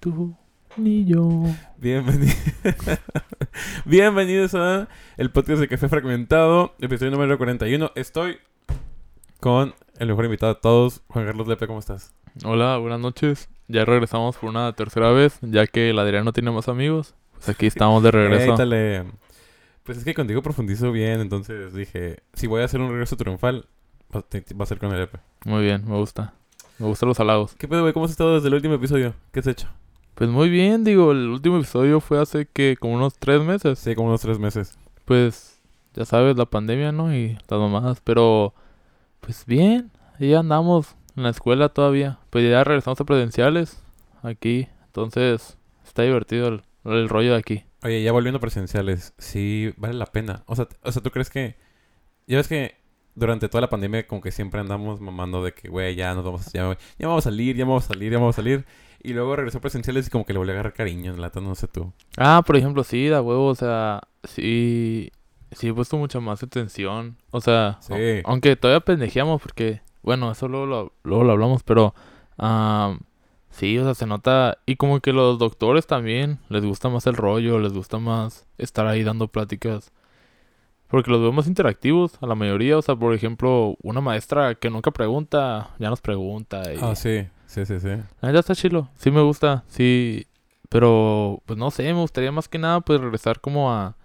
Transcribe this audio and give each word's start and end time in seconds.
tú 0.00 0.34
ni 0.78 1.04
yo. 1.04 1.28
Bienvenido. 1.76 2.32
Bienvenidos 3.84 4.54
a 4.54 4.88
el 5.18 5.30
podcast 5.30 5.60
de 5.60 5.68
Café 5.68 5.90
Fragmentado, 5.90 6.74
episodio 6.80 7.12
número 7.12 7.36
41. 7.36 7.92
Estoy 7.94 8.38
con 9.40 9.74
el 9.98 10.08
mejor 10.08 10.24
invitado 10.24 10.54
de 10.54 10.60
todos, 10.60 11.02
Juan 11.08 11.26
Carlos 11.26 11.46
Lepe, 11.48 11.66
¿cómo 11.66 11.80
estás? 11.80 12.14
Hola, 12.44 12.78
buenas 12.78 13.00
noches. 13.00 13.50
Ya 13.68 13.84
regresamos 13.84 14.38
por 14.38 14.48
una 14.48 14.72
tercera 14.72 15.10
vez, 15.10 15.38
ya 15.42 15.66
que 15.66 15.90
el 15.90 15.98
Adrián 15.98 16.24
no 16.24 16.32
tiene 16.32 16.50
más 16.50 16.68
amigos. 16.68 17.14
Pues 17.34 17.50
aquí 17.50 17.66
estamos 17.66 18.02
de 18.02 18.10
regreso. 18.10 18.52
Éítale. 18.52 19.04
Pues 19.82 19.98
es 19.98 20.04
que 20.04 20.14
contigo 20.14 20.40
profundizo 20.40 20.92
bien, 20.92 21.20
entonces 21.20 21.74
dije, 21.74 22.20
si 22.32 22.46
voy 22.46 22.62
a 22.62 22.64
hacer 22.64 22.80
un 22.80 22.88
regreso 22.88 23.18
triunfal, 23.18 23.66
va 24.14 24.24
a 24.62 24.66
ser 24.66 24.78
con 24.78 24.92
el 24.92 25.00
Lepe. 25.00 25.18
Muy 25.44 25.62
bien, 25.62 25.84
me 25.86 25.96
gusta. 25.96 26.32
Me 26.78 26.86
gustan 26.86 27.10
los 27.10 27.20
halagos. 27.20 27.54
¿Qué 27.56 27.68
pedo, 27.68 27.82
güey? 27.82 27.92
¿Cómo 27.92 28.06
has 28.06 28.10
estado 28.10 28.36
desde 28.36 28.48
el 28.48 28.54
último 28.54 28.72
episodio? 28.72 29.12
¿Qué 29.32 29.40
has 29.40 29.46
hecho? 29.46 29.68
Pues 30.14 30.28
muy 30.28 30.50
bien, 30.50 30.84
digo, 30.84 31.12
el 31.12 31.28
último 31.28 31.56
episodio 31.56 32.00
fue 32.00 32.20
hace 32.20 32.46
que 32.46 32.76
como 32.78 32.94
unos 32.94 33.14
tres 33.18 33.42
meses. 33.42 33.78
Sí, 33.78 33.94
como 33.94 34.08
unos 34.08 34.20
tres 34.20 34.38
meses. 34.38 34.78
Pues 35.04 35.60
ya 35.94 36.04
sabes, 36.04 36.36
la 36.36 36.46
pandemia, 36.46 36.92
¿no? 36.92 37.14
Y 37.14 37.38
las 37.48 37.60
mamadas. 37.60 38.00
Pero, 38.04 38.54
pues 39.20 39.44
bien, 39.46 39.90
ahí 40.18 40.34
andamos 40.34 40.94
en 41.16 41.22
la 41.22 41.30
escuela 41.30 41.70
todavía. 41.70 42.18
Pues 42.30 42.48
ya 42.48 42.62
regresamos 42.64 43.00
a 43.00 43.04
presenciales 43.04 43.82
aquí. 44.22 44.68
Entonces, 44.86 45.56
está 45.86 46.02
divertido 46.02 46.48
el, 46.48 46.62
el 46.84 47.08
rollo 47.08 47.32
de 47.32 47.38
aquí. 47.38 47.64
Oye, 47.82 48.02
ya 48.02 48.12
volviendo 48.12 48.36
a 48.36 48.40
presenciales, 48.40 49.14
sí 49.16 49.72
vale 49.78 49.94
la 49.94 50.06
pena. 50.06 50.42
O 50.46 50.54
sea, 50.54 50.68
o 50.82 50.92
sea, 50.92 51.02
¿tú 51.02 51.10
crees 51.10 51.30
que... 51.30 51.56
Ya 52.26 52.36
ves 52.36 52.46
que 52.46 52.76
durante 53.14 53.48
toda 53.48 53.62
la 53.62 53.70
pandemia 53.70 54.06
como 54.06 54.20
que 54.20 54.30
siempre 54.30 54.60
andamos 54.60 55.00
mamando 55.00 55.42
de 55.42 55.52
que, 55.52 55.68
güey, 55.68 55.94
ya 55.94 56.14
nos 56.14 56.24
vamos, 56.24 56.52
ya, 56.52 56.76
ya 56.98 57.08
vamos 57.08 57.26
a 57.26 57.30
salir, 57.30 57.56
ya 57.56 57.64
vamos 57.64 57.84
a 57.84 57.88
salir, 57.88 58.12
ya 58.12 58.18
vamos 58.18 58.34
a 58.34 58.36
salir. 58.36 58.66
Y 59.02 59.12
luego 59.14 59.34
regresó 59.36 59.58
a 59.58 59.60
presenciales 59.62 60.06
y 60.06 60.10
como 60.10 60.24
que 60.26 60.32
le 60.32 60.38
volvió 60.38 60.52
a 60.52 60.56
agarrar 60.56 60.74
cariño, 60.74 61.16
lata, 61.16 61.40
no 61.40 61.54
sé 61.54 61.68
tú. 61.68 61.92
Ah, 62.18 62.42
por 62.46 62.56
ejemplo, 62.56 62.84
sí, 62.84 63.08
da 63.08 63.22
huevo, 63.22 63.46
o 63.46 63.54
sea, 63.54 64.00
sí, 64.24 65.10
sí 65.52 65.68
he 65.68 65.74
puesto 65.74 65.96
mucha 65.96 66.20
más 66.20 66.42
atención. 66.42 67.16
O 67.30 67.40
sea, 67.40 67.78
Sí. 67.80 67.92
au- 67.94 68.22
aunque 68.26 68.56
todavía 68.56 68.80
pendejeamos 68.80 69.40
porque, 69.40 69.80
bueno, 70.02 70.30
eso 70.30 70.48
luego 70.48 70.66
lo, 70.66 70.92
luego 71.02 71.24
lo 71.24 71.32
hablamos, 71.32 71.62
pero 71.62 71.94
am, 72.36 73.00
sí, 73.50 73.78
o 73.78 73.84
sea, 73.84 73.94
se 73.94 74.06
nota. 74.06 74.58
Y 74.66 74.76
como 74.76 75.00
que 75.00 75.12
los 75.14 75.38
doctores 75.38 75.86
también 75.86 76.38
les 76.50 76.64
gusta 76.64 76.88
más 76.90 77.06
el 77.06 77.14
rollo, 77.16 77.58
les 77.58 77.72
gusta 77.72 77.98
más 77.98 78.46
estar 78.58 78.86
ahí 78.86 79.02
dando 79.02 79.28
pláticas. 79.28 79.92
Porque 80.88 81.10
los 81.10 81.20
veo 81.20 81.30
más 81.32 81.46
interactivos 81.46 82.18
a 82.20 82.26
la 82.26 82.34
mayoría. 82.34 82.76
O 82.76 82.82
sea, 82.82 82.96
por 82.96 83.14
ejemplo, 83.14 83.76
una 83.80 84.00
maestra 84.00 84.56
que 84.56 84.70
nunca 84.70 84.90
pregunta, 84.90 85.70
ya 85.78 85.88
nos 85.88 86.00
pregunta. 86.00 86.62
Y... 86.74 86.78
Ah, 86.82 86.96
sí, 86.96 87.26
sí, 87.50 87.66
sí, 87.66 87.80
sí. 87.80 87.88
La 88.20 88.28
neta 88.28 88.40
está 88.40 88.54
chilo, 88.54 88.88
sí 88.96 89.10
me 89.10 89.20
gusta, 89.22 89.64
sí, 89.68 90.26
pero 90.68 91.42
pues 91.46 91.58
no 91.58 91.70
sé, 91.70 91.82
me 91.82 92.00
gustaría 92.00 92.32
más 92.32 92.48
que 92.48 92.58
nada 92.58 92.80
pues 92.80 93.00
regresar 93.00 93.40
como 93.40 93.72
a, 93.72 93.96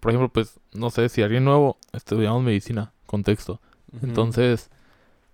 por 0.00 0.10
ejemplo, 0.10 0.28
pues 0.28 0.58
no 0.72 0.90
sé, 0.90 1.08
si 1.08 1.22
alguien 1.22 1.44
nuevo 1.44 1.78
estudiamos 1.92 2.42
medicina, 2.42 2.92
contexto, 3.06 3.60
entonces 4.02 4.70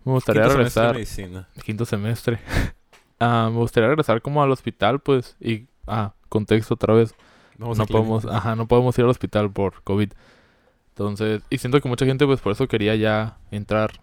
me 0.05 0.13
gustaría 0.13 0.43
Quinto 0.43 0.57
semestre 0.57 0.83
de 0.83 0.89
regresar, 0.89 0.95
medicina. 0.95 1.49
quinto 1.65 1.85
semestre, 1.85 2.39
Ah, 3.21 3.49
me 3.51 3.59
gustaría 3.59 3.89
regresar 3.89 4.21
como 4.21 4.43
al 4.43 4.51
hospital 4.51 5.01
pues 5.01 5.37
y, 5.41 5.67
ah, 5.87 6.13
contexto 6.29 6.75
otra 6.75 6.95
vez, 6.95 7.15
Vamos 7.59 7.79
no 7.79 7.87
podemos, 7.87 8.27
ajá, 8.27 8.57
no 8.57 8.67
podemos 8.67 8.99
ir 8.99 9.05
al 9.05 9.11
hospital 9.11 9.51
por 9.51 9.83
COVID, 9.83 10.11
entonces, 10.95 11.43
y 11.51 11.59
siento 11.59 11.81
que 11.81 11.89
mucha 11.89 12.07
gente 12.07 12.25
pues 12.25 12.41
por 12.41 12.53
eso 12.53 12.69
quería 12.69 12.95
ya 12.95 13.39
entrar. 13.51 14.01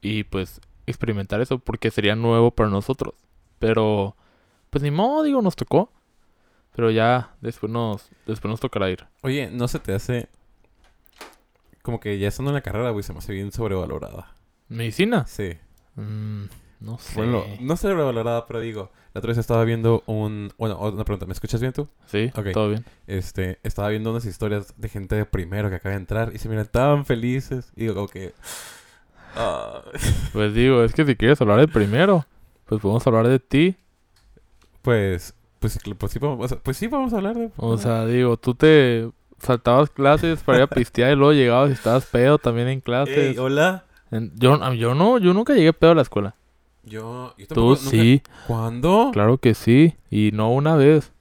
Y 0.00 0.24
pues 0.24 0.60
experimentar 0.92 1.40
eso 1.40 1.58
porque 1.58 1.90
sería 1.90 2.14
nuevo 2.16 2.50
para 2.52 2.68
nosotros. 2.70 3.14
Pero 3.58 4.16
pues 4.70 4.82
ni 4.82 4.90
modo, 4.90 5.22
digo, 5.22 5.42
nos 5.42 5.56
tocó. 5.56 5.90
Pero 6.74 6.90
ya 6.90 7.34
después 7.40 7.70
nos 7.70 8.08
después 8.26 8.50
nos 8.50 8.60
tocará 8.60 8.88
ir. 8.90 9.06
Oye, 9.22 9.50
¿no 9.52 9.68
se 9.68 9.78
te 9.78 9.92
hace... 9.94 10.28
Como 11.82 12.00
que 12.00 12.18
ya 12.18 12.28
estando 12.28 12.50
en 12.50 12.54
la 12.54 12.60
carrera, 12.62 12.90
güey, 12.90 13.02
se 13.02 13.12
me 13.12 13.18
hace 13.18 13.32
bien 13.32 13.50
sobrevalorada. 13.52 14.36
¿Medicina? 14.68 15.26
Sí. 15.26 15.58
Mm, 15.96 16.44
no 16.80 16.98
sé. 16.98 17.14
Bueno, 17.16 17.44
no 17.60 17.76
sobrevalorada, 17.76 18.46
pero 18.46 18.60
digo, 18.60 18.90
la 19.12 19.18
otra 19.18 19.28
vez 19.28 19.38
estaba 19.38 19.64
viendo 19.64 20.02
un... 20.06 20.52
Bueno, 20.58 20.78
una 20.78 21.04
pregunta, 21.04 21.26
¿me 21.26 21.32
escuchas 21.32 21.60
bien 21.60 21.72
tú? 21.72 21.88
Sí, 22.06 22.30
Ok. 22.36 22.52
todo 22.52 22.68
bien. 22.70 22.84
Este, 23.06 23.58
estaba 23.64 23.88
viendo 23.88 24.10
unas 24.10 24.24
historias 24.24 24.72
de 24.80 24.88
gente 24.88 25.16
de 25.16 25.26
primero 25.26 25.68
que 25.70 25.76
acaba 25.76 25.94
de 25.94 26.00
entrar 26.00 26.32
y 26.34 26.38
se 26.38 26.48
miran 26.48 26.66
tan 26.68 27.04
felices. 27.04 27.72
Y 27.76 27.82
digo, 27.82 27.94
como 27.94 28.08
que... 28.08 28.32
ah, 29.36 29.82
Pues 30.32 30.54
digo, 30.54 30.82
es 30.84 30.92
que 30.92 31.04
si 31.04 31.16
quieres 31.16 31.40
hablar 31.40 31.60
de 31.60 31.68
primero, 31.68 32.24
pues 32.66 32.80
podemos 32.80 33.06
hablar 33.06 33.28
de 33.28 33.38
ti. 33.38 33.76
pues, 34.82 35.34
pues, 35.58 35.78
pues 35.98 36.12
sí, 36.12 36.18
sea, 36.48 36.58
pues 36.58 36.76
sí, 36.76 36.86
vamos 36.88 37.12
a 37.12 37.16
hablar 37.16 37.36
de... 37.36 37.50
O 37.56 37.76
sea, 37.78 38.04
digo, 38.06 38.36
tú 38.36 38.54
te 38.54 39.08
saltabas 39.38 39.90
clases 39.90 40.40
para 40.42 40.58
ir 40.58 40.64
a 40.64 40.66
pistear 40.66 41.12
y 41.12 41.16
luego 41.16 41.32
llegabas 41.32 41.70
y 41.70 41.72
estabas 41.74 42.06
pedo 42.06 42.38
también 42.38 42.68
en 42.68 42.80
clases. 42.80 43.16
Ey, 43.16 43.38
hola. 43.38 43.84
En- 44.10 44.32
yo, 44.38 44.72
yo 44.74 44.94
no, 44.94 45.18
yo 45.18 45.32
nunca 45.34 45.54
llegué 45.54 45.72
pedo 45.72 45.92
a 45.92 45.94
la 45.94 46.02
escuela. 46.02 46.34
Yo, 46.84 47.34
yo 47.38 47.46
Tú 47.46 47.60
nunca- 47.70 47.80
sí. 47.80 48.22
¿Cuándo? 48.46 49.10
Claro 49.12 49.38
que 49.38 49.54
sí, 49.54 49.94
y 50.10 50.30
no 50.32 50.50
una 50.52 50.74
vez. 50.76 51.12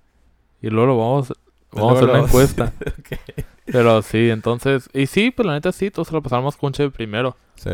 Y 0.61 0.69
luego 0.69 0.87
lo 0.87 0.97
vamos, 0.97 1.33
vamos 1.71 1.91
a 1.93 1.95
hacer 1.97 2.09
una 2.09 2.17
lo- 2.19 2.25
encuesta. 2.25 2.73
Pero 3.65 4.01
sí, 4.01 4.29
entonces, 4.29 4.89
y 4.93 5.05
sí, 5.05 5.31
pues 5.31 5.45
la 5.45 5.53
neta 5.53 5.71
sí, 5.71 5.91
todos 5.91 6.07
se 6.07 6.13
la 6.15 6.21
pasaron 6.21 6.45
más 6.45 6.57
conche 6.57 6.89
primero. 6.89 7.37
Sí. 7.55 7.69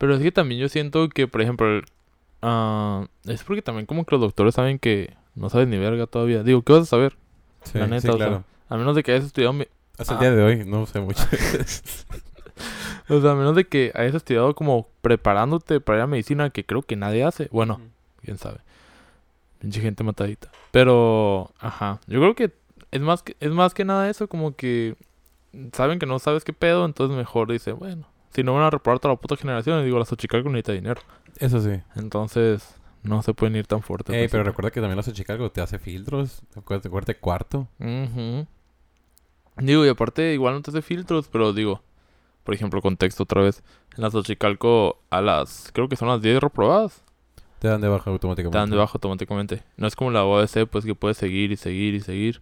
Pero 0.00 0.14
es 0.14 0.22
que 0.22 0.32
también 0.32 0.58
yo 0.58 0.70
siento 0.70 1.10
que, 1.10 1.28
por 1.28 1.42
ejemplo, 1.42 1.82
ah, 2.40 3.06
es 3.26 3.44
porque 3.44 3.60
también 3.60 3.84
como 3.84 4.06
que 4.06 4.14
los 4.14 4.22
doctores 4.22 4.54
saben 4.54 4.78
que 4.78 5.14
no 5.34 5.50
sabes 5.50 5.68
ni 5.68 5.76
verga 5.76 6.06
todavía. 6.06 6.42
Digo, 6.42 6.62
¿qué 6.62 6.72
vas 6.72 6.84
a 6.84 6.86
saber? 6.86 7.18
Sí, 7.64 7.76
La 7.76 7.86
neta, 7.86 8.00
sí, 8.00 8.08
o 8.08 8.16
sea, 8.16 8.26
claro. 8.28 8.44
A 8.70 8.78
menos 8.78 8.96
de 8.96 9.02
que 9.02 9.12
hayas 9.12 9.26
estudiado, 9.26 9.52
me- 9.52 9.68
Hasta 9.98 10.14
el 10.14 10.18
ah. 10.18 10.20
día 10.22 10.30
de 10.30 10.42
hoy 10.42 10.64
no 10.64 10.86
sé 10.86 11.00
mucho. 11.00 11.22
o 13.10 13.20
sea, 13.20 13.32
a 13.32 13.34
menos 13.34 13.54
de 13.54 13.66
que 13.66 13.92
hayas 13.94 14.14
estudiado 14.14 14.54
como 14.54 14.88
preparándote 15.02 15.80
para 15.82 15.98
ir 15.98 16.02
a 16.04 16.06
medicina, 16.06 16.48
que 16.48 16.64
creo 16.64 16.80
que 16.80 16.96
nadie 16.96 17.22
hace. 17.22 17.48
Bueno, 17.52 17.82
quién 18.24 18.38
sabe. 18.38 18.60
Pinche 19.58 19.82
gente 19.82 20.02
matadita. 20.02 20.50
Pero, 20.70 21.50
ajá. 21.58 22.00
Yo 22.06 22.20
creo 22.20 22.34
que 22.34 22.52
es 22.90 23.02
más 23.02 23.22
que, 23.22 23.36
es 23.38 23.50
más 23.50 23.74
que 23.74 23.84
nada 23.84 24.08
eso, 24.08 24.28
como 24.28 24.56
que 24.56 24.96
saben 25.74 25.98
que 25.98 26.06
no 26.06 26.18
sabes 26.20 26.42
qué 26.42 26.54
pedo, 26.54 26.86
entonces 26.86 27.14
mejor 27.14 27.52
dice, 27.52 27.72
bueno, 27.72 28.06
si 28.30 28.42
no 28.42 28.54
van 28.54 28.64
a 28.64 28.70
reprobar 28.70 28.98
toda 28.98 29.14
la 29.14 29.20
puta 29.20 29.36
generación, 29.36 29.84
digo, 29.84 29.98
la 29.98 30.04
Xochicalco 30.04 30.48
necesita 30.48 30.72
dinero. 30.72 31.00
Eso 31.38 31.60
sí. 31.60 31.80
Entonces, 31.96 32.74
no 33.02 33.22
se 33.22 33.34
pueden 33.34 33.56
ir 33.56 33.66
tan 33.66 33.82
fuerte. 33.82 34.18
Ey, 34.18 34.28
pero 34.28 34.44
recuerda 34.44 34.70
que 34.70 34.80
también 34.80 34.96
los 34.96 35.06
de 35.06 35.12
Chicago 35.12 35.50
te 35.50 35.60
hace 35.60 35.78
filtros. 35.78 36.42
Acuérdate 36.56 37.16
cuarto. 37.16 37.68
Digo, 39.56 39.84
y 39.84 39.88
aparte, 39.88 40.32
igual 40.32 40.54
no 40.54 40.62
te 40.62 40.70
hace 40.70 40.82
filtros, 40.82 41.28
pero 41.28 41.52
digo, 41.52 41.82
por 42.44 42.54
ejemplo, 42.54 42.80
contexto 42.80 43.24
otra 43.24 43.42
vez. 43.42 43.62
En 43.96 44.02
la 44.02 44.10
Xochicalco, 44.10 45.00
a 45.10 45.20
las, 45.20 45.70
creo 45.72 45.88
que 45.88 45.96
son 45.96 46.08
las 46.08 46.22
10 46.22 46.40
reprobadas. 46.40 47.02
Te 47.58 47.68
dan 47.68 47.80
de 47.80 47.88
baja 47.88 48.10
automáticamente. 48.10 48.54
Te 48.54 48.58
dan 48.58 48.70
de 48.70 48.76
baja 48.76 48.92
automáticamente. 48.94 49.62
No 49.76 49.86
es 49.86 49.94
como 49.94 50.10
la 50.10 50.24
OAC, 50.24 50.66
pues 50.66 50.84
que 50.84 50.94
puedes 50.94 51.18
seguir 51.18 51.52
y 51.52 51.56
seguir 51.56 51.94
y 51.94 52.00
seguir. 52.00 52.40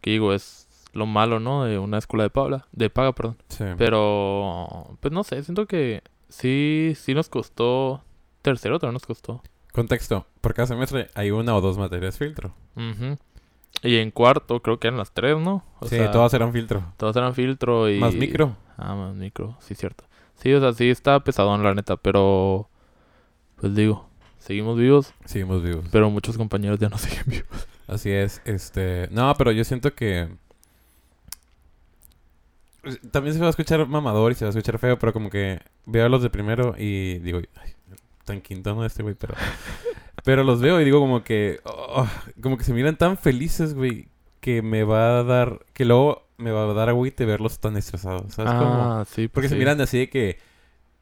Que 0.00 0.10
digo, 0.12 0.32
es 0.32 0.67
lo 0.98 1.06
malo, 1.06 1.40
¿no? 1.40 1.64
De 1.64 1.78
una 1.78 1.98
escuela 1.98 2.24
de 2.24 2.30
paga, 2.30 2.66
de 2.72 2.90
paga, 2.90 3.12
perdón. 3.14 3.38
Sí. 3.48 3.64
Pero, 3.78 4.96
pues 5.00 5.12
no 5.12 5.24
sé, 5.24 5.42
siento 5.42 5.66
que 5.66 6.02
sí, 6.28 6.92
sí 6.96 7.14
nos 7.14 7.28
costó. 7.28 8.02
Tercero 8.42 8.78
también 8.78 8.94
nos 8.94 9.06
costó. 9.06 9.42
Contexto. 9.72 10.26
Por 10.40 10.54
cada 10.54 10.66
semestre 10.66 11.08
hay 11.14 11.30
una 11.30 11.54
o 11.56 11.60
dos 11.60 11.78
materias 11.78 12.18
filtro. 12.18 12.54
Ujú. 12.76 13.16
Y 13.82 13.96
en 13.96 14.10
cuarto, 14.10 14.60
creo 14.60 14.78
que 14.80 14.88
eran 14.88 14.98
las 14.98 15.12
tres, 15.12 15.38
¿no? 15.38 15.64
O 15.80 15.86
sí, 15.86 15.96
sea, 15.96 16.10
todas 16.10 16.32
eran 16.34 16.52
filtro. 16.52 16.82
todas 16.96 17.14
eran 17.16 17.34
filtro 17.34 17.88
y. 17.90 17.98
Más 17.98 18.14
micro. 18.14 18.56
Ah, 18.76 18.94
más 18.94 19.14
micro, 19.14 19.56
sí, 19.60 19.74
cierto. 19.74 20.04
Sí, 20.36 20.52
o 20.54 20.60
sea, 20.60 20.72
sí 20.72 20.88
está 20.90 21.20
pesadón, 21.20 21.62
la 21.62 21.74
neta, 21.74 21.96
pero. 21.96 22.68
Pues 23.56 23.74
digo, 23.74 24.08
seguimos 24.38 24.78
vivos, 24.78 25.12
Seguimos 25.24 25.62
vivos. 25.62 25.84
pero 25.90 26.10
muchos 26.10 26.36
compañeros 26.36 26.78
ya 26.78 26.88
no 26.88 26.96
siguen 26.98 27.24
vivos. 27.26 27.66
Así 27.88 28.10
es, 28.10 28.40
este... 28.44 29.08
No, 29.10 29.34
pero 29.36 29.50
yo 29.50 29.64
siento 29.64 29.94
que... 29.94 30.28
También 33.10 33.34
se 33.34 33.40
va 33.40 33.46
a 33.46 33.50
escuchar 33.50 33.86
mamador 33.86 34.32
y 34.32 34.34
se 34.34 34.44
va 34.44 34.48
a 34.48 34.50
escuchar 34.50 34.78
feo, 34.78 34.98
pero 34.98 35.12
como 35.12 35.30
que 35.30 35.60
veo 35.86 36.06
a 36.06 36.08
los 36.08 36.22
de 36.22 36.30
primero 36.30 36.74
y 36.76 37.18
digo, 37.18 37.40
ay, 37.56 37.72
tan 38.24 38.40
quinto 38.40 38.74
no 38.74 38.84
este 38.84 39.02
güey, 39.02 39.14
pero... 39.14 39.34
pero 40.24 40.44
los 40.44 40.60
veo 40.60 40.80
y 40.80 40.84
digo 40.84 41.00
como 41.00 41.22
que... 41.22 41.60
oh, 41.64 42.06
como 42.42 42.58
que 42.58 42.64
se 42.64 42.72
miran 42.72 42.96
tan 42.96 43.16
felices, 43.16 43.74
güey, 43.74 44.08
que 44.40 44.62
me 44.62 44.84
va 44.84 45.20
a 45.20 45.24
dar... 45.24 45.60
Que 45.72 45.84
luego 45.84 46.26
me 46.36 46.50
va 46.50 46.70
a 46.70 46.74
dar 46.74 46.88
agüite 46.88 47.24
verlos 47.24 47.58
tan 47.58 47.76
estresados, 47.76 48.34
¿sabes? 48.34 48.52
Ah, 48.54 49.04
sí, 49.08 49.28
Porque 49.28 49.48
pues 49.48 49.50
se 49.50 49.54
sí. 49.54 49.58
miran 49.58 49.80
así 49.80 49.98
de 49.98 50.10
que... 50.10 50.38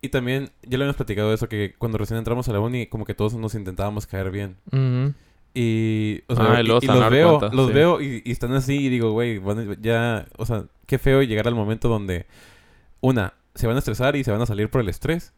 Y 0.00 0.10
también, 0.10 0.50
ya 0.62 0.78
lo 0.78 0.84
habíamos 0.84 0.96
platicado 0.96 1.32
eso, 1.32 1.48
que 1.48 1.74
cuando 1.78 1.98
recién 1.98 2.18
entramos 2.18 2.48
a 2.48 2.52
la 2.52 2.60
uni, 2.60 2.86
como 2.86 3.04
que 3.04 3.14
todos 3.14 3.34
nos 3.34 3.54
intentábamos 3.54 4.06
caer 4.06 4.30
bien. 4.30 4.56
Ujú. 4.66 5.14
Y, 5.58 6.22
o 6.28 6.36
sea, 6.36 6.52
Ah, 6.52 6.60
y 6.60 6.66
los 6.66 6.82
veo, 7.10 7.38
cuenta, 7.38 7.56
los 7.56 7.68
sí. 7.68 7.72
veo 7.72 8.00
y, 8.02 8.22
y 8.26 8.30
están 8.30 8.52
así 8.52 8.76
y 8.76 8.88
digo, 8.90 9.12
güey, 9.12 9.40
ya, 9.80 10.26
o 10.36 10.44
sea, 10.44 10.66
qué 10.84 10.98
feo 10.98 11.22
llegar 11.22 11.48
al 11.48 11.54
momento 11.54 11.88
donde, 11.88 12.26
una, 13.00 13.32
se 13.54 13.66
van 13.66 13.76
a 13.76 13.78
estresar 13.78 14.16
y 14.16 14.22
se 14.24 14.30
van 14.30 14.42
a 14.42 14.46
salir 14.46 14.68
por 14.68 14.82
el 14.82 14.88
estrés. 14.90 15.32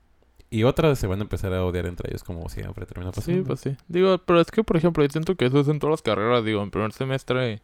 Y 0.50 0.64
otras 0.64 0.98
se 0.98 1.06
van 1.06 1.20
a 1.20 1.22
empezar 1.22 1.52
a 1.52 1.64
odiar 1.64 1.86
entre 1.86 2.10
ellos, 2.10 2.24
como 2.24 2.48
siempre 2.48 2.84
termina 2.84 3.12
pasando. 3.12 3.38
Sí, 3.42 3.46
pues 3.46 3.60
sí. 3.60 3.76
Digo, 3.86 4.18
pero 4.18 4.40
es 4.40 4.50
que, 4.50 4.64
por 4.64 4.76
ejemplo, 4.76 5.04
yo 5.04 5.10
siento 5.10 5.36
que 5.36 5.44
eso 5.44 5.60
es 5.60 5.68
en 5.68 5.78
todas 5.78 5.92
las 5.92 6.02
carreras. 6.02 6.44
Digo, 6.44 6.62
en 6.62 6.70
primer 6.72 6.92
semestre, 6.92 7.60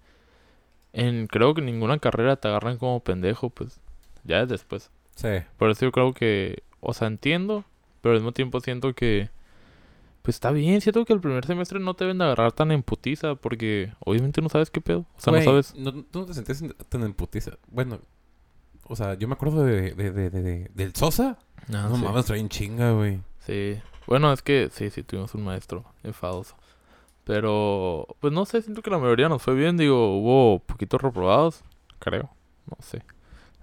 en 0.93 1.27
creo 1.27 1.55
que 1.55 1.63
ninguna 1.63 1.99
carrera 1.99 2.37
te 2.37 2.47
agarran 2.47 2.77
como 2.77 3.01
pendejo, 3.01 3.51
pues 3.51 3.81
ya 4.23 4.43
es 4.43 4.49
después. 4.49 4.91
Sí. 5.17 5.29
Por 5.57 5.71
eso 5.71 5.87
yo 5.87 5.93
creo 5.93 6.13
que, 6.13 6.63
o 6.81 6.93
sea, 6.93 7.09
entiendo, 7.09 7.65
pero 8.01 8.13
al 8.13 8.21
mismo 8.21 8.33
tiempo 8.33 8.61
siento 8.61 8.93
que, 8.93 9.31
pues 10.25 10.37
está 10.37 10.51
bien, 10.53 10.81
siento 10.81 11.05
que 11.05 11.13
el 11.13 11.21
primer 11.21 11.45
semestre 11.45 11.79
no 11.79 11.93
te 11.93 12.05
deben 12.05 12.17
de 12.17 12.25
agarrar 12.25 12.51
tan 12.53 12.73
en 12.73 12.83
putiza, 12.83 13.35
porque 13.35 13.93
obviamente 14.01 14.41
no 14.41 14.49
sabes 14.49 14.71
qué 14.71 14.81
pedo. 14.81 15.01
O 15.19 15.21
sea, 15.21 15.35
no 15.35 15.43
sabes. 15.43 15.75
No, 15.77 15.93
tú 16.03 16.21
no 16.21 16.25
te 16.25 16.33
sentías 16.33 16.63
en- 16.63 16.75
tan 16.89 17.03
en 17.03 17.13
putiza. 17.13 17.53
Bueno, 17.71 18.01
o 18.87 18.97
sea, 18.97 19.13
yo 19.15 19.29
me 19.29 19.35
acuerdo 19.35 19.63
de, 19.65 19.93
de, 19.93 20.11
de, 20.11 20.31
de- 20.31 20.43
de- 20.43 20.71
del 20.75 20.95
Sosa. 20.97 21.37
Ah, 21.69 21.89
no 21.91 21.97
sí. 21.97 22.03
mames, 22.03 22.25
trae 22.25 22.41
en 22.41 22.49
chinga, 22.49 22.93
güey. 22.93 23.21
Sí. 23.41 23.79
Bueno, 24.07 24.33
es 24.33 24.41
que 24.41 24.71
sí, 24.73 24.89
sí, 24.89 25.03
tuvimos 25.03 25.35
un 25.35 25.45
maestro 25.45 25.85
enfadoso. 26.03 26.57
Pero, 27.25 28.07
pues 28.21 28.33
no 28.33 28.45
sé, 28.47 28.63
siento 28.63 28.81
que 28.83 28.91
la 28.91 28.99
mayoría 28.99 29.29
nos 29.29 29.43
fue 29.43 29.55
bien. 29.55 29.77
Digo, 29.77 30.19
hubo 30.19 30.59
poquitos 30.61 31.01
reprobados, 31.03 31.63
creo. 31.99 32.31
No 32.67 32.77
sé. 32.81 33.03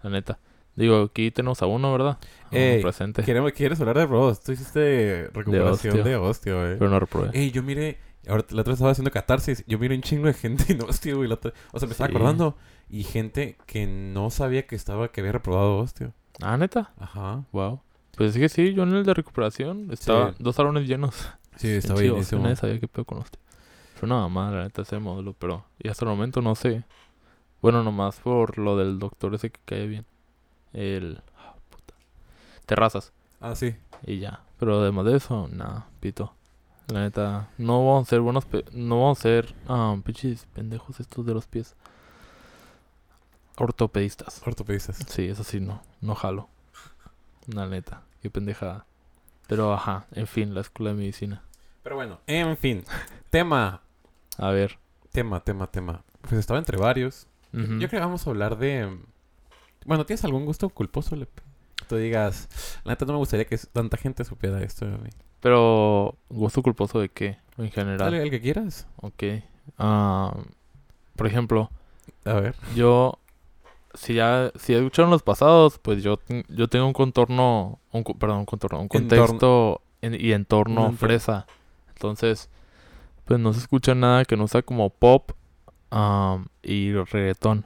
La 0.03 0.09
neta. 0.09 0.39
Digo, 0.75 1.01
aquí 1.03 1.31
tenemos 1.31 1.61
a 1.61 1.65
uno, 1.65 1.91
¿verdad? 1.91 2.17
A 2.45 2.49
uno 2.51 2.59
Ey, 2.59 2.81
presente. 2.81 3.23
Queremos, 3.23 3.51
¿Quieres 3.51 3.79
hablar 3.81 3.97
de 3.97 4.05
Bros? 4.05 4.41
Tú 4.41 4.51
hiciste 4.53 5.29
recuperación 5.33 5.93
hostio. 5.97 6.03
de 6.03 6.15
hostia, 6.15 6.53
güey. 6.53 6.77
Pero 6.79 6.89
no 6.89 6.99
reprobé. 6.99 7.29
Ey, 7.33 7.51
yo 7.51 7.61
miré, 7.61 7.99
ahora 8.27 8.45
la 8.51 8.61
otra 8.61 8.71
vez 8.71 8.77
estaba 8.77 8.91
haciendo 8.91 9.11
catarsis, 9.11 9.63
yo 9.67 9.77
miré 9.79 9.95
un 9.95 10.01
chingo 10.01 10.27
de 10.27 10.33
gente 10.33 10.65
y 10.71 10.75
no, 10.75 10.85
hostia, 10.85 11.13
güey, 11.13 11.27
la 11.27 11.35
otra- 11.35 11.53
o 11.73 11.79
sea, 11.79 11.87
me 11.87 11.91
estaba 11.91 12.09
acordando, 12.09 12.55
y 12.89 13.03
gente 13.03 13.57
que 13.65 13.85
no 13.85 14.29
sabía 14.29 14.65
que 14.65 14.75
estaba, 14.75 15.09
que 15.09 15.21
había 15.21 15.33
reprobado 15.33 15.77
hostia. 15.77 16.13
Ah, 16.41 16.57
neta. 16.57 16.93
Ajá. 16.97 17.43
Wow. 17.51 17.81
Pues 18.15 18.31
es 18.35 18.37
que 18.39 18.49
sí, 18.49 18.73
yo 18.73 18.83
en 18.83 18.93
el 18.93 19.03
de 19.05 19.13
recuperación 19.13 19.89
estaba 19.91 20.31
Sí. 20.31 20.37
dos 20.39 20.55
salones 20.55 20.87
llenos. 20.87 21.15
Sí, 21.57 21.67
Bien 21.67 21.79
estaba 21.79 21.99
bienísimo. 21.99 22.43
Nadie 22.43 22.55
sabía 22.55 22.79
qué 22.79 22.87
pedo 22.87 23.05
con 23.05 23.19
usted. 23.19 23.37
Fue 23.95 24.07
una 24.07 24.15
mamada, 24.15 24.51
la 24.57 24.63
neta, 24.63 24.81
ese 24.81 24.97
módulo, 24.99 25.33
pero... 25.37 25.65
Y 25.79 25.89
hasta 25.89 26.05
el 26.05 26.09
momento 26.11 26.41
no 26.41 26.55
sé. 26.55 26.83
Bueno, 27.61 27.83
nomás 27.83 28.19
por 28.19 28.57
lo 28.57 28.75
del 28.77 28.97
doctor 28.99 29.35
ese 29.35 29.51
que 29.51 29.59
cae 29.65 29.85
bien. 29.85 30.05
El... 30.73 31.21
ah, 31.37 31.55
puta. 31.69 31.93
Terrazas. 32.65 33.11
Ah, 33.39 33.55
sí. 33.55 33.75
Y 34.05 34.19
ya. 34.19 34.41
Pero 34.59 34.79
además 34.81 35.05
de 35.05 35.17
eso, 35.17 35.47
nada, 35.51 35.87
pito. 35.99 36.33
La 36.87 37.01
neta, 37.01 37.49
no 37.57 37.79
vamos 37.85 38.07
a 38.07 38.09
ser 38.09 38.19
buenos... 38.21 38.45
pe- 38.45 38.65
No 38.73 39.01
vamos 39.01 39.19
a 39.19 39.21
ser... 39.21 39.55
ah, 39.67 39.95
pinches 40.03 40.45
pendejos 40.53 40.99
estos 40.99 41.25
de 41.25 41.33
los 41.33 41.47
pies. 41.47 41.75
Ortopedistas. 43.57 44.41
Ortopedistas. 44.45 44.97
Sí, 45.07 45.27
eso 45.27 45.43
sí, 45.43 45.59
no. 45.59 45.81
No 46.01 46.15
jalo. 46.15 46.49
La 47.47 47.67
neta. 47.67 48.01
Qué 48.21 48.29
pendejada. 48.29 48.85
Pero 49.47 49.73
ajá, 49.73 50.05
en 50.13 50.27
fin, 50.27 50.53
la 50.53 50.61
escuela 50.61 50.91
de 50.91 50.97
medicina. 50.97 51.43
Pero 51.83 51.95
bueno, 51.95 52.19
en 52.27 52.55
fin. 52.57 52.83
tema, 53.29 53.81
A 54.37 54.49
ver. 54.51 54.77
tema, 55.11 55.39
tema, 55.41 55.67
tema. 55.67 56.03
Pues 56.21 56.33
estaba 56.33 56.59
entre 56.59 56.77
varios. 56.77 57.27
ujú. 57.53 57.63
Yo 57.79 57.87
creo 57.89 57.89
que 57.89 57.99
vamos 57.99 58.25
a 58.25 58.29
hablar 58.29 58.57
de... 58.57 58.97
Bueno, 59.85 60.05
¿tienes 60.05 60.23
algún 60.23 60.45
gusto 60.45 60.69
culposo, 60.69 61.15
Lep? 61.15 61.29
Tú 61.87 61.95
digas, 61.97 62.47
la 62.83 62.93
neta 62.93 63.05
no 63.05 63.13
me 63.13 63.19
gustaría 63.19 63.45
que 63.45 63.57
tanta 63.57 63.97
gente 63.97 64.23
supiera 64.23 64.61
esto 64.61 64.85
de 64.85 64.97
mí. 64.97 65.09
Pero, 65.39 66.15
¿gusto 66.29 66.61
culposo 66.61 66.99
de 66.99 67.09
qué? 67.09 67.37
En 67.57 67.71
general. 67.71 67.97
Dale, 67.97 68.21
el 68.21 68.29
que 68.29 68.39
quieras. 68.41 68.87
Ok. 68.97 69.23
Ah, 69.77 70.35
por 71.15 71.27
ejemplo, 71.27 71.69
A 72.25 72.33
ver. 72.33 72.55
yo... 72.75 73.17
Si 73.93 74.13
ya... 74.13 74.51
Si 74.57 74.73
escucharon 74.73 75.11
los 75.11 75.21
pasados, 75.23 75.77
pues 75.79 76.01
yo, 76.01 76.19
yo 76.47 76.67
tengo 76.69 76.85
un 76.85 76.93
contorno... 76.93 77.79
Un, 77.91 78.03
perdón, 78.03 78.37
un 78.39 78.45
contorno. 78.45 78.79
Un 78.79 78.87
contexto 78.87 79.81
en- 80.01 80.15
y 80.19 80.31
entorno 80.31 80.93
fresa. 80.93 81.45
Entonces, 81.89 82.49
pues 83.25 83.39
no 83.39 83.51
se 83.53 83.59
escucha 83.59 83.93
nada 83.95 84.23
que 84.25 84.37
no 84.37 84.47
sea 84.47 84.61
como 84.61 84.89
pop 84.91 85.31
am, 85.89 86.47
y 86.63 86.93
reggaetón. 86.93 87.65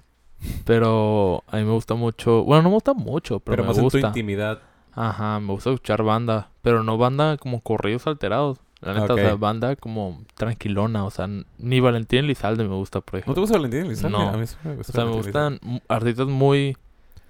Pero 0.66 1.44
a 1.48 1.58
mí 1.58 1.64
me 1.64 1.72
gusta 1.72 1.96
mucho... 1.96 2.44
Bueno, 2.44 2.64
no 2.64 2.70
me 2.70 2.76
gusta 2.76 2.94
mucho, 2.94 3.40
pero, 3.40 3.54
Pero, 3.58 3.64
me 3.64 3.68
más 3.70 3.78
en 3.78 3.84
gusta. 3.84 4.00
tu 4.02 4.08
intimidad. 4.08 4.62
Ajá, 4.94 5.40
me 5.40 5.52
gusta 5.54 5.72
escuchar 5.72 6.04
banda, 6.04 6.50
pero 6.62 6.84
no 6.84 6.98
banda 6.98 7.38
como 7.38 7.62
corridos 7.62 8.08
alterados. 8.08 8.60
La 8.82 8.94
neta, 8.94 9.14
o 9.14 9.18
sea, 9.18 9.36
banda 9.36 9.76
como 9.76 10.22
tranquilona, 10.36 11.06
o 11.06 11.10
sea, 11.10 11.28
ni 11.58 11.80
Valentín 11.80 12.20
Elizalde 12.20 12.64
me 12.66 12.76
gusta, 12.76 13.02
por 13.02 13.16
¿No 13.16 13.20
ejemplo. 13.20 13.34
te 13.34 13.40
gusta 13.42 13.56
Valentín 13.58 13.86
Elizalde? 13.88 14.18
No. 14.18 14.30
A 14.30 14.38
mí 14.38 14.46
sí 14.46 14.56
me 14.64 14.76
gusta 14.76 14.92
o 14.92 14.96
sea, 14.96 15.06
me 15.06 15.12
gustan 15.18 15.60
artistas 15.88 16.28
muy. 16.28 16.78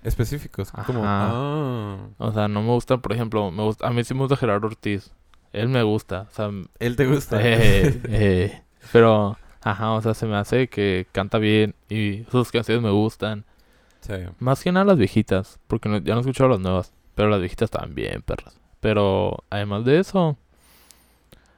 Específicos. 0.03 0.71
Como, 0.85 1.01
ah, 1.05 1.97
o 2.17 2.31
sea, 2.33 2.47
no 2.47 2.61
me 2.61 2.69
gustan, 2.69 3.01
por 3.01 3.13
ejemplo, 3.13 3.49
me 3.51 3.63
gusta, 3.63 3.87
a 3.87 3.91
mí 3.91 4.03
sí 4.03 4.13
me 4.13 4.21
gusta 4.21 4.35
Gerardo 4.35 4.67
Ortiz. 4.67 5.13
Él 5.53 5.69
me 5.69 5.81
gusta, 5.83 6.27
o 6.29 6.35
sea, 6.35 6.49
él 6.79 6.95
te 6.95 7.07
gusta. 7.07 7.37
eh, 7.41 8.01
eh, 8.09 8.61
pero, 8.91 9.37
ajá, 9.65 9.91
o 9.91 10.01
sea, 10.01 10.13
se 10.13 10.25
me 10.25 10.37
hace 10.37 10.69
que 10.69 11.07
canta 11.11 11.37
bien 11.39 11.75
y 11.89 12.23
sus 12.31 12.51
canciones 12.51 12.81
me 12.81 12.91
gustan. 12.91 13.43
Sí. 13.99 14.13
Más 14.39 14.63
que 14.63 14.71
nada 14.71 14.85
las 14.85 14.97
viejitas, 14.97 15.59
porque 15.67 15.89
no- 15.89 15.97
ya 15.97 16.13
no 16.13 16.19
he 16.19 16.21
escuchado 16.21 16.49
las 16.51 16.59
nuevas, 16.59 16.93
pero 17.15 17.27
las 17.29 17.39
viejitas 17.41 17.69
también, 17.71 18.21
perras. 18.21 18.57
Pero 18.79 19.43
además 19.49 19.83
de 19.83 19.99
eso, 19.99 20.37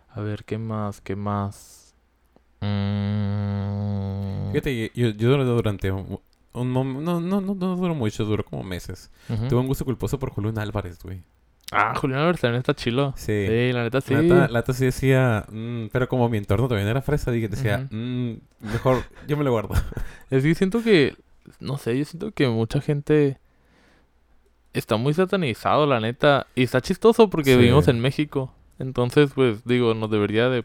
a 0.09 0.21
ver, 0.21 0.43
¿qué 0.45 0.57
más? 0.57 1.01
¿Qué 1.01 1.15
más? 1.15 1.93
Mm, 2.61 4.51
Fíjate, 4.51 4.91
yo, 4.95 5.09
yo 5.09 5.29
duré 5.29 5.43
durante 5.43 5.91
un, 5.91 6.19
un 6.53 6.73
no, 6.73 6.83
no, 6.83 7.19
no, 7.19 7.41
no 7.41 7.55
duró 7.75 7.93
mucho, 7.95 8.23
duró 8.25 8.43
como 8.45 8.63
meses. 8.63 9.11
ujú. 9.29 9.47
Tuve 9.47 9.59
un 9.59 9.67
gusto 9.67 9.85
culposo 9.85 10.17
por 10.19 10.31
Julián 10.31 10.57
Álvarez, 10.57 10.99
güey. 11.03 11.21
Ah, 11.71 11.93
Julián 11.95 12.33
también 12.35 12.59
está 12.59 12.73
chilo. 12.73 13.13
Sí. 13.17 13.45
Sí, 13.47 13.73
la 13.73 13.83
neta 13.83 13.99
sí. 14.01 14.13
La 14.13 14.21
neta, 14.21 14.47
la 14.47 14.59
neta 14.59 14.73
sí 14.73 14.85
decía, 14.85 15.45
mm, 15.51 15.87
pero 15.91 16.07
como 16.07 16.29
mi 16.29 16.37
entorno 16.37 16.67
también 16.69 16.87
era 16.87 17.01
fresa, 17.01 17.29
dije, 17.31 17.49
decía, 17.49 17.87
mm, 17.91 18.33
mejor 18.61 19.03
yo 19.27 19.35
me 19.37 19.43
lo 19.43 19.51
guardo. 19.51 19.73
Es 20.29 20.43
que 20.43 20.55
siento 20.55 20.81
que, 20.81 21.15
no 21.59 21.77
sé, 21.77 21.97
yo 21.97 22.05
siento 22.05 22.31
que 22.31 22.47
mucha 22.47 22.79
gente 22.81 23.37
está 24.73 24.97
muy 24.97 25.13
satanizado, 25.13 25.85
la 25.87 25.99
neta. 25.99 26.47
Y 26.55 26.63
está 26.63 26.81
chistoso 26.81 27.29
porque 27.29 27.51
Sí. 27.53 27.57
vivimos 27.57 27.87
en 27.87 27.99
México. 27.99 28.53
Entonces, 28.79 29.31
pues, 29.33 29.63
digo, 29.65 29.93
nos 29.93 30.09
debería 30.11 30.49
de 30.49 30.63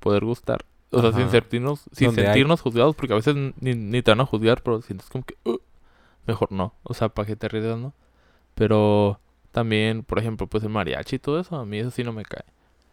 poder 0.00 0.24
gustar. 0.24 0.64
O 0.90 1.00
sea, 1.00 1.12
sin 1.12 1.28
sentirnos, 1.30 1.84
sin 1.92 2.10
hay- 2.10 2.14
sentirnos 2.16 2.60
juzgados, 2.60 2.94
porque 2.94 3.12
a 3.14 3.16
veces 3.16 3.34
ni, 3.60 3.74
ni 3.74 4.02
te 4.02 4.10
van 4.10 4.20
a 4.20 4.26
juzgar, 4.26 4.62
pero 4.62 4.80
sientes 4.82 5.08
como 5.08 5.24
que, 5.24 5.36
"Uh", 5.44 5.58
mejor 6.26 6.52
no. 6.52 6.72
O 6.84 6.94
sea, 6.94 7.08
para 7.08 7.26
que 7.26 7.34
te 7.36 7.48
ríes, 7.48 7.76
¿no? 7.76 7.92
Pero 8.54 9.18
también, 9.54 10.02
por 10.02 10.18
ejemplo, 10.18 10.46
pues 10.46 10.62
el 10.64 10.68
mariachi 10.70 11.16
y 11.16 11.18
todo 11.20 11.38
eso, 11.40 11.56
a 11.56 11.64
mí 11.64 11.78
eso 11.78 11.90
sí 11.90 12.02
no 12.04 12.12
me 12.12 12.24
cae. 12.24 12.44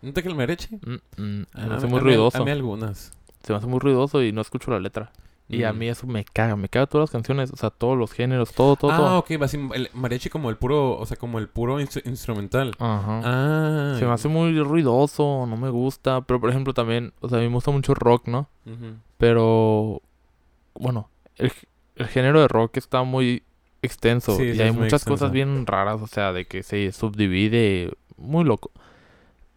¿No 0.02 0.14
te 0.14 0.22
que 0.24 0.30
el? 0.30 0.80
Mm, 0.86 1.22
mm, 1.22 1.46
se 1.54 1.62
A 1.62 1.66
me 1.68 1.76
hace 1.76 1.88
muy 1.88 2.00
a 2.00 2.02
mí- 2.04 2.08
ruidoso. 2.10 2.38
A 2.42 2.46
mí 2.46 2.52
algunas. 2.52 3.12
Se 3.44 3.52
me 3.52 3.58
hace 3.58 3.68
muy 3.68 3.80
ruidoso 3.80 4.22
y 4.24 4.32
no 4.32 4.42
escucho 4.42 4.72
la 4.72 4.80
letra. 4.80 5.12
Y 5.50 5.64
a 5.64 5.74
Mm. 5.74 5.78
mí 5.80 5.88
eso 5.90 6.08
me 6.08 6.24
caga, 6.24 6.56
me 6.56 6.70
caga 6.70 6.86
todas 6.88 7.04
las 7.04 7.12
canciones, 7.12 7.52
o 7.52 7.58
sea, 7.58 7.72
todos 7.72 7.98
los 7.98 8.14
géneros, 8.14 8.54
todo, 8.54 8.78
todo, 8.78 8.92
ah, 8.92 8.98
todo. 8.98 9.18
ok, 9.20 9.32
va 9.42 9.46
así, 9.46 9.60
el 9.74 9.90
mariachi 9.94 10.30
como 10.30 10.50
el 10.50 10.56
puro, 10.56 10.98
o 10.98 11.06
sea, 11.06 11.18
como 11.18 11.40
el 11.40 11.50
puro 11.50 11.80
instru- 11.82 12.06
instrumental. 12.08 12.74
Ajá. 12.80 13.22
Ah. 13.26 13.96
Se 14.00 14.06
me 14.06 14.12
hace 14.14 14.30
muy 14.30 14.58
ruidoso, 14.62 15.46
no 15.48 15.58
me 15.58 15.70
gusta. 15.70 16.22
Pero 16.22 16.40
por 16.40 16.50
ejemplo 16.52 16.74
también, 16.74 17.12
o 17.20 17.28
sea, 17.28 17.40
a 17.40 17.42
mí 17.42 17.48
me 17.48 17.56
gusta 17.56 17.72
mucho 17.72 17.94
rock, 17.94 18.28
¿no? 18.28 18.48
Pero, 19.18 20.02
bueno, 20.74 21.10
el, 21.38 21.52
el 21.96 22.08
género 22.08 22.42
de 22.42 22.48
rock 22.48 22.78
está 22.78 23.04
muy 23.04 23.44
extenso. 23.82 24.36
Sí, 24.38 24.44
y 24.44 24.62
hay 24.62 24.72
muchas 24.72 25.02
extenso. 25.02 25.10
cosas 25.10 25.32
bien 25.32 25.66
raras, 25.66 26.02
o 26.02 26.08
sea, 26.08 26.34
de 26.34 26.46
que 26.46 26.64
se 26.64 26.92
subdivide 26.92 27.92
muy 28.18 28.44
loco. 28.44 28.72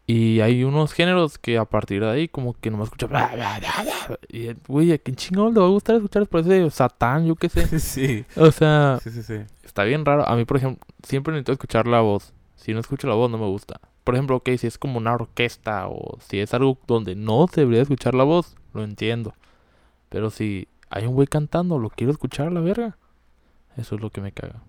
Y 0.07 0.41
hay 0.41 0.65
unos 0.65 0.93
géneros 0.93 1.39
que 1.39 1.57
a 1.57 1.65
partir 1.65 2.03
de 2.03 2.11
ahí 2.11 2.29
como 2.29 2.53
que 2.53 2.71
nomás 2.71 2.89
escucha... 2.89 3.07
bla, 3.07 3.31
bla, 3.35 3.59
bla. 3.59 4.19
Y, 4.29 4.51
güey, 4.69 4.93
¿a 4.93 4.99
quién 4.99 5.17
chingón 5.17 5.55
le 5.55 5.61
va 5.61 5.67
a 5.67 5.71
gustar 5.71 5.97
escuchar 5.97 6.27
por 6.27 6.41
ese 6.41 6.71
Satán, 6.71 7.27
yo 7.27 7.37
qué 7.37 7.49
sé? 7.49 7.79
sí. 7.81 8.25
O 8.37 8.51
sea, 8.51 8.99
Sí, 9.03 9.11
sí, 9.11 9.35
está 9.63 9.85
bien 9.85 10.05
raro. 10.05 10.29
A 10.29 10.37
mí, 10.37 10.45
por 10.45 10.59
ejemplo, 10.59 10.85
siempre 11.03 11.33
necesito 11.33 11.53
escuchar 11.53 11.87
la 11.87 12.01
voz. 12.01 12.35
Si 12.55 12.75
no 12.75 12.81
escucho 12.81 13.07
la 13.07 13.15
voz, 13.15 13.31
no 13.31 13.39
me 13.39 13.47
gusta. 13.47 13.81
Por 14.05 14.15
ejemplo, 14.15 14.37
ok, 14.37 14.51
si 14.59 14.67
es 14.67 14.77
como 14.77 14.99
una 14.99 15.15
orquesta 15.15 15.89
o 15.89 16.19
si 16.21 16.39
es 16.39 16.53
algo 16.53 16.79
donde 16.87 17.15
no 17.15 17.47
se 17.51 17.63
debería 17.63 17.81
escuchar 17.83 18.15
la 18.15 18.25
voz, 18.25 18.57
lo 18.75 18.85
entiendo. 18.85 19.35
Pero 20.11 20.29
si 20.29 20.69
hay 20.91 21.07
un 21.07 21.15
güey 21.15 21.27
cantando, 21.27 21.79
lo 21.79 21.89
quiero 21.89 22.13
escuchar 22.13 22.49
a 22.49 22.51
la 22.51 22.61
verga. 22.61 22.99
Eso 23.77 23.95
es 23.97 24.01
lo 24.01 24.11
que 24.11 24.21
me 24.21 24.33
caga. 24.33 24.63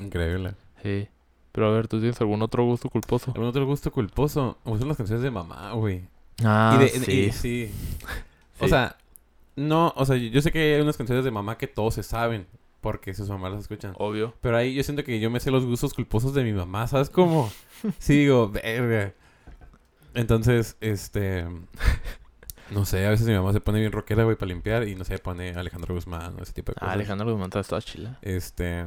Increíble. 0.00 0.54
Sí. 0.82 1.08
Pero 1.52 1.68
a 1.68 1.72
ver, 1.72 1.88
¿tú 1.88 1.98
tienes 1.98 2.20
algún 2.20 2.42
otro 2.42 2.64
gusto 2.64 2.88
culposo? 2.90 3.30
¿Algún 3.34 3.48
otro 3.48 3.64
gusto 3.66 3.90
culposo? 3.90 4.58
Me 4.64 4.70
gustan 4.72 4.88
las 4.88 4.96
canciones 4.98 5.22
de 5.22 5.30
mamá, 5.30 5.72
güey. 5.72 6.02
Ah, 6.44 6.76
y 6.78 6.82
de, 6.84 6.88
sí. 6.90 7.12
y- 7.12 7.32
sí. 7.32 7.70
O 8.60 8.64
Sí. 8.64 8.70
sea, 8.70 8.96
no, 9.56 9.92
o 9.96 10.04
sea, 10.06 10.16
yo 10.16 10.40
sé 10.42 10.50
que 10.52 10.74
hay 10.76 10.80
unas 10.80 10.96
canciones 10.96 11.24
de 11.24 11.30
mamá 11.30 11.56
que 11.58 11.66
todos 11.66 11.94
se 11.94 12.02
saben 12.02 12.46
porque 12.80 13.12
sus 13.14 13.28
mamás 13.28 13.52
las 13.52 13.60
escuchan. 13.62 13.94
Obvio. 13.98 14.34
Pero 14.40 14.56
ahí 14.56 14.74
yo 14.74 14.82
siento 14.82 15.02
que 15.04 15.18
yo 15.20 15.30
me 15.30 15.40
sé 15.40 15.50
los 15.50 15.64
gustos 15.66 15.92
culposos 15.94 16.32
de 16.34 16.44
mi 16.44 16.52
mamá, 16.52 16.86
¿sabes 16.86 17.10
cómo? 17.10 17.50
Sí, 17.98 18.14
digo, 18.20 18.48
verga. 18.50 19.12
Entonces, 20.14 20.76
este. 20.80 21.44
No 22.70 22.84
sé, 22.84 23.06
a 23.06 23.10
veces 23.10 23.26
mi 23.26 23.34
mamá 23.34 23.52
se 23.52 23.60
pone 23.60 23.78
bien 23.80 23.92
rockera, 23.92 24.24
güey, 24.24 24.36
para 24.36 24.48
limpiar 24.48 24.86
y 24.88 24.94
no 24.94 25.04
sé, 25.04 25.18
pone 25.18 25.50
Alejandro 25.54 25.94
Guzmán 25.94 26.36
o 26.38 26.42
ese 26.42 26.52
tipo 26.52 26.72
de 26.72 26.74
cosas. 26.74 26.88
Ah, 26.88 26.92
Alejandro 26.92 27.30
Guzmán 27.30 27.48
está 27.48 27.62
toda 27.62 27.80
chila. 27.80 28.18
Este. 28.22 28.86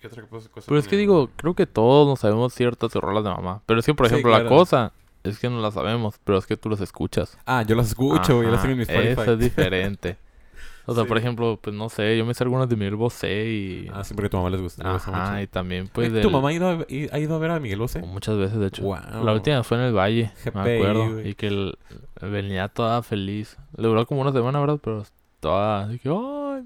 ¿Qué 0.00 0.06
otra 0.06 0.22
cosa? 0.24 0.48
cosa 0.48 0.66
Pero 0.68 0.78
es 0.78 0.86
que 0.86 0.96
digo, 0.96 1.30
creo 1.36 1.54
que 1.54 1.66
todos 1.66 2.06
nos 2.06 2.20
sabemos 2.20 2.52
ciertas 2.54 2.92
rolas 2.94 3.24
de 3.24 3.30
mamá. 3.30 3.62
Pero 3.66 3.80
es 3.80 3.86
que, 3.86 3.94
por 3.94 4.06
Sí, 4.06 4.12
ejemplo, 4.14 4.30
la 4.32 4.46
cosa 4.48 4.92
es 5.24 5.38
que 5.38 5.48
no 5.48 5.60
las 5.60 5.74
sabemos, 5.74 6.16
pero 6.22 6.38
es 6.38 6.46
que 6.46 6.56
tú 6.56 6.68
las 6.68 6.80
escuchas. 6.80 7.38
Ah, 7.46 7.62
yo 7.62 7.74
las 7.74 7.88
escucho, 7.88 8.36
güey. 8.36 8.46
Yo 8.46 8.52
las 8.52 8.60
Ajá, 8.60 8.68
tengo 8.68 8.72
en 8.72 8.78
mi 8.78 8.82
Spotify. 8.82 9.22
Eso 9.22 9.32
es 9.32 9.38
diferente. 9.38 10.18
O 10.86 10.94
sea, 10.94 11.04
Sí. 11.04 11.08
por 11.08 11.16
ejemplo, 11.18 11.58
pues 11.62 11.74
no 11.74 11.88
sé, 11.88 12.16
yo 12.18 12.26
me 12.26 12.34
sé 12.34 12.44
algunas 12.44 12.68
de 12.68 12.76
Miguel 12.76 12.96
Bosé 12.96 13.46
y... 13.48 13.90
Ah, 13.92 14.04
sí, 14.04 14.12
porque 14.14 14.26
a 14.26 14.30
tu 14.30 14.36
mamá 14.36 14.50
les 14.50 14.60
gusta. 14.60 14.84
le 14.84 14.92
gusta 14.92 15.10
Ajá, 15.10 15.30
mucho. 15.32 15.42
y 15.42 15.46
también 15.46 15.88
pues 15.88 16.12
del- 16.12 16.22
¿Tu 16.22 16.30
mamá 16.30 16.50
ha 16.50 16.52
ido, 16.52 16.68
a, 16.68 16.86
ha 17.12 17.18
ido 17.18 17.34
a 17.34 17.38
ver 17.38 17.50
a 17.52 17.60
Miguel 17.60 17.78
Bosé? 17.78 18.00
Muchas 18.00 18.36
veces, 18.36 18.58
de 18.58 18.66
hecho. 18.66 18.82
La 19.22 19.32
última 19.32 19.62
fue 19.62 19.78
en 19.78 19.84
el 19.84 19.94
Valle, 19.94 20.30
GPI, 20.44 20.50
me 20.60 20.74
acuerdo. 20.76 21.20
Y 21.22 21.34
que 21.34 21.46
el- 21.46 21.78
venía 22.20 22.68
toda 22.68 23.02
feliz. 23.02 23.56
Le 23.76 23.88
duró 23.88 24.06
como 24.06 24.20
una 24.20 24.32
semana, 24.32 24.60
¿verdad? 24.60 24.78
Pero 24.82 25.04
toda... 25.40 25.88
Dije, 25.88 26.08
¡ay! 26.10 26.64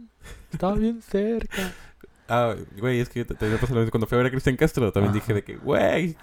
Estaba 0.53 0.75
bien 0.75 1.01
cerca. 1.03 1.73
Ah, 2.31 2.55
güey, 2.79 3.01
es 3.01 3.09
que 3.09 3.25
te, 3.25 3.35
te 3.35 3.47
lo 3.49 3.53
mismo. 3.59 3.91
Cuando 3.91 4.07
fui 4.07 4.17
a 4.17 4.19
ver 4.19 4.27
a 4.27 4.31
Cristian 4.31 4.55
Castro, 4.55 4.93
también 4.93 5.13
Ajá. 5.13 5.19
dije 5.19 5.33
de 5.33 5.43
que, 5.43 5.57
güey, 5.57 6.15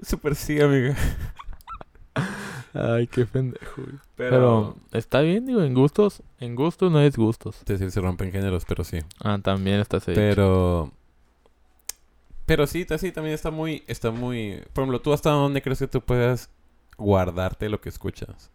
súper 0.00 0.36
sí, 0.36 0.60
amiga. 0.60 0.94
Ay, 2.74 3.06
qué 3.06 3.26
pendejo, 3.26 3.82
güey. 3.82 3.98
Pero... 4.16 4.76
Pero 4.76 4.76
está 4.92 5.20
bien, 5.20 5.44
digo, 5.44 5.62
en 5.62 5.74
gustos, 5.74 6.22
en 6.40 6.54
gustos 6.54 6.90
no 6.90 7.00
es 7.00 7.16
gustos. 7.16 7.58
Es 7.60 7.66
decir, 7.66 7.90
se 7.90 8.00
rompen 8.00 8.32
géneros, 8.32 8.64
pero 8.66 8.82
sí. 8.84 8.98
Ah, 9.22 9.38
también 9.42 9.80
está 9.80 9.98
dicho. 9.98 10.12
Pero... 10.14 10.92
Pero 12.46 12.66
sí, 12.66 12.86
sí, 12.98 13.12
también 13.12 13.34
está 13.34 13.50
muy... 13.50 13.82
Está 13.86 14.10
muy... 14.10 14.62
Por 14.72 14.82
ejemplo, 14.82 15.00
¿tú 15.00 15.12
hasta 15.12 15.30
dónde 15.30 15.62
crees 15.62 15.78
que 15.78 15.86
tú 15.88 16.00
puedas 16.00 16.50
guardarte 16.96 17.68
lo 17.68 17.80
que 17.80 17.88
escuchas? 17.88 18.50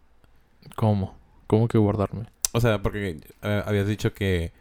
¿Cómo? 0.76 1.16
¿Cómo 1.46 1.68
que 1.68 1.78
guardarme? 1.78 2.26
O 2.54 2.60
sea, 2.60 2.82
porque 2.82 3.20
eh, 3.44 3.64
habías 3.66 3.88
dicho 3.88 4.14
que... 4.14 4.52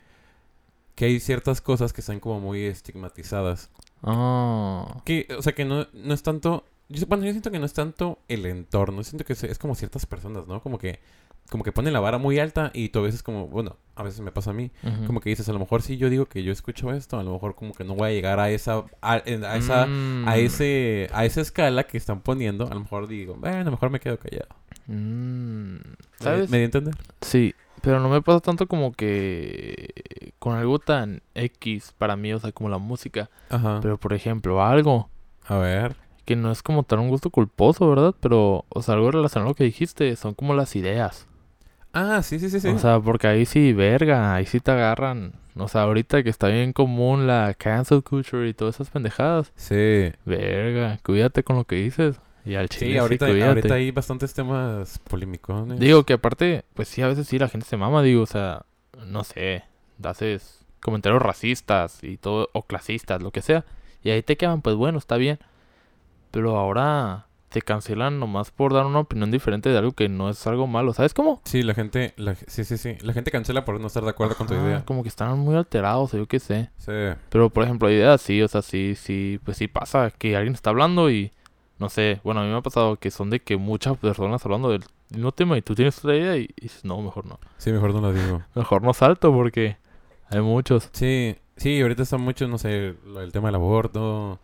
Que 0.95 1.07
hay 1.07 1.21
ciertas 1.21 1.61
cosas 1.61 1.93
que 1.93 2.01
están 2.01 2.21
como 2.21 2.41
muy 2.41 2.65
estigmatizadas. 2.65 3.71
Ah, 4.03 5.03
Que, 5.05 5.27
o 5.37 5.43
sea, 5.43 5.55
que 5.55 5.65
no, 5.65 5.87
no 5.93 6.15
es 6.15 6.23
tanto... 6.23 6.65
Yo, 6.89 7.07
bueno, 7.07 7.25
yo 7.25 7.31
siento 7.33 7.51
que 7.51 7.59
no 7.59 7.67
es 7.67 7.73
tanto 7.73 8.19
el 8.29 8.47
entorno. 8.47 9.03
Siento 9.03 9.25
que 9.25 9.33
es, 9.33 9.43
es 9.45 9.59
como 9.59 9.75
ciertas 9.75 10.07
personas, 10.07 10.47
¿no? 10.47 10.61
Como 10.63 10.79
que... 10.79 11.01
Como 11.49 11.63
que 11.63 11.71
ponen 11.71 11.93
la 11.93 12.01
vara 12.01 12.19
muy 12.19 12.41
alta 12.41 12.73
y 12.75 12.89
tú 12.89 12.99
a 12.99 13.03
veces 13.03 13.23
como... 13.23 13.47
Bueno, 13.47 13.77
a 13.95 14.03
veces 14.03 14.21
me 14.21 14.33
pasa 14.33 14.51
a 14.51 14.53
mí. 14.53 14.73
Como 15.07 15.21
que 15.21 15.31
dices, 15.31 15.49
a 15.49 15.53
lo 15.53 15.61
mejor 15.61 15.81
si 15.81 15.97
yo 15.97 16.11
digo 16.11 16.27
que 16.27 16.43
yo 16.43 16.51
escucho 16.53 16.91
esto, 16.93 17.21
a 17.21 17.23
lo 17.23 17.33
mejor 17.33 17.55
como 17.55 17.73
que 17.73 17.85
no 17.85 17.95
voy 17.95 18.09
a 18.09 18.13
llegar 18.13 18.41
a 18.41 18.51
esa... 18.51 18.85
A, 19.01 19.23
en- 19.25 19.45
a 19.45 19.57
esa... 19.57 19.87
Mm, 19.87 20.27
A 20.29 20.37
ese... 20.39 21.09
A 21.13 21.25
esa 21.25 21.41
escala 21.41 21.85
que 21.85 21.99
están 21.99 22.21
poniendo. 22.21 22.67
A 22.67 22.75
lo 22.75 22.81
mejor 22.81 23.07
digo, 23.07 23.37
bueno, 23.37 23.71
mejor 23.71 23.91
me 23.91 24.01
quedo 24.01 24.19
callado. 24.19 24.49
mm, 24.89 25.75
¿Me- 25.75 25.81
¿Sabes? 26.19 26.51
¿Me 26.51 26.57
di 26.59 26.63
a 26.63 26.67
entender? 26.67 26.95
Sí, 27.21 27.55
pero 27.81 28.01
no 28.01 28.09
me 28.09 28.23
pasa 28.23 28.41
tanto 28.41 28.67
como 28.67 28.93
que 28.93 30.33
con 30.41 30.57
algo 30.57 30.79
tan 30.81 31.23
X 31.35 31.95
para 31.97 32.17
mí, 32.17 32.33
o 32.33 32.41
sea, 32.41 32.51
como 32.51 32.69
la 32.71 32.79
música. 32.79 33.31
Ajá. 33.51 33.79
Pero, 33.83 33.99
por 33.99 34.15
ejemplo, 34.15 34.63
algo 34.65 35.09
A 35.47 35.59
ver. 35.59 35.95
Que 36.27 36.37
no 36.37 36.53
es 36.53 36.63
como 36.63 36.83
tan 36.83 36.99
un 36.99 37.09
gusto 37.09 37.31
culposo, 37.31 37.89
¿verdad? 37.89 38.15
Pero, 38.21 38.67
o 38.69 38.83
sea, 38.83 38.95
algo 38.95 39.11
relacionado 39.11 39.49
a 39.49 39.51
lo 39.53 39.55
que 39.55 39.65
dijiste, 39.65 40.15
son 40.17 40.35
como 40.35 40.53
las 40.55 40.77
ideas. 40.77 41.27
Ah, 41.95 42.23
sí, 42.23 42.39
sí, 42.39 42.51
sí, 42.51 42.61
sí. 42.61 42.69
O 42.69 42.79
sea, 42.79 43.01
porque 43.01 43.27
ahí 43.27 43.47
sí, 43.47 43.73
verga, 43.73 44.35
ahí 44.35 44.45
sí 44.45 44.61
te 44.61 44.73
agarran. 44.73 45.33
O 45.55 45.69
sea, 45.69 45.83
ahorita 45.83 46.23
que 46.23 46.29
está 46.29 46.49
bien 46.49 46.75
común 46.75 47.27
la 47.27 47.55
cancel 47.55 48.03
culture 48.03 48.47
y 48.47 48.53
todas 48.53 48.75
esas 48.75 48.91
pendejadas. 48.91 49.53
sí. 49.57 50.13
Verga, 50.27 50.99
cuídate 51.03 51.43
con 51.43 51.57
lo 51.57 51.65
que 51.65 51.77
dices. 51.77 52.21
Y 52.45 52.55
al 52.55 52.69
chile 52.69 52.93
Sí, 52.93 52.99
ahorita, 52.99 53.27
ahorita 53.27 53.75
hay 53.75 53.91
bastantes 53.91 54.35
temas 54.35 54.99
polémicos. 55.01 55.67
Digo 55.79 56.05
que 56.05 56.13
aparte, 56.13 56.65
pues 56.75 56.89
sí, 56.89 57.03
a 57.03 57.09
veces 57.09 57.27
sí 57.27 57.39
la 57.39 57.49
gente 57.49 57.67
se 57.67 57.77
mama, 57.77 58.03
digo, 58.03 58.23
o 58.23 58.27
sea, 58.27 58.67
no 59.07 59.25
sé, 59.25 59.65
haces 60.03 60.65
comentarios 60.81 61.21
racistas 61.21 62.05
y 62.05 62.19
todo, 62.19 62.51
o 62.53 62.63
clasistas, 62.63 63.21
lo 63.21 63.33
que 63.33 63.43
sea, 63.43 63.65
y 64.05 64.11
ahí 64.11 64.23
te 64.23 64.37
quedan, 64.37 64.63
pues 64.63 64.77
bueno, 64.77 64.99
está 64.99 65.17
bien. 65.17 65.41
Pero 66.31 66.57
ahora 66.59 67.27
te 67.49 67.63
cancelan 67.63 68.21
nomás 68.21 68.51
por 68.51 68.75
dar 68.75 68.85
una 68.85 68.99
opinión 68.99 69.31
diferente 69.31 69.71
de 69.71 69.79
algo 69.79 69.93
que 69.93 70.09
no 70.09 70.29
es 70.29 70.47
algo 70.47 70.67
malo, 70.67 70.93
¿sabes 70.93 71.15
cómo? 71.15 71.41
Sí, 71.45 71.63
la 71.63 71.75
gente... 71.75 72.13
La, 72.17 72.35
sí, 72.35 72.65
sí, 72.65 72.77
sí. 72.77 72.99
La 73.01 73.13
gente 73.15 73.31
cancela 73.31 73.65
por 73.65 73.81
no 73.81 73.87
estar 73.87 74.05
de 74.05 74.11
acuerdo 74.11 74.35
con 74.35 74.47
tu 74.47 74.55
idea. 74.55 74.85
Como 74.85 75.03
que 75.03 75.09
están 75.09 75.39
muy 75.39 75.55
alterados, 75.55 76.13
yo 76.13 76.27
qué 76.27 76.39
sé. 76.39 76.71
Sí. 76.77 76.93
Pero 77.31 77.49
por 77.49 77.65
ejemplo, 77.65 77.91
ideas 77.91 78.21
sí, 78.21 78.43
o 78.43 78.49
sea, 78.49 78.61
sí, 78.63 78.95
sí, 78.95 79.41
pues 79.43 79.57
sí 79.57 79.69
pasa 79.69 80.11
que 80.11 80.37
alguien 80.37 80.55
está 80.55 80.71
hablando 80.71 81.11
y 81.11 81.33
no 81.79 81.89
sé, 81.89 82.21
bueno, 82.25 82.41
a 82.41 82.45
mí 82.45 82.51
me 82.51 82.59
ha 82.59 82.63
pasado 82.63 82.97
que 82.97 83.11
son 83.11 83.31
de 83.31 83.41
que 83.41 83.57
muchas 83.57 83.97
personas 83.97 84.45
hablando 84.45 84.71
del 84.71 84.85
mismo 85.11 85.33
tema 85.33 85.57
y 85.57 85.63
tú 85.63 85.75
tienes 85.75 85.99
otra 85.99 86.17
idea 86.17 86.37
y, 86.37 86.51
y 86.57 86.63
dices, 86.63 86.85
no, 86.85 87.01
mejor 87.01 87.27
no. 87.27 87.39
Sí, 87.59 87.73
mejor 87.73 87.95
no 87.95 88.01
lo 88.01 88.13
digo. 88.13 88.43
Mejor 88.55 88.83
no 88.83 88.93
salto 88.93 89.33
porque 89.33 89.79
hay 90.31 90.41
muchos. 90.41 90.91
Sí, 90.93 91.37
sí, 91.57 91.81
ahorita 91.81 92.03
está 92.03 92.19
mucho, 92.19 92.49
no 92.49 92.59
sé, 92.59 92.95
el 93.19 93.33
tema 93.33 93.49
del 93.49 93.55
aborto, 93.57 94.41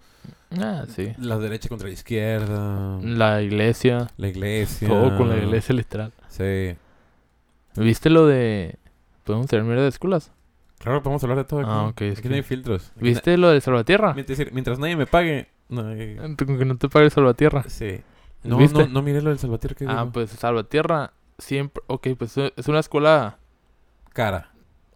Ah, 0.61 0.85
sí. 0.89 1.13
la 1.19 1.39
derecha 1.39 1.69
contra 1.69 1.89
la 1.89 1.95
izquierda, 1.95 2.99
La 3.03 3.41
iglesia, 3.43 4.09
la 4.17 4.29
iglesia. 4.29 4.89
todo 4.89 5.17
con 5.17 5.29
la 5.29 5.37
iglesia 5.37 5.75
literal. 5.75 6.13
Sí. 6.29 6.75
¿Viste 7.77 8.11
lo 8.11 8.27
de... 8.27 8.79
¿Podemos 9.25 9.47
tener 9.47 9.65
mierda 9.65 9.83
de 9.83 9.89
escuelas? 9.89 10.33
Claro, 10.79 11.03
podemos 11.03 11.23
hablar 11.23 11.39
de 11.39 11.45
todo 11.45 11.61
aquí. 11.61 11.69
Ah, 11.73 11.85
ok, 11.87 12.01
es 12.03 12.19
Aquí 12.19 12.29
no 12.29 12.35
hay 12.35 12.43
filtros. 12.43 12.91
Aquí 12.97 13.05
¿Viste 13.05 13.37
lo 13.39 13.51
de 13.51 13.61
Salvatierra? 13.61 14.15
Mientras, 14.15 14.37
decir, 14.37 14.53
mientras 14.53 14.79
nadie 14.79 14.97
me 14.97 15.07
pague... 15.07 15.49
No, 15.69 15.87
hay- 15.89 16.17
Con 16.17 16.37
que 16.37 16.65
no 16.65 16.77
te 16.77 16.89
pague 16.89 17.09
Salvatierra. 17.09 17.65
Sí. 17.69 18.01
No, 18.43 18.59
¿Viste? 18.59 18.79
no, 18.81 18.89
no 18.89 19.03
miré 19.03 19.23
lo 19.23 19.31
del 19.31 19.39
Salvatierra 19.39 19.77
que 19.77 19.87
Ah, 19.89 20.09
pues 20.13 20.31
Salvatierra 20.31 21.13
siempre... 21.39 21.83
Ok, 21.87 22.09
pues 22.19 22.37
es 22.37 22.69
una 22.69 22.81
escuela 22.81 23.39
Cara. 24.13 24.51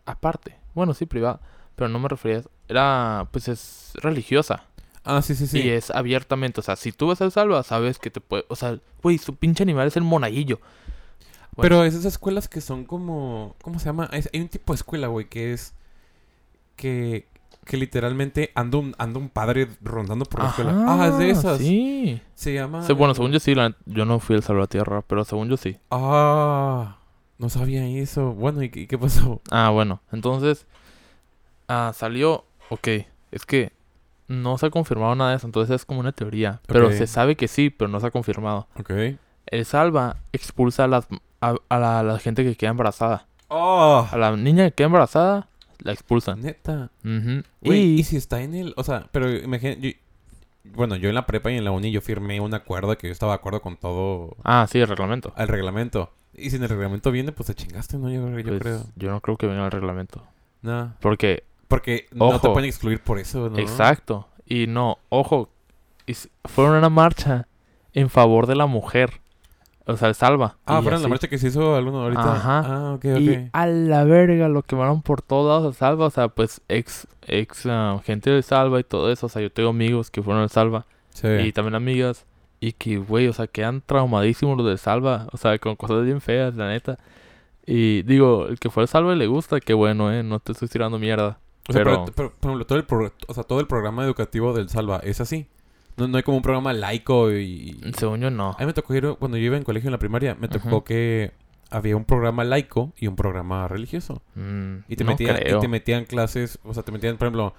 aparte. 0.05 0.57
Bueno, 0.75 0.93
sí, 0.93 1.07
privada. 1.07 1.41
Pero 1.77 1.89
no 1.89 1.99
me 1.99 2.09
refería 2.09 2.39
a. 2.39 2.43
Era, 2.69 3.29
pues 3.31 3.49
es 3.49 3.93
religiosa. 4.03 4.65
Ah, 5.07 5.23
sí, 5.23 5.35
sí, 5.35 5.47
sí. 5.47 5.61
Y 5.63 5.71
es 5.71 5.91
abiertamente. 5.91 6.61
O 6.61 6.63
sea, 6.63 6.77
si 6.77 6.93
tú 6.93 7.07
vas 7.07 7.21
al 7.23 7.33
Salva, 7.33 7.63
sabes 7.63 7.99
que 7.99 8.11
te 8.11 8.21
puede... 8.21 8.45
O 8.49 8.57
sea, 8.57 8.79
güey, 9.03 9.17
su 9.19 9.37
pinche 9.37 9.63
animal 9.63 9.87
es 9.87 9.97
el 9.97 10.03
monaguillo. 10.03 10.57
Bueno, 11.55 11.63
Pero 11.63 11.85
es 11.85 11.95
esas 11.95 12.07
escuelas 12.15 12.49
que 12.49 12.61
son 12.61 12.85
como... 12.85 13.55
¿Cómo 13.63 13.79
se 13.79 13.87
llama? 13.87 14.11
Es- 14.13 14.29
hay 14.35 14.41
un 14.41 14.49
tipo 14.49 14.73
de 14.73 14.77
escuela, 14.77 15.07
güey, 15.07 15.29
que 15.29 15.53
es... 15.53 15.73
Que... 16.77 17.27
Que 17.65 17.77
literalmente 17.77 18.53
anda 18.55 18.79
un, 18.79 18.95
anda 18.99 19.19
un 19.19 19.29
padre 19.29 19.67
rondando 19.81 20.25
por 20.25 20.41
la 20.43 20.51
escuela. 20.51 20.85
Ah, 20.87 21.09
es 21.09 21.19
de 21.19 21.31
esas. 21.31 21.59
Sí. 21.59 22.21
Se 22.37 22.55
llama... 22.55 22.83
Sí, 22.85 22.93
bueno, 22.93 23.13
según 23.15 23.33
yo 23.33 23.41
sí, 23.41 23.55
la- 23.57 23.75
yo 23.87 24.05
no 24.05 24.21
fui 24.21 24.37
al 24.37 24.43
Salvatierra, 24.45 25.03
pero 25.03 25.25
según 25.25 25.49
yo 25.49 25.57
sí. 25.57 25.77
Ah, 25.91 26.99
no 27.39 27.49
sabía 27.49 27.85
eso. 27.87 28.33
Bueno, 28.35 28.63
¿y, 28.63 28.71
qué- 28.71 28.81
y 28.83 28.87
qué 28.87 28.97
pasó? 28.99 29.41
Ah, 29.51 29.71
bueno, 29.71 30.01
entonces 30.13 30.65
ah, 31.67 31.93
salió, 31.93 32.45
ok, 32.69 32.87
es 33.33 33.45
que 33.47 33.73
no 34.29 34.59
se 34.59 34.67
ha 34.67 34.71
confirmado 34.71 35.15
nada 35.15 35.31
de 35.31 35.37
eso, 35.37 35.47
entonces 35.47 35.75
es 35.77 35.85
como 35.85 36.01
una 36.01 36.13
teoría, 36.13 36.61
pero 36.67 36.91
se 36.93 37.07
sabe 37.07 37.37
que 37.37 37.49
sí, 37.49 37.71
pero 37.71 37.89
no 37.89 38.01
se 38.01 38.07
ha 38.07 38.11
confirmado. 38.11 38.67
Ok. 38.79 38.91
El 39.47 39.65
Salva 39.65 40.17
expulsa 40.33 40.85
a, 40.85 40.89
las, 40.89 41.07
a, 41.41 41.55
a 41.69 41.79
la, 41.79 42.01
a 42.01 42.03
la 42.03 42.19
gente 42.19 42.43
que 42.45 42.57
queda 42.57 42.71
embarazada. 42.71 43.27
Oh, 43.49 44.09
A 44.11 44.17
la 44.19 44.37
niña 44.37 44.65
que 44.65 44.73
queda 44.73 44.87
embarazada, 44.87 45.49
la 45.79 45.93
expulsan. 45.93 46.43
neta. 46.43 46.91
Güey, 47.05 47.45
Y, 47.95 48.01
y 48.01 48.03
si 48.03 48.17
está 48.17 48.43
en 48.43 48.55
el, 48.55 48.75
o 48.77 48.83
sea, 48.83 49.07
pero 49.13 49.31
imagínate, 49.33 50.01
bueno, 50.65 50.97
yo 50.97 51.09
en 51.09 51.15
la 51.15 51.27
prepa 51.27 51.53
y 51.53 51.57
en 51.57 51.65
la 51.65 51.71
uni 51.71 51.93
yo 51.93 52.01
firmé 52.01 52.41
un 52.41 52.53
acuerdo 52.55 52.99
que 52.99 53.07
yo 53.07 53.13
estaba 53.13 53.33
de 53.33 53.37
acuerdo 53.37 53.61
con 53.63 53.77
todo 53.77 54.37
Ah, 54.43 54.67
sí, 54.69 54.81
el 54.81 54.89
reglamento. 54.89 55.33
el 55.37 55.47
reglamento. 55.47 56.13
Y 56.35 56.51
si 56.51 56.57
en 56.57 56.65
el 56.65 56.69
reglamento 56.69 57.13
viene, 57.13 57.31
pues 57.33 57.47
te 57.47 57.55
chingaste, 57.55 57.97
¿no? 57.99 58.11
Yo, 58.11 58.29
yo 58.29 58.45
Pues, 58.49 58.59
creo. 58.61 58.83
yo 58.97 59.11
no 59.11 59.21
creo 59.21 59.37
que 59.37 59.47
venga 59.47 59.65
el 59.65 59.71
reglamento. 59.71 60.25
No. 60.63 60.93
Porque, 61.01 61.45
Porque 61.69 62.07
no 62.13 62.39
te 62.39 62.49
pueden 62.49 62.69
excluir 62.69 63.01
por 63.01 63.19
eso, 63.19 63.51
¿no? 63.51 63.59
exacto. 63.59 64.29
Y 64.47 64.67
no, 64.67 64.99
ojo, 65.09 65.49
fueron 66.45 66.77
a 66.77 66.79
una 66.79 66.89
marcha 66.89 67.49
en 67.93 68.11
favor 68.11 68.47
de 68.47 68.55
la 68.55 68.67
mujer. 68.67 69.21
O 69.89 69.97
sea, 69.97 70.09
el 70.09 70.17
Salva. 70.17 70.57
Ah, 70.67 70.83
fueron 70.83 71.01
la 71.01 71.09
marcha 71.09 71.29
que 71.29 71.39
se 71.39 71.47
hizo 71.49 71.77
alguno 71.77 72.03
ahorita. 72.03 72.35
Ajá. 72.35 72.63
Ah, 72.67 72.95
ok, 72.95 73.05
Y 73.05 73.31
ok. 73.31 73.39
a 73.53 73.67
la 73.67 74.03
verga 74.03 74.49
lo 74.49 74.63
quemaron 74.63 75.01
por 75.01 75.23
todos 75.23 75.49
lados 75.49 75.77
a 75.77 75.79
Salva. 75.79 76.07
O 76.07 76.11
sea, 76.11 76.29
pues 76.29 76.61
ex, 76.69 77.07
ex 77.27 77.67
ah, 77.67 78.01
gente 78.05 78.31
de 78.31 78.43
Salva 78.43 78.81
y 78.81 78.85
todo 78.85 79.13
eso. 79.13 79.27
O 79.27 79.29
sea, 79.29 79.43
yo 79.43 79.51
tengo 79.51 79.69
amigos 79.69 80.11
que 80.11 80.23
fueron 80.23 80.43
al 80.43 80.51
Salva. 80.51 80.87
Sí. 81.11 81.29
Y 81.29 81.53
también 81.53 81.77
amigas. 81.77 82.27
Y 82.59 82.73
que, 82.73 82.99
güey, 82.99 83.29
o 83.29 83.33
sea, 83.33 83.47
quedan 83.47 83.81
traumadísimos 83.81 84.57
los 84.57 84.67
de 84.67 84.77
Salva. 84.77 85.29
O 85.33 85.37
sea, 85.37 85.57
con 85.59 85.77
cosas 85.77 86.05
bien 86.05 86.21
feas, 86.21 86.57
la 86.57 86.69
neta. 86.69 86.99
Y 87.65 88.03
digo, 88.03 88.47
el 88.49 88.59
que 88.59 88.71
fue 88.71 88.83
al 88.83 88.89
Salva 88.89 89.13
y 89.13 89.17
le 89.17 89.29
gusta, 89.29 89.61
qué 89.61 89.73
bueno, 89.73 90.13
eh. 90.13 90.25
No 90.25 90.41
te 90.41 90.51
estoy 90.51 90.67
tirando 90.67 90.99
mierda. 90.99 91.39
O 91.69 91.73
sea, 91.73 91.83
pero- 91.85 92.05
pero, 92.05 92.15
pero, 92.15 92.31
por 92.39 92.51
ejemplo, 92.51 92.67
todo 92.67 92.79
el, 92.79 92.85
pro- 92.85 93.13
o 93.29 93.35
sea, 93.35 93.43
todo 93.45 93.61
el 93.61 93.67
programa 93.67 94.05
educativo 94.05 94.53
del 94.53 94.69
Salva 94.69 95.01
es 95.03 95.21
así. 95.21 95.47
No, 95.97 96.07
no 96.09 96.17
hay 96.19 96.23
como 96.23 96.37
un 96.37 96.43
programa 96.43 96.73
laico 96.75 97.33
y... 97.33 97.81
Según 97.99 98.21
yo, 98.21 98.31
no. 98.31 98.51
A 98.51 98.57
mí 98.61 98.67
me 98.67 98.73
tocó 98.75 98.95
ir, 98.95 99.15
cuando 99.19 99.39
yo 99.39 99.45
iba 99.45 99.57
en 99.57 99.63
colegio 99.65 99.89
en 99.89 99.93
la 99.93 99.99
primaria, 99.99 100.35
me 100.39 100.47
tocó 100.49 100.85
que 100.85 101.33
había 101.71 101.97
un 101.97 102.05
programa 102.05 102.45
laico 102.45 102.93
y 102.99 103.07
un 103.07 103.17
programa 103.17 103.67
religioso. 103.67 104.23
Mm, 104.35 104.77
Y 104.89 104.97
te, 104.97 105.05
no 105.05 105.11
metían, 105.13 105.37
y 105.39 105.59
te 105.59 105.69
metían 105.69 106.05
clases, 106.05 106.59
o 106.65 106.75
sea, 106.75 106.83
te 106.83 106.93
metían, 106.93 107.17
por 107.17 107.27
ejemplo, 107.29 107.55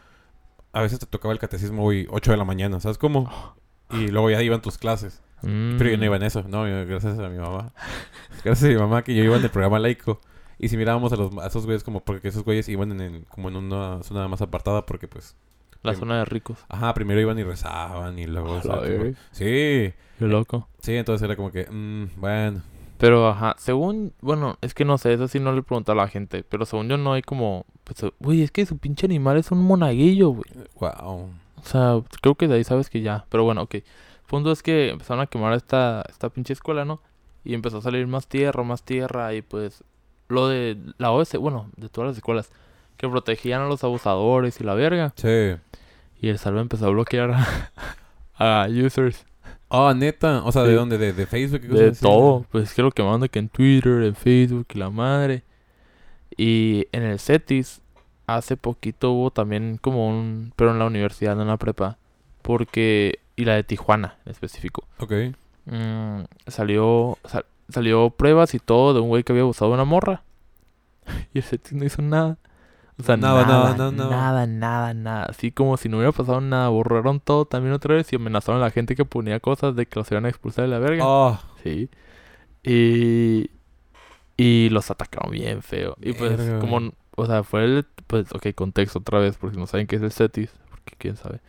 a 0.71 0.81
veces 0.81 0.99
te 0.99 1.07
tocaba 1.07 1.33
el 1.33 1.39
catecismo, 1.39 1.81
güey, 1.81 2.05
8 2.11 2.31
de 2.31 2.37
la 2.37 2.45
mañana, 2.45 2.79
¿sabes 2.79 2.97
cómo? 2.97 3.29
Y 3.89 4.09
luego 4.09 4.29
ya 4.29 4.41
iban 4.43 4.61
tus 4.61 4.77
clases. 4.77 5.21
Pero 5.41 5.85
yo 5.89 5.97
no 5.97 6.01
Mm. 6.01 6.05
iba 6.05 6.15
en 6.17 6.23
eso, 6.23 6.43
no, 6.47 6.67
yo- 6.67 6.85
gracias 6.85 7.17
a 7.19 7.29
mi 7.29 7.37
mamá. 7.37 7.73
Gracias 8.43 8.65
a 8.69 8.73
mi 8.73 8.79
mamá 8.79 9.01
que 9.03 9.15
yo 9.15 9.23
iba 9.23 9.37
en 9.37 9.43
el 9.43 9.49
programa 9.49 9.79
laico. 9.79 10.19
Y 10.59 10.69
si 10.69 10.77
mirábamos 10.77 11.13
a, 11.13 11.15
los, 11.17 11.35
a 11.37 11.47
esos 11.47 11.65
güeyes 11.65 11.83
como 11.83 11.99
porque 12.01 12.29
esos 12.29 12.43
güeyes 12.43 12.67
iban 12.69 12.91
en, 12.93 13.01
el- 13.01 13.25
como 13.25 13.49
en 13.49 13.55
una 13.55 14.01
zona 14.03 14.27
más 14.27 14.41
apartada 14.41 14.85
porque 14.85 15.07
pues 15.07 15.35
La 15.83 15.91
prim- 15.91 15.99
zona 15.99 16.17
de 16.19 16.25
ricos. 16.25 16.57
Ajá, 16.69 16.93
primero 16.93 17.21
iban 17.21 17.37
y 17.39 17.43
rezaban 17.43 18.17
y 18.19 18.25
luego... 18.25 18.53
o 18.53 18.57
A 18.57 18.61
sea, 18.61 18.75
la 18.77 18.81
tipo- 18.83 19.03
verga. 19.03 19.19
sí, 19.31 19.43
Qué 19.43 19.93
loco. 20.25 20.67
sí, 20.81 20.95
entonces 20.95 21.23
era 21.23 21.35
como 21.35 21.51
que, 21.51 21.67
mm, 21.69 22.19
bueno, 22.19 22.61
Pero, 22.97 23.27
ajá, 23.27 23.55
según, 23.59 24.13
bueno, 24.21 24.57
es 24.61 24.73
que 24.73 24.83
no 24.83 24.97
sé, 24.97 25.13
eso 25.13 25.27
sí 25.27 25.39
no 25.39 25.51
le 25.51 25.59
he 25.59 25.63
preguntado 25.63 25.99
a 25.99 26.03
la 26.03 26.09
gente, 26.09 26.43
pero 26.43 26.65
según 26.65 26.89
yo 26.89 26.97
no 26.97 27.13
hay 27.13 27.21
como, 27.21 27.65
pues, 27.83 28.11
güey, 28.19 28.41
es 28.41 28.49
que 28.51 28.65
su 28.65 28.79
pinche 28.79 29.05
animal 29.05 29.37
es 29.37 29.51
un 29.51 29.61
monaguillo, 29.61 30.29
güey. 30.29 30.49
wow. 30.79 31.29
O 31.57 31.63
sea, 31.63 32.01
creo 32.21 32.33
que 32.35 32.47
de 32.47 32.55
ahí 32.55 32.63
sabes 32.63 32.89
que 32.89 33.01
ya, 33.01 33.25
pero 33.29 33.43
bueno, 33.43 33.61
ok. 33.63 33.75
El 33.75 33.83
punto 34.27 34.51
es 34.51 34.63
que 34.63 34.89
empezaron 34.89 35.21
a 35.21 35.27
quemar 35.27 35.53
esta, 35.53 36.03
esta 36.09 36.29
pinche 36.29 36.53
escuela, 36.53 36.85
¿no? 36.85 36.99
Y 37.43 37.53
empezó 37.53 37.77
a 37.77 37.81
salir 37.81 38.07
más 38.07 38.27
tierra, 38.27 38.63
más 38.63 38.81
tierra, 38.83 39.33
y 39.35 39.41
pues, 39.43 39.83
lo 40.29 40.47
de 40.47 40.77
la 40.97 41.11
OS, 41.11 41.33
bueno, 41.37 41.69
de 41.77 41.89
todas 41.89 42.09
las 42.09 42.17
escuelas, 42.17 42.49
que 42.97 43.07
protegían 43.07 43.61
a 43.61 43.67
los 43.67 43.83
abusadores 43.83 44.59
y 44.59 44.63
la 44.63 44.73
verga. 44.73 45.13
Sí. 45.15 45.55
Y 46.19 46.29
el 46.29 46.37
salve 46.39 46.61
empezó 46.61 46.87
a 46.87 46.89
bloquear 46.89 47.31
a, 47.31 47.47
a 48.63 48.67
users 48.69 49.25
Ah, 49.69 49.93
neta, 49.95 50.43
o 50.45 50.51
sea, 50.53 50.63
¿de 50.63 50.73
dónde? 50.73 50.97
¿De, 50.97 51.11
de 51.11 51.25
Facebook? 51.27 51.61
de 51.61 51.89
así? 51.89 52.01
todo. 52.01 52.45
Pues 52.51 52.65
es 52.69 52.73
que 52.73 52.81
lo 52.81 52.91
que 52.91 53.03
manda 53.03 53.27
que 53.27 53.39
en 53.39 53.49
Twitter, 53.49 54.01
en 54.03 54.15
Facebook 54.15 54.65
y 54.73 54.77
la 54.79 54.89
madre. 54.89 55.43
Y 56.37 56.87
en 56.93 57.03
el 57.03 57.19
CETIS, 57.19 57.81
hace 58.27 58.55
poquito 58.55 59.11
hubo 59.11 59.31
también 59.31 59.77
como 59.81 60.07
un. 60.07 60.53
Pero 60.55 60.71
en 60.71 60.79
la 60.79 60.85
universidad, 60.85 61.35
no 61.35 61.41
en 61.41 61.49
la 61.49 61.57
prepa. 61.57 61.97
Porque. 62.41 63.19
Y 63.35 63.43
la 63.45 63.55
de 63.55 63.63
Tijuana 63.63 64.15
en 64.25 64.31
específico. 64.31 64.85
Ok. 64.99 65.11
mm, 65.65 66.21
salió. 66.47 67.17
sal- 67.25 67.45
salió 67.69 68.09
pruebas 68.11 68.53
y 68.53 68.59
todo 68.59 68.93
de 68.93 68.99
un 68.99 69.09
güey 69.09 69.23
que 69.23 69.31
había 69.33 69.43
abusado 69.43 69.71
de 69.71 69.75
una 69.75 69.85
morra. 69.85 70.23
Y 71.33 71.39
el 71.39 71.43
CETIS 71.43 71.73
no 71.73 71.85
hizo 71.85 72.01
nada. 72.01 72.37
O 72.99 73.03
sea, 73.03 73.15
Nada, 73.15 73.45
nada, 73.45 73.77
nada, 73.77 73.91
nada, 73.91 74.09
nada, 74.09 74.47
nada, 74.47 74.93
nada. 74.93 75.23
Así 75.25 75.51
como 75.51 75.77
si 75.77 75.87
no 75.87 75.97
hubiera 75.97 76.11
pasado 76.11 76.41
nada. 76.41 76.69
Borraron 76.69 77.19
todo 77.19 77.45
también 77.45 77.73
otra 77.73 77.93
vez 77.95 78.11
y 78.11 78.15
amenazaron 78.15 78.59
a 78.61 78.65
la 78.65 78.71
gente 78.71 78.95
que 78.95 79.05
ponía 79.05 79.39
cosas 79.39 79.75
de 79.75 79.85
que 79.85 79.99
los 79.99 80.09
iban 80.11 80.25
a 80.25 80.29
expulsar 80.29 80.65
de 80.65 80.71
la 80.71 80.79
verga. 80.79 81.03
Ah, 81.05 81.41
Sí. 81.63 81.89
Y, 82.63 83.51
y 84.35 84.69
los 84.69 84.89
atacaron 84.89 85.31
bien 85.31 85.61
feo. 85.61 85.95
Y 86.01 86.13
pues, 86.13 86.37
Verga, 86.37 86.59
como, 86.59 86.91
o 87.15 87.25
sea, 87.25 87.43
fue 87.43 87.65
el, 87.65 87.85
pues, 88.07 88.31
ok, 88.33 88.47
contexto 88.55 88.99
otra 88.99 89.19
vez, 89.19 89.37
porque 89.37 89.57
no 89.57 89.67
saben 89.67 89.87
qué 89.87 89.97
es 89.97 90.01
el 90.01 90.11
CETIS, 90.11 90.51
porque 90.69 90.95
quién 90.97 91.15
sabe. 91.17 91.39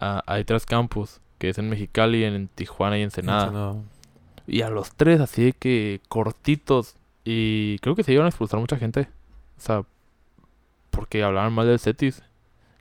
Ah, 0.00 0.22
hay 0.26 0.44
tres 0.44 0.66
campus, 0.66 1.20
que 1.38 1.48
es 1.48 1.58
en 1.58 1.70
Mexicali, 1.70 2.24
en 2.24 2.48
Tijuana 2.48 2.98
y 2.98 3.02
Ensenada. 3.02 3.44
Ensenada. 3.46 3.74
Y 4.46 4.62
a 4.62 4.70
los 4.70 4.92
tres, 4.94 5.20
así 5.20 5.44
de 5.44 5.52
que 5.52 6.00
cortitos. 6.08 6.96
Y 7.24 7.78
creo 7.78 7.94
que 7.94 8.02
se 8.02 8.12
iban 8.12 8.26
a 8.26 8.28
expulsar 8.28 8.58
mucha 8.60 8.76
gente. 8.76 9.08
O 9.56 9.60
sea, 9.60 9.84
porque 10.90 11.22
hablaban 11.22 11.52
mal 11.52 11.66
del 11.66 11.78
CETIS. 11.78 12.22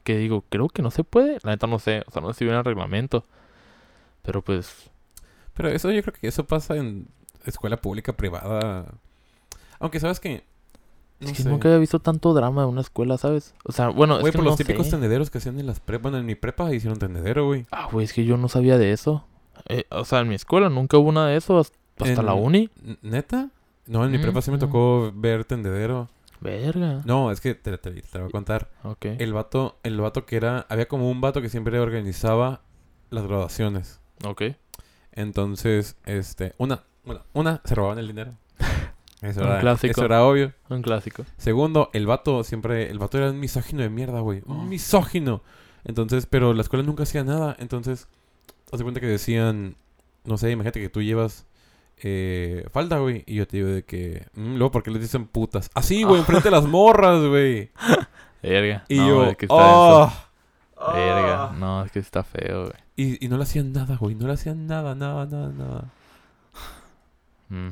Que 0.03 0.17
digo, 0.17 0.43
creo 0.49 0.67
que 0.67 0.81
no 0.81 0.89
se 0.89 1.03
puede. 1.03 1.37
La 1.43 1.51
neta 1.51 1.67
no 1.67 1.77
sé. 1.79 2.03
O 2.07 2.11
sea, 2.11 2.21
no 2.21 2.33
sé 2.33 2.39
si 2.39 2.45
viene 2.45 2.57
el 2.59 2.65
reglamento. 2.65 3.23
Pero 4.23 4.41
pues, 4.41 4.89
Pero 5.53 5.69
eso 5.69 5.91
yo 5.91 6.01
creo 6.01 6.13
que 6.19 6.27
eso 6.27 6.45
pasa 6.45 6.75
en 6.77 7.07
escuela 7.45 7.77
pública, 7.77 8.13
privada. 8.13 8.85
Aunque 9.79 9.99
sabes 9.99 10.19
que. 10.19 10.43
No 11.19 11.27
es 11.29 11.37
que 11.37 11.43
sé. 11.43 11.49
nunca 11.49 11.67
había 11.67 11.77
visto 11.79 11.99
tanto 11.99 12.33
drama 12.33 12.63
en 12.63 12.69
una 12.69 12.81
escuela, 12.81 13.15
¿sabes? 13.19 13.53
O 13.63 13.71
sea, 13.71 13.89
bueno, 13.89 14.15
Güey, 14.19 14.29
es 14.29 14.31
que 14.31 14.37
por 14.39 14.45
no 14.45 14.49
los 14.51 14.57
típicos 14.57 14.87
sé. 14.87 14.91
tendederos 14.93 15.29
que 15.29 15.37
hacían 15.37 15.59
en 15.59 15.67
las 15.67 15.79
prepas. 15.79 16.03
Bueno, 16.03 16.17
en 16.17 16.25
mi 16.25 16.33
prepa 16.33 16.73
hicieron 16.73 16.97
tendedero, 16.97 17.45
güey. 17.45 17.67
Ah, 17.71 17.87
güey, 17.91 18.05
es 18.05 18.13
que 18.13 18.25
yo 18.25 18.37
no 18.37 18.47
sabía 18.47 18.79
de 18.79 18.91
eso. 18.91 19.23
Eh, 19.67 19.85
o 19.89 20.05
sea, 20.05 20.19
en 20.19 20.29
mi 20.29 20.35
escuela 20.35 20.69
nunca 20.69 20.97
hubo 20.97 21.11
nada 21.11 21.27
de 21.27 21.37
eso 21.37 21.59
hasta, 21.59 21.77
En- 21.99 22.25
la 22.25 22.33
uni. 22.33 22.69
¿Neta? 23.01 23.49
No, 23.87 24.05
en 24.05 24.11
mi 24.11 24.17
Mm, 24.17 24.21
prepa 24.21 24.41
sí 24.41 24.51
me 24.51 24.57
mm. 24.57 24.61
tocó 24.61 25.11
ver 25.15 25.45
tendedero. 25.45 26.09
Verga. 26.39 27.01
No, 27.05 27.31
es 27.31 27.39
que 27.41 27.53
te, 27.53 27.77
te, 27.77 27.91
voy 28.19 28.27
a 28.27 28.31
contar. 28.31 28.69
Ok. 28.83 29.05
El 29.19 29.33
vato, 29.33 29.77
el 29.83 29.99
vato 30.01 30.25
que 30.25 30.35
era... 30.37 30.65
Había 30.69 30.87
como 30.87 31.09
un 31.11 31.21
vato 31.21 31.41
que 31.41 31.49
siempre 31.49 31.79
organizaba 31.79 32.61
las 33.11 33.25
graduaciones. 33.27 33.99
Ok. 34.25 34.43
Entonces, 35.11 35.97
este... 36.05 36.53
Una, 36.57 36.83
una, 37.05 37.21
una 37.33 37.61
se 37.65 37.75
robaban 37.75 37.99
el 37.99 38.07
dinero. 38.07 38.33
Eso 39.21 39.41
Un 39.41 39.47
era, 39.47 39.59
clásico. 39.59 39.91
eso 39.91 40.05
era 40.05 40.23
obvio. 40.25 40.51
Un 40.69 40.81
clásico. 40.81 41.25
Segundo, 41.37 41.91
el 41.93 42.07
vato 42.07 42.43
siempre... 42.43 42.89
El 42.89 42.97
vato 42.97 43.19
era 43.19 43.29
un 43.29 43.39
misógino 43.39 43.83
de 43.83 43.89
mierda, 43.89 44.19
güey. 44.21 44.41
Un 44.47 44.67
misógino. 44.69 45.43
Entonces, 45.83 46.25
pero 46.25 46.53
la 46.55 46.63
escuela 46.63 46.83
nunca 46.83 47.03
hacía 47.03 47.23
nada. 47.23 47.55
Entonces, 47.59 48.07
haz 48.71 48.77
de 48.79 48.83
cuenta 48.83 48.99
que 48.99 49.07
decían... 49.07 49.75
No 50.23 50.37
sé, 50.37 50.51
imagínate 50.51 50.79
que 50.81 50.89
tú 50.89 51.01
llevas... 51.01 51.45
Eh, 52.03 52.65
falda, 52.71 52.97
güey. 52.99 53.23
Y 53.27 53.35
yo 53.35 53.47
te 53.47 53.57
digo 53.57 53.69
de 53.69 53.83
que... 53.83 54.25
"Mm, 54.33 54.55
luego, 54.55 54.71
¿por 54.71 54.83
qué 54.83 54.91
les 54.91 55.01
dicen 55.01 55.27
putas? 55.27 55.69
Así, 55.73 56.03
güey, 56.03 56.19
enfrente 56.21 56.45
de 56.49 56.55
las 56.55 56.65
morras, 56.65 57.23
güey. 57.23 57.71
Verga. 58.43 58.85
Y 58.89 58.97
no, 58.97 59.07
yo... 59.07 59.23
es 59.25 59.37
que 59.37 59.45
está 59.45 59.55
"Oh". 59.55 60.05
denso. 60.05 60.93
Verga. 60.93 61.51
No, 61.59 61.83
es 61.85 61.91
que 61.91 61.99
está 61.99 62.23
feo, 62.23 62.61
güey. 62.63 62.73
Y, 62.95 63.23
y 63.25 63.29
no 63.29 63.37
le 63.37 63.43
hacían 63.43 63.71
nada, 63.71 63.97
güey. 63.97 64.15
No 64.15 64.27
le 64.27 64.33
hacían 64.33 64.65
nada, 64.67 64.95
nada, 64.95 65.25
nada, 65.25 65.49
nada. 65.49 65.91
Mm, 67.49 67.69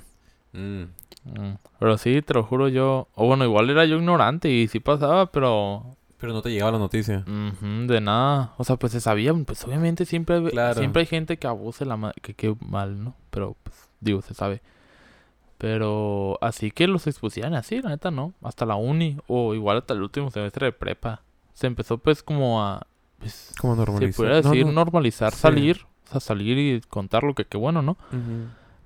Mm. 0.51 0.83
mm. 1.25 1.57
Pero 1.79 1.97
sí, 1.99 2.21
te 2.21 2.33
lo 2.33 2.43
juro 2.43 2.67
yo. 2.69 3.07
O 3.15 3.27
bueno, 3.27 3.45
igual 3.45 3.69
era 3.69 3.85
yo 3.85 3.97
ignorante 3.97 4.49
y 4.49 4.67
sí 4.67 4.79
pasaba, 4.79 5.31
pero. 5.31 5.95
Pero 6.19 6.33
no 6.33 6.41
te 6.41 6.49
llegaba 6.51 6.71
la 6.73 6.79
noticia. 6.79 7.23
de 7.25 8.01
nada. 8.01 8.53
O 8.57 8.63
sea, 8.63 8.75
pues 8.75 8.91
se 8.91 8.99
sabía. 8.99 9.33
Pues 9.33 9.63
obviamente 9.65 10.05
siempre, 10.05 10.43
Claro. 10.51 10.77
siempre 10.79 11.01
hay 11.01 11.05
gente 11.05 11.37
que 11.37 11.47
abuse 11.47 11.85
la 11.85 11.95
ma- 11.97 12.13
que, 12.21 12.33
que 12.33 12.55
mal, 12.59 13.03
¿no? 13.03 13.15
Pero, 13.29 13.55
pues, 13.63 13.89
digo, 14.01 14.21
se 14.21 14.33
sabe. 14.33 14.61
Pero 15.57 16.37
así 16.41 16.71
que 16.71 16.87
los 16.87 17.05
expusieran 17.07 17.53
así, 17.53 17.81
la 17.81 17.89
neta 17.89 18.11
no. 18.11 18.33
Hasta 18.41 18.65
la 18.65 18.75
uni. 18.75 19.17
O 19.27 19.53
igual 19.53 19.77
hasta 19.77 19.93
el 19.93 20.01
último 20.01 20.31
semestre 20.31 20.67
de 20.67 20.71
prepa. 20.71 21.21
Se 21.53 21.67
empezó 21.67 21.97
pues 21.97 22.23
como 22.23 22.63
a. 22.63 22.85
Pues, 23.19 23.53
¿Cómo 23.59 23.73
se 23.75 23.79
normalizar? 23.81 24.15
pudiera 24.15 24.41
No, 24.41 24.49
decir 24.51 24.65
no. 24.65 24.71
normalizar 24.71 25.33
Sí. 25.33 25.39
salir. 25.39 25.85
O 26.07 26.11
sea, 26.11 26.19
salir 26.21 26.57
y 26.57 26.81
contar 26.81 27.23
lo 27.23 27.35
que 27.35 27.45
qué 27.45 27.57
bueno, 27.57 27.81
¿no? 27.81 27.97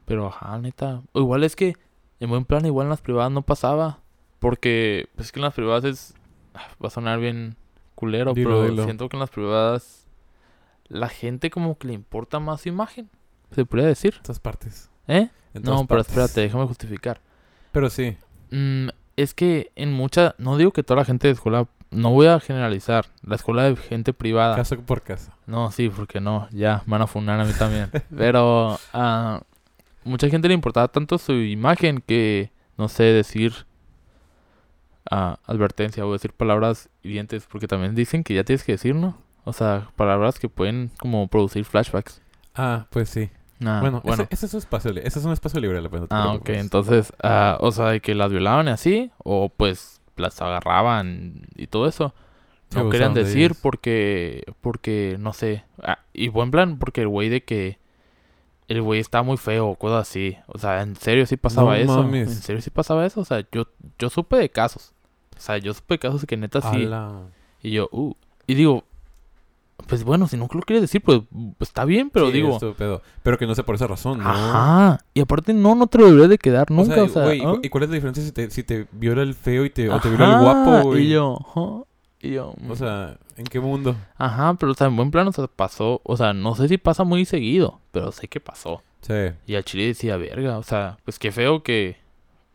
Pero 0.05 0.27
ajá, 0.27 0.57
neta. 0.57 1.01
O 1.13 1.19
igual 1.19 1.43
es 1.43 1.55
que 1.55 1.75
en 2.19 2.29
buen 2.29 2.43
plan, 2.45 2.65
igual 2.65 2.85
en 2.85 2.89
las 2.89 3.01
privadas 3.01 3.31
no 3.31 3.43
pasaba. 3.43 3.99
Porque 4.39 5.07
pues, 5.15 5.27
es 5.27 5.31
que 5.31 5.39
en 5.39 5.43
las 5.45 5.53
privadas 5.53 5.83
es. 5.85 6.15
Ah, 6.53 6.67
Va 6.83 6.87
a 6.87 6.89
sonar 6.89 7.19
bien 7.19 7.55
culero, 7.95 8.33
Dilo, 8.33 8.49
pero 8.49 8.63
dilo. 8.63 8.83
siento 8.83 9.09
que 9.09 9.15
en 9.15 9.21
las 9.21 9.29
privadas 9.29 10.07
la 10.87 11.09
gente 11.09 11.49
como 11.49 11.77
que 11.77 11.87
le 11.87 11.93
importa 11.93 12.39
más 12.39 12.61
su 12.61 12.69
imagen. 12.69 13.09
Se 13.51 13.65
podría 13.65 13.87
decir. 13.87 14.15
En 14.17 14.23
todas 14.23 14.39
partes. 14.39 14.89
¿Eh? 15.07 15.29
En 15.53 15.61
No, 15.63 15.85
pero 15.87 16.01
espérate, 16.01 16.41
déjame 16.41 16.65
justificar. 16.65 17.21
Pero 17.71 17.89
sí. 17.89 18.17
Mm, 18.51 18.89
es 19.17 19.33
que 19.33 19.71
en 19.75 19.91
mucha. 19.93 20.35
No 20.37 20.57
digo 20.57 20.71
que 20.71 20.83
toda 20.83 20.99
la 21.01 21.05
gente 21.05 21.27
de 21.27 21.33
escuela. 21.33 21.67
No 21.91 22.09
voy 22.11 22.25
a 22.25 22.39
generalizar. 22.39 23.05
La 23.21 23.35
escuela 23.35 23.63
de 23.63 23.75
gente 23.75 24.13
privada. 24.13 24.55
Caso 24.55 24.79
por 24.79 25.03
caso. 25.03 25.31
No, 25.45 25.71
sí, 25.71 25.89
porque 25.89 26.19
no, 26.19 26.47
ya, 26.51 26.81
me 26.87 26.93
van 26.93 27.03
a 27.03 27.07
funar 27.07 27.39
a 27.39 27.45
mí 27.45 27.53
también. 27.53 27.91
Pero 28.17 28.79
a 28.93 29.43
mucha 30.03 30.27
gente 30.29 30.47
le 30.47 30.55
importaba 30.55 30.87
tanto 30.87 31.19
su 31.19 31.33
imagen 31.33 32.03
que, 32.05 32.51
no 32.77 32.87
sé, 32.87 33.03
decir 33.03 33.67
advertencia 35.45 36.05
o 36.05 36.13
decir 36.13 36.33
palabras 36.33 36.89
hirientes, 37.03 37.45
porque 37.49 37.67
también 37.67 37.95
dicen 37.95 38.23
que 38.23 38.33
ya 38.33 38.43
tienes 38.43 38.63
que 38.63 38.73
decir, 38.73 38.95
¿no? 38.95 39.17
O 39.45 39.53
sea, 39.53 39.89
palabras 39.95 40.39
que 40.39 40.49
pueden 40.49 40.91
como 40.99 41.27
producir 41.27 41.65
flashbacks. 41.65 42.21
Ah, 42.55 42.87
pues 42.89 43.09
sí. 43.09 43.29
Ah, 43.65 43.79
bueno, 43.81 44.01
bueno. 44.03 44.23
Ese, 44.23 44.33
ese 44.33 44.45
es 44.47 44.53
un 44.53 44.57
espacio, 44.59 44.91
li- 44.91 45.01
ese 45.03 45.19
es 45.19 45.25
un 45.25 45.31
espacio 45.33 45.59
libre, 45.59 45.81
la. 45.81 45.89
Ah, 46.09 46.33
ok, 46.33 46.49
entonces, 46.49 47.13
ah, 47.21 47.57
o 47.61 47.71
sea, 47.71 47.87
de 47.89 47.99
que 48.01 48.15
las 48.15 48.31
violaban 48.31 48.67
y 48.67 48.71
así, 48.71 49.11
o 49.19 49.49
pues 49.49 50.01
las 50.15 50.41
agarraban 50.41 51.41
y 51.55 51.67
todo 51.67 51.87
eso. 51.87 52.13
No 52.73 52.89
querían 52.89 53.13
de 53.13 53.23
decir 53.23 53.53
porque, 53.61 54.43
porque, 54.61 55.17
no 55.19 55.33
sé. 55.33 55.63
Ah, 55.83 55.99
y 56.11 56.29
buen 56.29 56.49
plan, 56.49 56.79
porque 56.79 57.01
el 57.01 57.07
güey 57.07 57.29
de 57.29 57.43
que 57.43 57.77
el 58.67 58.81
güey 58.81 58.99
está 58.99 59.21
muy 59.21 59.37
feo 59.37 59.67
o 59.67 59.75
cosas 59.75 60.07
así. 60.09 60.37
O 60.47 60.57
sea, 60.57 60.81
en 60.81 60.95
serio 60.95 61.25
sí 61.27 61.37
pasaba 61.37 61.71
No 61.77 61.83
eso. 61.83 62.03
mames. 62.03 62.29
En 62.29 62.41
serio 62.41 62.61
sí 62.63 62.71
pasaba 62.71 63.05
eso. 63.05 63.21
O 63.21 63.25
sea, 63.25 63.45
yo, 63.51 63.67
yo 63.99 64.09
supe 64.09 64.37
de 64.37 64.49
casos. 64.49 64.92
O 65.43 65.45
sea, 65.45 65.57
yo 65.57 65.73
supe 65.73 65.99
casos 65.99 66.23
que 66.25 66.37
neta 66.37 66.61
sí. 66.61 66.85
Ala. 66.85 67.23
Y 67.61 67.71
yo, 67.71 67.89
uh. 67.91 68.13
Y 68.47 68.53
digo, 68.55 68.85
pues 69.87 70.05
bueno, 70.05 70.29
si 70.29 70.37
no 70.37 70.47
lo 70.49 70.61
quieres 70.61 70.81
decir, 70.81 71.01
pues 71.01 71.19
está 71.59 71.83
bien, 71.83 72.09
pero 72.09 72.27
Sí, 72.27 72.33
digo. 72.33 72.57
pedo. 72.77 73.01
Pero 73.23 73.37
que 73.37 73.45
no 73.45 73.53
sea 73.53 73.65
por 73.65 73.75
esa 73.75 73.85
razón, 73.87 74.19
¿no? 74.19 74.29
Ajá. 74.29 74.99
Y 75.13 75.19
aparte, 75.19 75.53
no, 75.53 75.75
no 75.75 75.87
te 75.87 75.97
lo 75.97 76.05
deberías 76.05 76.29
de 76.29 76.37
quedar 76.37 76.67
O 76.71 76.73
nunca. 76.75 76.95
sea, 76.95 77.03
O 77.03 77.09
sea, 77.09 77.23
güey, 77.25 77.39
¿y 77.39 77.43
¿ah? 77.45 77.55
¿y 77.61 77.67
cuál 77.67 77.83
es 77.83 77.89
la 77.89 77.95
diferencia 77.95 78.23
si 78.23 78.31
te, 78.31 78.49
si 78.51 78.63
te 78.63 78.87
viola 78.93 79.21
el 79.21 79.33
feo 79.33 79.65
y 79.65 79.69
te, 79.69 79.89
o 79.89 79.99
te 79.99 80.07
viola 80.07 80.33
el 80.33 80.41
guapo, 80.41 80.83
güey? 80.87 81.07
Y 81.07 81.09
yo. 81.09 81.85
Y 82.21 82.29
yo, 82.31 82.55
O 82.69 82.75
sea, 82.77 83.17
¿en 83.35 83.43
qué 83.43 83.59
mundo? 83.59 83.97
Ajá, 84.15 84.53
pero 84.57 84.71
o 84.71 84.75
sea, 84.75 84.87
en 84.87 84.95
buen 84.95 85.11
plan, 85.11 85.27
o 85.27 85.33
sea, 85.33 85.47
pasó. 85.47 85.99
O 86.05 86.15
sea, 86.15 86.31
no 86.31 86.55
sé 86.55 86.69
si 86.69 86.77
pasa 86.77 87.03
muy 87.03 87.25
seguido, 87.25 87.81
pero 87.91 88.13
sé 88.13 88.29
que 88.29 88.39
pasó. 88.39 88.81
Sí. 89.01 89.13
Y 89.45 89.55
al 89.55 89.65
chile 89.65 89.87
decía, 89.87 90.15
verga, 90.15 90.57
o 90.57 90.63
sea, 90.63 90.99
pues 91.03 91.19
qué 91.19 91.33
feo 91.33 91.63
que, 91.63 91.97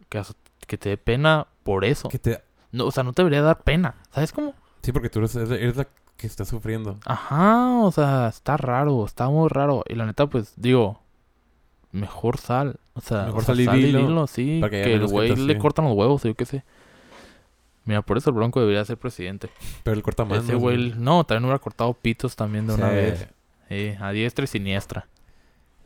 que, 0.09 0.22
que 0.66 0.79
te 0.79 0.88
dé 0.88 0.96
pena 0.96 1.46
por 1.64 1.85
eso. 1.85 2.09
Que 2.09 2.18
te... 2.18 2.47
No, 2.72 2.87
o 2.87 2.90
sea, 2.90 3.02
no 3.04 3.12
te 3.12 3.22
debería 3.22 3.42
dar 3.42 3.62
pena, 3.62 3.94
¿sabes 4.11 4.33
cómo? 4.33 4.54
Sí, 4.83 4.92
porque 4.92 5.09
tú 5.11 5.18
eres, 5.20 5.35
eres 5.37 5.76
la 5.76 5.87
que 6.16 6.26
está 6.26 6.44
sufriendo. 6.44 6.98
Ajá, 7.07 7.78
o 7.81 7.92
sea, 7.92 8.28
está 8.28 8.57
raro, 8.57 9.04
está 9.04 9.28
muy 9.28 9.48
raro. 9.48 9.85
Y 9.88 9.94
la 9.94 10.07
neta, 10.07 10.26
pues, 10.26 10.52
digo, 10.57 11.00
mejor 11.92 12.38
sal. 12.38 12.78
O 12.94 13.00
sea, 13.00 13.24
Mejor 13.26 13.42
o 13.42 13.44
sea, 13.44 13.54
sal 13.54 13.78
y 13.78 13.83
dilo, 13.85 14.26
sí. 14.26 14.59
para 14.61 14.70
que 14.70 14.83
Que 14.83 14.94
el 14.94 15.07
güey 15.07 15.35
le 15.37 15.52
así. 15.52 15.61
cortan 15.61 15.85
los 15.87 15.94
huevos, 15.94 16.22
yo 16.24 16.35
qué 16.35 16.44
sé. 16.46 16.64
Mira, 17.85 18.02
por 18.02 18.18
eso 18.18 18.31
el 18.31 18.37
Bronco 18.37 18.61
debería 18.61 18.85
ser 18.85 18.98
presidente. 18.98 19.48
Pero 19.83 19.96
el 19.96 20.02
corta 20.02 20.24
manos. 20.24 20.44
Ese 20.44 20.54
güey, 20.57 20.92
no, 20.96 21.24
también 21.24 21.44
hubiera 21.44 21.59
cortado 21.59 21.94
pitos 21.94 22.37
también 22.37 22.66
de 22.66 22.74
una 22.74 22.90
Sí. 22.90 22.94
vez. 22.94 23.28
Sí, 23.68 23.94
a 24.00 24.11
diestra 24.11 24.44
y 24.44 24.48
siniestra. 24.48 25.09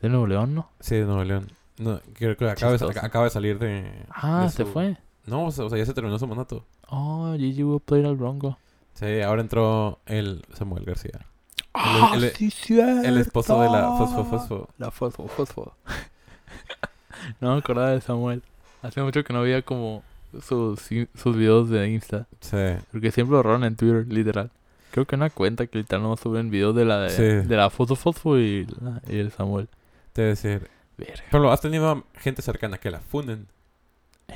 De 0.01 0.09
Nuevo 0.09 0.27
León, 0.27 0.53
¿no? 0.53 0.69
Sí, 0.81 0.95
de 0.95 1.05
Nuevo 1.05 1.23
León. 1.23 1.47
No, 1.77 2.01
creo 2.13 2.35
que 2.35 2.49
acaba 2.49 2.75
de, 2.77 2.99
acaba 2.99 3.25
de 3.25 3.31
salir 3.31 3.57
de... 3.57 4.05
Ah, 4.09 4.43
de 4.43 4.49
se 4.49 4.65
fue. 4.65 4.97
No, 5.25 5.45
o 5.45 5.51
sea, 5.51 5.69
ya 5.77 5.85
se 5.85 5.93
terminó 5.93 6.19
su 6.19 6.27
mandato. 6.27 6.65
Oh, 6.95 7.33
GG 7.37 7.63
will 7.65 7.79
play 7.81 8.05
al 8.05 8.15
Bronco. 8.15 8.57
Sí, 8.93 9.21
ahora 9.21 9.41
entró 9.41 9.99
el 10.05 10.45
Samuel 10.53 10.85
García. 10.85 11.25
Ah, 11.73 12.11
el- 12.15 12.31
sí, 12.33 12.51
cierto. 12.51 13.07
El 13.07 13.17
esposo 13.17 13.59
de 13.61 13.69
la 13.69 13.97
Fosfo 13.97 14.23
Fosfo. 14.25 14.69
La 14.77 14.91
fosfo, 14.91 15.27
fosfo. 15.27 15.73
no 17.41 17.53
me 17.53 17.59
acordaba 17.59 17.89
de 17.91 18.01
Samuel. 18.01 18.43
Hace 18.81 19.01
mucho 19.01 19.23
que 19.23 19.33
no 19.33 19.41
veía 19.41 19.61
como 19.61 20.03
sus, 20.41 20.79
sus 21.15 21.35
videos 21.35 21.69
de 21.69 21.89
Insta. 21.89 22.27
Sí. 22.41 22.57
Porque 22.91 23.11
siempre 23.11 23.31
lo 23.31 23.37
borraron 23.37 23.63
en 23.63 23.75
Twitter, 23.75 24.05
literal. 24.07 24.51
Creo 24.91 25.05
que 25.05 25.15
una 25.15 25.29
cuenta 25.31 25.65
que 25.65 25.79
literal 25.79 26.03
no 26.03 26.15
suben 26.17 26.51
videos 26.51 26.75
de 26.75 26.85
la 26.85 26.99
de, 26.99 27.09
Sí. 27.09 27.47
de 27.47 27.55
la 27.55 27.69
foto 27.71 27.95
fosfo 27.95 28.37
y, 28.37 28.65
la- 28.79 29.01
y 29.09 29.17
el 29.17 29.31
Samuel. 29.31 29.67
Debe 30.13 30.29
decir. 30.29 30.69
Verga. 30.97 31.23
Pero 31.31 31.51
has 31.51 31.61
tenido 31.61 32.03
gente 32.19 32.43
cercana 32.43 32.77
que 32.77 32.91
la 32.91 32.99
funden. 32.99 33.47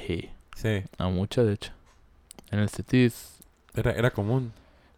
Sí, 0.08 0.30
Sí. 0.56 0.82
a 0.98 1.08
mucha 1.10 1.44
de 1.44 1.54
hecho. 1.54 1.72
En 2.52 2.60
el 2.60 2.70
CETIS, 2.70 3.40
Era, 3.76 3.92
era 3.92 4.12
común. 4.12 4.52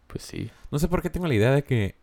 pues 0.06 0.22
sí. 0.24 0.50
No 0.70 0.78
sé 0.78 0.88
por 0.88 1.02
qué 1.02 1.10
tengo 1.10 1.26
la 1.26 1.34
idea 1.34 1.50
de 1.52 1.62
que 1.64 1.94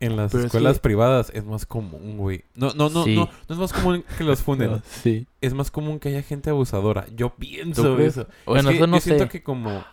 en 0.00 0.16
las 0.16 0.30
Pero 0.32 0.40
es 0.40 0.46
escuelas 0.46 0.76
que- 0.78 0.80
privadas 0.82 1.30
es 1.34 1.44
más 1.44 1.66
común, 1.66 2.16
güey. 2.16 2.44
No, 2.54 2.72
no, 2.74 2.88
no, 2.88 3.04
Sí. 3.04 3.14
no, 3.14 3.26
no 3.48 3.54
es 3.54 3.58
más 3.60 3.72
común 3.72 4.02
que 4.16 4.24
los 4.24 4.40
funden. 4.42 4.82
Sí. 5.02 5.26
es 5.42 5.52
más 5.52 5.70
común 5.70 5.98
que 5.98 6.08
haya 6.08 6.22
gente 6.22 6.48
abusadora. 6.50 7.06
Yo 7.14 7.34
pienso 7.34 7.98
eso. 7.98 8.26
Bueno, 8.46 8.70
Es 8.70 8.72
que 8.74 8.76
eso 8.78 8.86
no 8.86 8.96
yo 8.96 9.00
sé. 9.00 9.10
siento 9.10 9.28
que 9.28 9.42
como 9.42 9.84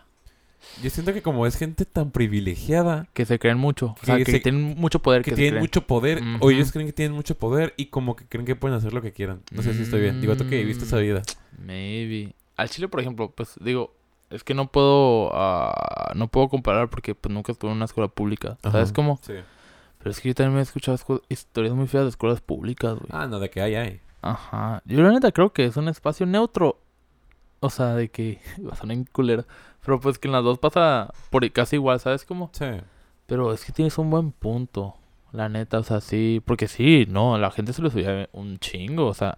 yo 0.82 0.90
siento 0.90 1.14
que 1.14 1.22
como 1.22 1.46
es 1.46 1.56
gente 1.56 1.86
tan 1.86 2.12
privilegiada 2.12 3.08
Que 3.14 3.26
se 3.26 3.38
creen 3.40 3.58
mucho. 3.58 3.96
O 4.02 4.06
sea, 4.06 4.18
Que 4.18 4.26
se- 4.26 4.40
tienen 4.40 4.76
mucho 4.78 5.00
poder. 5.02 5.24
que 5.24 5.32
tienen 5.32 5.60
mucho 5.60 5.86
poder 5.86 6.22
o 6.40 6.52
ellos 6.52 6.72
creen 6.72 6.88
que 6.88 6.94
tienen 6.94 7.14
mucho 7.16 7.36
poder 7.38 7.74
y 7.78 7.88
como 7.88 8.16
que 8.16 8.26
creen 8.26 8.46
que 8.46 8.56
pueden 8.56 8.78
hacer 8.78 8.94
lo 8.94 9.02
que 9.02 9.12
quieran. 9.12 9.42
No 9.52 9.62
sé 9.62 9.74
si 9.74 9.82
estoy 9.84 10.00
bien. 10.02 10.22
Digo, 10.22 10.36
tú 10.38 10.48
que 10.48 10.58
viviste 10.58 10.86
esa 10.86 10.98
Mm. 10.98 11.02
vida. 11.02 11.22
Maybe. 11.60 12.34
Al 12.56 12.70
Chile, 12.70 12.88
por 12.88 13.02
ejemplo, 13.02 13.30
pues 13.32 13.56
digo, 13.62 13.94
es 14.30 14.44
que 14.44 14.54
no 14.54 14.68
puedo 14.72 15.32
ah, 15.34 16.12
no 16.16 16.28
puedo 16.28 16.50
comparar 16.50 16.90
porque 16.90 17.16
pues 17.16 17.34
nunca 17.34 17.52
estuve 17.52 17.72
en 17.72 17.78
una 17.78 17.86
escuela 17.86 18.08
pública. 18.10 18.58
¿Sabes 18.64 18.92
cómo? 18.92 19.20
Sí. 19.22 19.34
Pero 20.00 20.12
es 20.12 20.20
que 20.22 20.30
yo 20.30 20.36
también 20.36 20.54
me 20.54 20.60
he 20.60 20.64
escuchado 20.64 20.98
escu- 20.98 21.22
historias 21.30 21.74
muy 21.74 21.88
feas 21.88 22.04
de 22.04 22.10
escuelas 22.10 22.40
públicas, 22.42 22.94
güey. 22.96 23.10
Ah, 23.12 23.28
no, 23.28 23.40
de 23.40 23.50
que 23.50 23.62
hay, 23.62 23.76
hay. 23.76 24.02
Ajá. 24.22 24.82
Yo 24.86 25.02
la 25.02 25.12
neta 25.12 25.32
creo 25.32 25.52
que 25.52 25.66
es 25.66 25.76
un 25.78 25.88
espacio 25.88 26.26
neutro. 26.26 26.80
O 27.60 27.70
sea, 27.70 27.96
de 27.96 28.10
que 28.10 28.40
va 28.68 28.74
a 28.74 28.76
sonar 28.76 28.96
bien 28.96 29.10
culero. 29.12 29.46
Pero 29.86 30.00
pues 30.00 30.20
que 30.20 30.28
en 30.28 30.34
las 30.34 30.44
dos 30.44 30.60
pasa 30.60 31.12
por 31.30 31.50
casi 31.52 31.78
igual, 31.78 32.00
¿sabes 32.00 32.26
cómo? 32.26 32.50
Sí. 32.54 32.66
Pero 33.26 33.52
es 33.54 33.66
que 33.66 33.72
tienes 33.72 33.98
un 33.98 34.10
buen 34.10 34.32
punto. 34.32 34.96
La 35.32 35.50
neta, 35.50 35.80
o 35.80 35.84
sea, 35.84 36.00
sí. 36.02 36.42
Porque 36.46 36.68
sí, 36.68 37.06
no, 37.10 37.36
a 37.36 37.38
la 37.40 37.52
gente 37.52 37.74
se 37.74 37.82
le 37.82 37.90
subía 37.90 38.30
un 38.34 38.60
chingo. 38.60 39.08
O 39.08 39.14
sea, 39.14 39.38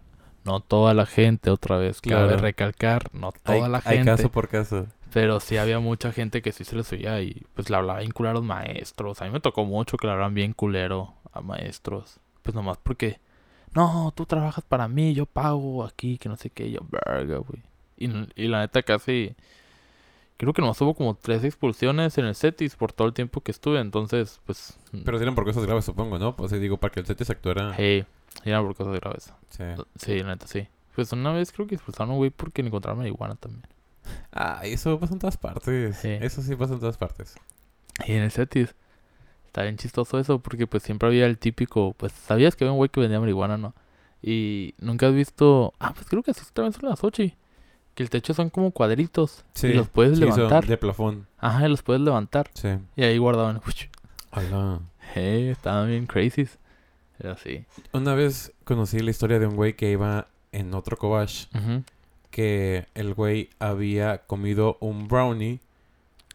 no 0.49 0.59
toda 0.61 0.93
la 0.93 1.05
gente, 1.05 1.49
otra 1.51 1.77
vez. 1.77 2.01
Cabe 2.01 2.25
Claro. 2.27 2.37
recalcar, 2.41 3.09
no 3.13 3.31
toda 3.31 3.65
hay, 3.65 3.71
la 3.71 3.81
hay 3.85 3.97
gente. 3.97 4.11
caso 4.11 4.29
por 4.31 4.47
caso. 4.49 4.87
Pero 5.13 5.39
sí 5.39 5.57
había 5.57 5.79
mucha 5.79 6.11
gente 6.11 6.41
que 6.41 6.51
sí 6.51 6.63
se 6.63 6.75
le 6.75 6.83
subía 6.83 7.21
y 7.21 7.45
pues 7.53 7.69
le 7.69 7.75
hablaba 7.77 7.99
bien 7.99 8.11
culero 8.11 8.31
a 8.31 8.33
los 8.35 8.43
maestros. 8.43 9.21
A 9.21 9.25
mí 9.25 9.31
me 9.31 9.39
tocó 9.39 9.65
mucho 9.65 9.97
que 9.97 10.05
le 10.07 10.13
hablaran 10.13 10.33
bien 10.33 10.53
culero 10.53 11.13
a 11.31 11.41
maestros. 11.41 12.19
Pues 12.43 12.55
nomás 12.55 12.77
porque, 12.81 13.19
no, 13.73 14.11
tú 14.15 14.25
trabajas 14.25 14.63
para 14.67 14.87
mí, 14.87 15.13
yo 15.13 15.25
pago 15.25 15.83
aquí, 15.83 16.17
que 16.17 16.29
no 16.29 16.35
sé 16.35 16.49
qué, 16.49 16.69
yo, 16.71 16.79
verga, 16.89 17.37
güey. 17.37 17.61
Y, 17.97 18.09
y 18.35 18.47
la 18.47 18.59
neta 18.61 18.81
casi, 18.83 19.35
creo 20.39 20.53
que 20.53 20.61
nomás 20.61 20.79
hubo 20.79 20.93
como 20.93 21.15
tres 21.15 21.43
expulsiones 21.43 22.17
en 22.17 22.25
el 22.25 22.33
CETIS 22.33 22.77
por 22.77 22.93
todo 22.93 23.07
el 23.09 23.13
tiempo 23.13 23.41
que 23.41 23.51
estuve. 23.51 23.79
Entonces, 23.81 24.39
pues, 24.45 24.79
Pero 25.03 25.17
sí 25.17 25.23
eran 25.23 25.35
por 25.35 25.43
cosas 25.43 25.65
graves, 25.65 25.83
supongo, 25.83 26.17
¿no? 26.17 26.35
Pues 26.37 26.51
sí, 26.51 26.59
digo, 26.59 26.77
para 26.77 26.93
que 26.93 27.01
el 27.01 27.05
se 27.05 27.31
actuara. 27.31 27.73
hey, 27.77 28.05
era 28.45 28.61
por 28.61 28.73
cosas 28.73 28.97
graves. 29.01 29.33
Sí. 29.49 29.63
Sí, 29.97 30.19
la 30.19 30.29
neta 30.29 30.47
sí. 30.47 30.67
Pues 30.95 31.11
una 31.11 31.33
vez 31.33 31.51
creo 31.51 31.67
que 31.67 31.75
expulsaron 31.75 32.11
a 32.11 32.13
un 32.13 32.19
güey 32.19 32.29
porque 32.29 32.63
le 32.63 32.69
encontraron 32.69 32.99
marihuana 32.99 33.35
también. 33.35 33.63
Ah, 34.31 34.61
eso 34.63 34.97
pasa 34.97 35.13
en 35.13 35.19
todas 35.19 35.35
partes. 35.35 35.97
Sí. 35.97 36.17
Eso 36.21 36.41
sí 36.41 36.55
pasa 36.55 36.73
en 36.73 36.79
todas 36.79 36.97
partes. 36.97 37.35
Y 38.07 38.13
en 38.13 38.23
el 38.23 38.31
Cetis. 38.31 38.75
Está 39.47 39.63
bien 39.63 39.75
chistoso 39.75 40.19
eso 40.19 40.39
porque 40.39 40.67
pues 40.67 40.83
siempre 40.83 41.09
había 41.09 41.25
el 41.25 41.37
típico, 41.37 41.93
pues 41.97 42.13
sabías 42.13 42.55
que 42.55 42.63
había 42.63 42.71
un 42.71 42.77
güey 42.77 42.89
que 42.89 43.01
vendía 43.01 43.19
marihuana, 43.19 43.57
¿no? 43.57 43.73
Y 44.21 44.73
nunca 44.77 45.07
has 45.07 45.13
visto, 45.13 45.73
ah, 45.79 45.93
pues 45.93 46.07
creo 46.07 46.23
que 46.23 46.31
así 46.31 46.41
también 46.53 46.71
son 46.71 46.89
las 46.89 47.03
ocho. 47.03 47.23
Que 47.95 48.03
el 48.03 48.09
techo 48.09 48.33
son 48.33 48.49
como 48.49 48.71
cuadritos 48.71 49.43
Sí. 49.53 49.67
y 49.67 49.73
los 49.73 49.87
puedes 49.89 50.17
sí, 50.17 50.25
son 50.25 50.35
levantar. 50.35 50.65
de 50.67 50.77
plafón. 50.77 51.27
Ajá, 51.37 51.65
y 51.65 51.69
los 51.69 51.81
puedes 51.83 52.01
levantar. 52.01 52.49
Sí. 52.53 52.69
Y 52.95 53.03
ahí 53.03 53.17
guardaban. 53.17 53.61
Hola. 54.31 54.79
Eh, 55.15 55.49
estaban 55.51 55.87
bien 55.89 56.05
crazy. 56.05 56.47
Era 57.19 57.33
así. 57.33 57.65
Una 57.91 58.13
vez 58.15 58.53
conocí 58.63 58.99
la 58.99 59.11
historia 59.11 59.39
de 59.39 59.47
un 59.47 59.55
güey 59.55 59.75
que 59.75 59.91
iba 59.91 60.27
en 60.51 60.73
otro 60.73 60.97
Kobash. 60.97 61.47
Ujú. 61.55 61.83
Que 62.31 62.85
el 62.93 63.13
güey 63.13 63.49
había 63.59 64.19
comido 64.19 64.77
un 64.79 65.07
brownie. 65.07 65.59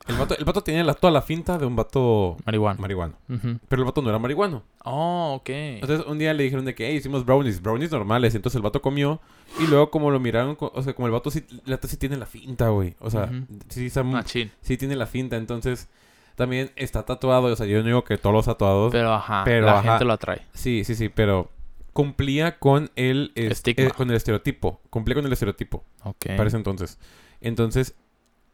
El 0.06 0.16
vato, 0.16 0.36
el 0.36 0.44
vato 0.44 0.62
tenía 0.62 0.84
la, 0.84 0.92
toda 0.94 1.10
la 1.10 1.22
finta 1.22 1.56
de 1.56 1.64
un 1.64 1.76
vato 1.76 2.36
Marihuana. 2.44 2.78
marihuano. 2.80 3.14
Ujú. 3.28 3.58
Pero 3.68 3.82
el 3.82 3.86
vato 3.86 4.02
no 4.02 4.10
era 4.10 4.18
marihuano. 4.18 4.62
Oh, 4.84 5.34
ok. 5.40 5.48
Entonces 5.48 6.06
un 6.06 6.18
día 6.18 6.34
le 6.34 6.42
dijeron 6.44 6.64
de 6.66 6.74
que 6.74 6.86
hey, 6.88 6.96
hicimos 6.96 7.24
brownies, 7.24 7.62
brownies 7.62 7.90
normales. 7.90 8.34
Entonces 8.34 8.56
el 8.56 8.62
vato 8.62 8.82
comió. 8.82 9.20
Y 9.60 9.66
luego 9.66 9.90
como 9.90 10.10
lo 10.10 10.20
miraron, 10.20 10.56
o 10.60 10.82
sea, 10.82 10.92
como 10.94 11.06
el 11.06 11.12
vato 11.12 11.30
sí, 11.30 11.42
la 11.64 11.76
neta 11.76 11.88
sí 11.88 11.96
tiene 11.96 12.16
la 12.18 12.26
finta, 12.26 12.68
güey. 12.68 12.94
O 13.00 13.10
sea, 13.10 13.24
Ujú. 13.24 13.46
sí, 13.68 13.86
está 13.86 14.02
mu- 14.02 14.12
Machín. 14.12 14.50
sí 14.60 14.76
tiene 14.76 14.94
la 14.96 15.06
finta. 15.06 15.36
Entonces 15.36 15.88
también 16.36 16.70
está 16.76 17.04
tatuado. 17.04 17.46
O 17.46 17.56
sea, 17.56 17.64
yo 17.66 17.78
no 17.78 17.84
digo 17.86 18.04
que 18.04 18.18
todos 18.18 18.34
los 18.34 18.44
tatuados. 18.44 18.92
Pero 18.92 19.10
ajá, 19.14 19.42
Pero, 19.44 19.64
la 19.66 19.78
ajá. 19.78 19.90
gente 19.92 20.04
lo 20.04 20.12
atrae. 20.12 20.42
Sí, 20.52 20.84
sí, 20.84 20.94
sí, 20.96 21.08
pero 21.08 21.50
cumplía 21.94 22.58
con 22.58 22.90
el 22.96 23.32
Estigma. 23.36 23.84
eh, 23.86 23.90
con 23.90 24.10
el 24.10 24.16
estereotipo. 24.16 24.80
Cumplía 24.90 25.14
con 25.14 25.24
el 25.24 25.32
estereotipo 25.32 25.82
Ok. 26.02 26.26
para 26.36 26.48
ese 26.48 26.56
entonces. 26.58 26.98
Entonces, 27.40 27.94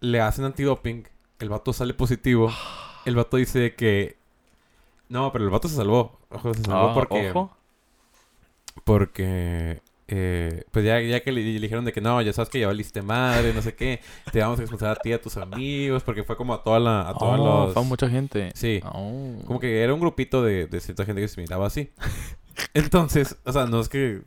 le 0.00 0.20
hacen 0.20 0.44
antidoping, 0.44 1.08
el 1.40 1.48
vato 1.48 1.72
sale 1.72 1.94
positivo. 1.94 2.52
El 3.04 3.16
vato 3.16 3.36
dice 3.36 3.74
que 3.74 4.16
no, 5.08 5.32
pero 5.32 5.44
el 5.44 5.50
vato 5.50 5.68
se 5.68 5.76
salvó. 5.76 6.18
Ojo, 6.30 6.54
se 6.54 6.62
salvó 6.62 6.90
Ah, 6.90 6.94
porque 6.94 7.30
ojo. 7.30 7.56
porque 8.84 9.80
eh, 10.08 10.64
pues 10.70 10.84
ya, 10.84 11.00
ya 11.00 11.20
que 11.20 11.32
le, 11.32 11.42
le 11.42 11.60
dijeron 11.60 11.84
de 11.84 11.92
que 11.92 12.00
no, 12.00 12.20
ya 12.22 12.32
sabes 12.32 12.48
que 12.50 12.58
ya 12.60 12.66
valiste 12.66 13.00
madre, 13.02 13.52
no 13.54 13.62
sé 13.62 13.74
qué, 13.74 14.00
te 14.32 14.40
vamos 14.40 14.58
a 14.58 14.62
expulsar 14.62 14.90
a 14.90 14.96
ti 14.96 15.10
y 15.10 15.12
a 15.12 15.20
tus 15.20 15.36
amigos, 15.36 16.02
porque 16.02 16.24
fue 16.24 16.36
como 16.36 16.52
a 16.54 16.62
toda 16.62 16.80
la, 16.80 17.08
a 17.08 17.14
todos 17.14 17.38
Oh, 17.38 17.64
los 17.66 17.74
fue 17.74 17.84
mucha 17.84 18.08
gente. 18.10 18.50
Sí. 18.54 18.80
Oh. 18.84 19.36
Como 19.46 19.60
que 19.60 19.82
era 19.82 19.94
un 19.94 20.00
grupito 20.00 20.42
de, 20.42 20.66
de 20.66 20.80
cierta 20.80 21.04
gente 21.04 21.20
que 21.20 21.28
se 21.28 21.40
miraba 21.40 21.66
así. 21.66 21.90
Entonces, 22.74 23.36
o 23.44 23.52
sea, 23.52 23.66
no 23.66 23.80
es 23.80 23.88
que 23.88 24.22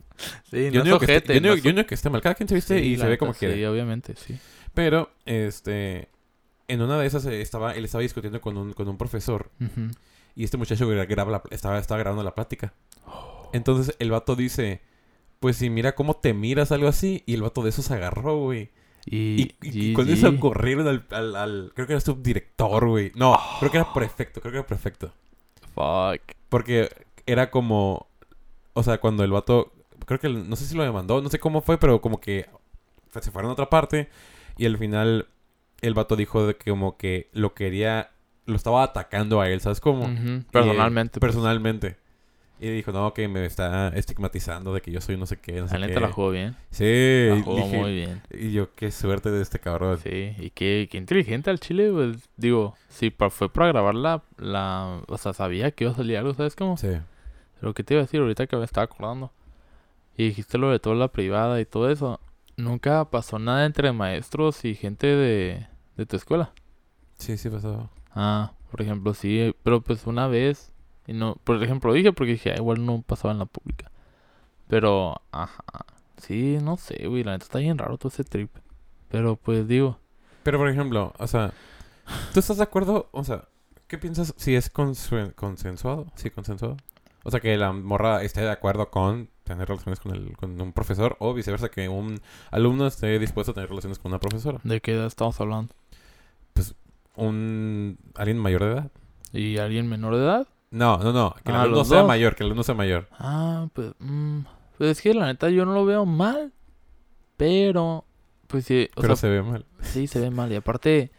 Sí, 0.50 0.70
yo 0.70 0.80
no 0.80 0.84
digo 0.84 0.98
que, 0.98 1.22
yo 1.26 1.40
no 1.40 1.54
yo 1.56 1.72
digo 1.72 1.86
que 1.86 1.94
esté 1.94 2.10
mal. 2.10 2.20
Cada 2.22 2.34
quien 2.34 2.48
se 2.48 2.54
viste 2.54 2.78
Sí, 2.78 2.84
y 2.92 2.96
se 2.96 3.06
ve 3.06 3.18
como 3.18 3.34
quiere. 3.34 3.54
Sí, 3.54 3.64
obviamente, 3.64 4.14
sí. 4.16 4.38
Pero, 4.74 5.10
este... 5.26 6.08
En 6.68 6.80
una 6.82 6.98
de 6.98 7.06
esas 7.06 7.24
eh, 7.26 7.40
estaba, 7.40 7.72
él 7.74 7.84
estaba 7.84 8.02
discutiendo 8.02 8.40
con 8.40 8.56
un, 8.56 8.72
con 8.72 8.88
un 8.88 8.96
profesor. 8.96 9.50
Y 10.36 10.44
este 10.44 10.56
muchacho 10.56 10.88
gra- 10.90 11.06
graba 11.06 11.30
la- 11.32 11.42
estaba, 11.50 11.78
estaba 11.78 11.98
grabando 12.00 12.22
la 12.24 12.34
plática. 12.34 12.72
Entonces 13.52 13.94
el 13.98 14.10
vato 14.10 14.36
dice... 14.36 14.80
Pues 15.40 15.58
si 15.58 15.68
mira 15.68 15.94
cómo 15.94 16.14
te 16.14 16.32
miras, 16.32 16.72
algo 16.72 16.88
así. 16.88 17.22
Y 17.26 17.34
el 17.34 17.42
vato 17.42 17.62
de 17.62 17.68
eso 17.68 17.82
se 17.82 17.92
agarró, 17.92 18.38
güey. 18.38 18.70
Y, 19.04 19.42
Y, 19.42 19.54
y- 19.90 19.92
con 19.92 20.08
eso 20.08 20.28
corrieron 20.40 20.88
al, 20.88 21.04
al, 21.10 21.36
al- 21.36 21.72
Creo 21.74 21.86
que 21.86 21.92
era 21.92 22.00
subdirector, 22.00 22.88
güey. 22.88 23.12
No, 23.14 23.38
creo 23.58 23.70
que 23.70 23.76
era 23.76 23.92
prefecto. 23.92 24.40
Creo 24.40 24.52
que 24.52 24.58
era 24.60 24.66
prefecto. 24.66 25.12
Fuck. 25.74 26.22
Porque 26.48 26.88
era 27.26 27.50
como. 27.50 28.06
O 28.72 28.82
sea, 28.82 28.98
cuando 28.98 29.22
el 29.22 29.32
vato. 29.32 29.72
Creo 30.06 30.18
que. 30.18 30.30
No 30.30 30.56
sé 30.56 30.64
si 30.64 30.74
lo 30.76 30.82
demandó. 30.82 31.20
No 31.20 31.28
sé 31.28 31.38
cómo 31.38 31.60
fue, 31.60 31.76
pero 31.76 32.00
como 32.00 32.18
que. 32.22 32.46
Se 33.20 33.30
fueron 33.30 33.50
a 33.50 33.52
otra 33.52 33.68
parte. 33.68 34.08
Y 34.56 34.64
al 34.64 34.78
final. 34.78 35.26
El 35.86 35.94
vato 35.94 36.16
dijo 36.16 36.46
de 36.46 36.56
que 36.56 36.70
como 36.70 36.96
que 36.96 37.28
lo 37.32 37.54
quería. 37.54 38.10
Lo 38.46 38.56
estaba 38.56 38.82
atacando 38.82 39.40
a 39.40 39.48
él, 39.48 39.60
¿sabes 39.60 39.80
cómo? 39.80 40.04
Y, 40.06 40.40
Personalmente. 40.50 41.18
pues, 41.20 41.32
personalmente. 41.32 41.96
Y 42.60 42.68
dijo, 42.68 42.92
no, 42.92 43.12
que 43.14 43.26
me 43.26 43.44
está 43.46 43.88
estigmatizando 43.88 44.72
de 44.74 44.80
que 44.80 44.90
yo 44.92 45.00
soy 45.00 45.16
no 45.16 45.26
sé 45.26 45.38
qué, 45.38 45.60
no 45.60 45.66
sé 45.68 45.78
La 45.78 45.86
neta 45.86 45.98
la 46.00 46.12
jugó 46.12 46.30
bien. 46.30 46.54
Sí, 46.70 47.26
La 47.30 47.40
jugó 47.42 47.56
dije- 47.56 47.78
muy 47.78 47.94
bien. 47.94 48.22
Y 48.30 48.52
yo, 48.52 48.72
qué 48.74 48.90
suerte 48.90 49.30
de 49.30 49.42
este 49.42 49.58
cabrón. 49.58 49.98
Sí, 50.02 50.34
y 50.38 50.50
qué, 50.50 50.88
qué 50.90 50.98
inteligente 50.98 51.50
al 51.50 51.58
chile, 51.58 51.90
pues. 51.92 52.28
Digo, 52.36 52.74
sí, 52.88 53.10
pa- 53.10 53.30
fue 53.30 53.50
para 53.50 53.68
grabar 53.68 53.94
la, 53.94 54.22
la. 54.38 55.00
O 55.08 55.16
sea, 55.18 55.32
sabía 55.32 55.70
que 55.72 55.84
iba 55.84 55.92
a 55.92 55.96
salir 55.96 56.16
algo, 56.18 56.32
¿sabes 56.34 56.54
cómo? 56.54 56.76
Sí. 56.76 56.90
Pero 57.60 57.72
que 57.74 57.82
te 57.82 57.94
iba 57.94 58.02
a 58.02 58.04
decir 58.04 58.20
ahorita 58.20 58.46
que 58.46 58.56
me 58.56 58.64
estaba 58.64 58.84
acordando. 58.84 59.32
Y 60.16 60.26
dijiste 60.28 60.58
lo 60.58 60.70
de 60.70 60.78
toda 60.78 60.96
la 60.96 61.08
privada 61.08 61.60
y 61.60 61.64
todo 61.64 61.90
eso. 61.90 62.20
Nunca 62.56 63.10
pasó 63.10 63.38
nada 63.38 63.64
entre 63.66 63.90
maestros 63.92 64.64
y 64.64 64.74
gente 64.76 65.06
de, 65.08 65.66
de 65.96 66.06
tu 66.06 66.16
escuela. 66.16 66.52
Sí, 67.18 67.36
sí 67.36 67.48
pasó. 67.50 67.90
Ah, 68.14 68.52
por 68.70 68.82
ejemplo, 68.82 69.14
sí, 69.14 69.54
pero 69.62 69.80
pues 69.80 70.06
una 70.06 70.26
vez, 70.28 70.72
y 71.06 71.12
no, 71.12 71.36
por 71.44 71.62
ejemplo, 71.62 71.92
dije 71.92 72.12
porque 72.12 72.32
dije, 72.32 72.52
"Ah, 72.52 72.56
igual 72.58 72.84
no 72.84 73.02
pasaba 73.02 73.32
en 73.32 73.38
la 73.38 73.46
pública. 73.46 73.90
Pero, 74.68 75.20
ajá, 75.32 75.64
sí, 76.16 76.58
no 76.62 76.76
sé, 76.76 77.06
güey, 77.06 77.22
la 77.24 77.32
neta 77.32 77.44
está 77.44 77.58
bien 77.58 77.78
raro 77.78 77.98
todo 77.98 78.08
ese 78.08 78.24
trip. 78.24 78.50
Pero 79.08 79.36
pues 79.36 79.68
digo, 79.68 79.98
Pero, 80.42 80.58
por 80.58 80.68
ejemplo, 80.68 81.12
o 81.18 81.26
sea, 81.26 81.52
¿tú 82.32 82.40
estás 82.40 82.56
de 82.58 82.62
acuerdo? 82.64 83.08
O 83.12 83.24
sea, 83.24 83.44
¿qué 83.88 83.96
piensas 83.98 84.34
si 84.36 84.54
es 84.56 84.70
consensuado? 84.70 86.06
Sí, 86.16 86.30
consensuado. 86.30 86.76
O 87.22 87.30
sea, 87.30 87.40
que 87.40 87.56
la 87.56 87.72
morra 87.72 88.22
esté 88.22 88.42
de 88.42 88.50
acuerdo 88.50 88.90
con 88.90 89.30
tener 89.44 89.68
relaciones 89.68 90.00
con, 90.00 90.14
el, 90.14 90.36
con 90.36 90.60
un 90.60 90.72
profesor 90.72 91.16
o 91.20 91.32
viceversa, 91.32 91.70
que 91.70 91.88
un 91.88 92.20
alumno 92.50 92.86
esté 92.86 93.18
dispuesto 93.18 93.52
a 93.52 93.54
tener 93.54 93.68
relaciones 93.70 93.98
con 93.98 94.12
una 94.12 94.20
profesora. 94.20 94.60
¿De 94.64 94.80
qué 94.80 94.92
edad 94.94 95.06
estamos 95.06 95.40
hablando? 95.40 95.74
Un 97.16 97.98
alguien 98.14 98.38
mayor 98.38 98.62
de 98.64 98.72
edad. 98.72 98.90
¿Y 99.32 99.58
alguien 99.58 99.88
menor 99.88 100.14
de 100.16 100.22
edad? 100.22 100.48
No, 100.70 100.98
no, 100.98 101.12
no. 101.12 101.34
Que 101.44 101.50
el 101.52 101.56
Ah, 101.56 101.62
alumno 101.62 101.84
sea 101.84 101.98
dos. 101.98 102.08
mayor, 102.08 102.34
que 102.34 102.42
el 102.42 102.48
alumno 102.48 102.62
sea 102.64 102.74
mayor. 102.74 103.08
Ah, 103.12 103.68
pues, 103.72 103.92
mm, 104.00 104.40
pues 104.78 104.90
es 104.90 105.00
que 105.02 105.14
la 105.14 105.26
neta 105.26 105.48
yo 105.50 105.64
no 105.64 105.72
lo 105.74 105.84
veo 105.84 106.04
mal. 106.06 106.52
Pero, 107.36 108.04
pues 108.46 108.64
sí, 108.66 108.88
o 108.96 109.00
Pero 109.00 109.16
sea, 109.16 109.28
se 109.28 109.34
ve 109.34 109.42
mal. 109.42 109.64
sí 109.80 110.06
se 110.06 110.20
ve 110.20 110.30
mal. 110.30 110.50
Y 110.52 110.56
aparte, 110.56 111.10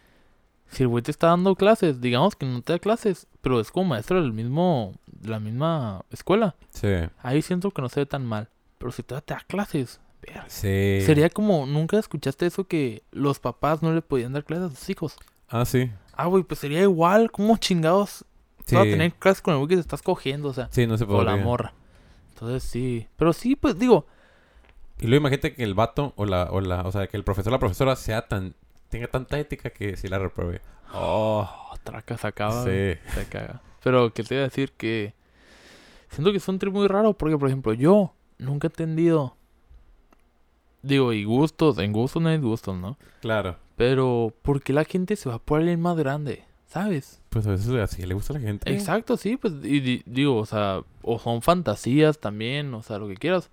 si 0.68 0.84
el 0.84 0.90
güey 0.90 1.04
te 1.04 1.12
está 1.12 1.28
dando 1.28 1.56
clases, 1.56 2.02
digamos 2.02 2.36
que 2.36 2.46
no 2.46 2.62
te 2.62 2.74
da 2.74 2.80
clases, 2.80 3.28
pero 3.42 3.60
es 3.60 3.72
como 3.72 3.90
maestro 3.90 4.22
del 4.22 4.34
mismo, 4.34 4.94
de 5.08 5.30
la 5.30 5.40
misma 5.40 6.04
escuela. 6.12 6.56
Sí. 6.72 6.88
Ahí 7.22 7.42
siento 7.42 7.72
que 7.72 7.82
no 7.82 7.90
se 7.90 8.02
ve 8.02 8.06
tan 8.06 8.26
mal. 8.26 8.50
Pero 8.78 8.92
si 8.92 9.04
te, 9.04 9.20
te 9.22 9.34
da 9.34 9.42
clases, 9.48 10.00
verga. 10.22 10.46
Sí. 10.48 11.00
Sería 11.06 11.30
como, 11.30 11.66
¿nunca 11.66 11.98
escuchaste 12.00 12.46
eso 12.46 12.66
que 12.68 13.04
los 13.12 13.40
papás 13.40 13.82
no 13.84 13.94
le 13.94 14.02
podían 14.02 14.34
dar 14.34 14.44
clases 14.46 14.72
a 14.72 14.76
sus 14.76 14.90
hijos? 14.90 15.18
Ah, 15.50 15.66
sí. 15.66 15.92
Ah, 16.14 16.26
güey, 16.28 16.44
pues 16.44 16.60
sería 16.60 16.82
igual, 16.82 17.32
como 17.32 17.58
chingados 17.58 18.26
Sí. 18.66 18.76
vas 18.76 18.88
a 18.88 18.90
tener 18.90 19.14
clases 19.14 19.42
con 19.42 19.54
el 19.54 19.60
güey 19.60 19.70
que 19.70 19.76
te 19.76 19.82
estás 19.82 20.02
cogiendo, 20.02 20.50
o 20.50 20.54
sea, 20.54 20.70
Sí, 20.72 20.88
no 20.88 20.98
se 20.98 21.04
o 21.04 21.24
la 21.24 21.36
morra. 21.36 21.74
Entonces 22.30 22.64
sí, 22.64 23.08
pero 23.16 23.32
sí, 23.32 23.56
pues 23.56 23.78
digo, 23.78 24.08
Y 25.00 25.08
luego 25.08 25.22
imagínate 25.22 25.54
que 25.54 25.64
el 25.64 25.74
vato 25.76 26.14
o 26.16 26.26
la, 26.26 26.46
o 26.52 26.62
la, 26.62 26.82
o 26.82 26.92
sea, 26.92 27.08
que 27.08 27.18
el 27.18 27.24
profesor 27.24 27.52
o 27.52 27.56
la 27.56 27.60
profesora 27.60 27.96
sea 27.96 28.28
tan, 28.28 28.56
tenga 28.90 29.08
tanta 29.08 29.38
ética 29.40 29.70
que 29.70 29.98
si 29.98 30.08
la 30.08 30.18
repruebe. 30.20 30.62
Oh, 30.94 31.48
oh, 31.72 31.76
traca 31.84 32.18
se 32.18 32.28
acaba, 32.28 32.64
sí. 32.64 32.70
se 33.14 33.26
caga. 33.30 33.62
Pero 33.84 34.14
que 34.14 34.24
te 34.24 34.36
iba 34.36 34.42
a 34.44 34.48
decir 34.48 34.72
que 34.72 35.14
siento 36.10 36.32
que 36.32 36.38
es 36.38 36.48
un 36.48 36.58
trip 36.60 36.74
muy 36.74 36.88
raro 36.88 37.14
porque, 37.14 37.38
por 37.38 37.50
ejemplo, 37.50 37.74
yo 37.74 38.14
nunca 38.40 38.68
he 38.68 38.70
entendido, 38.70 39.36
digo, 40.82 41.14
y 41.14 41.24
gustos, 41.24 41.78
en 41.78 41.92
gustos 41.92 42.22
no 42.22 42.30
hay 42.30 42.38
gustos, 42.38 42.76
¿no? 42.78 42.98
Claro. 43.22 43.58
Pero, 43.76 44.34
¿por 44.42 44.62
qué 44.62 44.74
la 44.74 44.86
gente 44.86 45.16
se 45.16 45.30
va 45.30 45.40
por 45.40 45.60
alguien 45.60 45.82
más 45.82 45.98
grande? 45.98 46.44
¿Sabes? 46.68 47.22
Pues 47.30 47.46
a 47.48 47.52
veces 47.52 47.70
así 47.76 48.06
le 48.06 48.14
gusta 48.14 48.34
a 48.34 48.38
la 48.40 48.46
gente. 48.46 48.72
Exacto, 48.74 49.18
sí, 49.18 49.38
pues 49.38 49.54
y 49.64 49.80
di- 49.80 50.04
digo, 50.06 50.38
o 50.38 50.46
sea, 50.46 50.82
o 51.02 51.20
son 51.20 51.42
fantasías 51.42 52.20
también, 52.20 52.74
o 52.74 52.82
sea, 52.84 52.98
lo 52.98 53.08
que 53.08 53.16
quieras. 53.16 53.50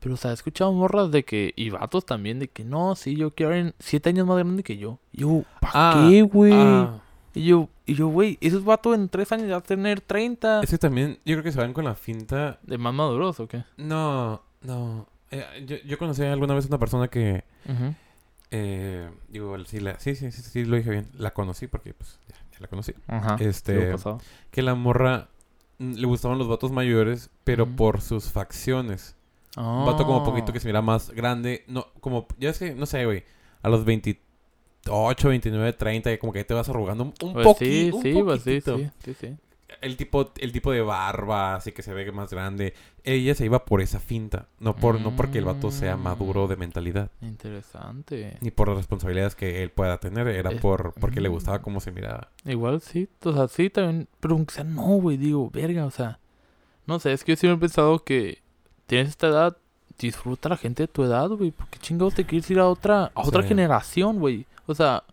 Pero, 0.00 0.14
o 0.14 0.16
sea, 0.16 0.30
he 0.30 0.34
escuchado 0.34 0.72
morras 0.72 1.10
de 1.10 1.24
que, 1.24 1.52
y 1.56 1.70
vatos 1.70 2.06
también, 2.06 2.38
de 2.38 2.48
que 2.48 2.64
no, 2.64 2.94
sí, 2.96 3.16
yo 3.16 3.34
quiero 3.34 3.52
alguien 3.52 3.74
siete 3.78 4.08
años 4.08 4.26
más 4.26 4.36
grande 4.38 4.62
que 4.62 4.76
yo. 4.78 4.98
Y 5.12 5.20
yo, 5.22 5.42
¿para 5.60 5.72
Ah, 5.74 6.06
qué, 6.10 6.22
güey? 6.22 6.52
Ah, 6.54 7.00
Y 7.34 7.44
yo, 7.46 7.68
y 7.86 7.94
yo, 7.94 8.08
güey, 8.08 8.38
esos 8.40 8.64
vatos 8.64 8.94
en 8.96 9.08
tres 9.08 9.30
años 9.32 9.46
ya 9.46 9.52
va 9.54 9.58
a 9.58 9.62
tener 9.62 10.00
30 10.00 10.62
es 10.62 10.70
que 10.70 10.78
también, 10.78 11.18
yo 11.24 11.34
creo 11.34 11.42
que 11.44 11.52
se 11.52 11.58
van 11.58 11.72
con 11.72 11.84
la 11.84 11.94
finta. 11.94 12.58
de 12.62 12.78
más 12.78 12.94
maduros, 12.94 13.38
¿o 13.40 13.46
qué? 13.48 13.64
No, 13.76 14.42
no. 14.62 15.06
Eh, 15.30 15.44
yo, 15.66 15.76
yo 15.86 15.98
conocí 15.98 16.22
alguna 16.22 16.54
vez 16.54 16.64
a 16.64 16.68
una 16.68 16.78
persona 16.78 17.08
que, 17.08 17.44
Ujú. 17.68 17.94
Eh, 18.50 19.10
digo, 19.28 19.56
sí, 19.64 19.80
la, 19.80 19.98
sí, 20.00 20.14
sí, 20.14 20.30
sí, 20.32 20.42
sí, 20.42 20.64
lo 20.64 20.76
dije 20.76 20.90
bien. 20.90 21.08
La 21.16 21.32
conocí 21.32 21.66
porque, 21.66 21.94
pues, 21.94 22.18
ya, 22.28 22.34
ya 22.52 22.58
la 22.60 22.66
conocí. 22.68 22.94
Ajá. 23.06 23.36
Este, 23.40 23.94
que 24.50 24.62
la 24.62 24.74
morra 24.74 25.28
mm, 25.78 25.94
le 25.94 26.06
gustaban 26.06 26.38
los 26.38 26.48
vatos 26.48 26.72
mayores, 26.72 27.30
pero 27.44 27.66
por 27.66 28.00
sus 28.00 28.30
facciones. 28.30 29.16
Un 29.56 29.84
vato 29.84 30.04
como 30.06 30.22
poquito 30.22 30.52
que 30.52 30.60
se 30.60 30.68
mira 30.68 30.82
más 30.82 31.10
grande. 31.10 31.64
No, 31.66 31.86
como, 32.00 32.26
ya 32.38 32.50
es 32.50 32.58
que, 32.58 32.74
no 32.74 32.86
sé, 32.86 33.04
güey. 33.04 33.24
A 33.62 33.68
los 33.68 33.84
28, 33.84 35.28
29, 35.28 35.72
30, 35.72 36.16
como 36.18 36.32
que 36.32 36.44
te 36.44 36.54
vas 36.54 36.68
arrugando 36.68 37.04
un, 37.04 37.14
un 37.22 37.32
Pues 37.32 37.46
poqui- 37.48 37.58
sí, 37.58 37.90
un 37.92 38.02
sí, 38.02 38.22
pues 38.22 38.42
sí, 38.42 38.60
sí, 38.60 38.90
sí, 39.04 39.14
sí. 39.14 39.36
El 39.80 39.96
tipo, 39.96 40.32
el 40.38 40.52
tipo 40.52 40.72
de 40.72 40.82
barba, 40.82 41.56
así 41.56 41.72
que 41.72 41.82
se 41.82 41.92
ve 41.94 42.10
más 42.12 42.30
grande. 42.30 42.74
Ella 43.04 43.34
se 43.34 43.44
iba 43.44 43.64
por 43.64 43.80
esa 43.80 44.00
finta. 44.00 44.48
No 44.58 44.76
por, 44.76 45.00
no 45.00 45.16
porque 45.16 45.38
el 45.38 45.44
vato 45.44 45.70
sea 45.70 45.96
maduro 45.96 46.48
de 46.48 46.56
mentalidad. 46.56 47.10
Interesante. 47.22 48.36
Ni 48.40 48.50
por 48.50 48.68
las 48.68 48.76
responsabilidades 48.76 49.34
que 49.34 49.62
él 49.62 49.70
pueda 49.70 49.98
tener. 49.98 50.28
Era 50.28 50.50
por, 50.50 50.92
porque 50.94 51.20
le 51.20 51.28
mm. 51.28 51.32
gustaba 51.32 51.62
cómo 51.62 51.80
se 51.80 51.92
miraba. 51.92 52.28
Igual 52.44 52.80
sí, 52.80 53.08
o 53.24 53.32
sea, 53.32 53.48
sí 53.48 53.70
también, 53.70 54.08
pero 54.20 54.34
aunque 54.34 54.54
sea 54.54 54.64
no, 54.64 54.82
güey, 54.82 55.16
digo, 55.16 55.50
verga, 55.50 55.84
o 55.86 55.90
sea, 55.90 56.18
no 56.86 56.98
sé, 56.98 57.12
es 57.12 57.24
que 57.24 57.32
yo 57.32 57.36
siempre 57.36 57.56
he 57.56 57.68
pensado 57.68 58.04
que 58.04 58.38
tienes 58.86 59.10
esta 59.10 59.28
edad, 59.28 59.56
disfruta 59.98 60.48
a 60.48 60.50
la 60.50 60.56
gente 60.56 60.84
de 60.84 60.88
tu 60.88 61.04
edad, 61.04 61.28
güey, 61.30 61.50
porque 61.50 61.78
chingados 61.78 62.14
te 62.14 62.24
quieres 62.24 62.50
ir 62.50 62.58
a 62.58 62.68
otra, 62.68 63.12
a 63.14 63.20
otra 63.22 63.42
Sí. 63.42 63.48
generación, 63.48 64.18
güey, 64.18 64.46
o 64.66 64.74
sea, 64.74 65.04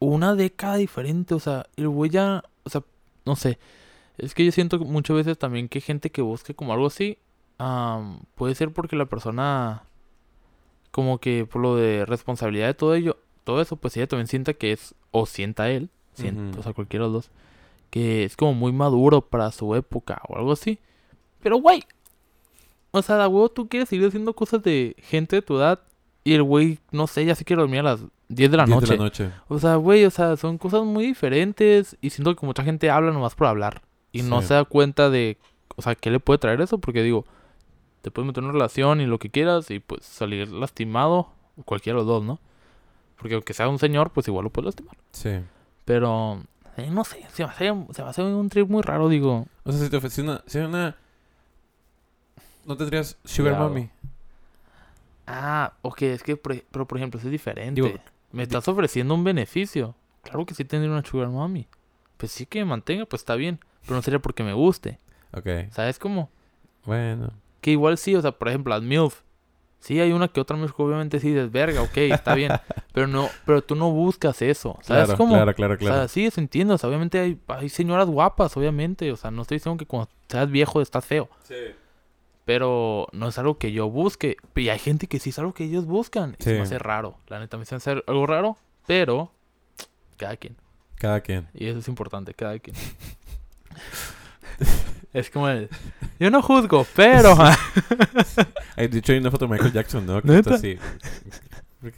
una 0.00 0.34
década 0.34 0.76
diferente, 0.76 1.34
o 1.34 1.40
sea, 1.40 1.66
el 1.76 1.88
güey 1.88 2.10
ya, 2.10 2.44
no 3.28 3.36
sé, 3.36 3.58
es 4.16 4.34
que 4.34 4.44
yo 4.44 4.50
siento 4.50 4.78
muchas 4.80 5.16
veces 5.16 5.38
también 5.38 5.68
que 5.68 5.80
gente 5.80 6.10
que 6.10 6.22
busque 6.22 6.54
como 6.54 6.72
algo 6.72 6.86
así, 6.86 7.18
puede 8.34 8.54
ser 8.54 8.72
porque 8.72 8.96
la 8.96 9.06
persona, 9.06 9.84
como 10.90 11.18
que 11.18 11.44
por 11.44 11.60
lo 11.60 11.76
de 11.76 12.06
responsabilidad 12.06 12.66
de 12.66 12.74
todo 12.74 12.94
ello, 12.94 13.18
todo 13.44 13.60
eso, 13.60 13.76
pues 13.76 13.96
ella 13.96 14.06
también 14.06 14.26
sienta 14.26 14.54
que 14.54 14.72
es, 14.72 14.94
o 15.10 15.26
sienta 15.26 15.70
él, 15.70 15.90
siento, 16.14 16.52
Ujú. 16.52 16.60
o 16.60 16.62
sea, 16.62 16.72
cualquiera 16.72 17.04
de 17.04 17.12
los 17.12 17.24
dos, 17.24 17.30
que 17.90 18.24
es 18.24 18.36
como 18.36 18.54
muy 18.54 18.72
maduro 18.72 19.20
para 19.20 19.52
su 19.52 19.74
época 19.74 20.20
o 20.28 20.36
algo 20.36 20.52
así. 20.52 20.78
Pero, 21.42 21.58
güey, 21.58 21.84
o 22.90 23.02
sea, 23.02 23.16
da 23.16 23.28
huevo, 23.28 23.50
tú 23.50 23.68
quieres 23.68 23.88
seguir 23.88 24.06
haciendo 24.08 24.32
cosas 24.34 24.62
de 24.62 24.96
gente 24.98 25.36
de 25.36 25.42
tu 25.42 25.56
edad 25.58 25.80
y 26.24 26.32
el 26.32 26.42
güey, 26.42 26.78
no 26.90 27.06
sé, 27.06 27.24
ya 27.24 27.34
se 27.34 27.44
quiere 27.44 27.60
dormir 27.60 27.80
a 27.80 27.84
las 27.84 28.00
10 28.28 28.50
de 28.50 28.56
la 28.56 28.64
10 28.64 28.74
noche. 28.76 28.92
de 28.92 28.96
la 28.98 29.04
noche. 29.04 29.30
O 29.48 29.58
sea, 29.58 29.76
güey, 29.76 30.04
o 30.04 30.10
sea, 30.10 30.36
son 30.36 30.58
cosas 30.58 30.84
muy 30.84 31.06
diferentes 31.06 31.96
y 32.00 32.10
siento 32.10 32.34
que 32.36 32.46
mucha 32.46 32.62
gente 32.62 32.90
habla 32.90 33.10
nomás 33.12 33.34
por 33.34 33.46
hablar 33.46 33.82
y 34.12 34.22
no 34.22 34.42
se 34.42 34.54
da 34.54 34.64
cuenta 34.64 35.10
de, 35.10 35.38
o 35.76 35.82
sea, 35.82 35.94
qué 35.94 36.10
le 36.10 36.20
puede 36.20 36.38
traer 36.38 36.60
eso, 36.60 36.78
porque 36.78 37.02
digo, 37.02 37.24
te 38.02 38.10
puedes 38.10 38.26
meter 38.26 38.42
en 38.42 38.46
una 38.46 38.52
relación 38.52 39.00
y 39.00 39.06
lo 39.06 39.18
que 39.18 39.30
quieras 39.30 39.70
y 39.70 39.80
pues 39.80 40.04
salir 40.04 40.48
lastimado, 40.50 41.32
cualquiera 41.64 41.98
de 41.98 42.04
los 42.04 42.06
dos, 42.06 42.24
¿no? 42.24 42.40
Porque 43.16 43.34
aunque 43.34 43.52
sea 43.52 43.68
un 43.68 43.78
señor, 43.78 44.10
pues 44.10 44.28
igual 44.28 44.44
lo 44.44 44.50
puedes 44.50 44.66
lastimar. 44.66 44.96
Sí. 45.12 45.40
Pero, 45.84 46.42
eh, 46.76 46.90
no 46.90 47.04
sé, 47.04 47.26
se 47.32 47.44
me, 47.44 47.50
hace, 47.50 47.74
se 47.92 48.02
me 48.02 48.08
hace 48.08 48.22
un 48.22 48.48
trip 48.48 48.68
muy 48.68 48.82
raro, 48.82 49.08
digo. 49.08 49.46
O 49.64 49.72
sea, 49.72 49.80
si 49.82 49.90
te 49.90 49.96
ofrece 49.96 50.22
una, 50.22 50.42
si 50.46 50.58
una... 50.58 50.96
¿No 52.64 52.76
tendrías 52.76 53.16
Sugar. 53.24 53.58
Mommy? 53.58 53.88
Ah, 55.26 55.72
ok, 55.82 56.02
es 56.02 56.22
que, 56.22 56.36
por 56.36 56.62
pero 56.70 56.86
por 56.86 56.98
ejemplo, 56.98 57.18
eso 57.18 57.28
es 57.28 57.32
diferente. 57.32 57.80
Digo, 57.80 57.94
me 58.32 58.42
estás 58.42 58.66
ofreciendo 58.68 59.14
un 59.14 59.24
beneficio. 59.24 59.94
Claro 60.22 60.44
que 60.46 60.54
sí 60.54 60.64
tendría 60.64 60.92
una 60.92 61.04
sugar 61.04 61.28
mommy. 61.28 61.66
Pues 62.16 62.32
sí 62.32 62.46
que 62.46 62.58
me 62.60 62.64
mantenga, 62.66 63.06
pues 63.06 63.22
está 63.22 63.34
bien. 63.36 63.60
Pero 63.82 63.94
no 63.96 64.02
sería 64.02 64.18
porque 64.18 64.42
me 64.42 64.52
guste. 64.52 64.98
Ok. 65.32 65.46
¿Sabes 65.70 65.98
cómo? 65.98 66.30
Bueno. 66.84 67.32
Que 67.60 67.70
igual 67.72 67.98
sí, 67.98 68.14
o 68.14 68.22
sea, 68.22 68.32
por 68.32 68.48
ejemplo, 68.48 68.74
las 68.74 68.82
MILF. 68.82 69.20
Sí, 69.80 70.00
hay 70.00 70.10
una 70.12 70.26
que 70.28 70.40
otra 70.40 70.56
MILF 70.56 70.72
que 70.74 70.82
obviamente 70.82 71.20
sí 71.20 71.28
dices, 71.28 71.50
verga, 71.52 71.82
ok, 71.82 71.96
está 71.98 72.34
bien. 72.34 72.52
pero 72.92 73.06
no, 73.06 73.28
pero 73.46 73.62
tú 73.62 73.76
no 73.76 73.90
buscas 73.92 74.42
eso. 74.42 74.76
¿Sabes 74.82 75.04
Claro, 75.06 75.16
cómo? 75.16 75.34
claro, 75.34 75.54
claro, 75.54 75.74
O 75.74 75.78
claro. 75.78 75.94
sea, 75.94 76.08
sí, 76.08 76.26
eso 76.26 76.40
entiendo. 76.40 76.74
O 76.74 76.78
sea, 76.78 76.88
obviamente 76.88 77.18
hay, 77.20 77.38
hay 77.46 77.68
señoras 77.68 78.08
guapas, 78.08 78.56
obviamente. 78.56 79.10
O 79.12 79.16
sea, 79.16 79.30
no 79.30 79.42
estoy 79.42 79.56
diciendo 79.58 79.78
que 79.78 79.86
cuando 79.86 80.10
seas 80.28 80.50
viejo 80.50 80.80
estás 80.80 81.04
feo. 81.04 81.28
sí. 81.44 81.54
Pero 82.48 83.08
no 83.12 83.28
es 83.28 83.36
algo 83.38 83.58
que 83.58 83.72
yo 83.72 83.90
busque. 83.90 84.38
Y 84.56 84.70
hay 84.70 84.78
gente 84.78 85.06
que 85.06 85.18
sí 85.18 85.28
es 85.28 85.38
algo 85.38 85.52
que 85.52 85.64
ellos 85.64 85.84
buscan. 85.84 86.34
Y 86.38 86.44
se 86.44 86.50
me 86.52 86.56
Sí. 86.56 86.62
hace 86.62 86.78
raro. 86.78 87.18
La 87.26 87.40
neta 87.40 87.58
me 87.58 87.64
hace 87.64 87.74
hacer 87.74 88.02
algo 88.06 88.26
raro. 88.26 88.56
Pero 88.86 89.30
cada 90.16 90.34
quien. 90.38 90.56
Cada 90.94 91.20
quien. 91.20 91.46
Y 91.52 91.66
eso 91.66 91.80
es 91.80 91.88
importante, 91.88 92.32
cada 92.32 92.58
quien. 92.58 92.74
es 95.12 95.28
como 95.28 95.46
el... 95.50 95.68
Yo 96.18 96.30
no 96.30 96.40
juzgo, 96.40 96.86
pero... 96.96 97.36
De 98.76 98.98
hecho, 98.98 99.12
hay 99.12 99.18
una 99.18 99.30
foto 99.30 99.46
de 99.46 99.52
Michael 99.52 99.72
Jackson, 99.74 100.06
¿no? 100.06 100.22
Que 100.22 100.28
¿Neta? 100.28 100.38
está 100.38 100.54
así. 100.54 100.78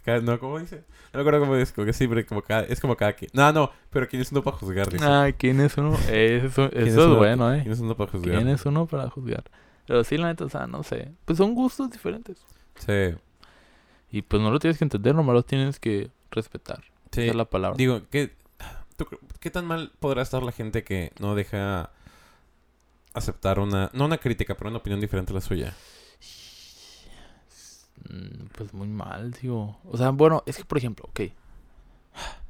Cada- 0.04 0.20
no, 0.20 0.40
¿cómo 0.40 0.58
dice? 0.58 0.82
No 1.12 1.18
me 1.18 1.20
acuerdo 1.20 1.40
cómo 1.40 1.54
es, 1.54 1.70
como 1.72 1.84
que 1.86 1.92
sí, 1.92 2.08
pero 2.08 2.26
como 2.26 2.42
cada, 2.42 2.62
es 2.64 2.80
como 2.80 2.96
cada 2.96 3.12
quien. 3.12 3.30
No, 3.34 3.52
no, 3.52 3.70
pero 3.90 4.08
¿quién 4.08 4.20
es 4.20 4.32
uno 4.32 4.42
para 4.42 4.56
juzgar? 4.56 4.90
Dice. 4.90 5.04
ah, 5.06 5.28
¿quién 5.38 5.60
es 5.60 5.76
uno? 5.76 5.94
Eso, 6.10 6.64
eso 6.64 6.70
¿Quién 6.70 6.88
es, 6.88 6.96
uno- 6.96 7.16
bueno, 7.18 7.54
¿eh? 7.54 7.60
¿Quién 7.62 7.72
es 7.72 7.78
uno 7.80 7.96
para 7.96 8.10
juzgar? 8.10 8.34
¿Quién 8.34 8.48
es 8.48 8.66
uno 8.66 8.86
para 8.86 9.08
juzgar? 9.08 9.44
Pero 9.90 10.04
sí, 10.04 10.16
la 10.18 10.28
neta, 10.28 10.44
o 10.44 10.48
sea, 10.48 10.68
no 10.68 10.84
sé. 10.84 11.10
Pues 11.24 11.36
son 11.38 11.52
gustos 11.52 11.90
diferentes. 11.90 12.38
Sí. 12.76 13.12
Y 14.12 14.22
pues 14.22 14.40
no 14.40 14.52
lo 14.52 14.60
tienes 14.60 14.78
que 14.78 14.84
entender, 14.84 15.16
nomás 15.16 15.34
lo 15.34 15.42
tienes 15.42 15.80
que 15.80 16.12
respetar. 16.30 16.84
Sí. 17.10 17.22
Esa 17.22 17.30
es 17.32 17.36
la 17.36 17.44
palabra. 17.46 17.76
Digo, 17.76 18.02
¿qué, 18.08 18.32
tú 18.96 19.08
¿qué 19.40 19.50
tan 19.50 19.66
mal 19.66 19.90
podrá 19.98 20.22
estar 20.22 20.44
la 20.44 20.52
gente 20.52 20.84
que 20.84 21.10
no 21.18 21.34
deja 21.34 21.90
aceptar 23.14 23.58
una, 23.58 23.90
no 23.92 24.04
una 24.04 24.18
crítica, 24.18 24.54
pero 24.56 24.70
una 24.70 24.78
opinión 24.78 25.00
diferente 25.00 25.32
a 25.32 25.34
la 25.34 25.40
suya? 25.40 25.74
Mm, 28.08 28.46
Pues 28.56 28.72
muy 28.72 28.86
mal, 28.86 29.32
digo. 29.42 29.76
O 29.90 29.96
sea, 29.96 30.10
bueno, 30.10 30.44
es 30.46 30.56
que, 30.56 30.64
por 30.64 30.78
ejemplo, 30.78 31.06
ok. 31.08 31.20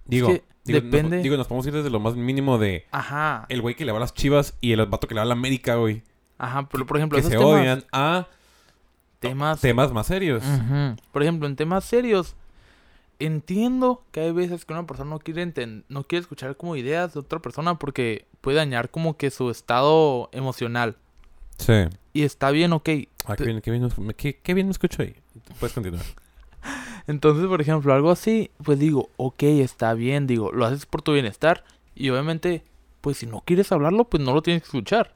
Digo, 0.04 0.28
que 0.28 0.44
digo, 0.64 0.80
nos- 0.80 0.90
depende- 0.90 1.22
digo, 1.22 1.36
nos 1.38 1.46
podemos 1.46 1.66
ir 1.66 1.72
desde 1.72 1.88
lo 1.88 2.00
más 2.00 2.16
mínimo 2.16 2.58
de 2.58 2.86
Ajá. 2.90 3.46
el 3.48 3.62
güey 3.62 3.74
que 3.76 3.84
le 3.86 3.92
va 3.92 3.98
a 3.98 4.00
las 4.00 4.12
chivas 4.12 4.58
y 4.60 4.72
el 4.72 4.84
vato 4.86 5.08
que 5.08 5.14
le 5.14 5.20
va 5.20 5.22
a 5.22 5.26
la 5.26 5.32
América, 5.34 5.76
güey. 5.76 6.02
Ajá, 6.42 6.66
pero 6.70 6.86
por 6.86 6.96
ejemplo, 6.96 7.16
Que 7.16 7.20
esos 7.20 7.32
se 7.32 7.38
temas, 7.38 7.60
odian 7.60 7.84
a 7.92 8.26
temas 9.20 9.60
temas 9.60 9.92
más 9.92 10.06
serios. 10.06 10.42
Por 11.12 11.22
ejemplo, 11.22 11.46
en 11.46 11.54
temas 11.54 11.84
serios, 11.84 12.34
entiendo 13.18 14.02
que 14.10 14.20
hay 14.20 14.32
veces 14.32 14.64
que 14.64 14.72
una 14.72 14.86
persona 14.86 15.10
no 15.10 15.18
quiere 15.18 15.52
no 15.88 16.04
quiere 16.04 16.20
escuchar 16.22 16.56
como 16.56 16.76
ideas 16.76 17.12
de 17.14 17.20
otra 17.20 17.40
persona 17.40 17.74
porque 17.78 18.26
puede 18.40 18.56
dañar 18.56 18.90
como 18.90 19.16
que 19.16 19.30
su 19.30 19.50
estado 19.50 20.30
emocional. 20.32 20.96
Sí. 21.58 21.74
Y 22.14 22.22
está 22.22 22.50
bien, 22.50 22.72
ok. 22.72 22.88
Ah, 23.26 23.36
qué 23.36 23.44
bien, 23.44 23.60
qué 23.60 23.70
bien, 23.70 23.86
me- 23.98 24.14
qué- 24.14 24.38
qué 24.42 24.54
bien 24.54 24.66
me 24.66 24.70
escucho 24.72 25.02
ahí. 25.02 25.14
Puedes 25.58 25.74
continuar. 25.74 26.02
Entonces, 27.06 27.46
por 27.46 27.60
ejemplo, 27.60 27.92
algo 27.92 28.10
así, 28.10 28.50
pues 28.64 28.78
digo, 28.78 29.10
ok, 29.18 29.42
está 29.42 29.92
bien, 29.94 30.26
digo, 30.26 30.52
lo 30.52 30.64
haces 30.64 30.86
por 30.86 31.02
tu 31.02 31.12
bienestar. 31.12 31.64
Y 31.94 32.08
obviamente, 32.08 32.64
pues 33.02 33.18
si 33.18 33.26
no 33.26 33.42
quieres 33.44 33.70
hablarlo, 33.72 34.04
pues 34.04 34.22
no 34.22 34.32
lo 34.32 34.40
tienes 34.42 34.62
que 34.62 34.68
escuchar. 34.68 35.14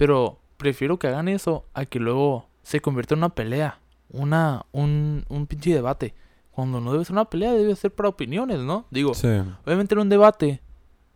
Pero 0.00 0.38
prefiero 0.56 0.98
que 0.98 1.08
hagan 1.08 1.28
eso 1.28 1.66
a 1.74 1.84
que 1.84 1.98
luego 2.00 2.46
se 2.62 2.80
convierta 2.80 3.12
en 3.14 3.18
una 3.18 3.28
pelea, 3.28 3.80
una, 4.08 4.64
un, 4.72 5.26
un 5.28 5.46
pinche 5.46 5.74
debate. 5.74 6.14
Cuando 6.52 6.80
no 6.80 6.90
debe 6.92 7.04
ser 7.04 7.12
una 7.12 7.26
pelea, 7.26 7.52
debe 7.52 7.76
ser 7.76 7.94
para 7.94 8.08
opiniones, 8.08 8.60
¿no? 8.60 8.86
Digo, 8.90 9.12
Sí. 9.12 9.28
obviamente 9.66 9.94
en 9.94 9.98
un 10.00 10.08
debate, 10.08 10.62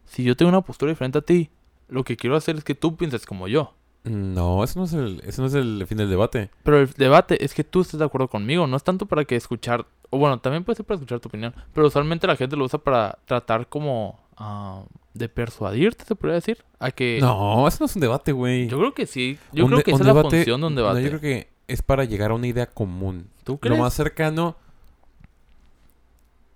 si 0.04 0.22
yo 0.22 0.36
tengo 0.36 0.50
una 0.50 0.60
postura 0.60 0.90
diferente 0.90 1.16
a 1.16 1.22
ti, 1.22 1.48
lo 1.88 2.04
que 2.04 2.18
quiero 2.18 2.36
hacer 2.36 2.56
es 2.56 2.64
que 2.64 2.74
tú 2.74 2.94
pienses 2.94 3.24
como 3.24 3.48
yo. 3.48 3.72
No, 4.04 4.62
eso 4.62 4.78
no 4.80 4.84
es 4.84 4.92
el, 4.92 5.22
eso 5.24 5.40
no 5.40 5.48
es 5.48 5.54
el 5.54 5.86
fin 5.86 5.96
del 5.96 6.10
debate. 6.10 6.50
Pero 6.62 6.80
el 6.80 6.90
debate 6.92 7.42
es 7.42 7.54
que 7.54 7.64
tú 7.64 7.80
estés 7.80 7.98
de 7.98 8.04
acuerdo 8.04 8.28
conmigo, 8.28 8.66
no 8.66 8.76
es 8.76 8.84
tanto 8.84 9.06
para 9.06 9.24
que 9.24 9.34
escuchar, 9.34 9.86
o 10.10 10.18
bueno, 10.18 10.38
también 10.40 10.62
puede 10.62 10.76
ser 10.76 10.84
para 10.84 10.96
escuchar 10.96 11.20
tu 11.20 11.28
opinión, 11.30 11.54
pero 11.72 11.86
usualmente 11.86 12.26
la 12.26 12.36
gente 12.36 12.54
lo 12.54 12.66
usa 12.66 12.78
para 12.78 13.18
tratar 13.24 13.66
como 13.66 14.20
ah, 14.36 14.84
de 15.14 15.28
persuadirte, 15.28 16.04
se 16.04 16.14
podría 16.14 16.34
decir, 16.34 16.64
a 16.78 16.90
que... 16.90 17.18
No, 17.20 17.66
eso 17.68 17.78
no 17.80 17.86
es 17.86 17.94
un 17.94 18.00
debate, 18.00 18.32
güey. 18.32 18.68
Yo 18.68 18.78
creo 18.78 18.94
que 18.94 19.06
sí, 19.06 19.38
yo 19.52 19.64
Un 19.64 19.70
creo 19.70 19.84
que 19.84 19.90
esa 19.92 20.00
es 20.00 20.06
la 20.06 20.22
función 20.22 20.60
de 20.60 20.66
un 20.66 20.74
debate. 20.74 21.00
No, 21.00 21.04
yo 21.04 21.08
creo 21.10 21.20
que 21.20 21.48
es 21.68 21.82
para 21.82 22.04
llegar 22.04 22.30
a 22.30 22.34
una 22.34 22.46
idea 22.46 22.66
común. 22.66 23.28
¿Tú 23.44 23.58
crees? 23.58 23.76
Lo 23.76 23.82
más 23.82 23.94
cercano 23.94 24.56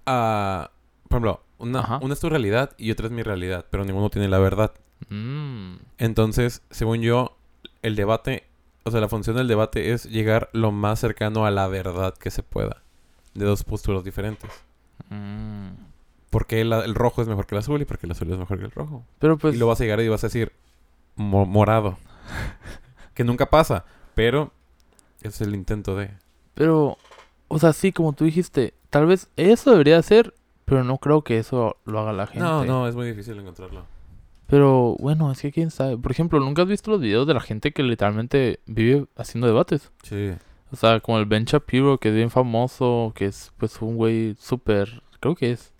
a... 0.06 0.70
Por 1.08 1.16
ejemplo, 1.16 1.40
una, 1.58 1.80
Ajá. 1.80 1.98
una 2.02 2.14
es 2.14 2.20
tu 2.20 2.28
realidad 2.28 2.72
y 2.76 2.90
otra 2.90 3.06
es 3.06 3.12
mi 3.12 3.22
realidad, 3.22 3.64
pero 3.70 3.84
ninguno 3.84 4.10
tiene 4.10 4.28
la 4.28 4.38
verdad. 4.38 4.72
Mm, 5.08 5.76
Entonces, 5.98 6.62
según 6.70 7.00
yo, 7.00 7.36
el 7.82 7.96
debate, 7.96 8.44
o 8.84 8.90
sea, 8.90 9.00
la 9.00 9.08
función 9.08 9.36
del 9.36 9.48
debate 9.48 9.92
es 9.92 10.04
llegar 10.04 10.50
lo 10.52 10.72
más 10.72 11.00
cercano 11.00 11.46
a 11.46 11.50
la 11.50 11.66
verdad 11.68 12.14
que 12.14 12.30
se 12.30 12.42
pueda. 12.42 12.82
De 13.34 13.44
dos 13.44 13.64
posturas 13.64 14.04
diferentes. 14.04 14.50
mm. 15.10 15.87
¿Por 16.30 16.46
qué 16.46 16.60
el 16.60 16.94
rojo 16.94 17.22
es 17.22 17.28
mejor 17.28 17.46
que 17.46 17.54
el 17.54 17.60
azul 17.60 17.80
y 17.80 17.84
por 17.84 17.98
qué 17.98 18.06
el 18.06 18.12
azul 18.12 18.30
es 18.30 18.38
mejor 18.38 18.58
que 18.58 18.64
el 18.66 18.70
rojo? 18.70 19.04
Pero 19.18 19.38
pues... 19.38 19.54
y 19.54 19.58
lo 19.58 19.66
vas 19.66 19.80
a 19.80 19.84
llegar 19.84 20.00
y 20.00 20.08
vas 20.08 20.24
a 20.24 20.26
decir 20.26 20.52
mo- 21.16 21.46
morado. 21.46 21.96
que 23.14 23.24
nunca 23.24 23.46
pasa, 23.46 23.84
pero 24.14 24.52
es 25.22 25.40
el 25.40 25.54
intento 25.54 25.96
de... 25.96 26.10
Pero, 26.54 26.98
o 27.48 27.58
sea, 27.58 27.72
sí, 27.72 27.92
como 27.92 28.12
tú 28.12 28.24
dijiste, 28.24 28.74
tal 28.90 29.06
vez 29.06 29.28
eso 29.36 29.70
debería 29.70 30.02
ser, 30.02 30.34
pero 30.64 30.84
no 30.84 30.98
creo 30.98 31.22
que 31.22 31.38
eso 31.38 31.76
lo 31.84 32.00
haga 32.00 32.12
la 32.12 32.26
gente. 32.26 32.40
No, 32.40 32.64
no, 32.64 32.86
es 32.86 32.94
muy 32.94 33.06
difícil 33.06 33.38
encontrarlo. 33.38 33.84
Pero 34.46 34.96
bueno, 34.98 35.30
es 35.30 35.40
que 35.42 35.52
quién 35.52 35.70
sabe. 35.70 35.98
Por 35.98 36.10
ejemplo, 36.10 36.40
¿nunca 36.40 36.62
has 36.62 36.68
visto 36.68 36.90
los 36.90 37.00
videos 37.00 37.26
de 37.26 37.34
la 37.34 37.40
gente 37.40 37.72
que 37.72 37.82
literalmente 37.82 38.60
vive 38.66 39.06
haciendo 39.16 39.46
debates? 39.46 39.92
Sí. 40.02 40.32
O 40.72 40.76
sea, 40.76 41.00
como 41.00 41.18
el 41.18 41.26
Ben 41.26 41.44
Shapiro, 41.44 41.98
que 41.98 42.08
es 42.10 42.14
bien 42.14 42.30
famoso, 42.30 43.12
que 43.14 43.26
es 43.26 43.52
pues 43.56 43.80
un 43.82 43.96
güey 43.96 44.36
súper... 44.38 45.02
Creo 45.20 45.34
que 45.34 45.52
es... 45.52 45.72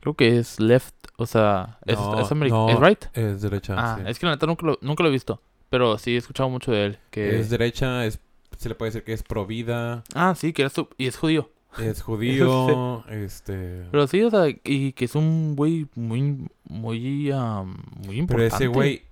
Creo 0.00 0.14
que 0.14 0.38
es 0.38 0.58
left, 0.60 0.94
o 1.16 1.26
sea, 1.26 1.78
es, 1.86 1.98
No, 1.98 2.20
es, 2.20 2.30
ameri- 2.30 2.48
no, 2.50 2.68
¿es 2.70 2.78
right. 2.80 3.04
Es 3.14 3.42
derecha. 3.42 3.74
Ah, 3.76 3.98
sí. 3.98 4.04
es 4.10 4.18
que 4.18 4.26
la 4.26 4.32
neta 4.32 4.46
nunca 4.46 4.66
lo, 4.66 4.78
nunca 4.80 5.02
lo 5.02 5.08
he 5.08 5.12
visto. 5.12 5.40
Pero 5.68 5.98
sí 5.98 6.14
he 6.14 6.16
escuchado 6.16 6.48
mucho 6.48 6.72
de 6.72 6.86
él. 6.86 6.98
Que... 7.10 7.38
Es 7.38 7.50
derecha, 7.50 8.04
es, 8.06 8.18
se 8.56 8.68
le 8.68 8.74
puede 8.74 8.90
decir 8.90 9.04
que 9.04 9.12
es 9.12 9.22
pro 9.22 9.46
vida, 9.46 10.02
Ah, 10.14 10.34
sí, 10.36 10.52
que 10.52 10.68
su- 10.70 10.88
y 10.98 11.06
es 11.06 11.16
judío. 11.16 11.50
es 11.78 12.02
judío, 12.02 13.04
este... 13.08 13.84
Pero 13.90 14.06
sí, 14.06 14.22
o 14.22 14.30
sea, 14.30 14.46
y 14.64 14.92
que 14.92 15.04
es 15.04 15.14
un 15.14 15.54
güey 15.54 15.86
muy, 15.94 16.48
muy, 16.64 17.30
am, 17.30 17.76
muy 17.98 18.06
Pero 18.06 18.18
importante. 18.18 18.54
ese 18.56 18.66
güey 18.68 19.02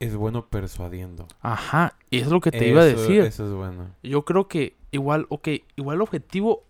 es 0.00 0.16
bueno 0.16 0.46
persuadiendo. 0.48 1.28
Ajá, 1.40 1.94
y 2.10 2.18
es 2.18 2.26
lo 2.26 2.40
que 2.40 2.50
te 2.50 2.66
iba 2.68 2.82
a 2.82 2.84
decir. 2.84 3.20
Eso 3.20 3.46
es 3.46 3.52
bueno. 3.52 3.86
Yo 4.02 4.24
creo 4.24 4.48
que 4.48 4.74
igual, 4.90 5.26
ok, 5.28 5.48
igual 5.76 5.94
el 5.96 6.02
objetivo 6.02 6.64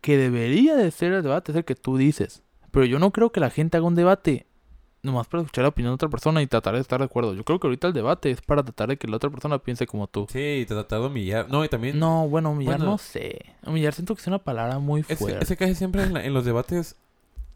que 0.00 0.16
debería 0.16 0.76
de 0.76 0.90
ser 0.92 1.12
el 1.12 1.22
debate 1.24 1.50
es 1.50 1.58
el 1.58 1.64
que 1.64 1.74
tú 1.74 1.96
dices. 1.96 2.42
Pero 2.70 2.84
yo 2.86 2.98
no 2.98 3.10
creo 3.10 3.30
que 3.32 3.40
la 3.40 3.50
gente 3.50 3.76
haga 3.76 3.86
un 3.86 3.94
debate 3.94 4.46
nomás 5.02 5.26
para 5.28 5.42
escuchar 5.42 5.62
la 5.62 5.68
opinión 5.70 5.92
de 5.92 5.94
otra 5.94 6.08
persona 6.10 6.42
y 6.42 6.46
tratar 6.46 6.74
de 6.74 6.80
estar 6.80 6.98
de 7.00 7.06
acuerdo. 7.06 7.34
Yo 7.34 7.42
creo 7.42 7.58
que 7.58 7.66
ahorita 7.66 7.86
el 7.88 7.94
debate 7.94 8.30
es 8.30 8.42
para 8.42 8.62
tratar 8.62 8.90
de 8.90 8.96
que 8.98 9.08
la 9.08 9.16
otra 9.16 9.30
persona 9.30 9.58
piense 9.58 9.86
como 9.86 10.06
tú. 10.06 10.26
Sí, 10.28 10.66
te 10.68 10.74
tratar 10.74 11.00
de 11.00 11.06
humillar. 11.06 11.48
No, 11.48 11.64
y 11.64 11.68
también... 11.68 11.98
No, 11.98 12.28
bueno, 12.28 12.50
humillar 12.50 12.76
Bueno. 12.76 12.92
no 12.92 12.98
sé. 12.98 13.38
Humillar 13.66 13.94
siento 13.94 14.14
que 14.14 14.20
es 14.20 14.26
una 14.26 14.38
palabra 14.38 14.78
muy 14.78 15.02
fuerte. 15.02 15.38
es 15.42 15.48
que 15.48 15.56
casi 15.56 15.74
siempre 15.74 16.02
en, 16.02 16.12
la- 16.12 16.24
en 16.24 16.34
los 16.34 16.44
debates, 16.44 16.96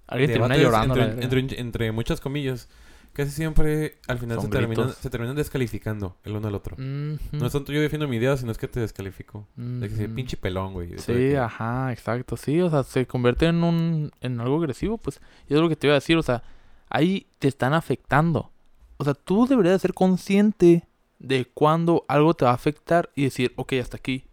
Alguien 0.07 0.31
termina 0.33 0.57
debates 0.57 0.64
llorando. 0.72 0.94
a 0.94 0.96
la 0.96 1.22
entre, 1.22 1.40
entre, 1.40 1.61
entre 1.61 1.92
muchas 1.92 2.20
comillas, 2.20 2.68
casi 3.14 3.31
siempre 3.31 3.98
al 4.07 4.18
final 4.18 4.37
se 4.40 4.48
terminan, 4.48 4.88
se 5.03 5.09
terminan 5.11 5.37
descalificando 5.37 6.16
el 6.24 6.37
uno 6.37 6.48
al 6.48 6.55
otro. 6.55 6.77
No 6.79 7.46
es 7.46 7.53
tanto 7.53 7.72
yo 7.72 7.81
defiendo 7.81 8.07
mi 8.09 8.16
idea, 8.16 8.37
sino 8.37 8.53
es 8.53 8.59
que 8.59 8.68
te 8.68 8.81
descalifico. 8.81 9.46
De 9.57 9.88
que 9.88 9.94
se 9.96 10.09
pinche 10.09 10.37
pelón, 10.37 10.72
güey. 10.74 10.90
Sí, 10.98 11.12
que- 11.12 11.38
ajá, 11.38 11.92
exacto. 11.92 12.37
Sí, 12.37 12.61
o 12.61 12.68
sea, 12.70 12.83
se 12.83 13.07
convierte 13.07 13.46
en 13.46 13.64
un 13.64 14.11
en 14.20 14.40
algo 14.40 14.57
agresivo, 14.59 14.98
pues. 14.98 15.20
Y 15.48 15.55
es 15.55 15.61
lo 15.61 15.68
que 15.68 15.77
te 15.77 15.87
iba 15.87 15.94
a 15.94 16.00
decir, 16.00 16.16
o 16.18 16.22
sea, 16.22 16.42
ahí 16.90 17.27
te 17.38 17.48
están 17.48 17.72
afectando. 17.72 18.50
O 18.98 19.05
sea, 19.05 19.14
tú 19.14 19.46
deberías 19.46 19.81
ser 19.81 19.94
consciente 19.94 20.87
de 21.18 21.46
cuando 21.46 22.05
algo 22.09 22.35
te 22.35 22.44
va 22.44 22.50
a 22.50 22.55
afectar 22.55 23.11
y 23.14 23.24
decir, 23.24 23.53
ok, 23.57 23.72
hasta 23.74 23.96
aquí. 23.96 24.24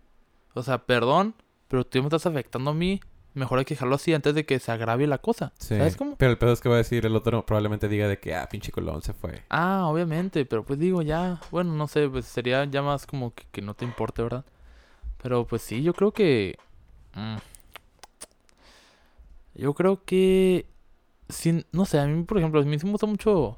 O 0.54 0.62
sea, 0.63 0.80
perdón, 0.86 1.34
pero 1.67 1.86
tú 1.86 2.00
me 2.00 2.06
estás 2.06 2.26
afectando 2.26 2.72
a 2.72 2.74
mí. 2.74 3.00
Mejor 3.34 3.60
hay 3.60 3.65
que 3.65 3.76
dejarlo 3.76 3.96
así 3.96 4.13
antes 4.13 4.36
de 4.36 4.46
que 4.46 4.60
se 4.60 4.72
agrave 4.74 5.08
la 5.08 5.17
cosa. 5.20 5.54
Sí. 5.58 5.78
¿Sabes 5.78 5.96
cómo? 5.96 6.15
Pero 6.17 6.32
el 6.32 6.38
pedo 6.38 6.52
es 6.52 6.60
que 6.60 6.67
va 6.67 6.76
a 6.76 6.80
decir 6.80 7.06
el 7.06 7.15
otro, 7.15 7.46
probablemente 7.46 7.88
diga 7.88 8.08
de 8.10 8.20
que, 8.20 8.36
ah, 8.36 8.48
pinche 8.50 8.72
colón 8.74 9.02
se 9.02 9.13
fue. 9.13 9.44
Ah, 9.50 9.86
obviamente, 9.88 10.46
pero 10.46 10.65
pues 10.65 10.78
digo 10.80 11.02
ya, 11.02 11.39
bueno, 11.50 11.74
no 11.74 11.88
sé, 11.88 12.10
pues 12.10 12.26
sería 12.26 12.65
ya 12.65 12.82
más 12.82 13.06
como 13.06 13.34
que, 13.34 13.46
que 13.52 13.62
no 13.62 13.74
te 13.74 13.86
importe, 13.86 14.22
¿verdad? 14.22 14.44
Pero 15.22 15.46
pues 15.48 15.62
sí, 15.62 15.82
yo 15.82 15.94
creo 15.94 16.12
que... 16.12 16.58
mm, 17.13 17.38
yo 19.56 19.74
creo 19.74 20.04
que... 20.04 20.65
sin- 21.30 21.65
no 21.72 21.86
sé, 21.86 22.00
a 22.00 22.06
mí, 22.06 22.24
por 22.24 22.38
ejemplo, 22.38 22.60
a 22.60 22.63
mí 22.63 22.70
me 22.78 22.91
gusta 22.91 23.06
mucho... 23.08 23.58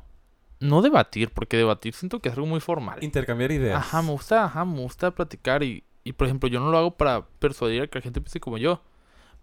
No 0.60 0.82
debatir, 0.82 1.32
porque 1.34 1.58
debatir 1.58 1.94
siento 1.94 2.20
que 2.22 2.30
es 2.30 2.36
algo 2.36 2.48
muy 2.48 2.62
formal. 2.62 3.04
Intercambiar 3.04 3.52
ideas. 3.52 3.78
Ajá, 3.78 4.02
me 4.02 4.12
gusta, 4.12 4.46
ajá, 4.46 4.64
me 4.64 4.80
gusta 4.80 5.12
platicar 5.12 5.62
y, 5.62 5.84
y, 6.06 6.14
por 6.14 6.28
ejemplo, 6.28 6.48
yo 6.48 6.62
no 6.62 6.72
lo 6.72 6.78
hago 6.78 6.92
para 6.96 7.26
persuadir 7.40 7.82
a 7.82 7.88
que 7.88 8.00
la 8.00 8.04
gente 8.04 8.22
piense 8.22 8.40
como 8.40 8.58
yo. 8.58 8.82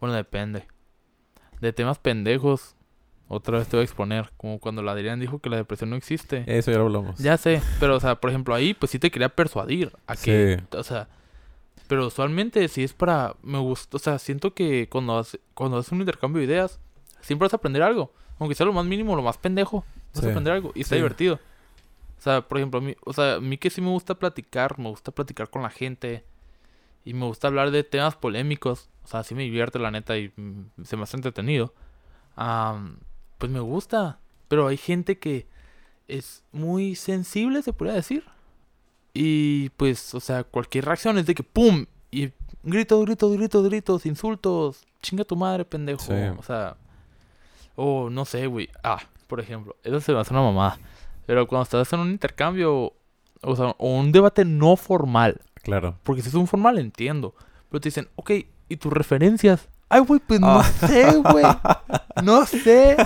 Bueno, 0.01 0.15
depende. 0.15 0.65
De 1.61 1.73
temas 1.73 1.99
pendejos, 1.99 2.75
otra 3.29 3.59
vez 3.59 3.69
te 3.69 3.77
voy 3.77 3.83
a 3.83 3.85
exponer, 3.85 4.31
como 4.37 4.59
cuando 4.59 4.83
la 4.83 4.93
Adrián 4.93 5.21
dijo 5.21 5.39
que 5.41 5.51
la 5.51 5.57
depresión 5.57 5.91
no 5.91 5.97
existe. 5.97 6.43
Eso 6.47 6.71
ya 6.71 6.79
lo 6.79 6.85
hablamos. 6.87 7.19
Ya 7.19 7.37
sé, 7.37 7.63
pero 7.79 7.97
o 7.97 8.01
sea, 8.01 8.17
por 8.17 8.31
ejemplo, 8.31 8.55
ahí 8.55 8.75
pues 8.75 8.91
sí 8.91 8.99
te 8.99 9.11
quería 9.11 9.29
persuadir 9.29 9.93
a 10.07 10.17
que, 10.17 10.61
o 10.73 10.83
sea, 10.83 11.09
pero 11.87 12.07
usualmente 12.07 12.67
si 12.69 12.83
es 12.83 12.93
para, 12.95 13.35
me 13.43 13.59
gusta, 13.59 13.97
o 13.97 14.01
sea, 14.01 14.19
siento 14.19 14.55
que 14.55 14.89
cuando 14.89 15.19
haces, 15.19 15.41
cuando 15.55 15.79
haces 15.79 15.93
un 15.93 16.01
intercambio 16.01 16.41
de 16.41 16.47
ideas, 16.47 16.81
siempre 17.21 17.47
vas 17.47 17.53
a 17.53 17.57
aprender 17.59 17.83
algo, 17.83 18.13
aunque 18.39 18.55
sea 18.55 18.65
lo 18.67 18.73
más 18.73 18.87
mínimo, 18.87 19.15
lo 19.17 19.23
más 19.23 19.37
pendejo, 19.37 19.85
vas 20.15 20.23
Sí. 20.23 20.27
a 20.27 20.31
aprender 20.31 20.53
algo 20.55 20.73
y 20.75 20.81
está 20.81 20.95
Sí. 20.95 21.01
divertido. 21.01 21.39
O 22.19 22.23
sea, 22.23 22.41
por 22.43 22.59
ejemplo, 22.59 22.81
a 22.81 22.83
mí, 22.83 22.95
o 23.05 23.13
sea, 23.13 23.35
a 23.35 23.41
mí 23.41 23.57
que 23.59 23.71
sí 23.71 23.81
me 23.81 23.89
gusta 23.91 24.15
platicar, 24.15 24.79
me 24.79 24.89
gusta 24.89 25.11
platicar 25.13 25.49
con 25.51 25.63
la 25.63 25.71
gente 25.71 26.25
y 27.05 27.15
me 27.15 27.27
gusta 27.27 27.49
hablar 27.49 27.71
de 27.71 27.85
temas 27.85 28.17
polémicos, 28.17 28.91
o 29.05 29.09
sea, 29.09 29.23
sí 29.23 29.35
me 29.35 29.43
divierte 29.43 29.79
la 29.79 29.91
neta 29.91 30.19
y 30.19 30.33
mm, 30.37 30.85
se 30.85 30.97
me 30.97 31.05
hace 31.05 31.17
entretenido. 31.17 31.75
Am, 32.37 32.99
pues 33.39 33.51
me 33.51 33.61
gusta, 33.61 34.19
pero 34.49 34.67
hay 34.67 34.77
gente 34.77 35.19
que 35.19 35.47
es 36.09 36.45
muy 36.53 36.95
sensible, 36.95 37.63
se 37.63 37.73
podría 37.73 37.95
decir. 37.95 38.25
Y 39.15 39.71
pues, 39.71 40.15
o 40.15 40.21
sea, 40.21 40.45
cualquier 40.45 40.85
reacción 40.85 41.19
es 41.19 41.27
de 41.27 41.35
que 41.35 41.43
¡pum! 41.43 41.87
Y 42.11 42.31
gritos, 42.63 43.05
gritos, 43.05 43.33
gritos, 43.33 43.65
gritos, 43.65 44.07
insultos. 44.07 44.87
Chinga 45.03 45.25
tu 45.25 45.37
madre, 45.37 45.65
pendejo. 45.65 46.03
Sí. 46.03 46.13
O 46.39 46.43
sea, 46.43 46.77
o 47.77 48.11
no 48.11 48.25
sé, 48.25 48.47
güey. 48.47 48.69
Ah, 48.83 49.01
por 49.27 49.41
ejemplo, 49.41 49.77
eso 49.83 50.01
se 50.01 50.13
me 50.13 50.21
hace 50.21 50.33
una 50.33 50.43
mamada. 50.43 50.79
Pero 51.27 51.47
cuando 51.47 51.65
estás 51.65 51.93
en 51.93 52.01
un 52.01 52.11
intercambio, 52.11 52.93
o 53.43 53.57
sea, 53.57 53.75
o 53.79 53.97
un 53.97 54.13
debate 54.13 54.45
no 54.45 54.77
formal, 54.77 55.41
Claro. 55.63 55.97
porque 56.03 56.23
si 56.23 56.29
es 56.29 56.35
un 56.35 56.47
formal 56.47 56.79
entiendo, 56.79 57.35
pero 57.69 57.81
te 57.81 57.89
dicen, 57.89 58.09
ok, 58.17 58.31
¿y 58.69 58.77
tus 58.77 58.93
referencias? 58.93 59.69
Ay, 59.89 60.01
güey, 60.01 60.21
pues 60.27 60.41
no 60.41 60.61
Ah. 60.61 60.65
sé, 60.65 61.17
güey. 61.17 61.45
No 62.23 62.45
sé. 62.47 62.97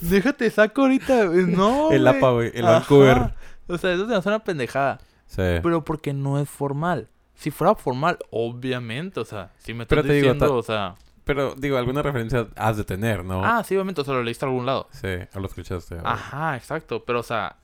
Déjate 0.00 0.50
saco 0.50 0.82
ahorita. 0.82 1.24
No. 1.26 1.90
El. 1.90 2.06
APA, 2.06 2.30
güey. 2.30 2.50
El. 2.54 2.62
Vancouver. 2.64 3.34
O 3.66 3.78
sea, 3.78 3.92
eso 3.92 4.04
se 4.04 4.10
me 4.10 4.16
hace 4.16 4.28
una 4.28 4.38
pendejada. 4.40 4.98
Sí. 5.26 5.42
Pero 5.62 5.84
porque 5.84 6.12
no 6.12 6.38
es 6.38 6.48
formal. 6.48 7.08
Si 7.34 7.50
fuera 7.50 7.74
formal, 7.74 8.18
obviamente, 8.30 9.20
o 9.20 9.24
sea, 9.24 9.50
si 9.58 9.72
me 9.74 9.84
estás 9.84 9.96
Pero 9.96 10.02
te 10.08 10.14
digo, 10.14 10.32
diciendo, 10.32 10.56
o 10.56 10.62
sea, 10.62 10.94
Pero, 11.24 11.54
digo, 11.56 11.76
alguna 11.78 12.02
referencia 12.02 12.48
has 12.56 12.76
de 12.76 12.84
tener, 12.84 13.24
¿no? 13.24 13.44
ah, 13.44 13.62
sí, 13.62 13.74
obviamente, 13.76 14.00
o 14.00 14.04
sea, 14.04 14.14
lo 14.14 14.22
leíste 14.22 14.44
a 14.44 14.48
algún 14.48 14.66
lado. 14.66 14.88
Sí, 14.90 15.08
o 15.34 15.38
lo 15.40 15.46
escuchaste. 15.46 15.98
Ajá, 16.02 16.56
exacto, 16.56 17.04
pero 17.04 17.20
o 17.20 17.22
sea, 17.22 17.56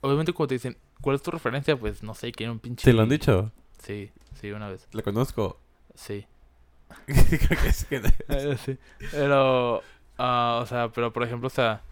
obviamente 0.00 0.32
cuando 0.32 0.48
te 0.48 0.54
dicen, 0.54 0.76
¿cuál 1.04 1.16
es 1.16 1.22
tu 1.22 1.30
referencia? 1.30 1.76
Pues 1.78 2.02
no 2.02 2.14
sé, 2.14 2.32
quieren 2.32 2.52
un 2.52 2.58
pinche 2.58 2.82
¿Te 2.84 2.92
lo 2.94 3.02
han 3.02 3.08
dicho? 3.10 3.52
Sí, 3.82 4.10
sí, 4.40 4.50
una 4.50 4.68
vez. 4.70 4.88
Lo 4.92 5.02
conozco. 5.02 5.60
Sí. 5.94 6.26
Creo 7.06 7.60
que 7.62 7.68
es 7.68 7.84
que- 7.88 8.02
Eh, 8.28 8.56
sí. 8.64 8.78
Pero, 9.10 9.82
ah, 10.18 10.60
o 10.62 10.66
sea, 10.66 10.88
pero 10.90 11.12
por 11.12 11.22
ejemplo, 11.22 11.48
o 11.48 11.50
sea, 11.50 11.82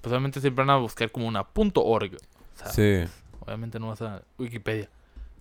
pues 0.00 0.10
obviamente 0.12 0.40
siempre 0.40 0.64
van 0.64 0.70
a 0.70 0.78
buscar 0.78 1.10
como 1.12 1.26
una 1.28 1.44
punto 1.44 1.84
.org. 1.84 2.10
O 2.14 2.58
sea, 2.58 2.68
Sí, 2.72 3.04
obviamente 3.40 3.78
no 3.78 3.88
vas 3.88 4.02
a 4.02 4.22
Wikipedia. 4.38 4.88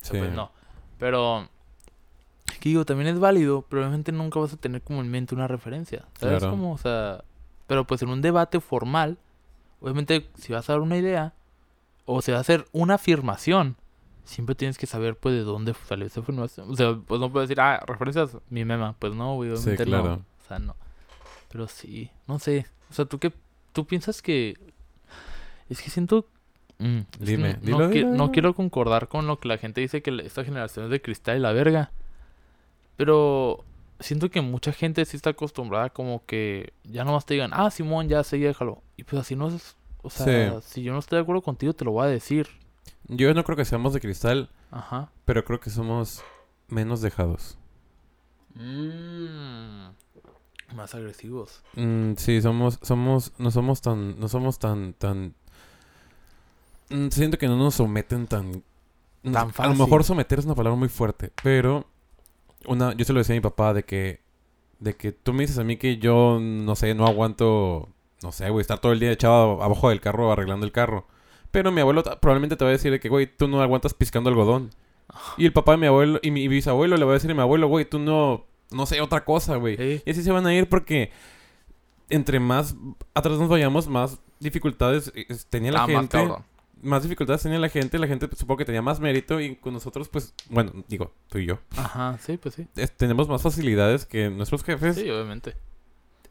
O 0.01 0.05
sea, 0.05 0.11
sí. 0.13 0.17
Pues 0.19 0.31
no. 0.31 0.51
Pero, 0.99 1.49
que 2.59 2.69
digo, 2.69 2.85
también 2.85 3.07
es 3.13 3.19
válido, 3.19 3.63
pero 3.67 3.81
obviamente 3.81 4.11
nunca 4.11 4.39
vas 4.39 4.53
a 4.53 4.57
tener 4.57 4.81
como 4.81 5.01
en 5.01 5.09
mente 5.09 5.33
una 5.33 5.47
referencia. 5.47 6.05
¿Sabes? 6.19 6.39
Claro. 6.39 6.51
Como, 6.51 6.73
o 6.73 6.77
sea, 6.77 7.23
pero 7.67 7.85
pues 7.85 8.01
en 8.03 8.09
un 8.09 8.21
debate 8.21 8.59
formal, 8.59 9.17
obviamente 9.81 10.29
si 10.37 10.53
vas 10.53 10.69
a 10.69 10.73
dar 10.73 10.81
una 10.81 10.97
idea 10.97 11.33
o 12.05 12.21
se 12.21 12.31
va 12.31 12.39
a 12.39 12.41
hacer 12.41 12.65
una 12.71 12.95
afirmación, 12.95 13.77
siempre 14.23 14.55
tienes 14.55 14.77
que 14.77 14.87
saber 14.87 15.15
pues 15.15 15.35
de 15.35 15.41
dónde 15.41 15.73
salió 15.87 16.05
esa 16.05 16.21
afirmación. 16.21 16.71
O 16.71 16.75
sea, 16.75 16.95
pues 17.05 17.19
no 17.19 17.31
puedes 17.31 17.49
decir, 17.49 17.61
ah, 17.61 17.83
referencias 17.85 18.37
mi 18.49 18.65
mema. 18.65 18.95
Pues 18.99 19.13
no, 19.13 19.35
güey, 19.35 19.49
Sí, 19.55 19.63
obviamente 19.63 19.85
claro. 19.85 20.13
O 20.43 20.47
sea, 20.47 20.59
no. 20.59 20.75
Pero 21.51 21.67
sí, 21.67 22.11
no 22.27 22.39
sé. 22.39 22.65
O 22.89 22.93
sea, 22.93 23.05
¿tú 23.05 23.19
qué? 23.19 23.31
¿Tú 23.73 23.85
piensas 23.85 24.21
que...? 24.21 24.55
Es 25.69 25.81
que 25.81 25.89
siento... 25.89 26.27
mm, 26.79 26.97
es 26.97 27.17
que 27.19 27.25
Dime, 27.25 27.53
no, 27.53 27.59
dilo, 27.61 27.79
no, 27.79 27.87
dilo, 27.87 28.09
no 28.09 28.31
quiero 28.31 28.53
concordar 28.53 29.07
con 29.07 29.27
lo 29.27 29.39
que 29.39 29.47
la 29.47 29.57
gente 29.57 29.81
dice 29.81 30.01
que 30.01 30.15
esta 30.23 30.43
generación 30.43 30.85
es 30.85 30.91
de 30.91 31.01
cristal 31.01 31.37
y 31.37 31.41
la 31.41 31.51
verga. 31.51 31.91
Pero 32.97 33.63
siento 33.99 34.29
que 34.29 34.41
mucha 34.41 34.71
gente 34.71 35.03
sí 35.05 35.17
está 35.17 35.31
acostumbrada 35.31 35.89
como 35.89 36.25
que 36.25 36.73
ya 36.83 37.03
nomás 37.03 37.25
te 37.25 37.33
digan, 37.33 37.51
ah, 37.53 37.71
Simón, 37.71 38.07
ya 38.09 38.23
sé, 38.23 38.37
déjalo. 38.37 38.81
Y 38.97 39.03
pues 39.03 39.21
así 39.21 39.35
no 39.35 39.49
es... 39.49 39.75
O 40.05 40.09
sea, 40.09 40.61
si 40.61 40.83
yo 40.83 40.93
no 40.93 40.99
estoy 40.99 41.17
de 41.17 41.23
acuerdo 41.23 41.41
contigo, 41.41 41.73
te 41.73 41.83
lo 41.85 41.91
voy 41.91 42.05
a 42.05 42.09
decir. 42.09 42.47
Yo 43.07 43.33
no 43.33 43.43
creo 43.43 43.55
que 43.57 43.65
seamos 43.65 43.93
de 43.93 43.99
cristal, 44.01 44.49
Ajá. 44.71 45.09
pero 45.25 45.43
creo 45.45 45.59
que 45.59 45.69
somos 45.69 46.23
menos 46.67 47.01
dejados. 47.01 47.57
Mm, 48.55 49.89
más 50.75 50.95
agresivos. 50.95 51.61
Mm, 51.75 52.13
sí, 52.17 52.41
somos, 52.41 52.79
somos, 52.81 53.33
no 53.37 53.51
somos 53.51 53.81
tan, 53.81 54.19
no 54.19 54.27
somos 54.27 54.59
tan, 54.59 54.93
tan... 54.93 55.33
Mm, 56.89 57.09
siento 57.09 57.37
que 57.37 57.47
no 57.47 57.57
nos 57.57 57.75
someten 57.75 58.27
tan... 58.27 58.63
Tan 59.23 59.51
A 59.57 59.67
lo 59.67 59.75
fácil. 59.75 59.77
mejor 59.77 60.03
someter 60.03 60.39
es 60.39 60.45
una 60.45 60.53
palabra 60.55 60.77
muy 60.77 60.89
fuerte, 60.89 61.31
pero 61.41 61.87
una, 62.67 62.93
yo 62.93 63.05
se 63.05 63.13
lo 63.13 63.19
decía 63.19 63.33
a 63.33 63.37
mi 63.37 63.41
papá 63.41 63.73
de 63.73 63.83
que, 63.83 64.21
de 64.79 64.95
que 64.95 65.11
tú 65.11 65.33
me 65.33 65.41
dices 65.43 65.57
a 65.57 65.63
mí 65.63 65.77
que 65.77 65.97
yo, 65.97 66.39
no 66.39 66.75
sé, 66.75 66.93
no 66.93 67.07
aguanto, 67.07 67.89
no 68.23 68.31
sé, 68.31 68.49
güey, 68.49 68.61
estar 68.61 68.79
todo 68.79 68.91
el 68.91 68.99
día 68.99 69.11
echado 69.11 69.61
abajo 69.63 69.89
del 69.89 70.01
carro 70.01 70.31
arreglando 70.31 70.65
el 70.65 70.71
carro. 70.71 71.05
Pero 71.51 71.71
mi 71.71 71.81
abuelo 71.81 72.03
probablemente 72.21 72.55
te 72.55 72.63
va 72.65 72.69
a 72.69 72.73
decir 72.73 72.91
de 72.91 72.99
que, 72.99 73.09
güey, 73.09 73.27
tú 73.27 73.47
no 73.47 73.61
aguantas 73.61 73.93
piscando 73.93 74.29
algodón. 74.29 74.71
Y 75.37 75.45
el 75.45 75.53
papá 75.53 75.73
de 75.73 75.77
mi 75.77 75.87
abuelo 75.87 76.19
y 76.21 76.31
mi 76.31 76.47
bisabuelo 76.47 76.97
le 76.97 77.05
va 77.05 77.11
a 77.11 77.13
decir 77.13 77.31
a 77.31 77.33
mi 77.35 77.41
abuelo, 77.41 77.67
güey, 77.67 77.85
tú 77.85 77.99
no, 77.99 78.45
no 78.71 78.85
sé, 78.85 78.99
otra 79.01 79.23
cosa, 79.23 79.55
güey. 79.57 80.01
Y 80.05 80.09
así 80.09 80.23
se 80.23 80.31
van 80.31 80.45
a 80.47 80.53
ir 80.53 80.67
porque 80.67 81.11
entre 82.09 82.39
más 82.39 82.75
atrás 83.13 83.37
nos 83.39 83.47
vayamos, 83.49 83.87
más 83.87 84.19
dificultades 84.39 85.11
eh, 85.15 85.25
tenía 85.49 85.71
la 85.71 85.83
Ah, 85.83 85.87
más 85.87 85.95
gente. 85.97 86.17
cabrón. 86.17 86.43
Más 86.81 87.01
dificultades 87.03 87.41
tenía 87.41 87.57
la 87.57 87.69
gente. 87.69 87.97
La 87.97 88.07
gente 88.07 88.27
pues, 88.27 88.37
supongo 88.39 88.57
que 88.59 88.65
tenía 88.65 88.81
más 88.81 88.99
mérito 88.99 89.39
y 89.39 89.55
con 89.55 89.73
nosotros, 89.73 90.09
pues, 90.09 90.33
bueno, 90.49 90.71
digo, 90.87 91.13
tú 91.29 91.37
y 91.39 91.45
yo, 91.45 91.59
Ajá, 91.77 92.17
sí, 92.19 92.37
pues 92.37 92.55
sí. 92.55 92.67
es- 92.75 92.91
tenemos 92.95 93.27
más 93.29 93.41
facilidades 93.41 94.05
que 94.05 94.29
nuestros 94.29 94.63
jefes 94.63 94.95
Sí, 94.95 95.09
obviamente. 95.09 95.55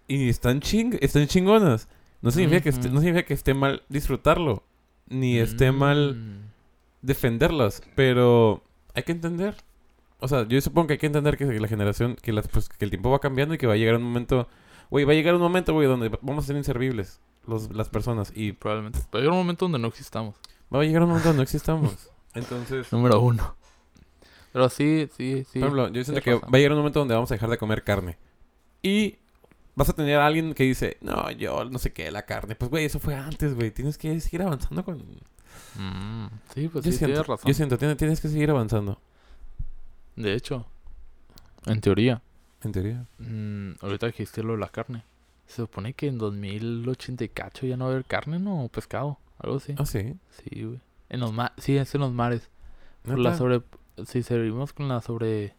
Y 0.09 0.29
están 0.29 0.61
ching, 0.61 0.97
están 1.01 1.27
chingonas. 1.27 1.89
No 2.23 2.31
significa, 2.31 2.63
que 2.63 2.69
esté, 2.71 2.89
no 2.89 3.01
significa 3.01 3.27
que 3.27 3.35
esté 3.35 3.53
mal 3.55 3.83
disfrutarlo, 3.89 4.63
ni 5.09 5.39
esté 5.39 5.73
mal 5.73 6.15
Mm. 6.17 6.51
defenderlas, 7.03 7.83
pero 7.95 8.63
hay 8.95 9.03
que 9.03 9.13
entender. 9.13 9.55
O 10.21 10.29
sea, 10.29 10.47
yo 10.49 10.59
supongo 10.61 10.87
que 10.87 10.93
hay 10.95 10.99
que 10.99 11.07
entender 11.07 11.37
que 11.37 11.45
la 11.45 11.69
generación, 11.69 12.17
que, 12.23 12.33
las, 12.33 12.49
pues, 12.49 12.69
que 12.69 12.85
el 12.85 12.91
tiempo 12.91 13.11
va 13.11 13.19
cambiando 13.19 13.55
y 13.55 13.59
que 13.59 13.67
va 13.67 13.75
a 13.75 13.77
llegar 13.77 13.97
un 13.97 14.03
momento, 14.05 14.49
güey, 14.91 15.05
va 15.05 15.13
a 15.13 15.15
llegar 15.15 15.35
un 15.35 15.43
momento, 15.43 15.75
güey, 15.75 15.87
donde 15.87 16.09
vamos 16.23 16.45
a 16.45 16.47
ser 16.47 16.57
inservibles 16.57 17.21
los, 17.47 17.71
las 17.75 17.91
personas 17.91 18.33
y 18.35 18.53
Probablemente. 18.53 19.01
Va 19.01 19.07
a 19.13 19.17
llegar 19.19 19.33
un 19.33 19.39
momento 19.39 19.67
donde 19.67 19.79
no 19.79 19.89
existamos. 19.89 20.35
va 20.75 20.81
a 20.81 20.85
llegar 20.85 21.03
un 21.03 21.09
momento 21.09 21.29
donde 21.29 21.39
no 21.39 21.43
existamos. 21.43 22.11
Entonces, 22.35 22.91
Número 22.91 23.21
uno. 23.21 23.55
Pero 24.53 24.69
sí, 24.71 25.09
sí, 25.17 25.45
sí. 25.45 25.59
por 25.59 25.69
ejemplo, 25.69 25.89
yo 25.89 26.05
siento 26.05 26.23
que 26.23 26.35
va 26.35 26.49
a 26.51 26.57
llegar 26.57 26.73
un 26.73 26.79
momento 26.79 27.01
donde 27.01 27.15
vamos 27.15 27.31
a 27.31 27.35
dejar 27.35 27.51
de 27.51 27.59
comer 27.59 27.83
carne. 27.85 28.17
Y 28.83 29.17
vas 29.75 29.89
a 29.89 29.93
tener 29.93 30.19
a 30.19 30.27
alguien 30.27 30.55
que 30.55 30.65
dice, 30.65 30.99
no, 31.01 31.31
yo 31.31 31.65
no 31.65 31.79
sé 31.79 31.93
qué, 31.93 32.11
la 32.11 32.25
carne. 32.25 32.55
Pues, 32.55 32.71
güey, 32.71 32.85
eso 32.85 32.99
fue 32.99 33.15
antes, 33.15 33.55
güey. 33.55 33.71
Tienes 33.71 33.99
que 33.99 34.21
seguir 34.21 34.43
avanzando 34.43 34.85
con... 34.85 34.99
Mm, 35.77 36.27
sí, 36.55 36.69
pues 36.69 36.85
yo, 36.85 36.91
sí, 36.93 36.99
siento, 36.99 37.15
tienes 37.15 37.27
razón. 37.27 37.49
yo 37.49 37.55
siento, 37.55 37.79
tienes, 37.79 37.97
tienes 37.97 38.21
que 38.21 38.29
seguir 38.29 38.51
avanzando, 38.51 39.01
De 40.17 40.35
hecho, 40.35 40.67
en 41.67 41.81
teoría, 41.81 42.23
en 42.63 42.73
teoría. 42.73 43.07
mm, 43.19 43.73
ahorita 43.81 44.07
dijiste 44.07 44.43
lo 44.43 44.53
de 44.53 44.59
la 44.59 44.69
carne. 44.69 45.05
Se 45.47 45.57
supone 45.57 45.93
que 45.93 46.07
en 46.07 46.19
2080 46.19 47.25
y 47.25 47.29
cacho 47.29 47.67
ya 47.67 47.77
no 47.77 47.85
va 47.85 47.91
a 47.91 47.95
haber 47.95 48.07
carne, 48.07 48.39
¿no? 48.39 48.65
O 48.65 48.69
pescado, 48.69 49.19
algo 49.39 49.57
así. 49.57 49.75
Ah, 49.79 49.85
sí. 49.87 50.17
Sí, 50.31 50.65
güey. 50.65 50.81
En 51.11 51.21
los 51.21 51.33
ma 51.33 51.53
sí, 51.59 51.77
es 51.77 51.95
en 51.95 52.01
los 52.01 52.13
mares. 52.13 52.49
Por 53.03 53.19
la 53.19 53.37
sobre... 53.37 53.63
Si 54.07 54.23
seguimos 54.23 54.73
con 54.73 54.89
la 54.89 55.01
sobre... 55.03 55.55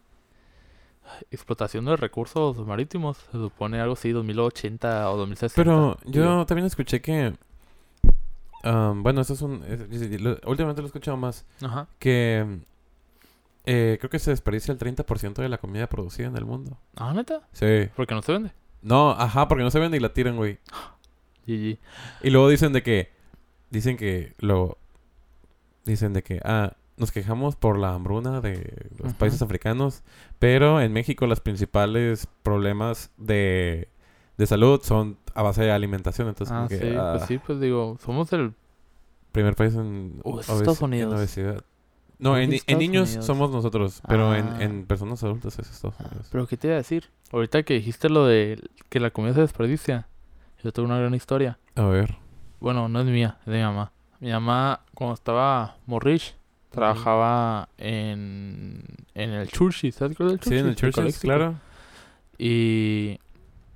Explotación 1.30 1.84
de 1.84 1.96
recursos 1.96 2.56
marítimos, 2.66 3.16
se 3.30 3.38
supone 3.38 3.80
algo 3.80 3.94
así, 3.94 4.10
2080 4.12 5.10
o 5.10 5.16
2060. 5.16 5.54
Pero 5.62 5.98
yo 6.04 6.44
también 6.46 6.66
escuché 6.66 7.00
que... 7.00 7.34
am, 8.62 9.02
bueno, 9.02 9.20
esto 9.20 9.34
es 9.34 9.42
un... 9.42 9.62
es- 9.64 10.20
lo- 10.20 10.38
últimamente 10.46 10.82
lo 10.82 10.86
he 10.86 10.88
escuchado 10.88 11.16
más. 11.16 11.44
Ajá. 11.62 11.86
Que... 11.98 12.60
eh, 13.64 13.96
creo 14.00 14.10
que 14.10 14.18
se 14.18 14.30
desperdicia 14.30 14.72
el 14.72 14.78
30% 14.78 15.34
de 15.34 15.48
la 15.48 15.58
comida 15.58 15.86
producida 15.88 16.26
en 16.28 16.36
el 16.36 16.44
mundo. 16.44 16.76
Ah, 16.96 17.12
neta. 17.12 17.42
Sí. 17.52 17.88
Porque 17.96 18.14
no 18.14 18.22
se 18.22 18.32
vende. 18.32 18.52
No, 18.82 19.10
ajá, 19.10 19.48
porque 19.48 19.64
no 19.64 19.70
se 19.70 19.78
vende 19.80 19.96
y 19.96 20.00
la 20.00 20.12
tiran, 20.12 20.36
güey. 20.36 20.58
GG. 21.46 21.78
Y 22.22 22.30
luego 22.30 22.48
dicen 22.48 22.72
de 22.72 22.82
que... 22.82 23.10
Dicen 23.70 23.96
que 23.96 24.34
lo... 24.38 24.78
Dicen 25.84 26.12
de 26.12 26.22
que... 26.22 26.40
Ah, 26.44 26.72
nos 26.96 27.12
quejamos 27.12 27.56
por 27.56 27.78
la 27.78 27.94
hambruna 27.94 28.40
de 28.40 28.88
los 28.98 29.12
países 29.14 29.42
africanos. 29.42 30.02
Pero 30.38 30.80
en 30.80 30.92
México 30.92 31.26
los 31.26 31.40
principales 31.40 32.26
problemas 32.42 33.10
de... 33.16 33.88
De 34.38 34.46
salud 34.46 34.80
son 34.82 35.16
a 35.34 35.42
base 35.42 35.62
de 35.62 35.72
alimentación. 35.72 36.28
Entonces, 36.28 36.54
Ah, 36.54 36.66
que, 36.68 36.78
sí, 36.78 36.94
ah, 36.98 37.14
pues 37.16 37.26
sí, 37.28 37.38
pues 37.38 37.58
digo, 37.60 37.96
somos 38.04 38.30
el... 38.34 38.52
primer 39.32 39.54
país 39.56 39.74
en, 39.74 40.20
Uh, 40.24 40.40
Estados 40.40 40.78
en 40.80 40.84
Unidos. 40.84 41.14
obesidad. 41.14 41.64
No, 42.18 42.36
en, 42.38 42.54
en 42.66 42.78
niños 42.78 43.08
Unidos. 43.10 43.26
somos 43.26 43.50
nosotros, 43.50 44.00
pero 44.08 44.34
en, 44.34 44.46
Ah. 44.46 44.62
en 44.62 44.86
personas 44.86 45.22
adultas 45.24 45.58
es 45.58 45.70
Estados 45.70 45.98
Unidos. 46.00 46.28
Pero 46.30 46.46
¿qué 46.46 46.56
te 46.58 46.66
iba 46.68 46.74
a 46.74 46.78
decir? 46.78 47.10
Ahorita 47.32 47.62
que 47.62 47.74
dijiste 47.74 48.08
lo 48.10 48.26
de 48.26 48.62
que 48.90 49.00
la 49.00 49.10
comida 49.10 49.32
se 49.34 49.40
desperdicia, 49.40 50.06
yo 50.62 50.70
tengo 50.72 50.86
una 50.88 50.98
gran 50.98 51.14
historia. 51.14 51.58
A 51.74 51.84
ver. 51.86 52.16
Bueno, 52.60 52.88
no 52.88 53.00
es 53.00 53.06
mía, 53.06 53.36
es 53.40 53.46
de 53.52 53.58
mi 53.58 53.62
mamá. 53.64 53.92
Mi 54.20 54.30
mamá, 54.32 54.80
cuando 54.94 55.14
estaba 55.14 55.76
morrish, 55.86 56.35
trabajaba 56.76 57.68
en, 57.78 58.82
en 59.14 59.30
el 59.30 59.48
Churchill, 59.48 59.92
¿sabes 59.92 60.16
cuál 60.16 60.28
es 60.30 60.34
el 60.34 60.42
Sí, 60.42 60.56
en 60.58 60.66
el? 60.68 60.76
Churchill, 60.76 61.12
claro. 61.14 61.54
Y, 62.38 63.18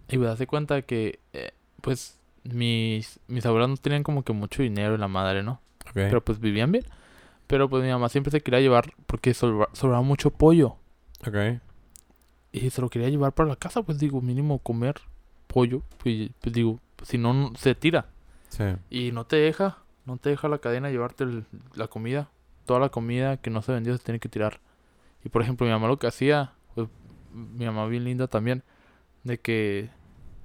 y 0.09 0.18
me 0.18 0.28
hace 0.28 0.46
cuenta 0.46 0.82
que, 0.82 1.18
eh, 1.32 1.53
pues, 1.80 2.18
mis, 2.44 3.20
mis 3.26 3.44
abuelos 3.46 3.68
no 3.68 3.76
tenían 3.76 4.03
como 4.03 4.22
que 4.22 4.32
mucho 4.32 4.62
dinero 4.62 4.94
en 4.94 5.01
la 5.01 5.09
madre, 5.09 5.42
¿no? 5.42 5.61
Pero 5.92 6.22
pues 6.24 6.38
vivían 6.38 6.70
bien. 6.72 6.84
Pero 7.46 7.68
pues 7.68 7.82
mi 7.82 7.90
mamá 7.90 8.09
siempre 8.09 8.30
se 8.30 8.40
quería 8.42 8.61
llevar 8.61 8.92
porque 9.07 9.32
sobra- 9.34 9.68
sobraba 9.72 10.03
mucho 10.03 10.30
pollo. 10.30 10.76
ok. 11.26 11.61
Y 12.53 12.70
se 12.70 12.80
lo 12.80 12.88
quería 12.90 13.09
llevar 13.09 13.32
para 13.32 13.48
la 13.48 13.57
casa, 13.57 13.82
pues 13.82 13.98
digo, 13.98 14.20
mínimo 14.20 14.59
comer 14.61 14.96
pollo. 15.46 15.82
Pues, 15.98 16.30
pues 16.40 16.53
digo, 16.55 16.78
si 17.03 17.18
no, 17.18 17.32
no- 17.32 17.53
se 17.57 17.74
tira. 17.74 18.07
Sí. 18.48 18.64
Y 18.90 19.12
no 19.12 19.24
te 19.24 19.36
deja, 19.36 19.78
no 20.07 20.16
te 20.16 20.30
deja 20.30 20.48
la 20.48 20.59
cadena 20.59 20.90
llevarte 20.90 21.24
el- 21.24 21.44
la 21.74 21.86
comida. 21.88 22.28
Toda 22.71 22.79
la 22.79 22.89
comida 22.89 23.37
que 23.37 23.51
no 23.51 23.62
se 23.62 23.73
vendió 23.73 23.99
se 23.99 24.05
tiene 24.05 24.21
que 24.21 24.29
tirar. 24.29 24.61
Y 25.25 25.29
por 25.29 25.43
ejemplo, 25.43 25.66
mi 25.66 25.73
mamá 25.73 25.89
lo 25.89 25.99
que 25.99 26.07
hacía, 26.07 26.53
pues, 26.77 26.87
mi 27.33 27.64
mamá 27.64 27.85
bien 27.87 28.05
linda 28.05 28.29
también, 28.29 28.62
de 29.25 29.41
que, 29.41 29.91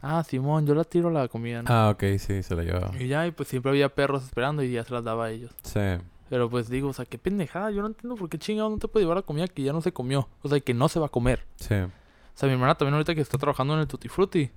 ah, 0.01 0.23
Simón, 0.23 0.65
yo 0.65 0.73
la 0.73 0.86
tiro 0.86 1.11
la 1.11 1.28
comida, 1.28 1.61
¿no? 1.61 1.71
Ah, 1.71 1.91
ok, 1.91 2.17
sí, 2.17 2.41
se 2.41 2.55
la 2.55 2.63
llevaba. 2.63 2.91
Y 2.99 3.07
ya, 3.09 3.28
y 3.28 3.32
pues 3.32 3.47
siempre 3.47 3.69
había 3.69 3.93
perros 3.93 4.23
esperando 4.23 4.63
y 4.63 4.71
ya 4.71 4.84
se 4.84 4.91
las 4.91 5.03
daba 5.03 5.26
a 5.26 5.30
ellos. 5.30 5.51
Sí. 5.61 5.80
Pero 6.28 6.49
pues 6.49 6.67
digo, 6.67 6.89
o 6.89 6.93
sea, 6.93 7.05
qué 7.05 7.19
pendejada, 7.19 7.69
yo 7.69 7.82
no 7.82 7.89
entiendo 7.89 8.15
por 8.15 8.28
qué 8.28 8.39
chingado 8.39 8.71
no 8.71 8.80
te 8.80 8.88
puede 8.88 9.03
llevar 9.03 9.17
la 9.17 9.21
comida 9.21 9.47
que 9.47 9.61
ya 9.61 9.71
no 9.71 9.82
se 9.82 9.93
comió. 9.93 10.28
O 10.41 10.49
sea, 10.49 10.59
que 10.59 10.73
no 10.73 10.89
se 10.89 10.99
va 10.99 11.05
a 11.05 11.09
comer. 11.09 11.45
Sí. 11.57 11.76
O 11.76 11.91
sea, 12.34 12.47
mi 12.47 12.53
hermana 12.53 12.73
también 12.73 12.95
ahorita 12.95 13.13
que 13.13 13.21
está 13.21 13.38
trabajando 13.38 13.76
en 13.76 13.82
el 13.82 13.88
Tutti 13.88 14.09
Frutti, 14.09 14.49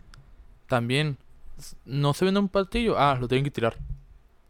también 0.69 1.19
no 1.85 2.14
se 2.14 2.25
vende 2.25 2.41
un 2.41 2.49
platillo, 2.49 2.99
ah, 2.99 3.19
lo 3.21 3.29
tienen 3.29 3.45
que 3.45 3.51
tirar. 3.51 3.77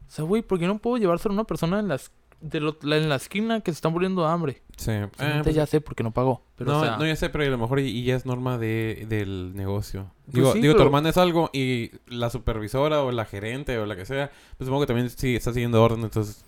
O 0.06 0.10
sea, 0.10 0.24
güey, 0.24 0.42
¿por 0.42 0.60
qué 0.60 0.68
no 0.68 0.78
puedo 0.78 0.98
llevárselo 0.98 1.32
a 1.32 1.34
una 1.34 1.44
persona 1.44 1.80
en, 1.80 1.88
las, 1.88 2.12
de 2.40 2.60
lo- 2.60 2.76
la- 2.82 2.96
en 2.98 3.08
la 3.08 3.16
esquina 3.16 3.60
que 3.60 3.72
se 3.72 3.76
está 3.76 3.88
muriendo 3.88 4.22
de 4.22 4.28
hambre? 4.28 4.62
Sí. 4.76 4.92
Eh, 4.92 5.08
pues, 5.42 5.54
ya 5.54 5.66
sé 5.66 5.80
porque 5.80 6.02
no 6.02 6.12
pagó. 6.12 6.42
Pero, 6.56 6.72
no, 6.72 6.78
o 6.80 6.84
sea, 6.84 6.96
no, 6.96 7.06
ya 7.06 7.16
sé, 7.16 7.30
pero 7.30 7.44
a 7.44 7.48
lo 7.48 7.58
mejor 7.58 7.80
y, 7.80 7.88
y 7.88 8.04
ya 8.04 8.14
es 8.16 8.26
norma 8.26 8.58
de, 8.58 9.06
del 9.08 9.54
negocio. 9.56 10.10
Pues 10.26 10.34
Digo, 10.34 10.52
sí, 10.52 10.60
digo 10.60 10.74
tu 10.76 10.82
hermana 10.82 11.08
es 11.08 11.16
algo 11.16 11.50
y 11.52 11.90
la 12.06 12.30
supervisora 12.30 13.02
o 13.02 13.10
la 13.12 13.24
gerente 13.24 13.78
o 13.78 13.86
la 13.86 13.96
que 13.96 14.06
sea, 14.06 14.30
pues 14.56 14.66
supongo 14.66 14.82
que 14.82 14.86
también 14.88 15.10
sí 15.10 15.34
está 15.36 15.52
siguiendo 15.52 15.82
orden, 15.82 16.02
entonces... 16.02 16.44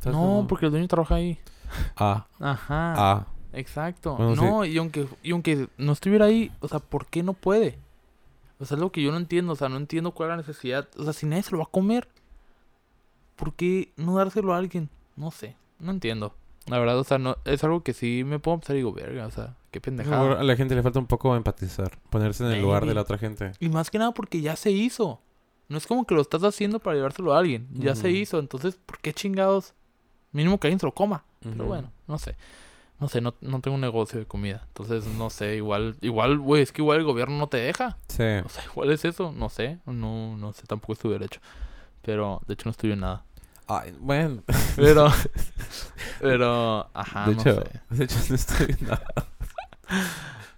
¿sabes 0.00 0.18
no, 0.18 0.46
porque 0.48 0.66
el 0.66 0.72
dueño 0.72 0.88
trabaja 0.88 1.14
ahí. 1.16 1.38
Ah, 1.96 2.26
Ajá. 2.40 2.94
ah. 2.96 3.26
Exacto. 3.54 4.16
Bueno, 4.16 4.34
no, 4.34 4.64
y 4.64 4.76
aunque, 4.78 5.06
y 5.22 5.30
aunque 5.32 5.68
no 5.78 5.92
estuviera 5.92 6.24
ahí, 6.26 6.50
o 6.60 6.68
sea, 6.68 6.78
¿por 6.80 7.06
qué 7.06 7.22
no 7.22 7.34
puede? 7.34 7.78
O 8.58 8.64
sea, 8.64 8.76
es 8.76 8.80
lo 8.80 8.90
que 8.92 9.02
yo 9.02 9.10
no 9.10 9.16
entiendo. 9.18 9.52
O 9.52 9.56
sea, 9.56 9.68
no 9.68 9.76
entiendo 9.76 10.12
cuál 10.12 10.28
es 10.28 10.32
la 10.32 10.36
necesidad. 10.38 10.88
O 10.98 11.04
sea, 11.04 11.12
si 11.12 11.26
nadie 11.26 11.42
se 11.42 11.50
lo 11.52 11.58
va 11.58 11.64
a 11.64 11.70
comer, 11.70 12.08
¿por 13.36 13.52
qué 13.54 13.92
no 13.96 14.16
dárselo 14.16 14.54
a 14.54 14.58
alguien? 14.58 14.88
No 15.16 15.30
sé, 15.30 15.56
no 15.78 15.90
entiendo. 15.92 16.34
La 16.66 16.78
verdad, 16.78 16.98
o 16.98 17.04
sea, 17.04 17.18
no, 17.18 17.36
es 17.44 17.64
algo 17.64 17.82
que 17.82 17.92
sí 17.92 18.22
me 18.24 18.38
puedo 18.38 18.58
pensar 18.58 18.76
y 18.76 18.80
digo, 18.80 18.92
verga, 18.92 19.26
o 19.26 19.30
sea, 19.30 19.56
qué 19.70 19.80
pendejada. 19.80 20.40
A 20.40 20.44
la 20.44 20.56
gente 20.56 20.74
le 20.74 20.82
falta 20.82 20.98
un 20.98 21.06
poco 21.06 21.34
empatizar, 21.34 21.98
ponerse 22.08 22.44
en 22.44 22.52
el 22.52 22.62
lugar 22.62 22.86
de 22.86 22.94
la 22.94 23.02
otra 23.02 23.18
gente. 23.18 23.52
Y 23.58 23.68
más 23.68 23.90
que 23.90 23.98
nada 23.98 24.12
porque 24.12 24.40
ya 24.40 24.54
se 24.54 24.70
hizo. 24.70 25.20
No 25.68 25.78
es 25.78 25.86
como 25.86 26.04
que 26.04 26.14
lo 26.14 26.20
estás 26.20 26.44
haciendo 26.44 26.78
para 26.78 26.96
llevárselo 26.96 27.34
a 27.34 27.38
alguien. 27.38 27.66
Ya 27.72 27.94
se 27.94 28.10
hizo. 28.10 28.38
Entonces, 28.38 28.78
¿por 28.84 28.98
qué 28.98 29.12
chingados? 29.14 29.74
Mínimo 30.30 30.60
que 30.60 30.66
alguien 30.66 30.78
se 30.78 30.86
lo 30.86 30.92
coma. 30.92 31.24
Pero 31.40 31.64
bueno, 31.64 31.90
no 32.06 32.18
sé. 32.18 32.36
No 33.00 33.08
sé, 33.08 33.20
no, 33.20 33.34
no 33.40 33.60
tengo 33.60 33.74
un 33.74 33.80
negocio 33.80 34.18
de 34.20 34.26
comida. 34.26 34.62
Entonces, 34.68 35.06
no 35.06 35.28
sé, 35.28 35.56
igual, 35.56 35.96
igual, 36.02 36.38
güey, 36.38 36.62
es 36.62 36.70
que 36.70 36.82
igual 36.82 36.98
el 36.98 37.04
gobierno 37.04 37.36
no 37.36 37.48
te 37.48 37.56
deja. 37.56 37.98
Sí. 38.06 38.22
O 38.44 38.48
sea, 38.48 38.64
igual 38.70 38.92
es 38.92 39.04
eso, 39.04 39.32
no 39.32 39.48
sé. 39.48 39.78
No, 39.86 40.36
no 40.36 40.52
sé, 40.52 40.62
tampoco 40.68 40.92
es 40.92 40.98
tu 41.00 41.10
derecho. 41.10 41.40
Pero, 42.02 42.42
de 42.46 42.54
hecho, 42.54 42.66
no 42.66 42.70
estudio 42.70 42.94
nada. 42.94 43.24
Ay, 43.66 43.94
bueno. 43.98 44.42
Pero, 44.76 45.08
pero, 46.20 46.90
ajá, 46.94 47.28
de, 47.28 47.34
no 47.34 47.40
hecho, 47.40 47.54
sé. 47.54 47.80
de 47.90 48.04
hecho, 48.04 48.16
no 48.28 48.34
estoy 48.34 48.66
viendo 48.66 48.90
nada. 48.90 49.14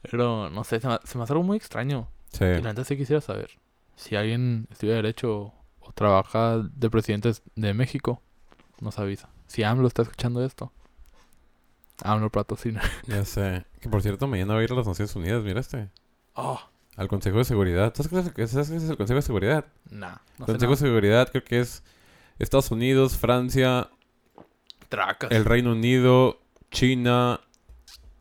Pero, 0.03 0.51
no 0.51 0.65
sé, 0.65 0.81
se 0.81 0.89
me, 0.89 0.99
se 1.05 1.19
me 1.19 1.25
hace 1.25 1.33
algo 1.33 1.43
muy 1.43 1.57
extraño. 1.57 2.09
Sí. 2.33 2.45
Y 2.45 2.63
la 2.63 2.85
sí 2.85 2.97
quisiera 2.97 3.21
saber 3.21 3.51
si 3.97 4.17
alguien 4.17 4.67
estudia 4.71 4.95
Derecho 4.95 5.53
o 5.81 5.93
trabaja 5.95 6.59
de 6.59 6.91
presidentes 6.91 7.43
de 7.55 7.75
México, 7.75 8.23
nos 8.81 8.99
avisa. 8.99 9.29
Si 9.47 9.63
AMLO 9.63 9.87
está 9.87 10.03
escuchando 10.03 10.45
esto, 10.45 10.73
AMLO 12.03 12.31
patrocina. 12.31 12.83
Ya 13.07 13.25
sé. 13.25 13.65
Que 13.81 13.89
por 13.89 14.03
cierto, 14.03 14.27
mañana 14.27 14.55
voy 14.55 14.63
a 14.63 14.65
ir 14.65 14.73
a 14.73 14.77
las 14.77 14.87
Naciones 14.87 15.15
Unidas, 15.15 15.43
mira 15.45 15.61
este. 15.61 15.91
Oh, 16.35 16.61
Al 16.97 17.09
Consejo 17.09 17.39
de 17.39 17.45
Seguridad. 17.45 17.93
¿Sabes 17.95 18.33
qué 18.33 18.43
es, 18.43 18.55
el 18.55 18.97
Consejo 18.97 19.17
de 19.17 19.23
Seguridad? 19.23 19.67
nah, 19.91 20.17
no 20.39 20.47
El 20.47 20.53
Consejo 20.53 20.73
de. 20.73 20.77
Seguridad 20.79 21.29
creo 21.31 21.45
que 21.45 21.61
es 21.61 21.83
Estados 22.39 22.71
Unidos, 22.71 23.17
Francia, 23.17 23.91
Tracas. 24.89 25.31
el 25.31 25.45
Reino 25.45 25.73
Unido, 25.73 26.41
China, 26.71 27.41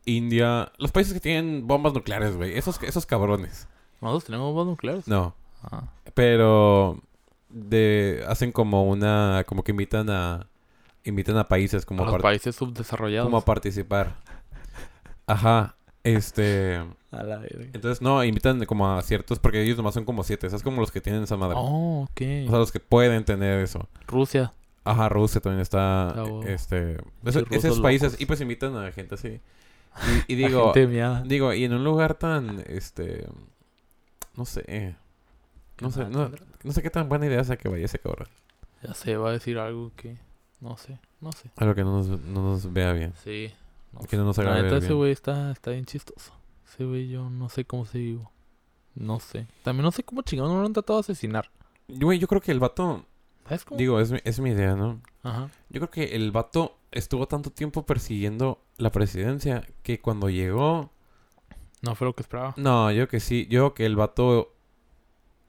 India. 0.06 0.72
Los 0.78 0.92
países 0.92 1.14
que 1.14 1.20
tienen 1.20 1.68
bombas 1.68 1.94
nucleares, 1.94 2.36
güey. 2.36 2.58
Esos, 2.58 2.82
esos 2.84 3.06
cabrones. 3.06 3.68
¿Nosotros 4.02 4.26
tenemos 4.26 4.54
bombas 4.54 4.68
nucleares? 4.68 5.08
No. 5.08 5.36
Ah, 5.64 5.84
Pero 6.14 7.02
de 7.50 8.24
hacen 8.28 8.52
como 8.52 8.84
una 8.90 9.44
como 9.48 9.64
que 9.64 9.72
invitan 9.72 10.10
a 10.10 10.48
invitan 11.04 11.38
a 11.38 11.48
países 11.48 11.86
como 11.86 12.04
a 12.04 12.08
a, 12.08 12.12
los 12.12 12.22
países 12.22 12.56
subdesarrollados. 12.56 13.28
como 13.28 13.38
a 13.38 13.46
participar. 13.46 14.16
Ajá. 15.28 15.76
Este, 16.04 16.84
A 17.12 17.24
la 17.24 17.38
verga. 17.38 17.66
entonces 17.74 18.02
no, 18.02 18.24
invitan 18.24 18.64
como 18.66 18.92
a 18.92 19.02
ciertos 19.02 19.40
porque 19.40 19.62
ellos 19.62 19.78
nomás 19.78 19.94
son 19.94 20.04
como 20.04 20.24
siete, 20.24 20.48
es 20.48 20.64
como 20.64 20.82
los 20.82 20.92
que 20.92 21.00
tienen 21.02 21.24
esa 21.24 21.38
madre. 21.38 21.56
Oh, 21.58 22.02
O 22.02 22.04
ok. 22.04 22.18
sea, 22.20 22.58
los 22.58 22.72
que 22.72 22.80
pueden 22.80 23.24
tener 23.24 23.60
eso. 23.62 23.88
Rusia. 24.08 24.54
Ajá, 24.84 25.08
Rusia 25.08 25.40
también 25.40 25.62
está 25.62 26.10
Ah, 26.10 26.26
este 26.46 26.98
esos, 27.24 27.80
países 27.80 28.12
locos. 28.12 28.22
y 28.22 28.26
pues 28.26 28.42
invitan 28.42 28.76
a 28.76 28.92
gente 28.92 29.16
así. 29.16 29.40
Y, 30.28 30.34
y 30.34 30.36
digo, 30.36 30.74
digo, 31.26 31.54
y 31.54 31.64
en 31.64 31.74
un 31.74 31.84
lugar 31.86 32.16
tan 32.16 32.64
este 32.68 33.26
no 34.36 34.46
sé, 34.46 34.96
no 35.80 35.92
sé, 35.92 36.06
no, 36.10 36.32
no 36.64 36.72
sé 36.74 36.82
qué 36.82 36.90
tan 36.90 37.08
buena 37.08 37.28
idea 37.28 37.44
sea 37.44 37.56
que 37.56 37.70
vaya 37.70 37.86
ese 37.86 38.00
cabrón. 38.00 38.28
Ya 38.82 38.94
sé, 38.94 39.16
va 39.16 39.30
a 39.30 39.34
decir 39.34 39.58
algo 39.60 39.92
que... 39.96 40.18
No 40.60 40.76
sé, 40.76 40.98
no 41.22 41.32
sé. 41.32 41.50
Algo 41.56 41.76
que 41.76 41.84
no 41.84 41.98
nos, 41.98 42.08
no 42.08 42.42
nos 42.42 42.74
vea 42.74 42.92
bien. 42.94 43.14
Sí. 43.24 43.54
No 43.94 44.00
Que 44.02 44.18
no 44.18 44.24
nos 44.26 44.38
haga 44.40 44.54
ver 44.62 44.74
ese 44.74 44.94
güey 44.94 45.12
está, 45.12 45.52
está 45.52 45.72
bien 45.72 45.86
chistoso. 45.86 46.34
Ese 46.68 46.84
güey 46.86 47.08
yo 47.08 47.30
no 47.30 47.50
sé 47.50 47.66
cómo 47.66 47.86
se 47.86 48.00
vivo. 48.00 48.32
No 48.96 49.20
sé. 49.20 49.48
También 49.64 49.84
no 49.86 49.92
sé 49.92 50.04
cómo 50.04 50.22
chingados 50.24 50.52
no 50.52 50.60
lo 50.60 50.66
han 50.66 50.74
tratado 50.74 51.00
de 51.00 51.02
asesinar. 51.02 51.50
Güey, 51.88 52.20
yo 52.20 52.28
creo 52.28 52.42
que 52.42 52.52
el 52.52 52.60
vato, 52.60 53.06
¿Sabes 53.46 53.66
cómo? 53.66 53.78
digo, 53.78 54.00
es, 54.00 54.12
mi- 54.12 54.20
es 54.24 54.40
mi 54.40 54.52
idea, 54.52 54.76
¿no? 54.76 55.02
Ajá. 55.24 55.50
Yo 55.70 55.80
creo 55.80 55.90
que 55.90 56.16
el 56.16 56.32
vato 56.32 56.78
estuvo 56.92 57.28
tanto 57.28 57.50
tiempo 57.52 57.86
persiguiendo 57.86 58.64
la 58.78 58.92
presidencia 58.92 59.66
que 59.84 60.00
cuando 60.00 60.30
llegó... 60.30 60.92
No 61.82 61.96
fue 61.96 62.08
lo 62.08 62.14
que 62.16 62.22
esperaba. 62.24 62.54
No, 62.58 62.92
yo 62.92 63.08
que 63.08 63.20
sí, 63.20 63.46
yo 63.50 63.60
creo 63.62 63.74
que 63.74 63.86
el 63.86 63.96
vato 63.96 64.54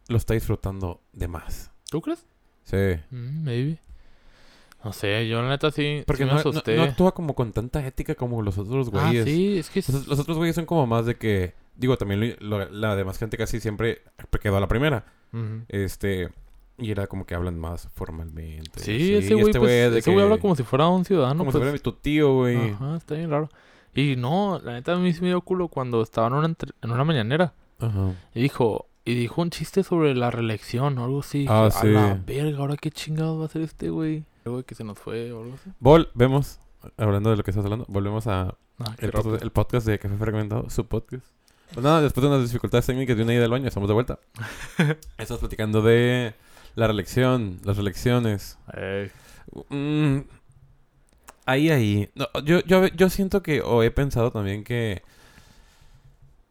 lo 0.09 0.16
está 0.16 0.34
disfrutando 0.34 1.01
de 1.12 1.28
más. 1.28 1.70
¿Tú 1.90 2.01
crees? 2.03 2.26
Sí. 2.64 2.76
Mm, 3.11 3.45
maybe. 3.45 3.78
No 4.85 4.93
sé, 4.93 5.26
yo 5.28 5.41
la 5.43 5.49
neta 5.49 5.70
sí, 5.70 6.03
Porque 6.07 6.24
sí 6.24 6.26
me 6.28 6.35
no- 6.35 6.41
asusté. 6.41 6.76
no 6.76 6.82
actúa 6.82 7.12
como 7.14 7.35
con 7.35 7.53
tanta 7.53 7.85
ética 7.87 8.14
como 8.14 8.43
los 8.43 8.59
otros 8.59 8.89
ah, 8.93 9.07
güeyes. 9.07 9.24
sí, 9.24 9.59
es 9.59 9.70
que... 9.70 9.80
Los, 9.93 10.07
los 10.07 10.18
otros 10.18 10.37
güeyes 10.37 10.55
son 10.55 10.66
como 10.66 10.87
más 10.87 11.07
de 11.07 11.16
que... 11.16 11.55
Digo, 11.76 11.97
también 11.97 12.37
lo- 12.41 12.59
lo- 12.59 12.70
la 12.70 12.95
demás 12.95 13.18
gente 13.18 13.37
casi 13.37 13.61
siempre 13.61 14.03
quedó 14.43 14.57
a 14.57 14.61
la 14.61 14.68
primera. 14.68 15.05
Este... 15.68 16.30
Y 16.76 16.91
era 16.91 17.07
como 17.07 17.24
que 17.24 17.37
hablan 17.37 17.57
más 17.59 17.89
formalmente. 17.95 18.80
Sí, 18.80 19.14
ese 19.14 19.30
y 19.30 19.35
güey 19.35 19.47
este 19.47 19.59
pues, 19.61 19.70
de 19.93 19.99
ese 19.99 20.11
güey 20.11 20.16
que- 20.18 20.22
habla 20.32 20.41
como 20.41 20.57
si 20.57 20.64
fuera 20.64 20.89
un 20.89 21.05
ciudadano. 21.05 21.39
como 21.39 21.53
si 21.53 21.59
pues. 21.59 21.68
fuera 21.70 21.82
tu 21.82 21.93
tío, 21.93 22.35
güey. 22.35 22.70
Ajá, 22.72 22.97
está 22.97 23.14
bien 23.14 23.30
raro. 23.30 23.49
Y 23.95 24.16
no, 24.16 24.61
la 24.62 24.72
neta 24.72 24.93
a 24.95 24.97
mí 24.97 25.12
sí 25.12 25.20
me 25.20 25.28
dio 25.28 25.41
culo 25.41 25.68
cuando 25.68 26.03
estaba 26.03 26.26
en 26.26 26.32
una, 26.35 26.47
entre- 26.47 26.72
en 26.82 26.91
una 26.91 27.05
mañanera. 27.05 27.55
Ajá. 27.78 28.12
Y 28.35 28.43
dijo, 28.43 28.87
y 29.05 29.14
dijo 29.14 29.41
un 29.41 29.51
chiste 29.51 29.85
sobre 29.85 30.16
la 30.16 30.32
reelección 30.32 30.99
o 30.99 31.05
algo 31.05 31.20
así. 31.20 31.47
Ah, 31.49 31.66
Dije, 31.66 31.80
sí. 31.80 31.87
A 31.97 32.01
la 32.09 32.14
verga, 32.26 32.59
ahora 32.59 32.76
qué 32.76 32.91
chingados 32.91 33.39
va 33.39 33.43
a 33.45 33.47
hacer 33.47 33.62
este 33.62 33.91
güey. 33.91 34.24
Güey 34.45 34.64
que 34.64 34.74
se 34.74 34.84
nos 34.84 34.99
fue 34.99 35.32
o 35.32 35.42
algo 35.42 35.55
así. 35.55 35.70
Volvemos, 35.80 36.59
hablando 36.97 37.30
de 37.30 37.36
lo 37.36 37.42
que 37.42 37.51
estás 37.51 37.64
hablando, 37.64 37.86
volvemos 37.88 38.26
a 38.26 38.55
Ah, 38.78 38.97
el, 38.99 39.12
podcast, 39.12 39.42
el 39.42 39.53
podcast 39.53 39.86
de 39.86 39.99
Café 40.01 40.16
Fragmentado, 40.16 40.68
su 40.68 40.84
podcast. 40.86 41.24
Pues 41.72 41.84
nada, 41.84 42.01
después 42.01 42.22
de 42.22 42.28
unas 42.28 42.42
dificultades 42.42 42.86
técnicas 42.86 43.16
de 43.16 43.22
una 43.22 43.34
ida 43.34 43.45
al 43.45 43.51
baño, 43.51 43.68
estamos 43.68 43.88
de 43.88 43.95
vuelta. 43.95 44.18
Estamos 45.18 45.40
platicando 45.40 45.80
de 45.80 46.34
la 46.74 46.86
reelección, 46.88 47.61
las 47.64 47.76
reelecciones. 47.76 48.59
Mm, 49.68 50.18
ahí, 51.47 51.70
ahí. 51.70 52.11
No, 52.16 52.26
yo, 52.45 52.61
yo, 52.64 52.86
yo 52.88 53.11
siento 53.11 53.42
que, 53.42 53.61
o 53.62 53.82
he 53.82 53.90
pensado 53.92 54.32
también 54.32 54.64
que 54.64 55.03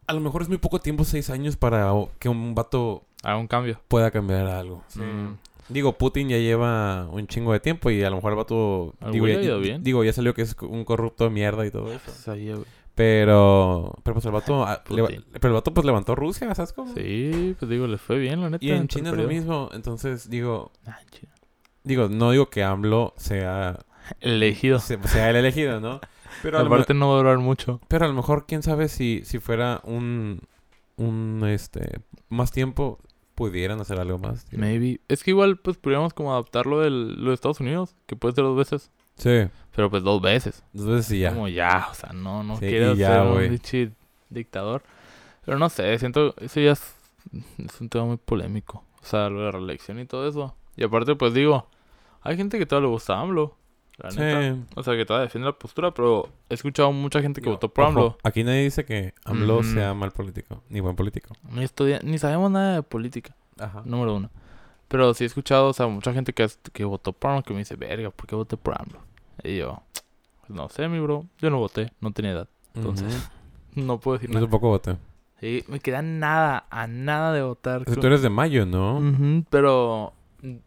a 0.06 0.14
lo 0.14 0.20
mejor 0.20 0.42
es 0.42 0.48
muy 0.48 0.58
poco 0.58 0.80
tiempo, 0.80 1.04
seis 1.04 1.28
años, 1.28 1.56
para 1.56 1.92
que 2.18 2.30
un 2.30 2.54
vato 2.54 3.04
haga 3.22 3.36
un 3.36 3.48
cambio. 3.48 3.80
pueda 3.88 4.10
cambiar 4.10 4.46
algo. 4.46 4.82
Mm. 4.94 5.34
Digo, 5.68 5.96
Putin 5.96 6.28
ya 6.28 6.36
lleva 6.38 7.08
un 7.10 7.26
chingo 7.26 7.52
de 7.52 7.60
tiempo 7.60 7.90
y 7.90 8.02
a 8.02 8.10
lo 8.10 8.16
mejor 8.16 8.32
el 8.32 8.36
vato... 8.36 8.94
Digo 9.10 9.26
ya, 9.26 9.40
ido 9.40 9.58
bien. 9.60 9.82
digo, 9.82 10.04
ya 10.04 10.12
salió 10.12 10.34
que 10.34 10.42
es 10.42 10.54
un 10.60 10.84
corrupto 10.84 11.24
de 11.24 11.30
mierda 11.30 11.64
y 11.66 11.70
todo 11.70 11.90
eso. 11.92 12.12
Pues. 12.24 12.58
Pero... 12.94 13.94
Pero 14.02 14.14
pues 14.14 14.24
el 14.26 14.32
vato... 14.32 14.64
ah, 14.66 14.82
pero 14.84 15.08
el 15.08 15.52
vato 15.52 15.72
pues 15.74 15.84
levantó 15.86 16.14
Rusia, 16.14 16.54
¿sabes 16.54 16.72
cómo? 16.72 16.94
Sí, 16.94 17.56
pues 17.58 17.68
digo, 17.70 17.86
le 17.86 17.98
fue 17.98 18.18
bien, 18.18 18.40
la 18.40 18.50
neta. 18.50 18.64
Y 18.64 18.70
en 18.70 18.88
China 18.88 19.10
es 19.10 19.16
lo 19.16 19.26
mismo. 19.26 19.70
Entonces, 19.72 20.28
digo... 20.28 20.70
Ah, 20.86 20.98
China. 21.10 21.32
Digo, 21.82 22.08
no 22.08 22.30
digo 22.30 22.50
que 22.50 22.62
AMLO 22.62 23.14
sea... 23.16 23.78
Elegido. 24.20 24.78
se- 24.80 25.02
sea 25.08 25.30
el 25.30 25.36
elegido, 25.36 25.80
¿no? 25.80 26.00
Pero 26.42 26.58
a, 26.58 26.62
lo, 26.62 26.68
me- 26.68 26.76
Aparte 26.76 26.92
no 26.94 27.08
va 27.08 27.14
a 27.14 27.18
durar 27.18 27.38
mucho. 27.38 27.80
pero 27.88 28.04
a 28.04 28.08
lo 28.08 28.14
mejor, 28.14 28.44
quién 28.46 28.62
sabe 28.62 28.88
si, 28.88 29.22
si 29.24 29.38
fuera 29.38 29.80
un... 29.84 30.40
Un, 30.96 31.42
este... 31.48 32.00
Más 32.28 32.52
tiempo, 32.52 32.98
pudieran 33.34 33.80
hacer 33.80 33.98
algo 33.98 34.18
más. 34.18 34.44
tío. 34.44 34.58
Maybe. 34.58 35.00
Es 35.08 35.22
que 35.24 35.30
igual, 35.30 35.56
pues, 35.58 35.76
podríamos 35.76 36.14
como 36.14 36.32
adaptarlo 36.32 36.80
de 36.80 37.32
Estados 37.34 37.60
Unidos. 37.60 37.94
Que 38.06 38.16
puede 38.16 38.34
ser 38.34 38.44
dos 38.44 38.56
veces. 38.56 38.90
Sí. 39.16 39.46
Pero 39.74 39.90
pues 39.90 40.02
dos 40.02 40.20
veces. 40.20 40.64
Dos 40.72 40.86
veces 40.86 41.12
y 41.12 41.20
ya. 41.20 41.30
Como 41.32 41.48
ya, 41.48 41.88
o 41.90 41.94
sea, 41.94 42.12
no, 42.12 42.42
no 42.42 42.56
Sí, 42.56 42.66
quiero 42.66 42.94
ya, 42.94 43.08
ser 43.08 43.26
un 43.26 43.48
pinche 43.48 43.92
dictador. 44.30 44.82
Pero 45.44 45.58
no 45.58 45.68
sé, 45.68 45.98
siento, 45.98 46.34
eso 46.38 46.60
ya 46.60 46.72
es, 46.72 46.94
es 47.58 47.80
un 47.80 47.88
tema 47.88 48.04
muy 48.06 48.16
polémico. 48.16 48.84
O 49.02 49.06
sea, 49.06 49.28
lo 49.28 49.40
de 49.40 49.44
la 49.46 49.50
reelección 49.52 50.00
y 50.00 50.06
todo 50.06 50.26
eso. 50.28 50.54
Y 50.76 50.84
aparte, 50.84 51.14
pues 51.16 51.34
digo, 51.34 51.68
hay 52.22 52.36
gente 52.36 52.58
que 52.58 52.66
todavía 52.66 52.88
le 52.88 52.92
gusta 52.92 53.20
AMLO. 53.20 53.56
La 53.98 54.10
neta. 54.10 54.54
Sí. 54.54 54.64
O 54.74 54.82
sea, 54.82 54.96
que 54.96 55.04
todavía 55.04 55.24
defiende 55.26 55.46
la 55.46 55.56
postura, 55.58 55.92
pero 55.92 56.28
he 56.48 56.54
escuchado 56.54 56.90
mucha 56.92 57.20
gente 57.22 57.40
que 57.40 57.44
Digo, 57.46 57.56
votó 57.56 57.68
por 57.68 57.84
ojo, 57.84 57.90
AMLO. 57.90 58.18
Aquí 58.24 58.42
nadie 58.44 58.64
dice 58.64 58.84
que 58.84 59.14
AMLO 59.24 59.58
Ujú. 59.60 59.64
sea 59.64 59.94
mal 59.94 60.10
político, 60.10 60.62
ni 60.68 60.80
buen 60.80 60.96
político. 60.96 61.34
Ni, 61.50 61.62
estudia, 61.62 62.00
ni 62.02 62.18
sabemos 62.18 62.50
nada 62.50 62.74
de 62.76 62.82
política, 62.82 63.36
Ajá. 63.58 63.82
número 63.84 64.16
uno. 64.16 64.30
Pero 64.88 65.14
sí 65.14 65.24
he 65.24 65.26
escuchado, 65.26 65.68
o 65.68 65.72
sea, 65.72 65.86
mucha 65.86 66.12
gente 66.12 66.32
que, 66.32 66.48
que 66.72 66.84
votó 66.84 67.12
por 67.12 67.30
AMLO 67.30 67.42
que 67.44 67.52
me 67.52 67.60
dice, 67.60 67.76
verga, 67.76 68.10
¿por 68.10 68.26
qué 68.26 68.34
voté 68.34 68.56
por 68.56 68.74
AMLO? 68.80 68.98
Y 69.42 69.58
yo, 69.58 69.80
pues 70.40 70.50
no 70.50 70.68
sé, 70.68 70.88
mi 70.88 70.98
bro, 71.00 71.24
yo 71.38 71.50
no 71.50 71.58
voté, 71.58 71.92
no 72.00 72.10
tenía 72.12 72.32
edad. 72.32 72.48
Entonces, 72.74 73.28
no 73.74 73.98
puedo 74.00 74.16
decir 74.18 74.28
Yo 74.30 74.34
nada. 74.34 74.46
tampoco 74.46 74.68
voté. 74.68 74.96
Sí, 75.40 75.62
me 75.68 75.78
queda 75.80 76.00
nada, 76.02 76.66
a 76.70 76.86
nada 76.86 77.32
de 77.32 77.42
votar. 77.42 77.82
Es 77.86 77.94
que 77.94 78.00
tú 78.00 78.06
eres 78.06 78.22
de 78.22 78.30
mayo, 78.30 78.66
¿no? 78.66 78.98
Ujú, 78.98 79.44
pero 79.50 80.12
mm, 80.12 80.23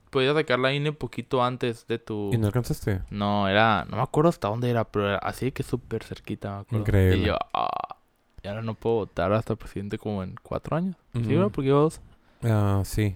podías 0.10 0.36
sacar 0.36 0.60
la 0.60 0.74
INE 0.74 0.92
poquito 0.92 1.44
antes 1.44 1.88
de 1.88 2.00
tu... 2.00 2.32
¿Y 2.34 2.38
no 2.38 2.48
alcanzaste? 2.48 3.02
No, 3.10 3.48
era... 3.48 3.86
No 3.90 3.98
me 3.98 4.04
acuerdo 4.04 4.30
hasta 4.30 4.48
dónde 4.48 4.70
era, 4.70 4.86
pero 4.86 5.10
era 5.10 5.18
así 5.20 5.52
que 5.52 5.64
súper 5.64 6.04
cerquita, 6.04 6.50
me 6.50 6.60
acuerdo. 6.62 6.80
Increíble. 6.80 7.18
Y 7.18 7.26
yo, 7.26 7.38
ah, 7.54 7.98
y 8.44 8.48
ahora 8.48 8.62
no 8.62 8.74
puedo 8.74 8.96
votar 8.98 9.32
hasta 9.34 9.56
presidente 9.56 9.98
como 9.98 10.24
en 10.24 10.36
cuatro 10.42 10.78
años. 10.78 10.96
¿Sí, 11.14 11.28
verdad? 11.28 11.52
Porque 11.52 11.70
dos. 11.70 12.02
Ah, 12.44 12.82
sí. 12.86 13.16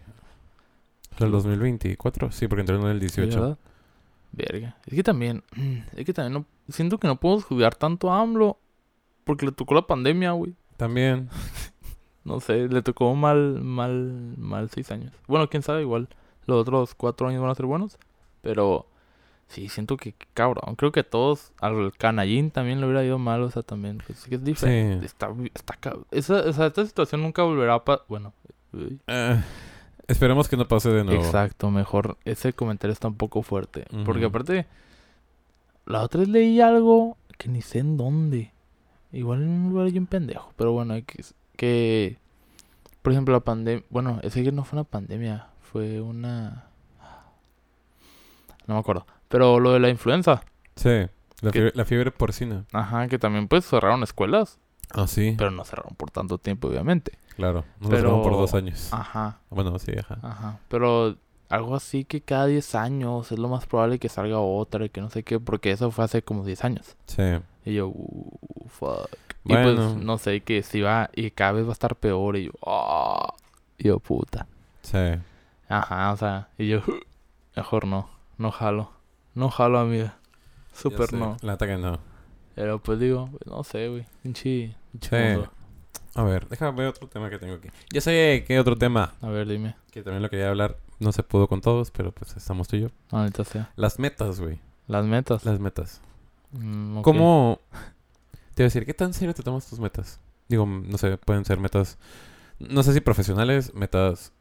¿El 1.19 1.31
2024? 1.31 2.31
Sí, 2.31 2.47
porque 2.47 2.61
entró 2.61 2.75
en 2.77 2.87
el 2.87 3.09
Sí, 3.09 3.21
18. 3.21 3.41
¿verdad? 3.41 3.57
Verga. 4.31 4.77
Es 4.85 4.93
que 4.93 5.03
también... 5.03 5.43
Es 5.95 6.05
que 6.05 6.13
también 6.13 6.33
no... 6.33 6.45
Siento 6.73 6.99
que 6.99 7.07
no 7.07 7.19
puedo 7.19 7.41
juzgar 7.41 7.75
tanto 7.75 8.11
a 8.11 8.21
AMLO 8.21 8.57
porque 9.23 9.45
le 9.45 9.51
tocó 9.51 9.73
la 9.73 9.87
pandemia, 9.87 10.31
güey. 10.31 10.55
También. 10.77 11.29
No 12.23 12.39
sé, 12.39 12.67
le 12.67 12.83
tocó 12.83 13.15
mal, 13.15 13.63
mal, 13.63 14.35
mal 14.37 14.69
seis 14.69 14.91
años. 14.91 15.11
Bueno, 15.27 15.49
quién 15.49 15.63
sabe, 15.63 15.81
igual 15.81 16.07
los 16.45 16.61
otros 16.61 16.95
cuatro 16.95 17.27
años 17.27 17.41
van 17.41 17.51
a 17.51 17.55
ser 17.55 17.65
buenos. 17.65 17.97
Pero 18.41 18.87
sí, 19.47 19.69
siento 19.69 19.97
que 19.97 20.13
cabrón. 20.33 20.75
Creo 20.75 20.91
que 20.91 21.01
a 21.01 21.09
todos, 21.09 21.51
al 21.59 21.91
canallín 21.97 22.51
también 22.51 22.79
le 22.79 22.85
hubiera 22.87 23.03
ido 23.03 23.17
mal, 23.19 23.41
o 23.43 23.51
sea, 23.51 23.61
también. 23.63 23.99
Pues 24.05 24.25
que 24.25 24.35
es 24.35 24.43
diferente. 24.43 24.99
Sí. 24.99 25.05
Está, 25.05 25.29
está 25.53 25.77
Esa, 26.11 26.35
o 26.49 26.53
sea, 26.53 26.67
esta 26.67 26.85
situación 26.85 27.21
nunca 27.21 27.43
volverá 27.43 27.75
a 27.75 27.85
pa- 27.85 28.03
Bueno. 28.07 28.33
Eh, 29.07 29.41
esperemos 30.07 30.47
que 30.47 30.57
no 30.57 30.67
pase 30.67 30.89
de 30.89 31.03
nuevo. 31.03 31.23
Exacto, 31.23 31.69
mejor. 31.71 32.17
Ese 32.25 32.53
comentario 32.53 32.93
está 32.93 33.07
un 33.07 33.15
poco 33.17 33.41
fuerte. 33.43 33.85
Porque 34.05 34.25
aparte, 34.25 34.65
la 35.85 36.01
otra 36.03 36.19
vez 36.21 36.29
leí 36.29 36.61
algo 36.61 37.17
que 37.37 37.49
ni 37.49 37.61
sé 37.61 37.79
en 37.79 37.97
dónde. 37.97 38.53
Igual 39.11 39.41
en 39.43 39.49
un 39.49 39.69
lugar 39.71 39.87
yo 39.89 39.99
un 39.99 40.07
pendejo. 40.07 40.53
Pero 40.55 40.71
bueno, 40.71 40.95
X, 40.95 41.33
que, 41.57 42.17
por 43.01 43.11
ejemplo, 43.11 43.33
la 43.33 43.41
pandemia. 43.41 43.83
Bueno, 43.89 44.19
ese 44.23 44.41
que 44.43 44.51
no 44.53 44.63
fue 44.63 44.79
una 44.79 44.85
pandemia, 44.85 45.47
fue 45.71 46.01
una. 46.01 46.65
No 48.67 48.75
me 48.75 48.79
acuerdo. 48.79 49.05
Pero 49.27 49.59
lo 49.59 49.71
de 49.73 49.79
la 49.79 49.89
influenza. 49.89 50.43
Sí. 50.75 51.07
La 51.41 51.51
¿Qué? 51.51 51.59
fiebre, 51.59 51.71
la 51.75 51.85
fiebre 51.85 52.11
porcina. 52.11 52.65
Ajá, 52.71 53.07
que 53.07 53.17
también 53.17 53.47
pues 53.47 53.65
cerraron 53.65 54.03
escuelas. 54.03 54.59
Ah, 54.93 55.07
sí. 55.07 55.35
Pero 55.37 55.51
no 55.51 55.63
cerraron 55.63 55.95
por 55.95 56.11
tanto 56.11 56.37
tiempo, 56.37 56.67
obviamente. 56.67 57.13
Claro. 57.35 57.63
Pero- 57.79 57.89
pero... 57.89 58.21
por 58.21 58.33
dos 58.33 58.53
años. 58.53 58.89
Ajá. 58.93 59.39
Bueno, 59.49 59.77
sí, 59.79 59.93
ajá. 59.97 60.19
Ajá, 60.21 60.59
pero 60.67 61.15
algo 61.49 61.75
así 61.75 62.05
que 62.05 62.21
cada 62.21 62.45
10 62.45 62.75
años 62.75 63.31
es 63.31 63.39
lo 63.39 63.47
más 63.49 63.65
probable 63.65 63.99
que 63.99 64.09
salga 64.09 64.39
otra 64.39 64.85
y 64.85 64.89
que 64.89 65.01
no 65.01 65.09
sé 65.09 65.23
qué, 65.23 65.39
porque 65.39 65.71
eso 65.71 65.91
fue 65.91 66.05
hace 66.05 66.21
como 66.21 66.45
10 66.45 66.63
años. 66.63 66.95
Sí. 67.07 67.23
Y 67.65 67.73
yo, 67.75 67.87
uh, 67.87 68.67
fuck. 68.69 69.09
Y 69.45 69.53
pues 69.53 69.75
no 69.95 70.17
sé, 70.17 70.41
que 70.41 70.61
si 70.63 70.81
va 70.81 71.09
y 71.13 71.31
cada 71.31 71.53
vez 71.53 71.65
va 71.65 71.69
a 71.69 71.73
estar 71.73 71.95
peor 71.95 72.37
y 72.37 72.45
yo, 72.45 72.51
ah. 72.65 73.33
Y 73.77 73.85
yo, 73.87 73.99
puta. 73.99 74.45
Sí. 74.81 74.97
Ajá, 75.71 76.11
o 76.11 76.17
sea, 76.17 76.49
y 76.57 76.67
yo, 76.67 76.81
mejor 77.55 77.87
no, 77.87 78.09
no 78.37 78.51
jalo. 78.51 78.91
No 79.33 79.49
jalo, 79.49 79.79
amiga. 79.79 80.17
Súper 80.73 81.13
no. 81.13 81.37
La 81.41 81.57
que 81.57 81.77
no. 81.77 81.99
Pero 82.55 82.79
pues 82.79 82.99
digo, 82.99 83.29
no 83.45 83.63
sé, 83.63 83.87
güey. 83.87 84.05
Pinche. 84.23 84.75
Sí. 84.99 85.15
A 86.13 86.23
ver, 86.23 86.47
déjame 86.49 86.79
ver 86.79 86.87
otro 86.87 87.07
tema 87.07 87.29
que 87.29 87.37
tengo 87.39 87.53
aquí. 87.53 87.69
Ya 87.93 88.01
sé 88.01 88.43
que 88.45 88.59
otro 88.59 88.75
tema 88.75 89.13
A 89.21 89.29
ver, 89.29 89.47
dime. 89.47 89.75
que 89.91 90.03
también 90.03 90.21
lo 90.21 90.29
quería 90.29 90.49
hablar. 90.49 90.77
No 90.99 91.13
se 91.13 91.23
pudo 91.23 91.47
con 91.47 91.61
todos, 91.61 91.89
pero 91.91 92.11
pues 92.11 92.35
estamos 92.35 92.67
tú 92.67 92.75
y 92.75 92.81
yo. 92.81 92.87
Ahorita 93.09 93.45
sea. 93.45 93.71
Las 93.77 93.97
metas, 93.97 94.41
güey. 94.41 94.59
Las 94.87 95.05
metas. 95.05 95.45
Las 95.45 95.59
metas. 95.59 96.01
Mm. 96.51 97.01
¿Cómo? 97.01 97.59
Te 98.53 98.63
voy 98.63 98.63
a 98.63 98.67
decir, 98.67 98.85
¿qué 98.85 98.93
tan 98.93 99.13
serio 99.13 99.33
te 99.33 99.43
tomas 99.43 99.65
tus 99.67 99.79
metas? 99.79 100.19
Digo, 100.49 100.65
no 100.65 100.97
sé, 100.97 101.17
pueden 101.17 101.45
ser 101.45 101.59
metas, 101.59 101.97
no 102.59 102.83
sé 102.83 102.93
si 102.93 102.99
profesionales, 102.99 103.73
metas 103.73 104.33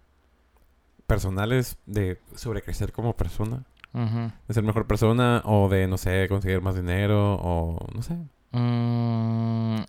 personales 1.10 1.76
de 1.86 2.18
sobrecrecer 2.36 2.92
como 2.92 3.14
persona, 3.16 3.64
de 3.92 4.54
ser 4.54 4.62
mejor 4.62 4.86
persona 4.86 5.42
o 5.44 5.68
de, 5.68 5.88
no 5.88 5.98
sé, 5.98 6.26
conseguir 6.28 6.60
más 6.60 6.76
dinero 6.76 7.34
o 7.34 7.84
no 7.92 8.02
sé. 8.02 8.14
Mm, 8.52 9.80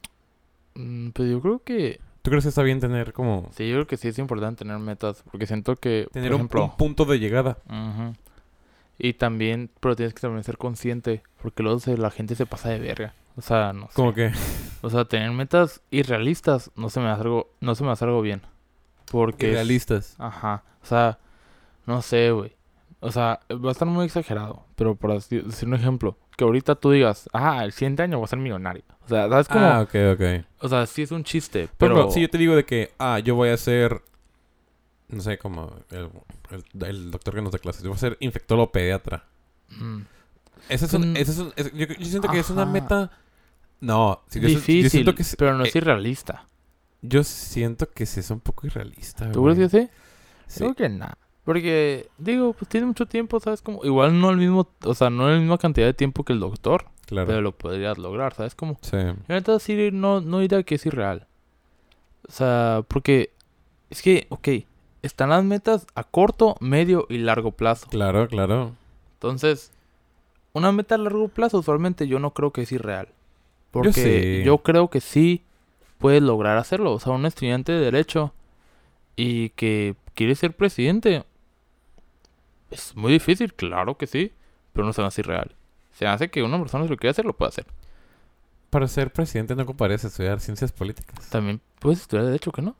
mm, 0.75 1.09
pues 1.11 1.29
yo 1.29 1.39
creo 1.41 1.63
que 1.63 1.99
¿Tú 2.23 2.29
crees 2.29 2.43
que 2.45 2.49
está 2.49 2.61
bien 2.63 2.79
tener 2.79 3.13
como, 3.13 3.49
sí, 3.55 3.67
yo 3.67 3.75
creo 3.75 3.87
que 3.87 3.97
sí 3.97 4.07
es 4.07 4.19
importante 4.19 4.63
tener 4.63 4.77
metas, 4.79 5.23
porque 5.31 5.47
siento 5.47 5.75
que, 5.75 6.07
tener 6.11 6.29
por 6.29 6.35
un, 6.35 6.39
ejemplo, 6.41 6.63
un 6.65 6.77
punto 6.77 7.05
de 7.05 7.19
llegada? 7.19 7.57
y 8.99 9.13
también, 9.13 9.69
pero 9.79 9.95
tienes 9.95 10.13
que 10.13 10.21
también 10.21 10.43
ser 10.43 10.57
consciente, 10.57 11.23
porque 11.41 11.63
luego 11.63 11.79
se- 11.79 11.97
la 11.97 12.11
gente 12.11 12.35
se 12.35 12.45
pasa 12.45 12.69
de 12.69 12.77
verga, 12.79 13.13
o 13.35 13.41
sea, 13.41 13.73
no 13.73 13.87
sé. 13.87 13.93
Como 13.95 14.13
que, 14.13 14.31
o 14.81 14.89
sea, 14.91 15.05
tener 15.05 15.31
metas 15.31 15.81
irrealistas 15.89 16.69
no 16.75 16.89
se 16.89 16.99
me 16.99 17.07
hace 17.09 17.21
algo, 17.21 17.49
no 17.59 17.73
se 17.75 17.83
me 17.83 17.91
hace 17.91 18.05
algo 18.05 18.21
bien, 18.21 18.41
porque, 19.11 19.47
es- 19.49 19.53
realistas. 19.55 20.15
ajá, 20.19 20.63
o 20.81 20.85
sea, 20.85 21.17
no 21.85 22.01
sé, 22.01 22.31
güey, 22.31 22.55
o 22.99 23.11
sea, 23.11 23.39
va 23.51 23.69
a 23.69 23.71
estar 23.71 23.87
muy 23.87 24.05
exagerado, 24.05 24.65
pero 24.75 24.95
por 24.95 25.13
decir 25.13 25.45
un 25.67 25.73
ejemplo, 25.73 26.17
que 26.37 26.43
ahorita 26.43 26.75
tú 26.75 26.91
digas, 26.91 27.29
ah, 27.33 27.63
el 27.65 27.71
siguiente 27.71 28.03
año 28.03 28.17
voy 28.17 28.25
a 28.25 28.27
ser 28.27 28.39
millonario, 28.39 28.83
o 29.05 29.07
sea, 29.07 29.27
¿sabes 29.29 29.47
cómo? 29.47 29.65
Ah, 29.65 29.81
ok, 29.81 29.95
ok. 30.13 30.45
O 30.59 30.69
sea, 30.69 30.85
sí 30.85 31.01
es 31.03 31.11
un 31.11 31.23
chiste, 31.23 31.69
Pero 31.77 31.95
pero... 31.95 32.11
si 32.11 32.21
yo 32.21 32.29
te 32.29 32.37
digo 32.37 32.55
de 32.55 32.65
que, 32.65 32.93
ah, 32.99 33.19
yo 33.19 33.35
voy 33.35 33.49
a 33.49 33.57
ser, 33.57 34.01
no 35.09 35.21
sé, 35.21 35.37
como 35.37 35.73
el, 35.89 36.09
el, 36.51 36.83
el 36.87 37.11
doctor 37.11 37.35
que 37.35 37.41
nos 37.41 37.51
da 37.51 37.59
clases, 37.59 37.83
yo 37.83 37.89
voy 37.89 37.97
a 37.97 37.99
ser 37.99 38.17
infectólogo 38.19 38.71
pediatra. 38.71 39.25
Mm, 39.77 40.01
Ese 40.69 40.85
es 40.85 40.93
un, 40.93 41.11
Mm. 41.13 41.17
es 41.17 41.37
un- 41.39 41.53
es- 41.55 41.73
yo, 41.73 41.85
yo 41.87 42.05
siento 42.05 42.29
que 42.29 42.39
es 42.39 42.49
una 42.49 42.65
meta. 42.65 43.11
No, 43.79 44.21
yo 44.31 44.41
difícil, 44.41 44.89
siento 44.91 45.15
que 45.15 45.23
es- 45.23 45.35
pero 45.35 45.57
no 45.57 45.63
es 45.63 45.73
eh, 45.75 45.79
irrealista. 45.79 46.45
yo 47.01 47.23
siento 47.23 47.89
que 47.89 48.05
sí 48.05 48.19
es 48.19 48.29
un 48.29 48.39
poco 48.41 48.67
irrealista. 48.67 49.31
¿Tú 49.31 49.43
crees 49.43 49.57
que 49.57 49.69
sí? 49.69 49.89
Sí? 50.51 50.59
Creo 50.59 50.75
que 50.75 50.89
nada. 50.89 51.17
Porque, 51.43 52.07
digo, 52.17 52.53
pues 52.53 52.69
tiene 52.69 52.85
mucho 52.87 53.05
tiempo, 53.07 53.39
¿sabes? 53.39 53.61
Como, 53.61 53.83
igual 53.83 54.19
no 54.21 54.29
el 54.29 54.37
mismo, 54.37 54.67
o 54.85 54.93
sea, 54.93 55.09
no 55.09 55.27
la 55.29 55.37
misma 55.39 55.57
cantidad 55.57 55.87
de 55.87 55.93
tiempo 55.93 56.23
que 56.23 56.33
el 56.33 56.39
doctor, 56.39 56.85
Claro. 57.07 57.27
pero 57.27 57.41
lo 57.41 57.51
podrías 57.51 57.97
lograr, 57.97 58.33
¿sabes? 58.35 58.53
Como, 58.53 58.77
Sí. 58.81 58.97
yo 58.97 59.15
neta 59.27 59.57
sí 59.59 59.89
no, 59.91 60.21
no 60.21 60.39
diría 60.39 60.61
que 60.63 60.75
es 60.75 60.85
irreal. 60.85 61.25
O 62.27 62.31
sea, 62.31 62.83
porque, 62.87 63.31
es 63.89 64.01
que, 64.03 64.27
ok, 64.29 64.47
están 65.01 65.29
las 65.29 65.43
metas 65.43 65.87
a 65.95 66.03
corto, 66.03 66.55
medio 66.59 67.07
y 67.09 67.17
largo 67.17 67.51
plazo. 67.51 67.87
Claro, 67.89 68.27
claro. 68.27 68.73
Entonces, 69.13 69.71
una 70.53 70.71
meta 70.71 70.95
a 70.95 70.97
largo 70.99 71.27
plazo 71.27 71.57
usualmente 71.59 72.07
yo 72.07 72.19
no 72.19 72.31
creo 72.31 72.51
que 72.51 72.61
es 72.61 72.71
irreal. 72.71 73.07
Porque 73.71 73.93
sí. 73.93 74.43
yo 74.43 74.59
creo 74.59 74.89
que 74.89 75.01
sí 75.01 75.43
puedes 75.97 76.21
lograr 76.21 76.57
hacerlo. 76.57 76.93
O 76.93 76.99
sea, 76.99 77.13
un 77.13 77.25
estudiante 77.25 77.71
de 77.71 77.79
derecho 77.79 78.33
y 79.15 79.49
que 79.49 79.95
quiere 80.15 80.35
ser 80.35 80.55
presidente 80.55 81.25
es 82.71 82.95
muy 82.95 83.11
difícil, 83.11 83.53
claro 83.53 83.97
que 83.97 84.07
sí, 84.07 84.31
pero 84.73 84.85
no 84.85 84.93
se 84.93 85.01
me 85.01 85.07
hace 85.07 85.21
irreal. 85.21 85.55
Se 85.91 86.07
hace 86.07 86.29
que 86.29 86.41
una 86.41 86.57
persona 86.57 86.85
si 86.85 86.89
lo 86.89 86.97
quiere 86.97 87.11
hacer, 87.11 87.25
lo 87.25 87.35
puede 87.35 87.49
hacer. 87.49 87.67
Para 88.69 88.87
ser 88.87 89.11
presidente 89.11 89.55
no 89.55 89.65
compares 89.65 90.03
estudiar 90.05 90.39
ciencias 90.39 90.71
políticas. 90.71 91.29
También 91.29 91.59
puedes 91.79 92.01
estudiar 92.01 92.25
derecho, 92.25 92.51
que 92.51 92.61
no? 92.61 92.75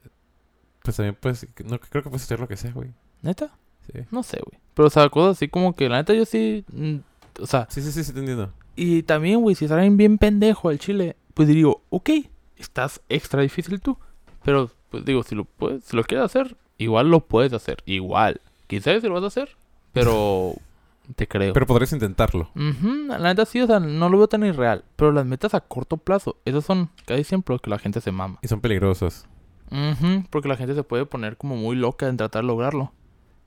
Pues 0.82 0.96
también 0.96 1.16
puedes, 1.20 1.46
no, 1.66 1.80
creo 1.80 2.02
que 2.02 2.10
puedes 2.10 2.24
estudiar 2.24 2.40
lo 2.40 2.48
que 2.48 2.58
sea, 2.58 2.72
güey. 2.72 2.90
¿Neta? 3.22 3.52
Sí. 3.92 4.00
No 4.10 4.24
sé, 4.24 4.40
güey. 4.44 4.60
Pero, 4.74 4.88
o 4.88 4.90
sea, 4.90 5.10
cosas 5.10 5.38
así 5.38 5.50
como 5.50 5.76
que 5.76 5.90
la 5.90 5.98
neta 5.98 6.14
yo 6.14 6.26
sí... 6.26 6.64
mm, 6.72 6.98
o 7.42 7.46
sea, 7.46 7.68
Sí, 7.70 7.82
sí, 7.82 7.92
sí, 7.92 8.04
sí, 8.04 8.14
te 8.14 8.20
entiendo. 8.20 8.54
Y 8.76 9.04
también, 9.04 9.42
güey, 9.42 9.56
si 9.56 9.68
salen 9.68 9.98
bien 9.98 10.18
pendejo 10.18 10.70
al 10.70 10.80
chile, 10.80 11.18
pues 11.34 11.50
digo, 11.50 11.82
ok, 11.90 12.10
estás 12.58 13.02
extra 13.10 13.42
difícil 13.42 13.82
tú. 13.82 13.98
Pero, 14.44 14.72
pues 14.92 15.04
digo, 15.06 15.24
si 15.24 15.34
lo 15.34 15.46
puedes, 15.46 15.84
si 15.86 15.96
lo 15.98 16.04
quieres 16.04 16.26
hacer, 16.26 16.56
igual 16.78 17.10
lo 17.10 17.22
puedes 17.22 17.54
hacer. 17.54 17.78
Igual. 17.86 18.42
Quizás 18.68 19.02
si 19.02 19.08
lo 19.08 19.16
vas 19.16 19.24
a 19.24 19.28
hacer, 19.28 19.50
pero 19.94 20.54
te 21.16 21.28
creo. 21.28 21.54
Pero 21.54 21.66
podrías 21.66 21.92
intentarlo. 21.94 22.50
Ujú, 22.56 23.06
la 23.08 23.18
neta 23.20 23.46
sí, 23.46 23.60
o 23.62 23.68
sea, 23.68 23.80
no 23.80 24.10
lo 24.10 24.18
veo 24.20 24.28
tan 24.28 24.46
irreal. 24.46 24.84
Pero 24.96 25.12
las 25.12 25.26
metas 25.26 25.54
a 25.56 25.62
corto 25.62 25.98
plazo, 25.98 26.38
esas 26.46 26.64
son 26.66 26.90
casi 27.06 27.24
siempre 27.24 27.58
que 27.60 27.70
la 27.70 27.80
gente 27.80 28.02
se 28.02 28.12
mama. 28.12 28.38
Y 28.44 28.48
son 28.48 28.62
peligrosos. 28.62 29.26
Ujú, 29.72 30.26
porque 30.30 30.50
la 30.50 30.58
gente 30.58 30.76
se 30.76 30.84
puede 30.84 31.06
poner 31.06 31.38
como 31.38 31.56
muy 31.56 31.76
loca 31.76 32.08
en 32.08 32.18
tratar 32.18 32.44
de 32.44 32.48
lograrlo. 32.48 32.92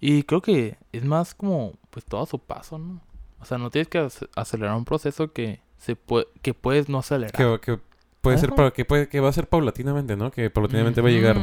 Y 0.00 0.22
creo 0.24 0.42
que 0.42 0.76
es 0.92 1.04
más 1.04 1.34
como, 1.34 1.72
pues 1.90 2.04
todo 2.04 2.22
a 2.22 2.26
su 2.26 2.38
paso, 2.38 2.78
¿no? 2.78 3.00
O 3.40 3.44
sea, 3.44 3.58
no 3.58 3.70
tienes 3.70 3.88
que 3.88 4.00
ac- 4.00 4.28
acelerar 4.36 4.74
un 4.76 4.84
proceso 4.84 5.32
que 5.32 5.60
se 5.76 5.96
puede, 5.96 6.26
que 6.42 6.54
puedes 6.54 6.88
no 6.88 6.98
acelerar. 6.98 7.32
Que, 7.32 7.60
que 7.60 7.78
puede 8.24 8.38
ser 8.38 8.48
Ajá. 8.48 8.56
pa- 8.56 8.70
que, 8.72 8.84
puede, 8.84 9.08
que 9.08 9.20
va 9.20 9.28
a 9.28 9.32
ser 9.32 9.46
paulatinamente, 9.48 10.16
¿no? 10.16 10.32
Que 10.32 10.50
paulatinamente 10.50 11.00
va 11.00 11.08
a 11.08 11.12
llegar. 11.12 11.36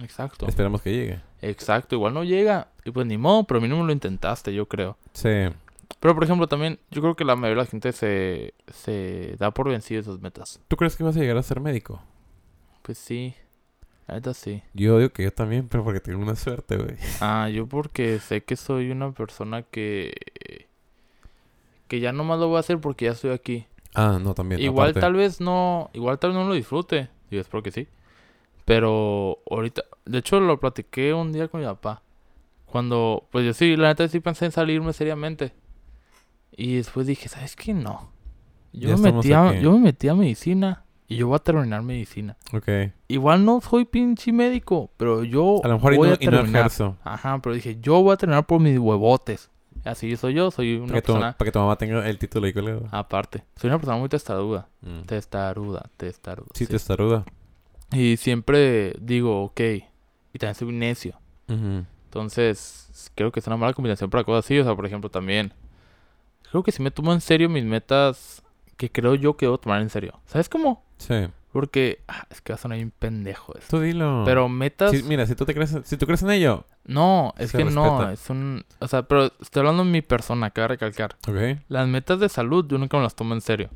Exacto. 0.00 0.46
Esperamos 0.46 0.80
que 0.82 0.92
llegue. 0.92 1.20
Exacto, 1.42 1.96
igual 1.96 2.14
no 2.14 2.22
llega. 2.22 2.68
Y 2.84 2.92
pues 2.92 3.06
ni 3.06 3.18
modo, 3.18 3.44
pero 3.44 3.60
mínimo 3.60 3.84
lo 3.84 3.92
intentaste, 3.92 4.54
yo 4.54 4.66
creo. 4.66 4.96
Sí. 5.12 5.28
Pero 6.00 6.14
por 6.14 6.22
ejemplo, 6.22 6.46
también, 6.46 6.78
yo 6.90 7.00
creo 7.02 7.16
que 7.16 7.24
la 7.24 7.34
mayoría 7.34 7.62
de 7.62 7.66
la 7.66 7.70
gente 7.70 7.92
se, 7.92 8.54
se 8.72 9.34
da 9.38 9.50
por 9.50 9.68
vencido 9.68 10.00
esas 10.00 10.20
metas. 10.20 10.60
¿Tú 10.68 10.76
crees 10.76 10.94
que 10.94 11.02
vas 11.02 11.16
a 11.16 11.20
llegar 11.20 11.36
a 11.38 11.42
ser 11.42 11.60
médico? 11.60 12.00
Pues 12.82 12.98
sí, 12.98 13.34
la 14.06 14.14
neta 14.14 14.32
sí. 14.34 14.62
Yo 14.74 14.98
digo 14.98 15.10
que 15.10 15.24
yo 15.24 15.32
también, 15.32 15.66
pero 15.68 15.82
porque 15.84 16.00
tengo 16.00 16.22
una 16.22 16.36
suerte, 16.36 16.76
güey. 16.76 16.96
Ah, 17.20 17.48
yo 17.48 17.66
porque 17.66 18.18
sé 18.20 18.44
que 18.44 18.54
soy 18.56 18.90
una 18.90 19.12
persona 19.12 19.62
que... 19.62 20.12
Que 21.88 22.00
ya 22.00 22.12
nomás 22.12 22.38
lo 22.38 22.48
voy 22.48 22.58
a 22.58 22.60
hacer 22.60 22.78
porque 22.80 23.06
ya 23.06 23.12
estoy 23.12 23.30
aquí. 23.30 23.66
Ah, 23.94 24.18
no, 24.20 24.34
también. 24.34 24.60
Igual 24.60 24.90
aparte. 24.90 25.00
tal 25.00 25.14
vez 25.14 25.40
no, 25.40 25.90
igual 25.92 26.18
tal 26.18 26.30
vez 26.30 26.38
no 26.38 26.46
lo 26.48 26.54
disfrute. 26.54 27.08
Yo 27.30 27.40
espero 27.40 27.62
que 27.62 27.70
sí. 27.70 27.88
Pero 28.64 29.38
ahorita, 29.50 29.82
de 30.04 30.18
hecho 30.18 30.40
lo 30.40 30.60
platiqué 30.60 31.14
un 31.14 31.32
día 31.32 31.48
con 31.48 31.60
mi 31.60 31.66
papá. 31.66 32.02
Cuando, 32.66 33.26
pues 33.32 33.46
yo 33.46 33.54
sí, 33.54 33.76
la 33.76 33.88
neta 33.88 34.06
sí 34.08 34.20
pensé 34.20 34.44
en 34.46 34.52
salirme 34.52 34.92
seriamente. 34.92 35.52
Y 36.52 36.76
después 36.76 37.06
dije, 37.06 37.28
¿sabes 37.28 37.56
qué? 37.56 37.72
No. 37.72 38.10
Yo 38.72 38.90
Ya 38.90 38.96
me, 38.98 39.10
metí 39.12 39.32
a, 39.32 39.48
aquí. 39.48 39.60
yo 39.60 39.72
me 39.72 39.78
metí 39.78 40.08
a 40.08 40.14
medicina 40.14 40.84
y 41.06 41.16
yo 41.16 41.28
voy 41.28 41.36
a 41.36 41.38
terminar 41.38 41.82
medicina. 41.82 42.36
Ok. 42.52 42.68
Igual 43.08 43.44
no 43.46 43.60
soy 43.62 43.86
pinche 43.86 44.32
médico, 44.32 44.90
pero 44.98 45.24
yo 45.24 45.60
A 45.64 45.68
lo 45.68 45.74
mejor 45.76 45.94
y 45.94 45.96
voy 45.96 46.08
no, 46.08 46.14
a 46.14 46.18
y 46.20 46.24
no 46.26 46.30
terminar. 46.32 46.60
ejerzo. 46.60 46.96
Ajá, 47.02 47.40
pero 47.42 47.54
dije, 47.54 47.78
yo 47.80 48.02
voy 48.02 48.12
a 48.12 48.16
terminar 48.18 48.44
por 48.46 48.60
mis 48.60 48.78
huevotes. 48.78 49.50
Así 49.88 50.16
soy 50.16 50.34
yo, 50.34 50.50
soy 50.50 50.76
una 50.76 50.88
Para 50.88 51.00
tu, 51.00 51.12
persona... 51.12 51.32
para 51.36 51.48
que 51.48 51.52
tu 51.52 51.58
mamá 51.58 51.76
tenga 51.76 52.06
el 52.06 52.18
título 52.18 52.46
ahí 52.46 52.52
colgado. 52.52 52.86
Aparte, 52.90 53.44
soy 53.56 53.68
una 53.68 53.78
persona 53.78 53.96
muy 53.96 54.08
testaruda. 54.08 54.68
Mm. 54.82 55.02
Testaruda, 55.02 55.90
testaruda. 55.96 56.48
Sí, 56.52 56.66
sí. 56.66 56.70
te 56.70 56.76
estaruda. 56.76 57.24
Y 57.92 58.18
siempre 58.18 58.94
digo, 59.00 59.44
ok. 59.44 59.60
Y 59.60 60.38
también 60.38 60.54
soy 60.54 60.68
un 60.68 60.78
necio. 60.78 61.18
Entonces, 61.48 63.10
creo 63.14 63.32
que 63.32 63.40
es 63.40 63.46
una 63.46 63.56
mala 63.56 63.72
combinación 63.72 64.10
para 64.10 64.24
cosas 64.24 64.44
así. 64.44 64.58
O 64.58 64.64
sea, 64.64 64.76
por 64.76 64.84
ejemplo, 64.84 65.10
también. 65.10 65.54
Creo 66.50 66.62
que 66.62 66.72
si 66.72 66.82
me 66.82 66.90
tomo 66.90 67.12
en 67.14 67.22
serio 67.22 67.48
mis 67.48 67.64
metas 67.64 68.42
que 68.76 68.92
creo 68.92 69.14
yo 69.14 69.36
que 69.36 69.46
debo 69.46 69.58
tomar 69.58 69.80
en 69.80 69.88
serio. 69.88 70.20
¿Sabes 70.26 70.48
cómo? 70.50 70.84
Sí. 70.98 71.28
Porque 71.58 72.04
ah, 72.06 72.24
es 72.30 72.40
que 72.40 72.52
va 72.52 72.54
a 72.54 72.58
sonar 72.58 72.78
bien 72.78 72.92
pendejo 72.96 73.52
eso. 73.58 73.66
Tú 73.68 73.80
dilo. 73.80 74.22
Pero 74.24 74.48
metas. 74.48 74.92
Mira, 75.02 75.26
si 75.26 75.34
tú 75.34 75.44
te 75.44 75.56
crees, 75.56 75.76
si 75.82 75.96
tú 75.96 76.06
crees 76.06 76.22
en 76.22 76.30
ello. 76.30 76.66
No, 76.84 77.34
es 77.36 77.50
que 77.50 77.64
no, 77.64 78.08
es 78.10 78.30
un... 78.30 78.64
O 78.78 78.86
sea, 78.86 79.02
pero 79.02 79.32
estoy 79.40 79.58
hablando 79.58 79.82
de 79.82 79.90
mi 79.90 80.00
persona, 80.00 80.50
cabe 80.50 80.68
recalcar. 80.68 81.16
Ok. 81.26 81.58
Las 81.66 81.88
metas 81.88 82.20
de 82.20 82.28
salud 82.28 82.64
yo 82.68 82.78
nunca 82.78 82.96
me 82.96 83.02
las 83.02 83.16
tomo 83.16 83.34
en 83.34 83.40
serio. 83.40 83.70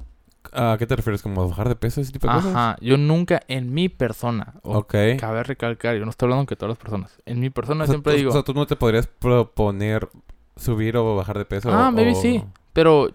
¿A 0.53 0.77
qué 0.79 0.87
te 0.87 0.95
refieres? 0.95 1.23
¿Como 1.23 1.49
bajar 1.49 1.69
de 1.69 1.75
peso, 1.75 2.01
ese 2.01 2.13
tipo 2.13 2.29
de 2.29 2.35
cosas? 2.35 2.55
Ajá, 2.55 2.77
yo 2.81 2.97
nunca 2.97 3.43
en 3.49 3.75
mi 3.75 3.89
persona. 3.89 4.55
Ok. 4.63 4.95
cabe 5.19 5.43
recalcar, 5.43 5.97
yo 5.97 6.05
no 6.05 6.13
estoy 6.13 6.27
hablando 6.27 6.47
que 6.47 6.55
todas 6.55 6.77
las 6.77 6.79
personas. 6.79 7.21
En 7.27 7.41
mi 7.41 7.51
persona 7.51 7.83
O 7.83 7.87
sea, 7.89 7.95
siempre 7.95 8.13
tú- 8.13 8.19
digo... 8.19 8.31
O 8.31 8.33
sea, 8.33 8.45
tú 8.45 8.55
no 8.55 8.65
te 8.65 8.77
podrías 8.77 9.09
proponer 9.09 10.09
subir 10.55 10.97
o 10.97 11.17
bajar 11.17 11.37
de 11.37 11.47
peso. 11.47 11.69
Ah, 11.73 11.89
o, 11.89 11.91
maybe 11.91 12.15
sí. 12.15 12.45
Pero, 12.73 13.11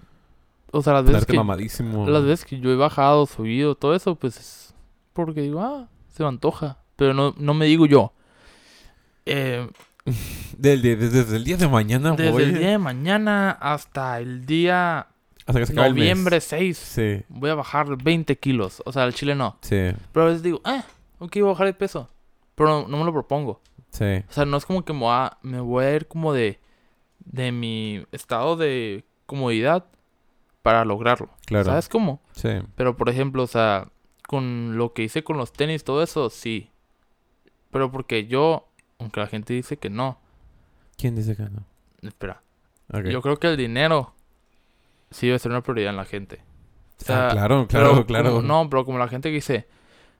o 0.71 0.81
sea, 0.81 0.93
las 0.93 1.05
veces 1.05 1.25
que... 1.25 1.35
mamadísimo. 1.37 2.07
Las 2.09 2.23
veces 2.23 2.45
que 2.45 2.59
yo 2.59 2.71
he 2.71 2.75
bajado, 2.75 3.25
subido, 3.25 3.75
todo 3.75 3.95
eso, 3.95 4.15
pues 4.15 4.37
es 4.37 4.73
porque 5.13 5.41
digo, 5.41 5.61
ah, 5.61 5.87
se 6.09 6.23
me 6.23 6.29
antoja. 6.29 6.77
Pero 6.95 7.13
no, 7.13 7.33
no 7.37 7.53
me 7.53 7.65
digo 7.65 7.85
yo. 7.85 8.13
Eh, 9.25 9.67
Del, 10.57 10.81
de- 10.81 10.95
de- 10.95 11.09
desde 11.09 11.35
el 11.35 11.43
día 11.43 11.57
de 11.57 11.67
mañana, 11.67 12.11
desde 12.11 12.31
voy. 12.31 12.43
el 12.43 12.57
día 12.57 12.69
de 12.71 12.77
mañana 12.77 13.51
hasta 13.51 14.19
el 14.19 14.45
día 14.45 15.07
Hasta 15.45 15.59
que 15.59 15.65
se 15.65 15.73
acabe 15.73 15.87
el 15.89 15.93
mes. 15.93 16.01
noviembre 16.03 16.39
6 16.41 16.77
Sí, 16.77 17.23
voy 17.29 17.49
a 17.49 17.55
bajar 17.55 18.01
20 18.01 18.37
kilos. 18.37 18.81
O 18.85 18.91
sea, 18.93 19.03
el 19.05 19.13
chile 19.13 19.35
no. 19.35 19.57
sí, 19.61 19.91
Pero 20.13 20.25
a 20.25 20.29
veces 20.29 20.43
digo, 20.43 20.61
ah, 20.63 20.83
ok, 21.19 21.33
voy 21.35 21.43
a 21.43 21.51
bajar 21.51 21.67
de 21.67 21.73
peso. 21.73 22.09
Pero 22.55 22.69
no, 22.69 22.87
no 22.87 22.97
me 22.97 23.03
lo 23.05 23.13
propongo. 23.13 23.61
sí. 23.91 24.23
O 24.29 24.31
sea, 24.33 24.45
no 24.45 24.57
es 24.57 24.65
como 24.65 24.83
que 24.85 24.93
me 24.93 24.99
voy 24.99 25.11
a, 25.13 25.37
me 25.41 25.59
voy 25.59 25.83
a 25.85 25.95
ir 25.95 26.07
como 26.07 26.33
de, 26.33 26.59
de 27.19 27.51
mi 27.51 28.03
estado 28.11 28.55
de 28.55 29.03
comodidad 29.25 29.85
para 30.67 30.83
lograrlo. 30.83 31.29
Claro. 31.45 31.63
¿Sabes 31.63 31.87
cómo? 31.87 32.19
Sí. 32.33 32.49
Pero 32.75 32.97
por 32.97 33.07
ejemplo, 33.07 33.41
o 33.43 33.47
sea, 33.47 33.87
con 34.27 34.77
lo 34.77 34.91
que 34.91 35.03
hice 35.03 35.23
con 35.23 35.37
los 35.37 35.53
tenis, 35.53 35.85
todo 35.85 36.03
eso, 36.03 36.29
sí. 36.29 36.71
Pero 37.71 37.89
porque 37.89 38.27
yo, 38.27 38.67
aunque 38.99 39.21
la 39.21 39.27
gente 39.27 39.53
dice 39.53 39.77
que 39.77 39.89
no, 39.89 40.19
¿Quién 40.97 41.15
dice 41.15 41.37
que 41.37 41.43
no? 41.43 41.63
espera, 42.01 42.41
yo 43.09 43.21
creo 43.21 43.37
que 43.37 43.47
el 43.47 43.55
dinero 43.55 44.13
sí 45.09 45.27
debe 45.27 45.39
ser 45.39 45.51
una 45.51 45.63
prioridad 45.63 45.91
en 45.91 45.95
la 45.95 46.03
gente. 46.03 46.41
O 47.01 47.05
sea, 47.05 47.27
ah, 47.27 47.31
claro, 47.31 47.65
pero 47.71 47.89
claro, 47.91 48.05
claro. 48.05 48.29
como- 48.33 48.41
no, 48.41 48.69
pero 48.69 48.83
como 48.83 48.97
la 48.97 49.07
gente 49.07 49.29
que 49.29 49.35
dice, 49.35 49.69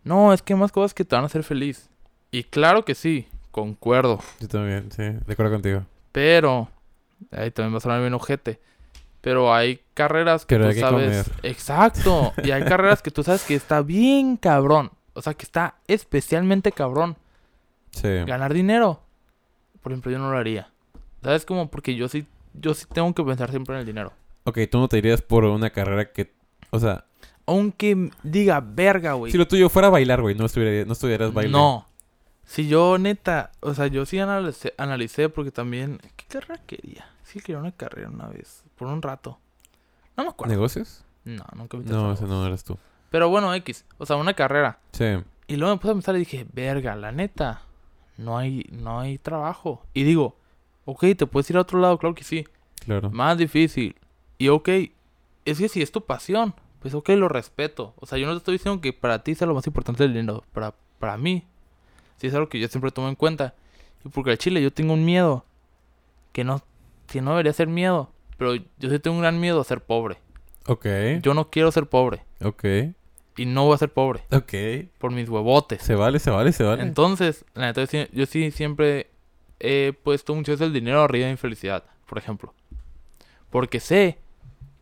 no, 0.06 0.32
es 0.32 0.41
que 0.41 0.54
hay 0.54 0.60
más 0.62 0.72
cosas 0.72 0.93
que 0.93 1.04
te 1.04 1.14
van 1.14 1.24
a 1.24 1.28
hacer 1.28 1.43
feliz. 1.43 1.89
Y 2.32 2.45
claro 2.45 2.86
que 2.86 2.95
sí, 2.95 3.28
concuerdo. 3.52 4.22
Yo 4.39 4.48
también, 4.48 4.93
sí. 4.93 5.04
De 5.04 5.34
acuerdo 5.34 5.52
contigo. 5.52 5.84
Pero, 6.14 6.70
ahí 7.32 7.52
también 7.52 7.74
va 7.74 7.80
a 7.80 7.82
sonar 7.82 8.00
bien 8.00 8.14
ojete. 8.14 8.62
Pero 9.28 9.54
hay 9.54 9.82
carreras 9.94 10.46
que 10.46 10.56
Pero 10.56 10.64
tú 10.64 10.70
hay 10.70 10.76
que 10.76 10.80
sabes. 10.80 11.28
comer. 11.28 11.40
Exacto. 11.52 12.34
Y 12.46 12.52
hay 12.52 12.64
carreras 12.64 13.02
que 13.02 13.12
tú 13.12 13.24
sabes 13.24 13.44
que 13.44 13.56
está 13.56 13.82
bien 13.82 14.38
cabrón. 14.38 14.90
O 15.12 15.22
sea, 15.22 15.34
que 15.34 15.44
está 15.44 15.76
especialmente 15.86 16.72
cabrón. 16.72 17.18
Sí. 17.92 18.08
Ganar 18.26 18.54
dinero. 18.54 19.02
Por 19.82 19.92
ejemplo, 19.92 20.14
yo 20.14 20.18
no 20.18 20.32
lo 20.32 20.38
haría. 20.38 20.70
¿Sabes 21.22 21.46
cómo? 21.46 21.70
Porque 21.70 21.96
yo 21.96 22.08
sí, 22.08 22.26
yo 22.54 22.74
sí 22.74 22.86
tengo 22.94 23.14
que 23.14 23.22
pensar 23.26 23.50
siempre 23.50 23.76
en 23.76 23.82
el 23.82 23.86
dinero. 23.86 24.14
Ok, 24.46 24.60
tú 24.72 24.80
no 24.80 24.88
te 24.88 24.98
irías 24.98 25.22
por 25.22 25.44
una 25.44 25.72
carrera 25.72 26.10
que... 26.14 26.32
O 26.70 26.80
sea, 26.80 27.04
Aunque 27.46 28.10
diga 28.24 28.62
verga, 28.62 29.12
güey. 29.12 29.30
si 29.30 29.38
lo 29.38 29.46
tuyo 29.46 29.68
fuera 29.68 29.90
bailar, 29.90 30.22
güey, 30.22 30.36
no, 30.36 30.46
estuviera, 30.46 30.86
no 30.86 30.94
estuvieras 30.94 31.34
bailando. 31.34 31.58
No. 31.58 31.88
Si 32.46 32.70
yo 32.70 32.98
neta, 32.98 33.52
o 33.60 33.74
sea, 33.74 33.88
yo 33.88 34.06
sí 34.06 34.20
analicé, 34.20 34.74
analicé 34.78 35.28
porque 35.28 35.52
también, 35.52 36.00
¿qué 36.16 36.24
carrera 36.30 36.62
quería? 36.66 37.10
Sí 37.24 37.42
quería 37.42 37.60
una 37.60 37.74
carrera 37.74 38.10
una 38.10 38.30
vez, 38.30 38.64
por 38.78 38.88
un 38.88 39.02
rato. 39.02 39.40
No 40.16 40.24
me 40.24 40.30
acuerdo. 40.30 40.54
¿Negocios? 40.54 41.04
No, 41.26 41.44
nunca 41.56 41.78
me 41.78 41.84
No, 41.84 42.14
ese 42.14 42.26
no 42.26 42.46
eras 42.46 42.64
tú. 42.64 42.78
Pero 43.10 43.30
bueno, 43.30 43.54
X, 43.54 43.86
o 43.98 44.06
sea, 44.06 44.16
una 44.16 44.34
carrera. 44.34 44.80
Sí. 44.92 45.06
Y 45.48 45.56
luego 45.56 45.76
me 45.76 45.80
puse 45.80 45.92
a 45.92 45.96
pensar 45.96 46.16
y 46.16 46.20
dije, 46.20 46.46
verga, 46.54 46.96
la 46.96 47.12
neta, 47.12 47.62
no 48.18 48.38
hay, 48.38 48.66
no 48.72 49.00
hay 49.00 49.18
trabajo. 49.18 49.84
Y 49.94 50.04
digo, 50.04 50.38
ok, 50.86 51.06
te 51.18 51.26
puedes 51.26 51.50
ir 51.50 51.58
a 51.58 51.62
otro 51.62 51.80
lado, 51.80 51.98
claro 51.98 52.16
que 52.16 52.24
sí. 52.24 52.46
Claro. 52.86 53.10
Más 53.12 53.38
difícil. 53.38 53.96
Y 54.38 54.50
ok, 54.50 54.70
es 55.46 55.58
que 55.58 55.70
si 55.70 55.82
es 55.82 55.92
tu 55.92 56.02
pasión, 56.02 56.54
pues 56.80 56.94
ok, 56.94 57.10
lo 57.10 57.30
respeto. 57.30 57.94
O 57.98 58.06
sea, 58.06 58.18
yo 58.18 58.28
no 58.28 58.34
te 58.34 58.38
estoy 58.40 58.54
diciendo 58.54 58.82
que 58.82 58.94
para 58.94 59.24
ti 59.24 59.36
sea 59.36 59.48
lo 59.48 59.54
más 59.54 59.68
importante 59.68 60.04
el 60.04 60.14
dinero. 60.14 60.44
Para, 60.54 60.74
para 61.00 61.18
mí, 61.18 61.46
sí 62.18 62.28
es 62.28 62.34
algo 62.34 62.50
que 62.50 62.60
yo 62.60 62.68
siempre 62.68 62.92
tomo 62.92 63.10
en 63.10 63.16
cuenta. 63.16 63.56
Y 64.06 64.10
porque 64.10 64.32
al 64.32 64.38
chile 64.38 64.62
yo 64.62 64.72
tengo 64.72 64.94
un 64.94 65.06
miedo 65.06 65.46
que 66.34 66.44
no, 66.44 66.62
que 67.08 67.22
no 67.22 67.32
debería 67.32 67.54
ser 67.54 67.68
miedo. 67.68 68.12
Pero 68.38 68.56
yo 68.56 68.90
sí 68.90 69.00
tengo 69.00 69.16
un 69.16 69.22
gran 69.22 69.40
miedo 69.40 69.60
a 69.60 69.64
ser 69.64 69.82
pobre. 69.82 70.18
Ok. 70.68 70.86
Yo 71.22 71.34
no 71.34 71.50
quiero 71.50 71.72
ser 71.72 71.88
pobre. 71.88 72.24
Ok. 72.42 72.66
Y 73.38 73.46
no 73.46 73.66
voy 73.66 73.76
a 73.76 73.78
ser 73.78 73.94
pobre. 73.94 74.24
Ok. 74.32 74.54
Por 74.98 75.12
mis 75.12 75.30
huevotes. 75.30 75.82
Se 75.82 75.96
vale, 75.96 76.20
se 76.20 76.30
vale, 76.30 76.52
se 76.52 76.64
vale. 76.64 76.82
Entonces, 76.84 77.46
la 77.54 77.68
neta, 77.68 77.82
yo 77.82 77.88
sí, 77.88 78.08
yo 78.12 78.26
sí 78.26 78.52
siempre 78.52 79.10
he 79.60 79.94
puesto 80.04 80.34
muchas 80.36 80.54
veces 80.54 80.68
el 80.68 80.74
dinero 80.74 81.02
arriba 81.02 81.28
de 81.28 81.34
mi 81.34 81.38
felicidad, 81.38 81.84
por 82.08 82.18
ejemplo. 82.18 82.54
Porque 83.50 83.80
sé 83.80 84.18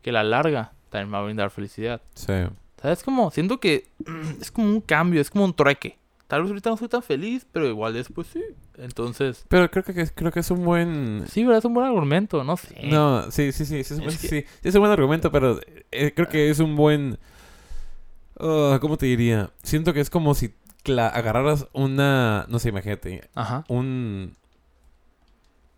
que 0.02 0.12
la 0.12 0.24
larga 0.24 0.74
también 0.90 1.10
me 1.10 1.18
va 1.18 1.24
a 1.24 1.26
brindar 1.26 1.50
felicidad. 1.50 2.02
Sí. 2.14 2.34
¿Sabes 2.82 3.04
cómo? 3.04 3.32
Siento 3.32 3.60
que 3.60 3.88
es 4.42 4.52
como 4.52 4.68
un 4.70 4.82
cambio, 4.82 5.22
es 5.22 5.30
como 5.30 5.46
un 5.46 5.54
trueque. 5.54 5.98
Tal 6.28 6.42
vez 6.42 6.50
ahorita 6.50 6.72
no 6.72 6.78
soy 6.78 6.88
tan 6.88 7.04
feliz, 7.04 7.46
pero 7.52 7.68
igual 7.68 7.94
después 7.94 8.26
sí. 8.28 8.42
Entonces, 8.78 9.46
Pero 9.48 9.70
creo 9.70 9.84
que, 9.84 10.08
creo 10.08 10.32
que 10.32 10.40
es 10.40 10.50
un 10.52 10.66
buen... 10.66 11.24
sí, 11.30 11.44
¿verdad? 11.44 11.60
Es 11.60 11.66
un 11.66 11.74
buen 11.76 11.86
argumento, 11.88 12.44
no 12.44 12.58
sé. 12.58 12.76
No, 12.88 13.30
sí, 13.32 13.52
sí, 13.52 13.66
sí, 13.66 13.84
sí, 13.84 13.94
es, 13.96 14.00
Es 14.02 14.14
sí, 14.16 14.28
que- 14.28 14.42
sí, 14.42 14.46
es 14.64 14.74
un 14.76 14.82
buen 14.82 14.92
argumento, 14.92 15.32
pero 15.32 15.60
eh, 15.92 16.14
creo 16.16 16.28
que 16.28 16.50
es 16.50 16.60
un 16.60 16.76
buen... 16.76 17.20
ah, 18.40 18.80
¿Cómo 18.82 18.98
te 18.98 19.06
diría? 19.06 19.52
Siento 19.64 19.94
que 19.94 20.00
es 20.02 20.10
como 20.10 20.34
si 20.34 20.54
agarraras 20.88 21.68
una... 21.74 22.46
No 22.50 22.58
sé, 22.60 22.70
imagínate. 22.70 23.30
Ajá. 23.36 23.64
Un... 23.68 24.36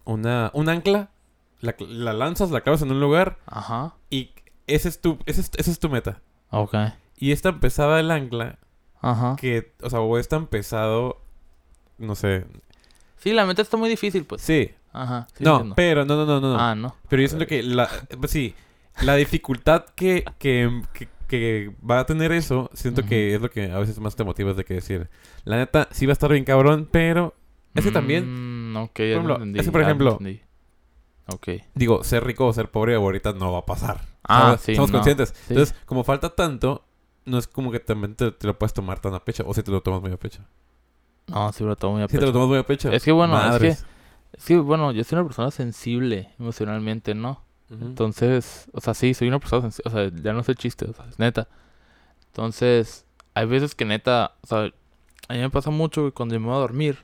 Una... 0.06 0.52
Un 0.54 0.70
ancla. 0.70 1.10
La, 1.60 1.76
la 1.80 2.14
lanzas, 2.14 2.52
la 2.52 2.62
clavas 2.62 2.84
en 2.84 2.92
un 2.92 3.00
lugar 3.02 3.40
Ajá. 3.48 3.96
y 4.12 4.30
ese 4.68 4.90
es 4.90 5.02
tu, 5.02 5.18
ese 5.26 5.42
es, 5.42 5.50
esa 5.58 5.72
es 5.72 5.80
tu 5.80 5.90
meta. 5.90 6.22
Ok. 6.52 6.76
Y 7.18 7.32
es 7.32 7.42
tan 7.42 7.60
pesada 7.60 8.00
el 8.00 8.12
ancla 8.12 8.60
Ajá. 9.10 9.36
que, 9.40 9.74
o 9.82 9.90
sea, 9.90 10.00
o 10.02 10.18
es 10.18 10.28
tan 10.28 10.48
pesado, 10.48 11.22
no 11.98 12.16
sé. 12.16 12.46
Sí, 13.18 13.34
la 13.34 13.46
meta 13.46 13.62
está 13.62 13.78
muy 13.78 13.90
difícil, 13.90 14.26
pues. 14.26 14.42
Sí. 14.42 14.72
Ajá. 14.94 15.28
sí 15.36 15.44
no, 15.44 15.74
pero 15.76 16.06
no, 16.06 16.16
no, 16.16 16.26
no, 16.26 16.40
no. 16.42 16.54
no. 16.54 16.60
Ah, 16.60 16.74
no. 16.76 16.96
Pero 17.10 17.22
yo 17.22 17.28
siento 17.28 17.46
que 17.48 17.62
la, 17.64 17.88
pues 18.20 18.32
sí, 18.32 18.56
la 19.02 19.16
dificultad 19.16 19.86
que, 19.96 20.24
que, 20.40 20.82
que, 20.94 21.08
que 21.28 21.72
va 21.88 22.00
a 22.00 22.06
tener 22.06 22.32
eso, 22.32 22.70
siento 22.74 23.04
que 23.06 23.36
es 23.36 23.42
lo 23.42 23.50
que 23.52 23.72
a 23.72 23.78
veces 23.80 24.00
más 24.00 24.16
te 24.16 24.24
motiva 24.24 24.54
de 24.54 24.64
que 24.66 24.76
decir, 24.76 25.10
la 25.44 25.58
neta, 25.58 25.88
sí 25.92 26.06
va 26.06 26.12
a 26.12 26.14
estar 26.14 26.32
bien 26.32 26.46
cabrón, 26.46 26.88
pero 26.92 27.34
es 27.76 27.86
que 27.86 27.92
también, 27.92 28.72
Mm, 28.74 28.78
ok, 28.78 28.98
ya 28.98 29.04
ejemplo, 29.06 29.28
lo 29.30 29.36
entendí. 29.36 29.60
es 29.60 29.66
que, 29.68 29.72
por 29.72 29.82
ejemplo. 29.82 30.20
Ok. 31.30 31.50
digo, 31.76 32.04
ser 32.06 32.24
rico 32.24 32.48
o 32.48 32.54
ser 32.54 32.72
pobre 32.72 32.96
ahorita 32.96 33.34
no 33.34 33.52
va 33.52 33.60
a 33.60 33.66
pasar. 33.66 34.02
Ah, 34.24 34.42
¿sabes? 34.44 34.62
sí, 34.62 34.76
Somos 34.76 34.92
no. 34.92 34.98
conscientes. 35.00 35.30
Sí. 35.30 35.46
Entonces, 35.54 35.76
como 35.86 36.04
falta 36.06 36.30
tanto, 36.34 36.86
no 37.28 37.38
es 37.38 37.48
como 37.48 37.72
que 37.72 37.80
también 37.80 38.16
te, 38.16 38.32
te 38.32 38.48
lo 38.48 38.58
puedes 38.58 38.74
tomar 38.74 39.00
tan 39.00 39.14
a 39.14 39.24
pecho, 39.24 39.44
o 39.48 39.54
si 39.54 39.62
te 39.62 39.70
lo 39.72 39.82
tomas 39.82 40.02
muy 40.02 40.12
a 40.12 40.18
pecho. 40.18 40.42
No, 41.28 41.52
sí, 41.52 41.64
lo 41.64 41.76
tomo 41.76 41.94
muy 41.96 42.04
a 42.04 42.08
Si 42.08 42.14
te 42.14 42.18
pecho. 42.20 42.28
lo 42.28 42.34
tomas 42.34 42.48
muy 42.48 42.58
a 42.58 42.64
pecho. 42.66 42.92
Es 42.92 43.04
que, 43.04 43.12
bueno, 43.12 43.38
es 43.38 43.46
madres. 43.46 43.86
Es 44.34 44.46
que, 44.46 44.58
bueno, 44.58 44.92
yo 44.92 45.04
soy 45.04 45.18
una 45.20 45.28
persona 45.28 45.52
sensible 45.52 46.32
emocionalmente, 46.40 47.14
¿no? 47.16 47.42
Entonces, 47.70 48.70
o 48.72 48.80
sea, 48.80 48.94
sí, 48.94 49.14
soy 49.14 49.28
una 49.28 49.40
persona 49.40 49.64
sensible. 49.64 49.92
O 49.92 49.94
sea, 49.94 50.22
ya 50.24 50.34
no 50.34 50.42
sé 50.44 50.56
chiste, 50.56 50.86
o 50.86 50.94
sea, 50.94 51.06
es 51.10 51.20
neta. 51.20 51.48
Entonces, 52.28 53.06
hay 53.34 53.46
veces 53.46 53.76
que 53.76 53.84
neta, 53.86 54.34
o 54.42 54.48
sea, 54.48 54.72
a 55.28 55.34
mí 55.34 55.40
me 55.40 55.50
pasa 55.50 55.70
mucho 55.70 56.06
que 56.06 56.12
cuando 56.12 56.40
me 56.40 56.46
voy 56.46 56.56
a 56.56 56.60
dormir, 56.60 57.00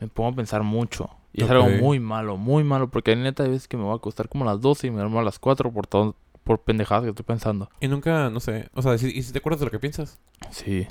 me 0.00 0.08
pongo 0.08 0.30
a 0.30 0.34
pensar 0.34 0.62
mucho. 0.62 1.10
Y 1.32 1.42
es 1.44 1.50
algo 1.50 1.68
muy 1.68 2.00
malo, 2.00 2.36
muy 2.36 2.64
malo, 2.64 2.88
porque 2.88 3.10
hay 3.10 3.16
neta 3.18 3.42
hay 3.42 3.50
veces 3.50 3.68
que 3.68 3.76
me 3.76 3.82
voy 3.82 3.92
a 3.92 3.96
acostar 3.96 4.28
como 4.28 4.44
a 4.48 4.52
las 4.54 4.60
12 4.62 4.86
y 4.86 4.90
me 4.90 4.96
duermo 4.98 5.20
a 5.20 5.22
las 5.22 5.38
4 5.38 5.70
por 5.70 5.86
todo, 5.86 6.16
por 6.48 6.60
pendejadas 6.60 7.04
que 7.04 7.10
estoy 7.10 7.26
pensando. 7.26 7.68
Y 7.78 7.88
nunca, 7.88 8.30
no 8.30 8.40
sé, 8.40 8.70
o 8.74 8.80
sea, 8.80 8.94
¿y 8.94 9.22
si 9.22 9.32
te 9.32 9.38
acuerdas 9.38 9.60
de 9.60 9.66
lo 9.66 9.70
que 9.70 9.78
piensas? 9.78 10.18
Sí. 10.50 10.88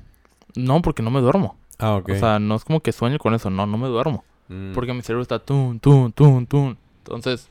No, 0.56 0.84
porque 0.84 1.02
no 1.02 1.10
me 1.10 1.20
duermo. 1.20 1.58
Ah, 1.80 1.96
ok. 1.96 2.10
O 2.12 2.16
sea, 2.16 2.38
no 2.38 2.54
es 2.56 2.64
como 2.64 2.80
que 2.82 2.92
sueño 2.92 3.18
con 3.18 3.34
eso, 3.34 3.50
no, 3.50 3.66
no 3.66 3.78
me 3.80 3.88
duermo. 3.88 4.24
Mm. 4.50 4.74
Porque 4.74 4.94
mi 4.94 5.02
cerebro 5.02 5.24
está 5.24 5.40
tun, 5.40 5.80
tun, 5.80 6.12
tun, 6.14 6.46
tun. 6.46 6.78
Entonces, 7.00 7.50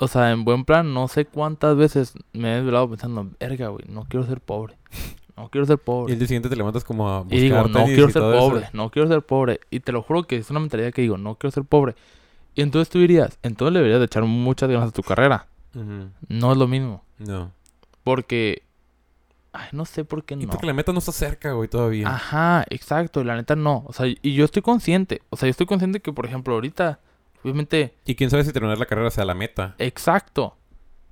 o 0.00 0.08
sea, 0.08 0.32
en 0.32 0.44
buen 0.44 0.64
plan, 0.64 0.92
no 0.92 1.06
sé 1.06 1.26
cuántas 1.26 1.76
veces 1.76 2.14
me 2.32 2.52
he 2.52 2.56
desvelado 2.56 2.88
pensando, 2.90 3.28
verga, 3.38 3.68
güey, 3.68 3.84
no 3.88 4.04
quiero 4.08 4.26
ser 4.26 4.40
pobre. 4.40 4.76
No 5.36 5.48
quiero 5.48 5.64
ser 5.66 5.78
Y 5.80 5.84
pobre. 5.84 6.12
el 6.12 6.18
día 6.18 6.26
siguiente 6.28 6.48
te 6.48 6.56
levantas 6.56 6.82
como 6.84 7.08
a 7.08 7.20
buscar 7.20 7.38
Y 7.38 7.40
digo, 7.40 7.62
no 7.68 7.84
quiero 7.84 8.08
y 8.08 8.12
ser 8.12 8.22
eso. 8.22 8.32
pobre, 8.38 8.68
no 8.72 8.90
quiero 8.90 9.08
ser 9.08 9.22
pobre. 9.22 9.60
Y 9.70 9.78
te 9.80 9.92
lo 9.92 10.02
juro 10.02 10.24
que 10.24 10.36
es 10.36 10.50
una 10.50 10.58
mentalidad 10.60 10.92
que 10.92 11.02
digo, 11.02 11.16
no 11.18 11.36
quiero 11.36 11.52
ser 11.52 11.64
pobre. 11.64 11.94
Y 12.54 12.62
entonces 12.62 12.90
tú 12.90 12.98
dirías, 12.98 13.38
entonces 13.42 13.72
le 13.72 13.78
deberías 13.78 14.00
de 14.00 14.06
echar 14.06 14.24
muchas 14.24 14.68
ganas 14.68 14.88
a 14.88 14.92
tu 14.92 15.02
carrera. 15.02 15.46
No 15.72 16.52
es 16.52 16.58
lo 16.58 16.66
mismo. 16.68 17.04
No. 17.18 17.52
Porque... 18.04 18.62
Ay, 19.52 19.68
no 19.72 19.84
sé 19.84 20.04
por 20.04 20.22
qué 20.24 20.34
Y 20.34 20.46
no. 20.46 20.50
porque 20.50 20.66
la 20.66 20.72
meta 20.74 20.92
no 20.92 21.00
está 21.00 21.10
cerca, 21.10 21.52
güey, 21.52 21.68
todavía. 21.68 22.08
Ajá, 22.08 22.64
exacto. 22.70 23.24
La 23.24 23.34
neta 23.34 23.56
no. 23.56 23.84
O 23.88 23.92
sea, 23.92 24.06
y 24.06 24.34
yo 24.34 24.44
estoy 24.44 24.62
consciente. 24.62 25.22
O 25.30 25.36
sea, 25.36 25.48
yo 25.48 25.50
estoy 25.50 25.66
consciente 25.66 26.00
que, 26.00 26.12
por 26.12 26.24
ejemplo, 26.26 26.54
ahorita... 26.54 27.00
Obviamente... 27.42 27.94
Y 28.04 28.14
quién 28.14 28.30
sabe 28.30 28.44
si 28.44 28.52
terminar 28.52 28.78
la 28.78 28.86
carrera 28.86 29.10
sea 29.10 29.24
la 29.24 29.34
meta. 29.34 29.74
Exacto. 29.78 30.56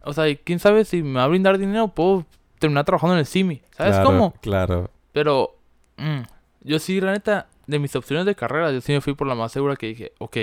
O 0.04 0.12
sea, 0.12 0.28
y 0.28 0.36
quién 0.36 0.58
sabe 0.60 0.84
si 0.84 1.02
me 1.02 1.14
va 1.18 1.24
a 1.24 1.28
brindar 1.28 1.58
dinero, 1.58 1.88
puedo 1.88 2.26
terminar 2.60 2.84
trabajando 2.84 3.14
en 3.14 3.20
el 3.20 3.26
CIMI. 3.26 3.62
¿Sabes 3.76 3.94
Claro, 3.94 4.06
cómo? 4.06 4.32
Claro. 4.40 4.90
Pero 5.12 5.56
mm, 5.96 6.20
yo 6.62 6.78
sí, 6.78 7.00
la 7.00 7.12
neta, 7.12 7.48
de 7.66 7.78
mis 7.78 7.96
opciones 7.96 8.24
de 8.24 8.34
carrera, 8.36 8.70
yo 8.70 8.80
sí 8.80 8.92
me 8.92 9.00
fui 9.00 9.14
por 9.14 9.26
la 9.26 9.34
más 9.34 9.50
segura 9.52 9.74
que 9.76 9.86
dije, 9.88 10.12
ok, 10.18 10.36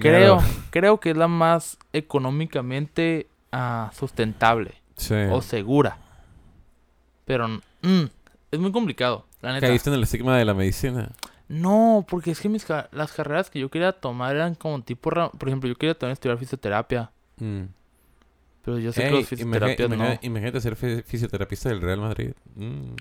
creo, 0.00 0.38
creo 0.70 1.00
que 1.00 1.10
es 1.10 1.16
la 1.16 1.28
más 1.28 1.78
económicamente 1.92 3.28
ah, 3.52 3.90
sustentable 3.94 4.74
Sí. 4.96 5.14
o 5.30 5.42
segura. 5.42 5.98
Pero 7.24 7.48
mm, 7.48 8.04
es 8.50 8.58
muy 8.60 8.72
complicado, 8.72 9.26
la 9.42 9.52
neta. 9.52 9.66
Caíste 9.66 9.90
en 9.90 9.94
el 9.96 10.02
estigma 10.04 10.36
de 10.38 10.44
la 10.44 10.54
medicina. 10.54 11.10
No, 11.48 12.04
porque 12.08 12.30
es 12.32 12.40
que 12.40 12.48
mis 12.48 12.66
las 12.90 13.12
carreras 13.12 13.50
que 13.50 13.60
yo 13.60 13.68
quería 13.70 13.92
tomar 13.92 14.34
eran 14.34 14.54
como 14.54 14.82
tipo, 14.82 15.10
por 15.10 15.48
ejemplo, 15.48 15.68
yo 15.68 15.76
quería 15.76 15.94
también 15.96 16.14
estudiar 16.14 16.38
fisioterapia, 16.38 17.10
Mm. 17.38 17.64
pero 18.62 18.78
yo 18.78 18.92
sé 18.92 19.04
que 19.04 19.10
los 19.10 19.28
fisioterapias 19.28 19.88
imagi- 19.90 19.96
no. 19.96 20.18
Imagínate 20.22 20.60
ser 20.60 20.74
fi- 20.76 21.02
fisioterapista 21.02 21.68
del 21.68 21.80
Real 21.82 22.00
Madrid. 22.00 22.32
Mm. 22.56 22.94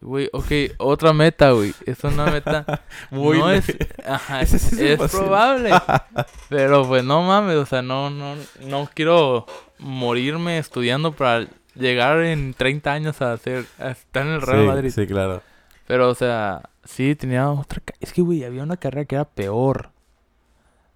Güey, 0.00 0.28
ok, 0.32 0.76
otra 0.78 1.12
meta, 1.12 1.52
güey. 1.52 1.74
Es 1.86 2.02
una 2.04 2.26
meta. 2.26 2.82
Muy 3.10 3.38
no 3.38 3.50
es. 3.50 3.64
Ajá, 4.06 4.40
es, 4.42 4.98
probable. 5.10 5.70
pero 6.48 6.86
pues 6.86 7.04
no 7.04 7.22
mames, 7.22 7.56
o 7.56 7.66
sea, 7.66 7.82
no, 7.82 8.10
no, 8.10 8.34
no 8.62 8.90
quiero 8.92 9.46
morirme 9.78 10.58
estudiando 10.58 11.12
para 11.12 11.46
llegar 11.74 12.20
en 12.20 12.54
30 12.54 12.92
años 12.92 13.22
a 13.22 13.32
hacer, 13.32 13.66
a 13.78 13.90
estar 13.90 14.26
en 14.26 14.34
el 14.34 14.42
Real 14.42 14.60
sí, 14.60 14.66
Madrid. 14.66 14.90
Sí, 14.90 15.06
claro. 15.06 15.42
Pero, 15.86 16.10
o 16.10 16.14
sea, 16.14 16.70
sí, 16.84 17.14
tenía 17.14 17.50
otra. 17.50 17.82
Es 18.00 18.12
que, 18.12 18.22
güey, 18.22 18.44
había 18.44 18.62
una 18.62 18.76
carrera 18.76 19.04
que 19.04 19.14
era 19.14 19.24
peor. 19.24 19.90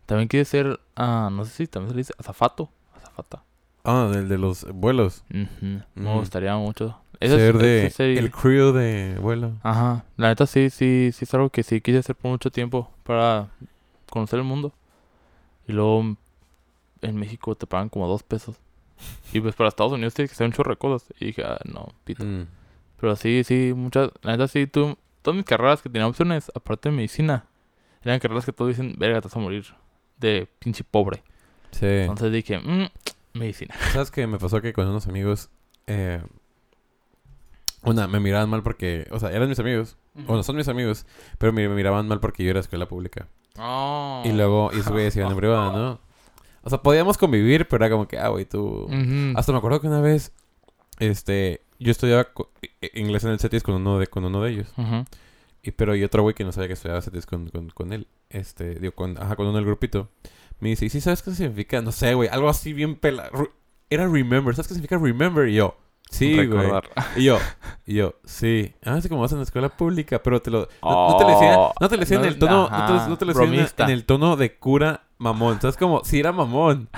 También 0.06 0.28
quiere 0.28 0.44
ser, 0.44 0.80
ah, 0.96 1.28
no 1.30 1.44
sé 1.44 1.52
si 1.52 1.66
también 1.68 1.90
se 1.90 1.94
le 1.94 2.00
dice 2.00 2.12
azafato. 2.18 2.70
Azafata. 2.96 3.44
Ah, 3.84 4.10
el 4.12 4.28
de 4.28 4.38
los 4.38 4.66
vuelos. 4.72 5.24
Me 5.28 6.14
gustaría 6.14 6.56
mucho. 6.56 7.00
Es- 7.20 7.30
ser 7.30 7.58
de 7.58 7.92
el 8.18 8.30
crew 8.30 8.72
de 8.72 9.18
vuelo. 9.20 9.52
Ajá, 9.62 10.04
la 10.16 10.28
neta 10.28 10.46
sí, 10.46 10.70
sí, 10.70 11.10
sí 11.12 11.24
es 11.24 11.34
algo 11.34 11.50
que 11.50 11.62
sí 11.62 11.80
quise 11.82 11.98
hacer 11.98 12.16
por 12.16 12.30
mucho 12.30 12.50
tiempo 12.50 12.90
para 13.04 13.48
conocer 14.08 14.38
el 14.38 14.44
mundo. 14.44 14.72
Y 15.68 15.72
luego 15.72 16.16
en 17.02 17.16
México 17.16 17.54
te 17.54 17.66
pagan 17.66 17.90
como 17.90 18.08
dos 18.08 18.22
pesos. 18.22 18.56
Y 19.32 19.40
pues 19.40 19.54
para 19.54 19.68
Estados 19.68 19.92
Unidos 19.92 20.14
tienes 20.14 20.30
que 20.30 20.34
hacer 20.34 20.46
un 20.46 20.52
chorro 20.52 20.70
de 20.70 20.76
cosas. 20.78 21.08
Y 21.20 21.26
dije, 21.26 21.44
ah, 21.44 21.58
no, 21.64 21.92
pito. 22.04 22.24
Mm. 22.24 22.46
Pero 22.98 23.16
sí, 23.16 23.44
sí, 23.44 23.72
muchas, 23.74 24.10
la 24.22 24.32
neta 24.32 24.48
sí, 24.48 24.66
tú, 24.66 24.96
todas 25.22 25.36
mis 25.36 25.44
carreras 25.44 25.80
que 25.82 25.88
tenía 25.88 26.06
opciones, 26.06 26.50
aparte 26.54 26.88
de 26.90 26.96
medicina, 26.96 27.44
eran 28.02 28.18
carreras 28.18 28.44
que 28.46 28.52
todos 28.52 28.70
dicen, 28.70 28.94
verga, 28.98 29.20
te 29.20 29.28
vas 29.28 29.36
a 29.36 29.40
morir 29.40 29.66
de 30.18 30.48
pinche 30.58 30.84
pobre. 30.84 31.22
Sí. 31.70 31.86
Entonces 31.86 32.32
dije, 32.32 32.58
mmm, 32.58 32.86
medicina. 33.34 33.74
¿Sabes 33.92 34.10
qué? 34.10 34.26
Me 34.26 34.38
pasó 34.38 34.60
que 34.60 34.72
con 34.72 34.86
unos 34.88 35.06
amigos... 35.06 35.50
Eh, 35.86 36.22
una, 37.82 38.06
me 38.06 38.20
miraban 38.20 38.50
mal 38.50 38.62
porque... 38.62 39.06
O 39.10 39.18
sea, 39.18 39.30
eran 39.30 39.48
mis 39.48 39.58
amigos. 39.58 39.96
O 40.26 40.36
no 40.36 40.42
son 40.42 40.56
mis 40.56 40.68
amigos. 40.68 41.06
Pero 41.38 41.52
me, 41.52 41.68
me 41.68 41.74
miraban 41.74 42.06
mal 42.06 42.20
porque 42.20 42.44
yo 42.44 42.50
era 42.50 42.60
escuela 42.60 42.86
pública. 42.86 43.28
Oh. 43.58 44.22
Y 44.24 44.32
luego... 44.32 44.70
Y 44.72 44.80
güeyes 44.80 45.16
iban 45.16 45.30
en 45.30 45.36
privada, 45.36 45.72
¿no? 45.72 46.00
O 46.62 46.68
sea, 46.68 46.82
podíamos 46.82 47.16
convivir, 47.16 47.66
pero 47.68 47.84
era 47.84 47.94
como 47.94 48.06
que... 48.06 48.18
Ah, 48.18 48.28
güey, 48.28 48.44
tú... 48.44 48.88
Hasta 49.34 49.52
me 49.52 49.58
acuerdo 49.58 49.80
que 49.80 49.86
una 49.86 50.00
vez... 50.00 50.34
Este... 50.98 51.62
Yo 51.78 51.90
estudiaba 51.90 52.28
inglés 52.92 53.24
en 53.24 53.30
el 53.30 53.40
CETIS 53.40 53.62
con 53.62 53.76
uno 53.76 53.98
de, 53.98 54.06
con 54.06 54.24
uno 54.24 54.42
de 54.42 54.50
ellos. 54.50 54.68
Y, 55.62 55.70
pero 55.70 55.96
y 55.96 56.04
otro 56.04 56.22
güey 56.22 56.34
que 56.34 56.44
no 56.44 56.52
sabía 56.52 56.68
que 56.68 56.74
estudiaba 56.74 57.00
CETIS 57.00 57.24
con, 57.24 57.48
con, 57.48 57.70
con 57.70 57.92
él. 57.94 58.08
Este... 58.28 58.74
Digo, 58.74 58.94
con... 58.94 59.16
Ajá, 59.16 59.36
con 59.36 59.46
uno 59.46 59.56
del 59.56 59.64
grupito. 59.64 60.10
Me 60.58 60.68
dice... 60.68 60.84
¿Y 60.84 60.90
sí 60.90 61.00
sabes 61.00 61.22
qué 61.22 61.30
significa? 61.30 61.80
No 61.80 61.92
sé, 61.92 62.12
güey. 62.12 62.28
Algo 62.28 62.50
así 62.50 62.74
bien 62.74 62.96
pela... 62.96 63.30
Era 63.88 64.06
remember. 64.06 64.54
¿Sabes 64.54 64.68
qué 64.68 64.74
significa 64.74 64.98
remember? 64.98 65.48
Y 65.48 65.54
yo... 65.54 65.76
Sí, 66.10 66.46
güey. 66.46 66.70
Y 67.16 67.24
yo, 67.24 67.38
y 67.86 67.94
yo, 67.94 68.14
sí. 68.24 68.74
Ah, 68.84 68.94
así 68.94 69.08
como 69.08 69.20
vas 69.22 69.32
en 69.32 69.38
la 69.38 69.44
escuela 69.44 69.68
pública, 69.68 70.22
pero 70.22 70.42
te 70.42 70.50
lo... 70.50 70.68
No, 70.82 71.08
no 71.10 71.16
te 71.16 71.24
lo 71.24 71.30
decía, 71.30 71.56
no 71.80 71.88
te 71.88 71.96
lo 71.96 72.00
decía 72.00 72.16
Oh, 72.18 72.20
No, 72.20 72.26
en 72.26 72.32
el 72.32 72.38
tono, 72.38 72.64
ajá, 72.66 73.08
no 73.08 73.16
te, 73.16 73.24
lo- 73.24 73.32
te 73.32 73.46
decía 73.46 73.74
en, 73.84 73.90
el 73.90 74.04
tono 74.04 74.36
de 74.36 74.56
cura 74.58 75.04
mamón. 75.18 75.60
¿Sabes 75.60 75.76
como? 75.76 76.04
Sí 76.04 76.18
era 76.20 76.32
mamón. 76.32 76.88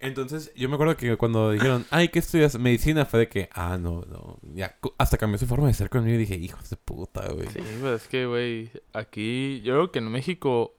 Entonces, 0.00 0.52
yo 0.54 0.68
me 0.68 0.74
acuerdo 0.76 0.96
que 0.96 1.16
cuando 1.16 1.50
dijeron, 1.50 1.84
ay, 1.90 2.08
¿qué 2.08 2.20
estudias? 2.20 2.56
Medicina, 2.58 3.04
fue 3.04 3.20
de 3.20 3.28
que, 3.28 3.48
ah, 3.52 3.78
no, 3.80 4.02
no. 4.02 4.38
Ya, 4.54 4.76
hasta 4.96 5.16
cambió 5.18 5.38
su 5.38 5.46
forma 5.46 5.66
de 5.66 5.74
ser 5.74 5.90
conmigo 5.90 6.14
y 6.14 6.18
dije, 6.18 6.36
hijos 6.36 6.70
de 6.70 6.76
puta, 6.76 7.26
güey. 7.32 7.48
Sí, 7.48 7.60
pues 7.80 8.02
es 8.02 8.08
que, 8.08 8.26
güey, 8.26 8.70
aquí, 8.92 9.60
yo 9.62 9.74
creo 9.74 9.90
que 9.90 9.98
en 9.98 10.08
México, 10.12 10.76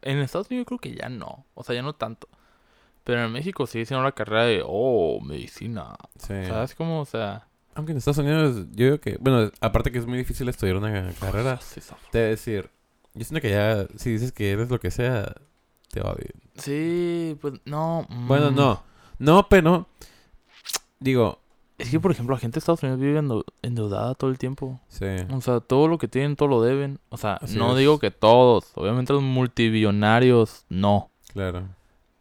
en 0.00 0.18
Estados 0.18 0.48
Unidos 0.50 0.66
creo 0.68 0.78
que 0.78 0.94
ya 0.94 1.10
no, 1.10 1.44
o 1.54 1.62
sea, 1.64 1.74
ya 1.74 1.82
no 1.82 1.94
tanto. 1.94 2.28
Pero 3.06 3.24
en 3.24 3.30
México 3.30 3.68
sí 3.68 3.78
hicieron 3.78 4.04
la 4.04 4.10
carrera 4.10 4.44
de, 4.46 4.62
oh, 4.66 5.20
medicina. 5.20 5.94
Sí. 6.18 6.34
¿Sabes 6.48 6.74
cómo? 6.74 7.00
O 7.00 7.04
sea, 7.04 7.46
Aunque 7.76 7.92
en 7.92 7.98
Estados 7.98 8.18
Unidos, 8.18 8.66
yo 8.72 8.84
digo 8.86 8.98
que, 8.98 9.16
bueno, 9.20 9.48
aparte 9.60 9.92
que 9.92 9.98
es 9.98 10.06
muy 10.06 10.18
difícil 10.18 10.48
estudiar 10.48 10.74
una 10.76 11.12
carrera, 11.20 11.60
sí, 11.62 11.80
te 12.10 12.18
voy 12.18 12.26
a 12.26 12.30
decir, 12.30 12.68
yo 13.14 13.24
siento 13.24 13.40
que 13.40 13.50
ya, 13.50 13.86
si 13.96 14.10
dices 14.10 14.32
que 14.32 14.50
eres 14.50 14.70
lo 14.70 14.80
que 14.80 14.90
sea, 14.90 15.32
te 15.92 16.00
va 16.00 16.14
bien. 16.14 16.32
Sí, 16.56 17.38
pues 17.40 17.54
no. 17.64 18.08
Bueno, 18.10 18.50
mm. 18.50 18.54
no. 18.56 18.82
No, 19.20 19.48
pero. 19.48 19.86
Digo. 20.98 21.38
Es 21.78 21.90
que, 21.90 22.00
por 22.00 22.10
ejemplo, 22.10 22.34
la 22.34 22.40
gente 22.40 22.54
de 22.54 22.58
Estados 22.60 22.82
Unidos 22.82 22.98
vive 23.00 23.20
endeu- 23.20 23.44
endeudada 23.62 24.14
todo 24.14 24.30
el 24.30 24.38
tiempo. 24.38 24.80
Sí. 24.88 25.04
O 25.30 25.40
sea, 25.42 25.60
todo 25.60 25.86
lo 25.88 25.98
que 25.98 26.08
tienen, 26.08 26.34
todo 26.34 26.48
lo 26.48 26.60
deben. 26.62 26.98
O 27.10 27.18
sea, 27.18 27.34
Así 27.34 27.56
no 27.56 27.72
es. 27.72 27.78
digo 27.78 27.98
que 28.00 28.10
todos. 28.10 28.72
Obviamente 28.74 29.12
los 29.12 29.22
multibillonarios, 29.22 30.64
no. 30.70 31.10
Claro. 31.34 31.68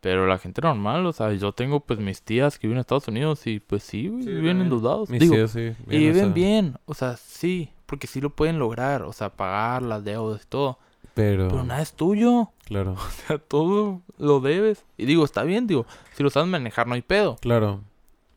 Pero 0.06 0.28
la 0.28 0.38
gente 0.38 0.62
normal, 0.62 1.04
o 1.08 1.14
sea, 1.14 1.34
yo 1.34 1.52
tengo 1.52 1.80
pues 1.80 1.98
mis 2.00 2.22
tías 2.22 2.60
que 2.60 2.68
viven 2.68 2.78
en 2.78 2.82
Estados 2.82 3.08
Unidos 3.08 3.48
y 3.48 3.60
pues 3.60 3.82
sí, 3.82 4.08
güey, 4.08 4.22
Sí, 4.22 4.30
viven 4.30 4.62
endeudados. 4.62 5.10
Mis 5.10 5.20
Digo, 5.20 5.34
tíos, 5.34 5.50
sí. 5.50 5.62
y 5.62 5.64
bien, 5.64 5.80
o 5.82 5.98
viven 5.98 6.16
sea, 6.26 6.28
bien, 6.28 6.78
o 6.86 6.94
sea, 6.94 7.18
sí, 7.18 7.72
porque 7.88 8.06
sí 8.06 8.22
lo 8.22 8.30
pueden 8.30 8.60
lograr, 8.60 9.02
o 9.02 9.12
sea, 9.14 9.32
pagar 9.32 9.82
las 9.82 10.04
deudas 10.04 10.44
y 10.44 10.46
todo. 10.48 10.78
Pero. 11.16 11.48
Pero 11.48 11.64
nada 11.64 11.82
es 11.82 11.94
tuyo, 11.94 12.52
Claro. 12.66 12.92
o 13.00 13.10
sea, 13.26 13.40
todo 13.40 14.04
lo 14.20 14.42
debes. 14.42 14.86
Y 14.96 15.06
digo, 15.06 15.26
está 15.26 15.42
bien, 15.42 15.66
digo, 15.66 15.88
si 16.14 16.22
lo 16.22 16.30
sabes 16.30 16.50
manejar 16.50 16.86
no 16.86 16.94
hay 16.94 17.02
pedo. 17.02 17.38
Claro. 17.42 17.82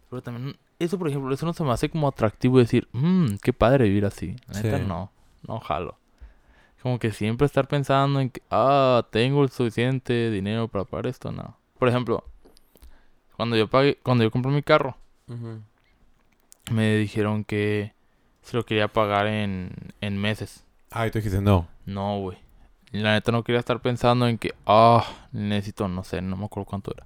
Pero 0.09 0.23
también, 0.23 0.57
eso 0.79 0.99
por 0.99 1.09
ejemplo, 1.11 1.35
eso 1.35 1.45
no 1.45 1.53
se 1.53 1.65
me 1.65 1.71
hace 1.73 1.91
como 1.91 2.09
atractivo 2.09 2.57
decir, 2.59 2.89
mmm, 2.93 3.35
qué 3.43 3.53
padre 3.53 3.85
vivir 3.85 4.07
así. 4.07 4.37
La 4.47 4.63
neta 4.63 4.79
Sí. 4.79 4.85
no, 4.89 5.13
no 5.47 5.61
jalo. 5.61 5.99
Como 6.83 6.99
que 6.99 7.13
siempre 7.13 7.45
estar 7.47 7.67
pensando 7.67 8.21
en 8.21 8.31
que, 8.31 8.43
ah, 8.51 9.07
tengo 9.11 9.43
el 9.43 9.51
suficiente 9.51 10.31
dinero 10.31 10.69
para 10.69 10.85
pagar 10.85 11.07
esto, 11.09 11.33
no. 11.33 11.57
Por 11.79 11.89
ejemplo, 11.89 12.25
cuando 13.37 13.57
yo 13.57 13.69
pagué, 13.69 13.99
cuando 14.03 14.25
yo 14.25 14.31
compré 14.31 14.51
mi 14.53 14.63
carro, 14.63 14.97
me 16.71 16.97
dijeron 16.97 17.45
que 17.45 17.93
se 18.43 18.57
lo 18.57 18.65
quería 18.65 18.89
pagar 18.89 19.27
en, 19.27 19.73
en 20.01 20.17
meses. 20.21 20.65
Ah, 20.91 21.07
y 21.07 21.11
tú 21.11 21.19
dijiste 21.19 21.41
no. 21.41 21.69
No, 21.87 22.19
güey. 22.21 22.39
La 22.93 23.13
neta 23.13 23.33
no 23.33 23.45
quería 23.45 23.59
estar 23.59 23.81
pensando 23.81 24.27
en 24.27 24.39
que, 24.39 24.55
ah, 24.67 25.05
necesito, 25.33 25.89
no 25.89 26.05
sé, 26.05 26.23
no 26.23 26.37
me 26.37 26.47
acuerdo 26.47 26.67
cuánto 26.67 26.93
era. 26.95 27.05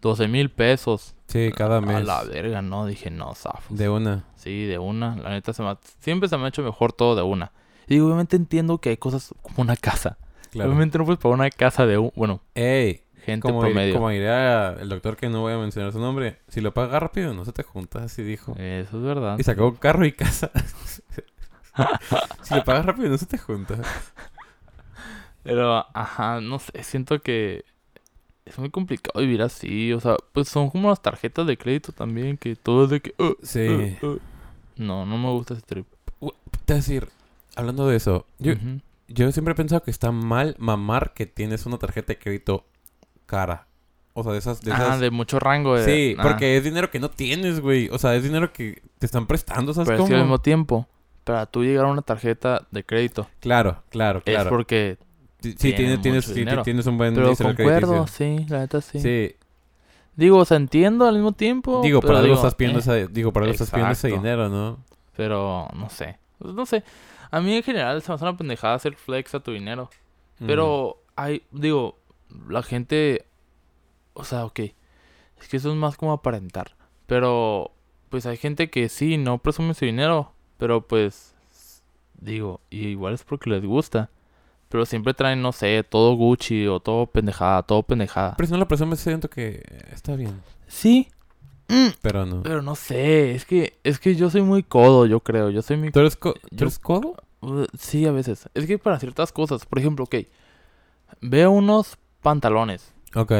12 0.00 0.28
mil 0.28 0.50
pesos. 0.50 1.14
Sí, 1.26 1.50
cada 1.54 1.78
A 1.78 1.80
mes. 1.80 2.04
la 2.06 2.22
verga, 2.24 2.62
no, 2.62 2.86
dije, 2.86 3.10
no, 3.10 3.34
zafo. 3.34 3.74
De 3.74 3.88
una. 3.88 4.24
Sí, 4.36 4.64
de 4.64 4.78
una. 4.78 5.16
La 5.16 5.30
neta 5.30 5.52
se 5.52 5.62
me 5.62 5.70
ha- 5.70 5.78
siempre 5.98 6.28
se 6.28 6.36
me 6.38 6.44
ha 6.44 6.48
hecho 6.48 6.62
mejor 6.62 6.92
todo 6.92 7.16
de 7.16 7.22
una. 7.22 7.50
Y 7.88 7.94
digo, 7.94 8.06
obviamente 8.06 8.36
entiendo 8.36 8.78
que 8.78 8.90
hay 8.90 8.96
cosas 8.96 9.34
como 9.42 9.62
una 9.62 9.76
casa. 9.76 10.18
Claro. 10.50 10.70
Obviamente 10.70 10.98
no 10.98 11.04
puedes 11.04 11.20
pagar 11.20 11.38
una 11.38 11.50
casa 11.50 11.86
de 11.86 11.98
un, 11.98 12.12
bueno, 12.16 12.40
Ey. 12.54 13.02
gente 13.24 13.46
Como, 13.46 13.60
promedio. 13.60 13.94
como 13.94 14.10
diría 14.10 14.70
el 14.80 14.88
doctor 14.88 15.16
que 15.16 15.28
no 15.28 15.40
voy 15.42 15.52
a 15.52 15.58
mencionar 15.58 15.92
su 15.92 15.98
nombre. 16.00 16.38
Si 16.48 16.60
lo 16.60 16.72
pagas 16.72 17.02
rápido, 17.02 17.34
no 17.34 17.44
se 17.44 17.52
te 17.52 17.62
junta, 17.62 18.04
así 18.04 18.22
dijo. 18.22 18.54
Eso 18.56 18.96
es 18.98 19.02
verdad. 19.02 19.38
Y 19.38 19.42
sacó 19.42 19.74
carro 19.76 20.04
y 20.06 20.12
casa. 20.12 20.50
si 22.42 22.54
lo 22.54 22.64
pagas 22.64 22.86
rápido, 22.86 23.08
no 23.10 23.18
se 23.18 23.26
te 23.26 23.38
junta. 23.38 23.76
Pero, 25.42 25.86
ajá, 25.94 26.40
no 26.40 26.58
sé, 26.58 26.82
siento 26.82 27.20
que 27.20 27.64
es 28.44 28.58
muy 28.58 28.70
complicado 28.70 29.20
vivir 29.20 29.42
así. 29.42 29.92
O 29.92 30.00
sea, 30.00 30.16
pues 30.32 30.48
son 30.48 30.70
como 30.70 30.90
las 30.90 31.00
tarjetas 31.02 31.46
de 31.46 31.56
crédito 31.56 31.92
también, 31.92 32.36
que 32.36 32.56
todo 32.56 32.84
es 32.84 32.90
de 32.90 33.00
que... 33.00 33.14
uh, 33.22 33.34
Sí. 33.42 33.96
uh, 34.02 34.06
uh. 34.06 34.20
No, 34.76 35.04
no 35.06 35.18
me 35.18 35.28
gusta 35.30 35.54
ese 35.54 35.62
trip. 35.62 35.86
Te 36.20 36.20
voy 36.20 36.32
a 36.68 36.74
decir, 36.74 37.08
hablando 37.58 37.86
de 37.88 37.96
eso, 37.96 38.26
yo, 38.38 38.54
yo 39.08 39.30
siempre 39.32 39.52
he 39.52 39.54
pensado 39.54 39.82
que 39.82 39.90
está 39.90 40.10
mal 40.12 40.54
mamar 40.58 41.12
que 41.12 41.26
tienes 41.26 41.66
una 41.66 41.78
tarjeta 41.78 42.08
de 42.14 42.18
crédito 42.18 42.64
cara. 43.26 43.66
O 44.14 44.22
sea, 44.24 44.32
de 44.32 44.38
esas... 44.38 44.60
De 44.62 44.72
Ah, 44.72 44.76
esas... 44.76 45.00
de 45.00 45.10
mucho 45.10 45.38
rango. 45.38 45.76
De, 45.76 45.84
Sí, 45.84 46.16
ah, 46.18 46.22
porque 46.22 46.56
es 46.56 46.64
dinero 46.64 46.90
que 46.90 46.98
no 46.98 47.08
tienes, 47.10 47.60
güey. 47.60 47.88
O 47.90 47.98
sea, 47.98 48.14
es 48.16 48.22
dinero 48.24 48.52
que 48.52 48.82
te 48.98 49.06
están 49.06 49.26
prestando, 49.26 49.72
¿sabes 49.74 49.86
Pero 49.88 49.98
es 49.98 50.02
cómo? 50.02 50.14
al 50.16 50.22
mismo 50.22 50.38
tiempo, 50.40 50.86
para 51.24 51.46
tú 51.46 51.62
llegar 51.62 51.84
a 51.84 51.88
una 51.92 52.02
tarjeta 52.02 52.66
de 52.70 52.82
crédito, 52.84 53.28
Claro, 53.40 53.82
claro, 53.90 54.18
es 54.24 54.34
claro. 54.34 54.50
porque 54.50 54.98
Sí, 55.40 55.54
tienes, 55.54 56.00
tienes, 56.00 56.24
sí, 56.24 56.44
tienes 56.64 56.86
un 56.86 56.98
buen 56.98 57.14
Pero 57.14 57.36
concuerdo, 57.36 58.06
sí, 58.08 58.44
la 58.48 58.58
neta 58.60 58.80
sí. 58.80 58.98
Sí, 58.98 59.36
Digo, 60.16 60.38
o 60.38 60.44
sea, 60.44 60.56
entiendo 60.56 61.06
al 61.06 61.14
mismo 61.14 61.30
tiempo. 61.30 61.80
digo, 61.80 62.00
para 62.00 62.14
algo 62.14 62.24
digo, 62.24 62.34
estás 62.34 62.56
pidiendo 62.56 62.80
eh, 62.80 62.82
esa- 62.82 63.06
digo, 63.06 63.32
para 63.32 63.44
algo 63.44 63.52
estás 63.52 63.70
pidiendo 63.70 63.92
ese 63.92 64.08
dinero, 64.08 64.48
¿no? 64.48 64.78
Pero 65.16 65.68
no 65.74 65.88
sé. 65.90 66.18
Pues, 66.40 66.54
no 66.54 66.66
sé. 66.66 66.82
A 67.30 67.40
mí 67.40 67.54
en 67.54 67.62
general 67.62 68.02
se 68.02 68.10
me 68.10 68.14
hace 68.14 68.24
una 68.24 68.36
pendejada 68.36 68.74
hacer 68.74 68.94
flex 68.96 69.34
a 69.34 69.40
tu 69.40 69.52
dinero. 69.52 69.90
Pero 70.46 71.02
hay, 71.16 71.42
digo, 71.50 71.98
la 72.48 72.62
gente, 72.62 73.26
o 74.14 74.24
sea, 74.24 74.44
ok, 74.44 74.60
es 75.40 75.48
que 75.48 75.56
eso 75.56 75.70
es 75.70 75.76
más 75.76 75.96
como 75.96 76.12
aparentar. 76.12 76.76
Pero, 77.06 77.72
pues 78.08 78.26
hay 78.26 78.36
gente 78.36 78.70
que 78.70 78.88
sí, 78.88 79.16
no 79.16 79.38
presume 79.38 79.74
su 79.74 79.84
dinero, 79.84 80.32
pero 80.58 80.86
pues, 80.86 81.34
digo, 82.20 82.60
y 82.70 82.88
igual 82.88 83.14
es 83.14 83.24
porque 83.24 83.50
les 83.50 83.64
gusta. 83.64 84.10
Pero 84.68 84.84
siempre 84.84 85.14
traen, 85.14 85.40
no 85.40 85.52
sé, 85.52 85.82
todo 85.82 86.14
Gucci 86.14 86.66
o 86.66 86.78
todo 86.78 87.06
pendejada, 87.06 87.62
todo 87.62 87.82
pendejada. 87.82 88.34
Pero 88.36 88.46
si 88.46 88.52
no 88.52 88.58
lo 88.58 88.68
presumes, 88.68 89.00
siento 89.00 89.30
que 89.30 89.64
está 89.90 90.14
bien. 90.14 90.42
Sí, 90.66 91.08
mm, 91.68 91.88
Pero 92.02 92.26
no. 92.26 92.42
pero 92.42 92.62
no 92.62 92.74
sé, 92.74 93.34
es 93.34 93.44
que, 93.44 93.78
es 93.84 93.98
que 93.98 94.14
yo 94.16 94.30
soy 94.30 94.42
muy 94.42 94.62
codo, 94.62 95.06
yo 95.06 95.20
creo, 95.20 95.50
yo 95.50 95.62
soy 95.62 95.76
muy 95.76 95.90
¿Tú 95.92 96.00
eres, 96.00 96.16
co- 96.16 96.34
¿tú 96.34 96.64
eres 96.64 96.78
codo? 96.78 97.16
Uh, 97.40 97.64
Sí, 97.78 98.04
a 98.06 98.12
veces. 98.12 98.48
Es 98.54 98.66
que 98.66 98.78
para 98.78 98.98
ciertas 98.98 99.30
cosas, 99.32 99.64
por 99.64 99.78
ejemplo, 99.78 100.04
ok, 100.04 100.16
veo 101.20 101.50
unos 101.50 101.96
pantalones, 102.22 102.92
Ok. 103.14 103.32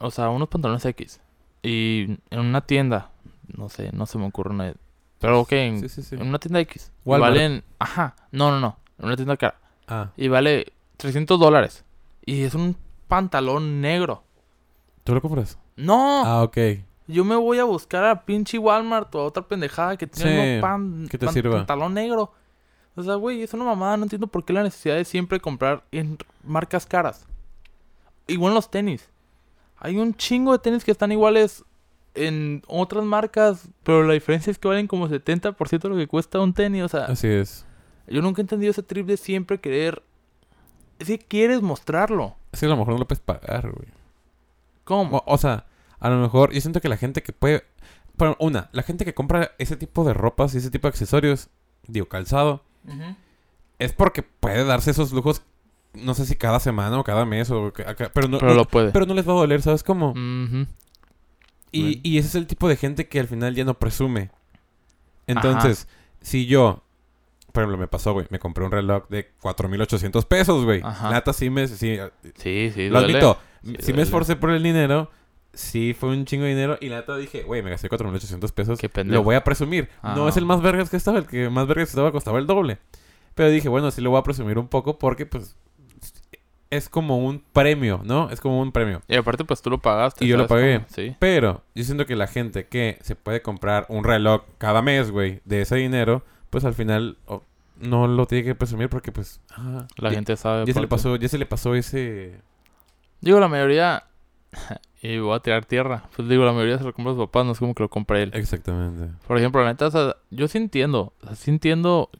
o 0.00 0.10
sea, 0.10 0.28
unos 0.30 0.48
pantalones 0.48 0.84
X, 0.84 1.20
y 1.62 2.18
en 2.30 2.40
una 2.40 2.60
tienda, 2.62 3.10
no 3.56 3.68
sé, 3.68 3.90
no 3.92 4.06
se 4.06 4.18
me 4.18 4.26
ocurre 4.26 4.50
una, 4.50 4.74
pero 5.20 5.40
ok, 5.40 5.52
en, 5.52 5.80
Sí, 5.80 5.88
sí, 5.88 6.02
sí. 6.02 6.14
en 6.16 6.22
una 6.26 6.38
tienda 6.38 6.60
X, 6.60 6.90
y 7.04 7.08
Walmart. 7.08 7.32
valen, 7.34 7.64
ajá, 7.78 8.16
no, 8.32 8.50
no, 8.50 8.60
no, 8.60 8.78
en 8.98 9.04
una 9.06 9.16
tienda 9.16 9.36
cara, 9.36 9.58
Ah, 9.86 10.10
y 10.16 10.28
vale 10.28 10.72
300 10.96 11.38
dólares, 11.40 11.84
y 12.26 12.42
es 12.42 12.54
un 12.54 12.76
pantalón 13.08 13.80
negro. 13.80 14.24
¿tú 15.04 15.14
lo 15.14 15.22
compras? 15.22 15.58
No, 15.76 16.22
Ah, 16.24 16.42
ok. 16.42 16.58
Yo 17.08 17.24
me 17.24 17.34
voy 17.36 17.58
a 17.58 17.64
buscar 17.64 18.04
a 18.04 18.24
pinche 18.24 18.58
Walmart 18.58 19.12
o 19.14 19.20
a 19.20 19.24
otra 19.24 19.42
pendejada 19.48 19.96
que 19.96 20.06
tiene 20.06 20.30
Sí, 20.50 20.54
un 20.56 20.60
pan, 20.60 21.08
que 21.10 21.18
te 21.18 21.26
pan- 21.26 21.34
sirva. 21.34 21.56
pantalón 21.56 21.94
negro. 21.94 22.32
O 22.94 23.02
sea, 23.02 23.14
güey, 23.16 23.42
es 23.42 23.52
una 23.54 23.64
mamada. 23.64 23.96
No 23.96 24.04
entiendo 24.04 24.26
por 24.26 24.44
qué 24.44 24.52
la 24.52 24.62
necesidad 24.62 24.96
de 24.96 25.04
siempre 25.04 25.40
comprar 25.40 25.84
en 25.92 26.18
marcas 26.44 26.84
caras. 26.86 27.26
Igual 28.26 28.54
los 28.54 28.70
tenis. 28.70 29.08
Hay 29.78 29.96
un 29.96 30.14
chingo 30.14 30.52
de 30.52 30.58
tenis 30.58 30.84
que 30.84 30.90
están 30.90 31.10
iguales 31.12 31.64
en 32.14 32.62
otras 32.66 33.04
marcas, 33.04 33.68
pero 33.84 34.02
la 34.02 34.12
diferencia 34.14 34.50
es 34.50 34.58
que 34.58 34.66
valen 34.68 34.88
como 34.88 35.08
70% 35.08 35.78
de 35.80 35.88
lo 35.88 35.96
que 35.96 36.08
cuesta 36.08 36.40
un 36.40 36.52
tenis. 36.52 36.82
O 36.82 36.88
sea, 36.88 37.04
Así 37.06 37.28
es. 37.28 37.64
yo 38.08 38.20
nunca 38.20 38.40
he 38.40 38.42
entendido 38.42 38.70
ese 38.72 38.82
trip 38.82 39.06
de 39.06 39.16
siempre 39.16 39.60
querer... 39.60 40.02
Es 40.98 41.06
que 41.06 41.18
quieres 41.20 41.62
mostrarlo. 41.62 42.34
Es 42.50 42.58
que 42.60 42.66
a 42.66 42.70
lo 42.70 42.76
mejor 42.76 42.94
no 42.94 42.98
lo 42.98 43.06
puedes 43.06 43.20
pagar, 43.22 43.70
güey. 43.70 43.88
¿Cómo? 44.82 45.18
O, 45.18 45.34
o 45.34 45.38
sea, 45.38 45.64
a 46.00 46.08
lo 46.10 46.16
mejor 46.20 46.52
yo 46.52 46.60
siento 46.60 46.80
que 46.80 46.88
la 46.88 46.96
gente 46.96 47.22
que 47.22 47.32
puede... 47.32 47.64
Bueno, 48.16 48.36
una, 48.40 48.68
la 48.72 48.82
gente 48.82 49.04
que 49.04 49.14
compra 49.14 49.52
ese 49.58 49.76
tipo 49.76 50.04
de 50.04 50.12
ropas 50.14 50.54
y 50.54 50.58
ese 50.58 50.70
tipo 50.70 50.88
de 50.88 50.90
accesorios, 50.90 51.50
digo, 51.86 52.08
calzado, 52.08 52.64
es 53.78 53.92
porque 53.92 54.22
puede 54.22 54.64
darse 54.64 54.90
esos 54.90 55.12
lujos, 55.12 55.42
no 55.94 56.14
sé 56.14 56.26
si 56.26 56.34
cada 56.34 56.58
semana 56.60 56.98
o 56.98 57.04
cada 57.04 57.24
mes 57.24 57.50
o... 57.50 57.72
pero, 58.12 58.28
no, 58.28 58.38
Pero 58.38 58.50
no- 58.52 58.54
lo 58.54 58.64
puede. 58.64 58.90
pero 58.90 59.06
no 59.06 59.14
les 59.14 59.26
va 59.28 59.32
a 59.32 59.36
doler, 59.36 59.62
¿sabes 59.62 59.82
cómo? 59.84 60.14
Y, 60.16 61.82
Bueno. 61.82 62.00
y 62.02 62.18
ese 62.18 62.28
es 62.28 62.34
el 62.34 62.46
tipo 62.46 62.68
de 62.68 62.76
gente 62.76 63.08
que 63.08 63.20
al 63.20 63.28
final 63.28 63.54
ya 63.54 63.64
no 63.64 63.74
presume. 63.74 64.30
Entonces, 65.26 65.86
si 66.20 66.46
yo, 66.46 66.82
por 67.52 67.62
ejemplo, 67.62 67.78
me 67.78 67.86
pasó, 67.88 68.12
güey, 68.14 68.26
me 68.30 68.38
compré 68.38 68.64
un 68.64 68.72
reloj 68.72 69.06
de 69.08 69.30
4.800 69.42 70.24
pesos, 70.26 70.64
güey. 70.64 70.80
Nata 70.80 71.32
sí 71.32 71.50
me... 71.50 71.68
Sí, 71.68 71.98
Sí, 72.36 72.70
sí, 72.74 72.88
lo 72.88 73.00
duele. 73.00 73.18
admito. 73.18 73.38
Sí, 73.62 73.76
si 73.80 73.92
me 73.92 74.02
esforcé 74.02 74.36
por 74.36 74.50
el 74.50 74.62
dinero, 74.62 75.10
sí 75.52 75.94
fue 75.98 76.10
un 76.10 76.24
chingo 76.24 76.44
de 76.44 76.50
dinero. 76.50 76.78
Y 76.80 76.88
la 76.88 76.96
neta 76.96 77.16
dije, 77.16 77.42
güey, 77.42 77.62
me 77.62 77.70
gasté 77.70 77.88
4.800 77.88 78.52
pesos. 78.52 78.78
Qué 78.78 78.88
pendejo. 78.88 79.20
Lo 79.20 79.24
voy 79.24 79.34
a 79.36 79.44
presumir. 79.44 79.88
No 80.02 80.28
es 80.28 80.36
el 80.36 80.46
más 80.46 80.62
vergas 80.62 80.90
que 80.90 80.96
estaba. 80.96 81.18
El 81.18 81.26
que 81.26 81.48
más 81.50 81.66
vergas 81.66 81.88
estaba 81.88 82.12
costaba 82.12 82.38
el 82.38 82.46
doble. 82.46 82.78
Pero 83.34 83.50
dije, 83.50 83.68
bueno, 83.68 83.90
sí 83.90 84.00
lo 84.00 84.10
voy 84.10 84.18
a 84.18 84.22
presumir 84.24 84.58
un 84.58 84.68
poco 84.68 84.98
porque, 84.98 85.24
pues, 85.24 85.56
es 86.70 86.88
como 86.88 87.18
un 87.18 87.42
premio, 87.52 88.02
¿no? 88.04 88.30
Es 88.30 88.40
como 88.40 88.60
un 88.60 88.72
premio. 88.72 89.02
Y 89.08 89.16
aparte, 89.16 89.44
pues 89.44 89.62
tú 89.62 89.70
lo 89.70 89.78
pagaste. 89.78 90.24
Y 90.24 90.28
yo 90.28 90.36
lo 90.36 90.48
¿sabes 90.48 90.84
pagué. 90.84 91.08
Sí. 91.10 91.16
Pero 91.18 91.62
yo 91.74 91.84
siento 91.84 92.04
que 92.04 92.16
la 92.16 92.26
gente 92.26 92.66
que 92.66 92.98
se 93.00 93.16
puede 93.16 93.40
comprar 93.40 93.86
un 93.88 94.04
reloj 94.04 94.42
cada 94.58 94.82
mes, 94.82 95.10
güey, 95.10 95.40
de 95.44 95.62
ese 95.62 95.76
dinero, 95.76 96.24
pues 96.50 96.64
al 96.64 96.74
final 96.74 97.16
oh, 97.26 97.42
no 97.80 98.06
lo 98.06 98.26
tiene 98.26 98.44
que 98.44 98.54
presumir 98.54 98.88
porque, 98.88 99.12
pues, 99.12 99.40
ah, 99.52 99.86
La 99.96 100.10
ya, 100.10 100.16
gente 100.16 100.36
sabe. 100.36 100.66
ya 100.66 100.74
se 100.74 100.80
le 100.80 100.88
pasó, 100.88 101.16
ya 101.16 101.28
se 101.28 101.38
le 101.38 101.46
pasó 101.46 101.74
ese... 101.74 102.40
Digo, 103.20 103.40
la 103.40 103.48
mayoría. 103.48 104.04
y 105.02 105.18
voy 105.18 105.36
a 105.36 105.40
tirar 105.40 105.64
tierra. 105.64 106.04
Pues 106.14 106.28
digo, 106.28 106.44
la 106.44 106.52
mayoría 106.52 106.78
se 106.78 106.84
lo 106.84 106.92
compra 106.92 107.12
a 107.12 107.16
sus 107.16 107.24
papás, 107.26 107.46
no 107.46 107.52
es 107.52 107.58
como 107.58 107.74
que 107.74 107.82
lo 107.82 107.90
compre 107.90 108.22
él. 108.22 108.30
Exactamente. 108.34 109.14
Por 109.26 109.38
ejemplo, 109.38 109.62
la 109.62 109.68
neta, 109.68 109.86
o 109.86 109.90
sea, 109.90 110.16
yo 110.30 110.48
sí 110.48 110.58
entiendo. 110.58 111.12
O 111.22 111.26
sea, 111.26 111.36
sí 111.36 111.50
entiendo. 111.50 112.10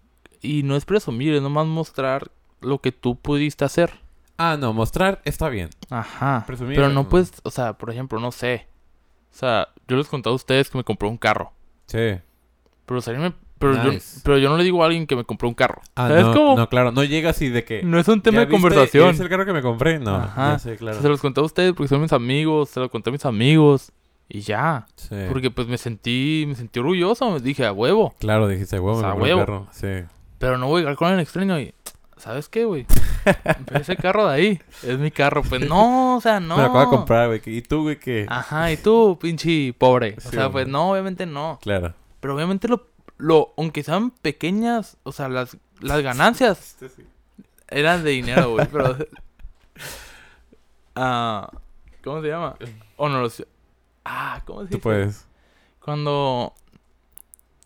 Y 0.41 0.63
no 0.63 0.77
es 0.77 0.85
presumir, 0.85 1.35
es 1.35 1.43
nomás 1.43 1.67
mostrar 1.67 2.31
lo 2.61 2.81
que 2.81 2.93
tú 2.93 3.17
pudiste 3.17 3.65
hacer. 3.65 3.91
Ah, 4.37 4.57
no, 4.59 4.73
mostrar 4.73 5.21
está 5.25 5.49
bien. 5.49 5.71
Ajá. 5.91 6.45
Presumir, 6.47 6.77
Pero 6.77 6.91
no 6.91 7.09
puedes, 7.09 7.33
o 7.43 7.51
sea, 7.51 7.73
por 7.73 7.91
ejemplo, 7.91 8.21
no 8.21 8.31
sé. 8.31 8.69
O 9.33 9.37
sea, 9.37 9.69
yo 9.89 9.97
les 9.97 10.07
conté 10.07 10.29
a 10.29 10.33
ustedes 10.33 10.71
que 10.71 10.79
me 10.79 10.85
compré 10.85 11.09
un 11.09 11.17
carro. 11.17 11.53
Sí. 11.87 12.19
Pero 12.87 13.01
salirme. 13.01 13.35
Pero, 13.59 13.75
yo, 13.91 13.99
pero 14.23 14.39
yo 14.39 14.49
no 14.51 14.57
le 14.57 14.65
digo 14.65 14.83
a 14.83 14.87
alguien 14.87 15.07
que 15.07 15.17
me 15.17 15.25
compró 15.25 15.49
un 15.49 15.55
carro. 15.55 15.81
Ah, 15.97 16.09
¿Sabes 16.09 16.27
no, 16.27 16.33
cómo? 16.33 16.57
no, 16.57 16.69
claro, 16.69 16.93
no 16.93 17.03
llega 17.03 17.31
así 17.31 17.49
de 17.49 17.65
que... 17.65 17.83
No 17.83 17.99
es 17.99 18.07
un 18.07 18.21
tema 18.23 18.37
¿ya 18.37 18.41
de 18.41 18.47
viste? 18.47 18.61
conversación. 18.63 19.11
¿Es 19.11 19.21
el 19.21 19.29
carro 19.29 19.45
que 19.45 19.53
me 19.53 19.63
compré? 19.63 19.99
No, 19.99 20.15
Ajá. 20.15 20.53
ya 20.53 20.59
sé, 20.59 20.77
claro. 20.77 21.01
Se 21.03 21.09
los 21.09 21.21
conté 21.21 21.41
a 21.41 21.45
ustedes 21.45 21.73
porque 21.73 21.89
son 21.89 22.01
mis 22.01 22.13
amigos, 22.13 22.69
se 22.71 22.79
los 22.81 22.89
conté 22.91 23.11
a 23.11 23.13
mis 23.13 23.25
amigos 23.25 23.91
y 24.29 24.41
ya. 24.41 24.87
Sí. 24.97 25.17
Porque 25.29 25.51
pues 25.51 25.67
me 25.67 25.77
sentí, 25.79 26.45
me 26.47 26.55
sentí 26.55 26.79
orgulloso, 26.79 27.31
me 27.31 27.41
dije 27.41 27.67
a 27.67 27.73
huevo. 27.73 28.15
Claro, 28.21 28.47
dijiste, 28.47 28.79
huevo, 28.79 28.99
O 28.99 29.01
sea, 29.01 29.15
me 29.15 29.29
carro. 29.35 29.67
Sí. 29.73 29.89
Pero 30.39 30.57
no 30.59 30.69
voy 30.69 30.81
a 30.81 30.83
llegar 30.83 30.97
con 30.97 31.13
el 31.13 31.19
extraño 31.19 31.59
y, 31.59 31.75
¿sabes 32.17 32.49
qué, 32.49 32.65
güey? 32.65 32.87
Ese 33.73 33.97
carro 33.97 34.29
de 34.29 34.35
ahí 34.35 34.61
es 34.85 34.99
mi 34.99 35.11
carro. 35.11 35.43
Pues 35.43 35.69
no, 35.69 36.17
o 36.17 36.21
sea, 36.21 36.39
no. 36.39 36.57
Me 36.57 36.63
lo 36.63 36.69
acabo 36.69 36.81
de 36.91 36.97
comprar, 36.97 37.27
güey. 37.27 37.41
¿Y 37.47 37.63
tú, 37.63 37.83
güey, 37.83 37.99
qué? 37.99 38.25
Ajá, 38.29 38.71
y 38.71 38.77
tú, 38.77 39.19
pinche 39.21 39.73
pobre. 39.77 40.15
O 40.19 40.21
Sí, 40.21 40.29
sea, 40.29 40.49
pues 40.51 40.69
no, 40.69 40.93
obviamente 40.93 41.27
no. 41.27 41.59
Claro. 41.61 41.95
Pero 42.21 42.35
obviamente 42.35 42.69
lo, 42.69 42.87
lo, 43.19 43.53
aunque 43.57 43.83
sean 43.83 44.11
pequeñas, 44.11 44.97
o 45.03 45.13
sea, 45.13 45.29
las, 45.29 45.57
las 45.81 46.01
ganancias 46.03 46.77
eran 47.69 48.05
de 48.05 48.11
dinero, 48.11 48.53
güey, 48.53 48.67
pero... 48.73 48.97
Ah, 50.95 51.51
¿Cómo 52.03 52.23
se 52.23 52.29
llama? 52.29 52.57
Honoroso. 52.97 53.45
Ah, 54.05 54.43
¿cómo 54.45 54.61
se 54.61 54.67
dice? 54.67 54.77
Tú 54.79 54.83
puedes. 54.83 55.27
Cuando... 55.81 56.55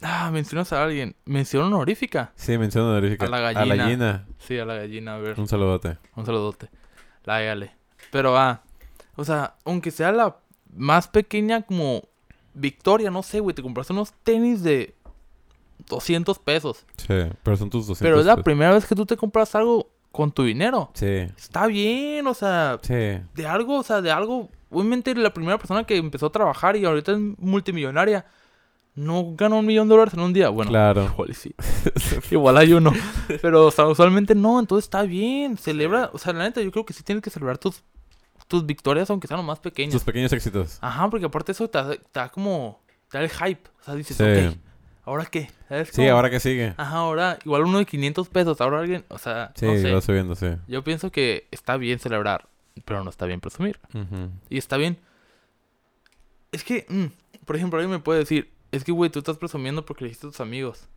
Ah, 0.01 0.31
mencionas 0.33 0.73
a 0.73 0.83
alguien. 0.83 1.15
Mención 1.25 1.65
honorífica. 1.65 2.33
Sí, 2.35 2.59
mención 2.59 2.85
honorífica. 2.85 3.27
A 3.27 3.29
la 3.29 3.37
A 3.37 3.41
la 3.41 3.53
gallina. 3.53 3.77
gallina. 3.85 4.27
Sí, 4.39 4.59
a 4.59 4.65
la 4.65 4.75
gallina, 4.75 5.15
a 5.15 5.19
ver. 5.19 5.39
Un 5.39 5.47
saludote. 5.47 5.97
Un 6.17 6.27
saludote. 6.27 6.69
Lágale. 7.25 7.73
Pero 8.11 8.37
ah, 8.37 8.63
o 9.15 9.25
sea, 9.25 9.55
aunque 9.65 9.91
sea 9.93 10.11
la 10.11 10.37
más 10.75 11.07
pequeña 11.07 11.63
como 11.63 12.03
victoria, 12.55 13.11
no 13.11 13.23
sé, 13.23 13.39
güey, 13.41 13.55
te 13.55 13.63
compraste 13.63 13.93
unos 13.93 14.13
tenis 14.25 14.63
de 14.63 14.95
200 15.89 16.39
pesos. 16.39 16.85
Sí, 16.97 17.15
pero 17.43 17.57
son 17.57 17.71
tus 17.71 17.87
200 17.87 17.99
Pero 18.01 18.21
es 18.21 18.27
la 18.27 18.35
pesos. 18.37 18.45
primera 18.45 18.73
vez 18.73 18.87
que 18.87 18.95
tú 18.95 19.07
te 19.07 19.17
compras 19.17 19.55
algo 19.55 19.91
con 20.11 20.31
tu 20.33 20.45
dinero. 20.45 20.91
Sí, 20.95 21.07
Está 21.37 21.67
bien, 21.67 22.27
o 22.27 22.35
sea, 22.35 22.79
sí. 22.83 22.95
de 23.35 23.47
algo, 23.47 23.79
o 23.79 23.83
sea, 23.83 24.03
de 24.03 24.11
algo. 24.11 24.49
Obviamente 24.71 25.15
la 25.15 25.33
primera 25.33 25.59
persona 25.59 25.85
que 25.85 25.97
empezó 25.97 26.27
a 26.27 26.33
trabajar 26.33 26.77
y 26.77 26.85
ahorita 26.85 27.13
es 27.13 27.19
multimillonaria 27.39 28.25
no 28.95 29.35
ganó 29.37 29.59
un 29.61 29.67
millón 29.67 29.89
de 29.89 29.93
dólares 29.95 30.13
en 30.15 30.21
un 30.21 30.33
día. 30.35 30.51
Bueno, 30.51 30.71
Claro. 30.71 31.05
igual 31.05 31.35
sí. 31.35 31.55
igual 32.31 32.57
hay 32.59 32.73
uno. 32.75 32.93
Pero, 33.41 33.67
o 33.67 33.71
sea, 33.71 33.87
usualmente 33.87 34.35
no, 34.35 34.61
entonces 34.61 34.85
está 34.85 35.03
bien. 35.03 35.57
Celebra, 35.57 36.11
o 36.13 36.19
sea, 36.19 36.33
la 36.35 36.45
neta, 36.45 36.61
yo 36.61 36.71
creo 36.71 36.85
que 36.85 36.93
sí 36.93 37.03
tienes 37.03 37.23
que 37.23 37.31
celebrar 37.31 37.57
tus, 37.57 37.83
tus 38.49 38.67
victorias, 38.67 39.09
aunque 39.09 39.29
sean 39.29 39.39
lo 39.39 39.45
más 39.45 39.61
pequeñas. 39.61 39.93
Tus 39.95 40.05
pequeños 40.05 40.31
éxitos. 40.33 40.77
Ajá, 40.83 41.09
porque 41.09 41.25
aparte 41.27 41.53
eso 41.53 41.69
te, 41.71 41.79
da- 41.79 41.95
te 41.97 42.01
da 42.21 42.29
como. 42.29 42.83
Te 43.11 43.17
da 43.19 43.25
el 43.25 43.31
hype. 43.31 43.63
O 43.81 43.85
sea, 43.85 43.95
dices, 43.95 44.17
Sí. 44.17 44.23
ok, 44.25 44.57
¿ahora 45.05 45.25
qué? 45.27 45.51
¿Sabes 45.69 45.89
Sí, 45.89 46.03
cómo? 46.03 46.11
ahora 46.17 46.31
que 46.31 46.41
sigue. 46.41 46.75
Ajá, 46.77 46.97
ahora, 46.97 47.39
igual 47.45 47.63
uno 47.65 47.79
de 47.79 47.87
500 47.87 48.29
pesos, 48.29 48.61
ahora 48.61 48.81
alguien, 48.81 49.05
o 49.09 49.19
sea, 49.19 49.53
Sí, 49.57 49.67
no 49.67 49.77
sé. 49.77 49.93
va 49.93 50.01
subiendo, 50.01 50.35
sí. 50.35 50.49
Yo 50.69 50.83
pienso 50.85 51.11
que 51.11 51.47
está 51.51 51.77
bien 51.77 51.99
celebrar, 51.99 52.49
pero 52.85 53.03
no 53.05 53.11
está 53.11 53.27
bien 53.27 53.41
presumir. 53.41 53.79
Y 54.49 54.59
está 54.59 54.77
bien. 54.77 54.99
Es 56.53 56.65
que, 56.65 56.87
mm, 56.89 57.45
por 57.45 57.57
ejemplo, 57.57 57.79
alguien 57.79 57.91
me 57.91 57.99
puede 58.03 58.21
decir, 58.21 58.51
es 58.71 58.85
que, 58.85 58.93
güey, 58.93 59.11
tú 59.11 59.19
estás 59.21 59.39
presumiendo 59.39 59.85
porque 59.85 60.05
le 60.05 60.09
dijiste 60.09 60.27
a 60.27 60.31
tus 60.31 60.41
amigos. 60.41 60.89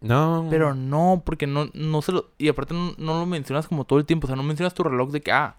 No. 0.00 0.46
Pero 0.50 0.74
no, 0.74 1.22
porque 1.26 1.46
no, 1.46 1.68
no 1.74 2.00
se 2.02 2.12
lo... 2.12 2.30
Y 2.38 2.48
aparte 2.48 2.72
no, 2.74 2.94
no 2.96 3.18
lo 3.20 3.26
mencionas 3.26 3.66
como 3.68 3.84
todo 3.84 3.98
el 3.98 4.06
tiempo. 4.06 4.26
O 4.26 4.28
sea, 4.28 4.36
no 4.36 4.42
mencionas 4.42 4.72
tu 4.72 4.82
reloj 4.82 5.10
de 5.10 5.20
que, 5.20 5.30
ah, 5.32 5.56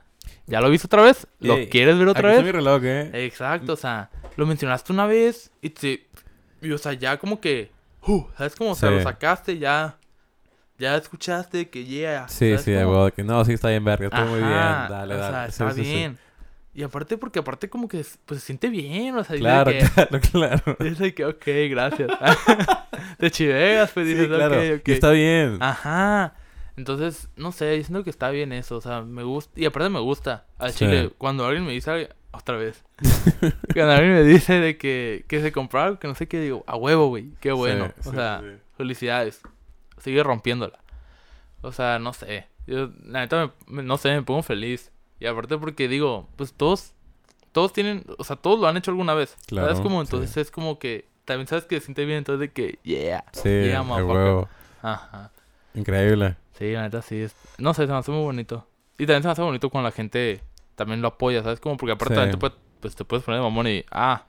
¿ya 0.48 0.62
lo 0.62 0.70
viste 0.72 0.88
otra 0.88 1.04
vez? 1.04 1.28
¿Lo 1.40 1.56
Ey, 1.56 1.68
quieres 1.70 1.98
ver 1.98 2.08
otra 2.08 2.30
vez? 2.30 2.44
mi 2.44 2.52
reloj, 2.52 2.82
¿eh? 2.84 3.12
Exacto, 3.26 3.74
o 3.74 3.76
sea, 3.76 4.10
lo 4.36 4.46
mencionaste 4.48 4.92
una 4.94 5.06
vez 5.06 5.52
y 5.62 5.70
te... 5.70 6.08
Y, 6.62 6.72
o 6.72 6.78
sea, 6.80 6.94
ya 6.94 7.18
como 7.18 7.40
que... 7.40 7.72
uh, 8.12 8.28
¿Sabes 8.38 8.56
cómo? 8.56 8.72
O 8.72 8.76
sea, 8.76 8.90
Sí. 8.90 8.96
lo 8.96 9.02
sacaste 9.04 9.58
ya... 9.58 9.98
ya 10.78 10.96
escuchaste 10.96 11.70
que 11.70 11.86
yeah. 11.86 12.28
Sí, 12.28 12.50
¿sabes 12.52 12.62
sí, 12.64 12.72
huevo, 12.72 13.06
de 13.06 13.12
que 13.12 13.24
no, 13.24 13.44
sí 13.46 13.54
está 13.54 13.70
bien 13.70 13.84
verga, 13.84 14.06
está 14.08 14.26
muy 14.26 14.40
bien, 14.40 14.52
Ajá, 14.52 14.88
dale, 14.90 15.16
o 15.16 15.18
dale. 15.18 15.34
sea, 15.52 15.68
está 15.68 15.72
sí, 15.76 15.84
sí. 15.84 15.92
bien. 15.94 16.18
Y 16.74 16.84
aparte, 16.84 17.18
porque 17.18 17.40
aparte 17.40 17.70
como 17.70 17.88
que 17.88 18.06
pues, 18.26 18.40
se 18.40 18.46
siente 18.46 18.70
bien, 18.70 19.16
o 19.18 19.24
sea, 19.24 19.36
Claro, 19.38 19.72
que, 19.72 19.80
claro, 19.96 20.20
claro. 20.32 20.78
dice 20.80 21.14
que, 21.14 21.26
ok, 21.26 21.46
gracias. 21.70 22.10
Te 23.18 23.32
chiveas, 23.32 23.92
pues 23.92 24.06
dices, 24.08 24.28
claro. 24.28 24.56
está 24.62 25.12
bien. 25.12 25.58
Ajá. 25.62 26.36
Entonces, 26.78 27.28
no 27.36 27.52
sé, 27.52 27.76
yo 27.78 27.84
siento 27.84 28.04
que 28.06 28.10
está 28.10 28.30
bien 28.30 28.54
eso, 28.54 28.78
o 28.78 28.82
sea, 28.82 29.02
me 29.02 29.24
gusta, 29.24 29.52
y 29.60 29.66
aparte 29.66 29.90
me 29.90 30.00
gusta, 30.00 30.46
al 30.58 30.74
chile, 30.74 31.12
cuando 31.18 31.46
alguien 31.46 31.66
me 31.66 31.74
dice, 31.74 32.10
otra 32.32 32.58
vez, 32.58 32.84
cuando 33.74 33.92
alguien 33.94 34.14
me 34.14 34.24
dice 34.24 34.60
de 34.60 34.78
que, 34.78 35.26
que 35.28 35.42
se 35.42 35.52
compró 35.52 35.82
algo, 35.82 36.00
que 36.00 36.08
no 36.08 36.16
sé 36.16 36.28
qué, 36.28 36.40
digo, 36.40 36.64
a 36.68 36.76
huevo, 36.76 37.08
güey, 37.08 37.32
qué 37.40 37.52
bueno, 37.52 37.88
Sí, 37.88 37.94
o 38.02 38.12
sí, 38.12 38.16
sea, 38.18 38.42
sí. 38.42 38.58
felicidades, 38.78 39.42
sigue 39.98 40.24
rompiéndola, 40.24 40.80
o 41.62 41.72
sea, 41.72 42.00
no 42.00 42.14
sé, 42.14 42.48
yo, 42.68 42.90
la 43.06 43.22
neta, 43.22 43.54
me- 43.68 43.84
no 43.84 43.98
sé, 43.98 44.10
me 44.12 44.22
pongo 44.24 44.44
feliz, 44.44 44.92
y 45.20 45.26
aparte 45.26 45.58
porque 45.58 45.88
digo, 45.88 46.28
pues 46.36 46.54
todos, 46.54 46.94
todos 47.52 47.74
tienen, 47.74 48.06
o 48.18 48.24
sea, 48.24 48.36
todos 48.36 48.60
lo 48.60 48.68
han 48.68 48.78
hecho 48.78 48.92
alguna 48.92 49.14
vez, 49.14 49.36
Claro, 49.48 49.68
¿sabes? 49.68 49.82
Como, 49.82 50.02
sí. 50.04 50.08
entonces 50.08 50.38
es 50.38 50.52
como 50.52 50.80
que, 50.80 51.08
también 51.26 51.48
sabes 51.48 51.66
que 51.66 51.80
se 51.80 51.86
siente 51.88 52.06
bien, 52.06 52.20
entonces 52.20 52.40
de 52.40 52.52
que, 52.52 52.80
yeah, 52.84 53.24
Sí, 53.34 53.50
Yeah, 53.50 53.84
motherfucker. 53.84 54.16
huevo. 54.18 54.50
ajá. 54.82 55.32
Increíble. 55.76 56.36
Sí, 56.58 56.72
la 56.74 56.82
neta 56.84 57.02
sí 57.02 57.22
es. 57.22 57.36
No 57.58 57.74
sé, 57.74 57.86
se 57.86 57.92
me 57.92 57.98
hace 58.00 58.12
muy 58.12 58.22
bonito. 58.24 58.68
Y 58.98 59.06
también 59.06 59.22
se 59.22 59.28
me 59.28 59.32
hace 59.34 59.42
bonito 59.44 59.70
cuando 59.70 59.88
la 59.90 59.92
gente 59.96 60.42
también 60.80 61.02
lo 61.02 61.10
apoya, 61.10 61.44
¿sabes? 61.44 61.60
Como 61.60 61.78
porque 61.78 61.92
aparte 61.92 62.14
Sí. 62.16 62.20
también 62.20 62.32
te, 62.32 62.38
puede- 62.40 62.56
pues, 62.80 62.96
te 62.96 63.06
puedes 63.06 63.24
poner 63.24 63.40
de 63.42 63.44
mamón 63.44 63.68
y. 63.68 63.84
Ah, 63.92 64.26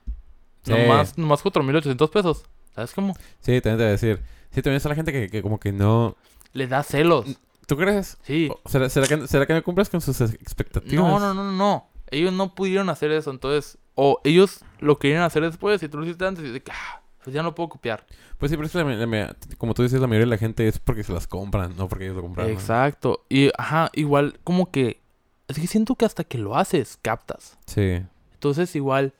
Sí. 0.63 0.73
nomás, 0.73 1.17
nomás 1.17 1.41
4.800 1.41 2.09
pesos. 2.11 2.43
¿Sabes 2.75 2.93
cómo? 2.93 3.13
Sí, 3.39 3.59
también 3.61 3.77
te 3.77 3.83
voy 3.83 3.85
a 3.85 3.91
decir. 3.91 4.21
Sí, 4.51 4.61
también 4.61 4.75
está 4.77 4.89
la 4.89 4.95
gente 4.95 5.11
que, 5.11 5.29
que 5.29 5.41
como 5.41 5.59
que 5.59 5.71
no... 5.71 6.15
Le 6.53 6.67
da 6.67 6.83
celos. 6.83 7.25
¿Tú 7.67 7.77
crees? 7.77 8.17
Sí. 8.23 8.51
¿Será, 8.65 8.89
será 8.89 9.07
que, 9.07 9.27
¿Será 9.27 9.45
que 9.47 9.53
no 9.53 9.63
cumples 9.63 9.89
con 9.89 10.01
sus 10.01 10.19
expectativas? 10.21 10.93
No, 10.93 11.19
no, 11.19 11.33
no, 11.33 11.43
no, 11.45 11.51
no. 11.53 11.89
Ellos 12.11 12.33
no 12.33 12.53
pudieron 12.53 12.89
hacer 12.89 13.11
eso, 13.11 13.31
entonces. 13.31 13.77
O 13.95 14.19
ellos 14.25 14.63
lo 14.79 14.99
querían 14.99 15.23
hacer 15.23 15.43
después 15.43 15.81
y 15.83 15.87
tú 15.89 15.97
lo 15.97 16.03
hiciste 16.05 16.25
antes 16.25 16.43
y 16.43 16.49
de 16.49 16.61
que. 16.61 16.71
Ah, 16.71 17.01
pues 17.23 17.33
ya 17.33 17.41
no 17.43 17.55
puedo 17.55 17.69
copiar. 17.69 18.05
Pues 18.37 18.49
sí, 18.51 18.57
pero 18.57 18.65
es 18.65 18.71
que 18.73 18.83
la 18.83 19.35
como 19.57 19.73
tú 19.73 19.83
dices, 19.83 20.01
la 20.01 20.07
mayoría 20.07 20.25
de 20.25 20.31
la 20.31 20.37
gente 20.37 20.67
es 20.67 20.79
porque 20.79 21.03
se 21.03 21.13
las 21.13 21.27
compran, 21.27 21.75
no 21.77 21.87
porque 21.87 22.05
ellos 22.05 22.15
lo 22.17 22.23
compraron. 22.23 22.51
Exacto. 22.51 23.25
Y, 23.29 23.51
ajá, 23.57 23.89
igual, 23.93 24.39
como 24.43 24.69
que. 24.71 25.00
Es 25.51 25.59
que 25.59 25.67
siento 25.67 25.95
que 25.95 26.05
hasta 26.05 26.23
que 26.23 26.37
lo 26.37 26.55
haces, 26.57 26.97
captas. 27.01 27.57
Sí. 27.65 28.01
Entonces, 28.33 28.75
igual, 28.75 29.13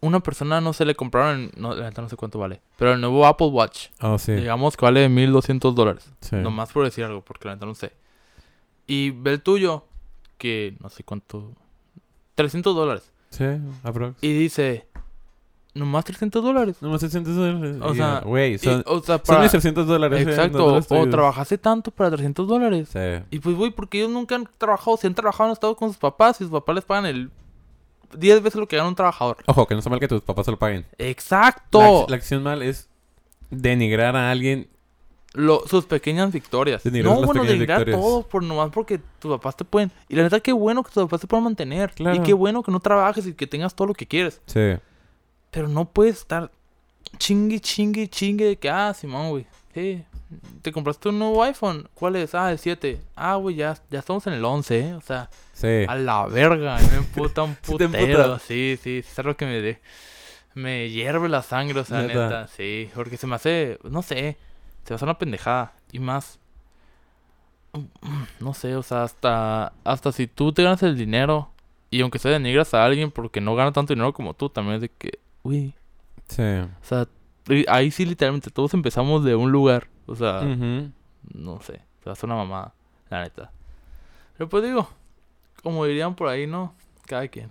una 0.00 0.20
persona 0.20 0.60
no 0.60 0.72
se 0.72 0.84
le 0.84 0.94
compraron, 0.94 1.50
no, 1.56 1.74
la 1.74 1.84
neta 1.90 2.00
no 2.02 2.08
sé 2.08 2.16
cuánto 2.16 2.38
vale, 2.38 2.60
pero 2.78 2.92
el 2.94 3.00
nuevo 3.00 3.26
Apple 3.26 3.48
Watch, 3.48 3.88
Oh, 4.00 4.18
sí. 4.18 4.32
digamos 4.32 4.76
que 4.76 4.84
vale 4.86 5.08
1200 5.08 5.74
dólares. 5.74 6.10
sí. 6.20 6.36
Nomás 6.36 6.72
por 6.72 6.84
decir 6.84 7.04
algo, 7.04 7.22
porque 7.22 7.48
la 7.48 7.54
neta 7.54 7.66
no 7.66 7.74
sé. 7.74 7.92
Y 8.86 9.10
ve 9.10 9.32
el 9.32 9.42
tuyo, 9.42 9.84
que 10.38 10.76
no 10.80 10.88
sé 10.88 11.04
cuánto, 11.04 11.52
300 12.34 12.74
dólares. 12.74 13.12
Sí, 13.30 13.44
aprox. 13.82 14.16
Y 14.22 14.32
dice, 14.32 14.86
nomás 15.74 16.04
300 16.04 16.42
dólares. 16.42 16.76
Nomás 16.80 17.00
300 17.00 17.34
dólares. 17.36 17.76
O 17.80 17.94
sea, 17.94 18.20
Güey, 18.24 18.58
son, 18.58 18.82
o 18.86 19.00
sea, 19.00 19.16
son 19.18 19.22
para... 19.26 19.42
mis 19.42 19.50
300 19.50 19.86
dólares. 19.86 20.26
eh, 20.26 20.30
Exacto, 20.30 20.80
o 20.88 21.08
trabajaste 21.08 21.58
tanto 21.58 21.90
para 21.90 22.10
300 22.10 22.46
dólares. 22.48 22.88
Sí. 22.92 23.24
Y 23.30 23.38
pues, 23.40 23.56
güey, 23.56 23.70
porque 23.70 23.98
ellos 23.98 24.10
nunca 24.10 24.34
han 24.34 24.48
trabajado, 24.58 24.96
si 24.96 25.06
han 25.06 25.14
trabajado 25.14 25.48
han 25.48 25.52
estado 25.52 25.76
con 25.76 25.88
sus 25.90 25.98
papás 25.98 26.40
y 26.40 26.44
sus 26.44 26.50
papás 26.52 26.74
les 26.74 26.84
pagan 26.84 27.06
el 27.06 27.30
10 28.16 28.42
veces 28.42 28.58
lo 28.58 28.66
que 28.66 28.76
gana 28.76 28.88
un 28.88 28.94
trabajador. 28.96 29.36
Ojo, 29.46 29.66
que 29.66 29.74
no 29.74 29.78
está 29.78 29.88
mal 29.90 30.00
que 30.00 30.08
tus 30.08 30.22
papás 30.22 30.44
se 30.46 30.50
lo 30.50 30.58
paguen. 30.58 30.84
Exacto. 30.98 31.80
La, 31.80 31.88
ac- 31.88 32.08
la 32.08 32.16
acción 32.16 32.42
mal 32.42 32.62
es 32.62 32.88
denigrar 33.50 34.16
a 34.16 34.30
alguien. 34.30 34.68
Lo- 35.32 35.62
sus 35.68 35.84
pequeñas 35.84 36.32
victorias. 36.32 36.82
Denigrar 36.82 37.14
no, 37.14 37.22
bueno, 37.24 37.44
denigrar 37.44 37.78
victorias. 37.84 38.00
todo 38.00 38.22
por 38.26 38.42
nomás 38.42 38.70
porque 38.70 38.98
tus 39.20 39.30
papás 39.30 39.56
te 39.56 39.64
pueden. 39.64 39.92
Y 40.08 40.16
la 40.16 40.24
neta, 40.24 40.40
qué 40.40 40.52
bueno 40.52 40.82
que 40.82 40.90
tus 40.90 41.04
papás 41.04 41.20
te 41.20 41.28
puedan 41.28 41.44
mantener. 41.44 41.92
Claro. 41.92 42.16
Y 42.16 42.20
qué 42.20 42.32
bueno 42.32 42.64
que 42.64 42.72
no 42.72 42.80
trabajes 42.80 43.24
y 43.28 43.34
que 43.34 43.46
tengas 43.46 43.72
todo 43.76 43.86
lo 43.86 43.94
que 43.94 44.06
quieres. 44.06 44.40
Sí. 44.46 44.72
Pero 45.50 45.68
no 45.68 45.84
puedes 45.86 46.18
estar 46.18 46.50
chingue, 47.18 47.60
chingue, 47.60 48.08
chingue 48.08 48.44
de 48.46 48.56
que, 48.56 48.70
ah, 48.70 48.94
Simón, 48.94 49.30
güey. 49.30 49.46
Sí. 49.74 50.04
¿Te 50.62 50.70
compraste 50.70 51.08
un 51.08 51.18
nuevo 51.18 51.42
iPhone? 51.42 51.88
¿Cuál 51.94 52.16
es? 52.16 52.34
Ah, 52.34 52.52
el 52.52 52.58
7. 52.58 53.00
Ah, 53.16 53.34
güey, 53.34 53.56
ya, 53.56 53.76
ya 53.90 53.98
estamos 53.98 54.26
en 54.28 54.34
el 54.34 54.44
11, 54.44 54.78
¿eh? 54.78 54.94
O 54.94 55.00
sea, 55.00 55.28
Sí. 55.52 55.84
a 55.88 55.94
la 55.96 56.26
verga. 56.26 56.78
Me 56.90 56.98
emputa 56.98 57.42
un 57.42 57.54
putero. 57.66 58.38
Sí, 58.38 58.78
sí, 58.80 58.98
es 58.98 59.18
algo 59.18 59.36
que 59.36 59.44
me 59.46 59.60
de... 59.60 59.80
Me 60.54 60.88
hierve 60.90 61.28
la 61.28 61.42
sangre, 61.42 61.80
o 61.80 61.84
sea, 61.84 62.02
Neta. 62.02 62.24
neta. 62.24 62.48
Sí, 62.48 62.90
porque 62.94 63.16
se 63.16 63.26
me 63.26 63.36
hace, 63.36 63.78
no 63.84 64.02
sé, 64.02 64.36
se 64.84 64.92
me 64.92 64.96
hace 64.96 65.04
una 65.04 65.18
pendejada. 65.18 65.72
Y 65.92 65.98
más, 66.00 66.38
no 68.40 68.54
sé, 68.54 68.74
o 68.76 68.82
sea, 68.82 69.04
hasta, 69.04 69.72
hasta 69.84 70.12
si 70.12 70.26
tú 70.26 70.52
te 70.52 70.62
ganas 70.64 70.82
el 70.82 70.96
dinero 70.96 71.50
y 71.90 72.00
aunque 72.02 72.18
se 72.18 72.28
denigras 72.28 72.74
a 72.74 72.84
alguien 72.84 73.10
porque 73.10 73.40
no 73.40 73.54
gana 73.54 73.72
tanto 73.72 73.94
dinero 73.94 74.12
como 74.12 74.34
tú, 74.34 74.48
también 74.48 74.76
es 74.76 74.80
de 74.82 74.88
que, 74.88 75.18
uy, 75.42 75.74
Sí. 76.28 76.42
o 76.42 76.68
sea, 76.84 77.06
ahí 77.68 77.90
sí 77.90 78.06
literalmente 78.06 78.50
todos 78.50 78.72
empezamos 78.74 79.24
de 79.24 79.34
un 79.34 79.50
lugar. 79.50 79.88
O 80.06 80.14
sea, 80.16 80.40
Ujú. 80.42 80.90
no 81.34 81.60
sé, 81.60 81.80
se 82.04 82.10
hace 82.10 82.26
una 82.26 82.36
mamada, 82.36 82.74
la 83.10 83.22
neta. 83.22 83.50
Pero 84.36 84.48
pues 84.48 84.62
digo, 84.64 84.88
como 85.62 85.84
dirían 85.84 86.14
por 86.14 86.28
ahí, 86.28 86.46
¿no? 86.46 86.74
Cada 87.06 87.26
quien. 87.28 87.50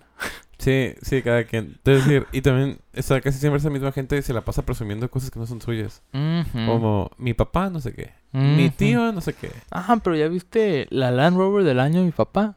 Sí, 0.58 0.94
sí, 1.00 1.22
cada 1.22 1.44
quien. 1.44 1.78
Es 1.84 2.04
decir, 2.04 2.26
y 2.32 2.42
también, 2.42 2.78
o 2.94 3.00
sea, 3.02 3.20
casi 3.22 3.38
siempre 3.38 3.58
esa 3.58 3.70
misma 3.70 3.92
gente 3.92 4.20
se 4.20 4.34
la 4.34 4.42
pasa 4.42 4.60
presumiendo 4.62 5.10
cosas 5.10 5.30
que 5.30 5.38
no 5.38 5.46
son 5.46 5.60
suyas. 5.62 6.02
Ujú. 6.12 6.66
Como 6.66 7.10
mi 7.16 7.32
papá, 7.32 7.70
no 7.70 7.80
sé 7.80 7.94
qué. 7.94 8.12
Mi 8.32 8.66
Ujú. 8.66 8.74
tío, 8.76 9.12
no 9.12 9.20
sé 9.22 9.32
qué. 9.32 9.50
Ajá, 9.70 9.96
pero 9.98 10.16
ya 10.16 10.28
viste 10.28 10.86
la 10.90 11.10
Land 11.10 11.36
Rover 11.38 11.64
del 11.64 11.80
año 11.80 12.00
de 12.00 12.06
mi 12.06 12.12
papá. 12.12 12.56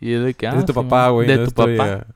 Y 0.00 0.12
es 0.14 0.22
de 0.24 0.34
que, 0.34 0.46
ah, 0.46 0.50
es 0.52 0.58
de 0.58 0.64
tu 0.66 0.74
papá, 0.74 1.08
güey. 1.08 1.26
De 1.26 1.36
no 1.36 1.42
tu 1.42 1.48
es 1.48 1.54
tuya. 1.54 2.06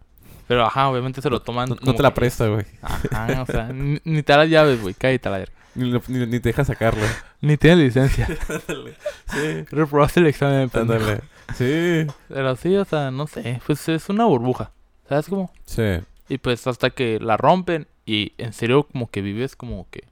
Pero 0.48 0.64
ajá, 0.64 0.88
obviamente 0.88 1.20
se 1.22 1.28
lo 1.30 1.40
toman. 1.40 1.68
No, 1.82 1.94
te 1.94 2.02
la 2.02 2.10
que- 2.10 2.14
presta, 2.16 2.46
güey. 2.48 2.64
Ajá, 2.82 3.42
o 3.42 3.46
sea, 3.46 3.68
ni, 3.72 4.00
ni 4.04 4.22
te 4.22 4.32
da 4.32 4.38
las 4.38 4.48
llaves, 4.50 4.80
güey. 4.80 4.94
Cállate 4.94 5.30
la 5.30 5.38
verga. 5.38 5.52
Ni, 5.74 5.90
ni, 5.90 6.26
ni 6.26 6.40
te 6.40 6.48
deja 6.50 6.64
sacarlo. 6.64 7.02
Ni 7.40 7.56
tienes 7.56 7.78
licencia. 7.84 8.26
sí. 9.28 9.64
Reprobaste 9.70 10.20
el 10.20 10.26
examen. 10.26 10.70
Ándale. 10.72 11.20
Sí. 11.56 12.06
Pero 12.28 12.56
sí, 12.56 12.74
o 12.76 12.84
sea, 12.84 13.10
no 13.10 13.26
sé. 13.26 13.60
Pues 13.66 13.88
es 13.88 14.08
una 14.08 14.24
burbuja. 14.24 14.70
¿Sabes 15.08 15.26
cómo? 15.28 15.52
Sí. 15.66 15.98
Y 16.28 16.38
pues 16.38 16.66
hasta 16.66 16.90
que 16.90 17.20
la 17.20 17.36
rompen 17.36 17.86
y 18.06 18.32
en 18.38 18.52
serio 18.52 18.84
como 18.84 19.10
que 19.10 19.20
vives 19.20 19.54
como 19.54 19.86
que... 19.90 20.04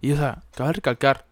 Y 0.00 0.12
o 0.12 0.16
sea, 0.16 0.42
cabe 0.56 0.72
recalcar 0.72 1.26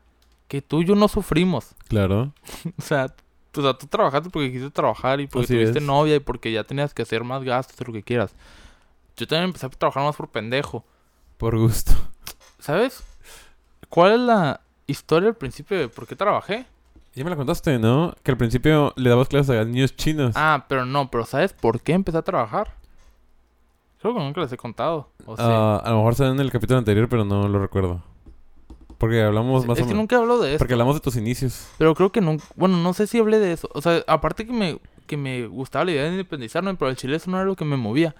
que 0.46 0.60
tú 0.62 0.82
y 0.82 0.84
yo 0.86 0.94
no 0.94 1.08
sufrimos. 1.08 1.68
Claro. 1.88 2.32
O 2.78 2.82
sea, 2.82 3.12
o 3.56 3.62
sea, 3.62 3.74
tú 3.74 3.86
trabajaste 3.86 4.30
porque 4.30 4.50
quisiste 4.52 4.70
trabajar 4.70 5.20
y 5.20 5.26
porque 5.26 5.44
Así 5.44 5.54
tuviste 5.54 5.78
es. 5.78 5.84
novia 5.84 6.16
y 6.16 6.20
porque 6.20 6.52
ya 6.52 6.64
tenías 6.64 6.94
que 6.94 7.02
hacer 7.02 7.24
más 7.24 7.42
gastos, 7.42 7.86
lo 7.86 7.92
que 7.92 8.02
quieras. 8.02 8.34
Yo 9.16 9.26
también 9.26 9.44
empecé 9.44 9.66
a 9.66 9.70
trabajar 9.70 10.04
más 10.04 10.16
por 10.16 10.28
pendejo. 10.28 10.84
Por 11.36 11.58
gusto. 11.58 11.92
¿Sabes? 12.58 13.02
¿Cuál 13.88 14.12
es 14.12 14.20
la 14.20 14.60
historia 14.86 15.28
al 15.30 15.36
principio 15.36 15.78
de 15.78 15.88
por 15.88 16.06
qué 16.06 16.14
trabajé? 16.16 16.66
Ya 17.14 17.24
me 17.24 17.30
la 17.30 17.36
contaste, 17.36 17.78
¿no? 17.78 18.14
Que 18.22 18.30
al 18.30 18.36
principio 18.36 18.92
le 18.96 19.10
dabas 19.10 19.28
clases 19.28 19.58
a 19.58 19.64
niños 19.64 19.96
chinos. 19.96 20.34
Ah, 20.36 20.64
pero 20.68 20.86
no, 20.86 21.10
pero 21.10 21.24
¿sabes 21.24 21.52
por 21.52 21.80
qué 21.80 21.92
empecé 21.92 22.18
a 22.18 22.22
trabajar? 22.22 22.74
Creo 24.00 24.14
que 24.14 24.20
nunca 24.20 24.40
les 24.40 24.52
he 24.52 24.56
contado. 24.56 25.10
¿o 25.26 25.36
sí? 25.36 25.42
Ah, 25.44 25.82
a 25.84 25.90
lo 25.90 25.96
mejor 25.98 26.14
salió 26.14 26.32
en 26.32 26.40
el 26.40 26.52
capítulo 26.52 26.78
anterior, 26.78 27.08
pero 27.08 27.24
no 27.24 27.48
lo 27.48 27.58
recuerdo. 27.58 28.02
Porque 29.00 29.22
hablamos 29.22 29.66
más 29.66 29.78
es 29.78 29.82
o 29.82 29.86
que 29.86 29.94
menos. 29.94 30.02
nunca 30.02 30.16
hablo 30.18 30.38
de 30.40 30.50
eso. 30.50 30.58
Porque 30.58 30.74
hablamos 30.74 30.94
de 30.94 31.00
tus 31.00 31.16
inicios. 31.16 31.68
Pero 31.78 31.94
creo 31.94 32.12
que 32.12 32.20
nunca... 32.20 32.44
Bueno, 32.54 32.76
no 32.76 32.92
sé 32.92 33.06
si 33.06 33.18
hablé 33.18 33.38
de 33.38 33.54
eso. 33.54 33.70
O 33.72 33.80
sea, 33.80 34.04
aparte 34.06 34.46
que 34.46 34.52
me, 34.52 34.78
que 35.06 35.16
me 35.16 35.46
gustaba 35.46 35.86
la 35.86 35.92
idea 35.92 36.02
de 36.04 36.10
independizarme, 36.10 36.74
pero 36.74 36.90
el 36.90 36.96
chile 36.96 37.16
eso 37.16 37.30
no 37.30 37.38
era 37.38 37.46
lo 37.46 37.56
que 37.56 37.64
me 37.64 37.78
movía. 37.78 38.14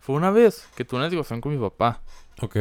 Fue 0.00 0.16
una 0.16 0.30
vez 0.30 0.66
que 0.76 0.84
tuve 0.86 1.00
una 1.00 1.10
discusión 1.10 1.42
con 1.42 1.52
mi 1.52 1.58
papá. 1.60 2.00
Ok. 2.40 2.56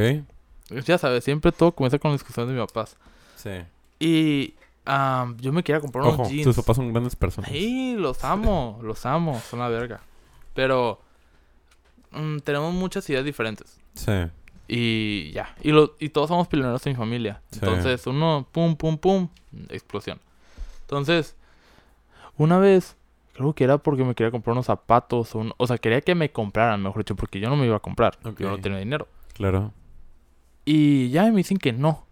Ya 0.85 0.97
sabes, 0.97 1.23
siempre 1.23 1.53
todo 1.53 1.71
comienza 1.71 1.99
con 1.99 2.11
la 2.11 2.15
discusión 2.15 2.47
de 2.47 2.53
mis 2.53 2.65
papás. 2.67 2.97
Sí. 3.37 3.51
Y 3.97 4.55
ah, 4.85 5.33
yo 5.39 5.53
me 5.53 5.63
quería 5.63 5.79
comprar 5.79 6.05
Ojo, 6.05 6.15
unos 6.15 6.29
jeans. 6.31 6.43
tus 6.43 6.57
papás 6.57 6.75
son 6.75 6.91
grandes 6.91 7.15
personas. 7.15 7.49
Sí, 7.49 7.95
los 7.97 8.25
amo, 8.25 8.77
los 8.83 9.05
amo, 9.05 9.41
son 9.49 9.59
la 9.59 9.69
verga. 9.69 10.01
Pero 10.53 10.99
mm, 12.11 12.39
tenemos 12.39 12.73
muchas 12.73 13.09
ideas 13.09 13.23
diferentes. 13.23 13.79
Sí. 13.93 14.11
Y 14.75 15.31
ya, 15.33 15.55
y, 15.61 15.71
lo, 15.71 15.95
y 15.99 16.09
todos 16.09 16.29
somos 16.29 16.47
peleoneros 16.47 16.83
en 16.87 16.93
mi 16.93 16.97
familia. 16.97 17.41
Sí. 17.51 17.59
Entonces, 17.61 18.07
uno, 18.07 18.47
pum, 18.51 18.75
pum, 18.75 18.97
pum, 18.97 19.27
explosión. 19.69 20.19
Entonces, 20.81 21.35
una 22.37 22.57
vez, 22.57 22.95
creo 23.33 23.53
que 23.53 23.65
era 23.65 23.77
porque 23.77 24.03
me 24.03 24.15
quería 24.15 24.31
comprar 24.31 24.53
unos 24.53 24.65
zapatos, 24.65 25.35
o, 25.35 25.39
un- 25.39 25.53
o 25.57 25.67
sea, 25.67 25.77
quería 25.77 26.01
que 26.01 26.15
me 26.15 26.31
compraran, 26.31 26.81
mejor 26.81 27.03
dicho, 27.03 27.15
porque 27.15 27.39
yo 27.39 27.49
no 27.49 27.55
me 27.55 27.67
iba 27.67 27.75
a 27.75 27.79
comprar. 27.81 28.17
Yo 28.39 28.49
no 28.49 28.57
tenía 28.59 28.79
dinero. 28.79 29.07
Claro. 29.33 29.71
Y 30.65 31.09
ya 31.09 31.23
me 31.25 31.37
dicen 31.37 31.57
que 31.57 31.71
no. 31.73 32.05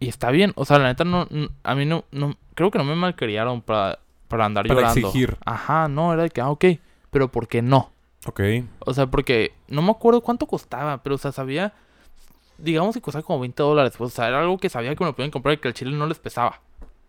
Y 0.00 0.08
está 0.08 0.30
bien, 0.30 0.52
o 0.56 0.64
sea, 0.64 0.78
la 0.78 0.88
neta, 0.88 1.04
no, 1.04 1.28
a 1.62 1.74
mí 1.74 1.86
no, 1.86 2.04
no, 2.10 2.36
creo 2.54 2.70
que 2.70 2.78
no 2.78 2.84
me 2.84 2.96
malcriaron 2.96 3.62
para, 3.62 4.00
para 4.28 4.44
andar 4.44 4.66
Para 4.66 4.80
llorando. 4.80 5.08
exigir. 5.08 5.36
Ajá, 5.46 5.88
no, 5.88 6.12
era 6.12 6.24
de 6.24 6.30
que, 6.30 6.40
ah, 6.40 6.50
ok, 6.50 6.64
pero 7.10 7.30
¿por 7.30 7.46
qué 7.48 7.62
no? 7.62 7.90
Ok. 8.26 8.40
O 8.80 8.92
sea, 8.92 9.06
porque 9.06 9.54
no 9.68 9.80
me 9.80 9.92
acuerdo 9.92 10.20
cuánto 10.20 10.46
costaba, 10.46 11.02
pero 11.02 11.14
o 11.14 11.18
sea, 11.18 11.30
sabía, 11.32 11.72
digamos 12.62 12.94
que 12.94 13.00
costaba 13.00 13.24
como 13.24 13.40
20 13.40 13.62
dólares. 13.62 13.94
Pues, 13.98 14.12
o 14.12 14.14
sea, 14.14 14.28
era 14.28 14.40
algo 14.40 14.56
que 14.58 14.68
sabía 14.68 14.94
que 14.94 15.04
me 15.04 15.10
lo 15.10 15.16
podían 15.16 15.30
comprar 15.30 15.54
y 15.54 15.58
que 15.58 15.68
al 15.68 15.74
chile 15.74 15.92
no 15.92 16.06
les 16.06 16.18
pesaba. 16.18 16.60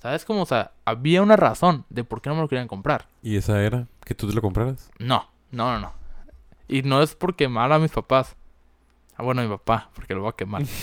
¿Sabes 0.01 0.25
cómo? 0.25 0.41
O 0.41 0.45
sea, 0.45 0.71
había 0.83 1.21
una 1.21 1.37
razón 1.37 1.85
de 1.89 2.03
por 2.03 2.21
qué 2.21 2.29
no 2.29 2.35
me 2.35 2.41
lo 2.41 2.49
querían 2.49 2.67
comprar. 2.67 3.07
¿Y 3.21 3.37
esa 3.37 3.61
era? 3.61 3.87
¿Que 4.03 4.15
tú 4.15 4.27
te 4.27 4.33
lo 4.33 4.41
compraras? 4.41 4.91
No, 4.99 5.29
no, 5.51 5.71
no, 5.71 5.79
no. 5.79 5.93
Y 6.67 6.81
no 6.81 7.01
es 7.01 7.15
por 7.15 7.35
quemar 7.35 7.71
a 7.71 7.79
mis 7.79 7.91
papás. 7.91 8.35
Ah, 9.15 9.23
bueno, 9.23 9.41
a 9.41 9.43
mi 9.45 9.49
papá, 9.49 9.91
porque 9.95 10.13
lo 10.13 10.21
voy 10.21 10.29
a 10.29 10.35
quemar. 10.35 10.63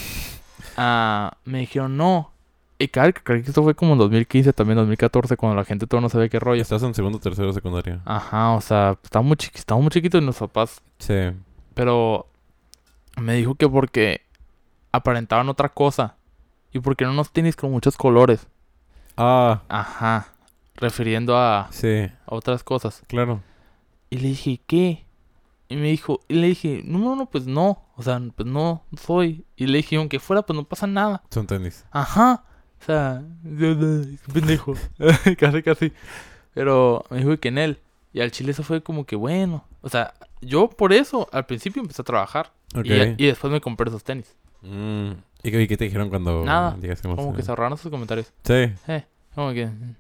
Ah, 0.77 1.37
me 1.45 1.61
dijeron 1.61 1.97
no. 1.97 2.33
Y 2.79 2.89
claro, 2.89 3.13
creo 3.25 3.43
que 3.43 3.49
esto 3.49 3.63
fue 3.63 3.75
como 3.75 3.93
en 3.93 3.99
2015, 3.99 4.53
también 4.53 4.77
2014, 4.77 5.37
cuando 5.37 5.57
la 5.57 5.65
gente 5.65 5.87
todavía 5.87 6.05
no 6.05 6.09
sabía 6.11 6.29
qué 6.29 6.39
rollo. 6.39 6.63
Estás 6.63 6.83
en 6.83 6.95
segundo 6.95 7.19
tercero 7.19 7.53
secundaria. 7.53 8.01
Ajá, 8.05 8.53
o 8.53 8.61
sea, 8.61 8.99
estaba 9.03 9.23
muy, 9.23 9.37
chiqui 9.37 9.61
muy 9.75 9.89
chiquitos 9.89 10.23
mis 10.23 10.37
papás. 10.37 10.81
Sí. 10.99 11.33
Pero 11.75 12.27
me 13.21 13.35
dijo 13.35 13.55
que 13.55 13.69
porque 13.69 14.23
aparentaban 14.93 15.49
otra 15.49 15.69
cosa. 15.69 16.17
Y 16.73 16.81
porque 16.81 17.05
no 17.05 17.11
unos 17.13 17.31
tenis 17.33 17.57
con 17.57 17.71
muchos 17.71 17.97
colores. 17.97 18.47
Ah, 19.17 19.63
Ajá. 19.69 20.29
Refiriendo 20.77 21.37
a, 21.37 21.63
a 21.63 21.73
sí, 21.73 22.07
otras 22.27 22.63
cosas. 22.65 23.03
claro. 23.07 23.43
Y 24.09 24.17
le 24.19 24.29
dije, 24.29 24.61
¿qué? 24.67 25.05
Y 25.69 25.77
me 25.77 25.89
dijo, 25.89 26.21
y 26.27 26.35
le 26.35 26.49
dije, 26.49 26.83
no, 26.85 26.99
no, 26.99 27.15
no, 27.15 27.27
pues 27.27 27.47
no. 27.47 27.85
O 27.97 28.03
sea, 28.03 28.21
pues 28.35 28.49
no, 28.49 28.83
soy. 29.01 29.45
Y 29.57 29.67
le 29.67 29.79
dije, 29.79 29.97
aunque 29.97 30.19
fuera, 30.19 30.43
pues 30.43 30.57
no 30.57 30.65
pasa 30.65 30.87
nada. 30.89 31.23
Son 31.31 31.47
tenis. 31.47 31.85
Ajá. 31.93 32.45
O 32.81 32.85
sea, 32.85 33.23
pendejo. 34.33 34.75
casi, 35.39 35.63
casi. 35.63 35.93
Pero 36.55 37.05
me 37.11 37.19
dijo 37.19 37.37
que 37.39 37.49
en 37.49 37.59
él. 37.59 37.79
Y 38.13 38.21
al 38.21 38.33
chile 38.33 38.51
eso 38.51 38.65
fue 38.65 38.83
como 38.83 39.05
que 39.05 39.15
bueno. 39.15 39.65
O 39.83 39.89
sea, 39.89 40.15
yo 40.41 40.69
por 40.69 40.93
eso 40.93 41.29
al 41.33 41.47
principio 41.47 41.83
empecé 41.83 42.03
a 42.03 42.05
trabajar. 42.05 42.53
Ok. 42.75 42.87
Y, 42.87 42.93
y 43.25 43.27
después 43.27 43.53
me 43.53 43.61
compré 43.61 43.89
esos 43.89 44.03
tenis. 44.03 44.35
Mm. 44.63 45.11
¿Y 45.43 45.51
qué, 45.51 45.67
qué 45.69 45.77
te 45.77 45.85
dijeron 45.85 46.11
cuando 46.11 46.45
Nada. 46.45 46.77
Como 47.03 47.35
que 47.35 47.43
se 47.43 47.51
ahorraron 47.51 47.79
sus 47.79 47.91
comentarios. 47.91 48.33
Sí. 48.45 48.73
Eh, 48.89 49.05
como 49.35 49.53
que... 49.53 49.67
mm, 49.67 49.95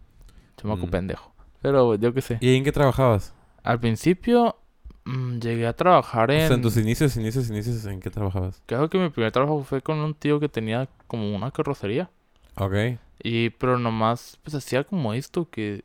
Chamaco 0.59 0.87
Mm. 0.87 0.91
pendejo. 0.91 1.33
Pero 1.63 1.95
yo 1.95 2.13
qué 2.13 2.21
sé. 2.21 2.39
¿Y 2.41 2.57
en 2.57 2.65
qué 2.65 2.73
trabajabas? 2.73 3.35
Al 3.63 3.81
principio 3.81 4.57
mm, 5.05 5.39
llegué 5.39 5.67
a 5.67 5.73
trabajar 5.75 6.31
O 6.31 6.35
en... 6.35 6.47
sea, 6.47 6.57
en 6.57 6.63
tus 6.63 6.77
inicios, 6.77 7.17
inicios, 7.17 7.49
inicios, 7.51 7.85
¿en 7.87 8.01
qué 8.01 8.11
trabajabas? 8.11 8.63
Creo 8.67 8.89
que 8.91 8.99
mi 8.99 9.09
primer 9.11 9.33
trabajo 9.33 9.63
fue 9.65 9.81
con 9.83 9.99
un 9.99 10.15
tío 10.15 10.41
que 10.41 10.49
tenía 10.49 10.89
como 11.07 11.35
una 11.35 11.51
carrocería. 11.51 12.11
Ok. 12.57 12.75
Y 13.23 13.51
pero 13.51 13.79
nomás 13.79 14.39
pues 14.43 14.55
hacía 14.55 14.85
como 14.85 15.13
esto 15.15 15.49
que... 15.51 15.85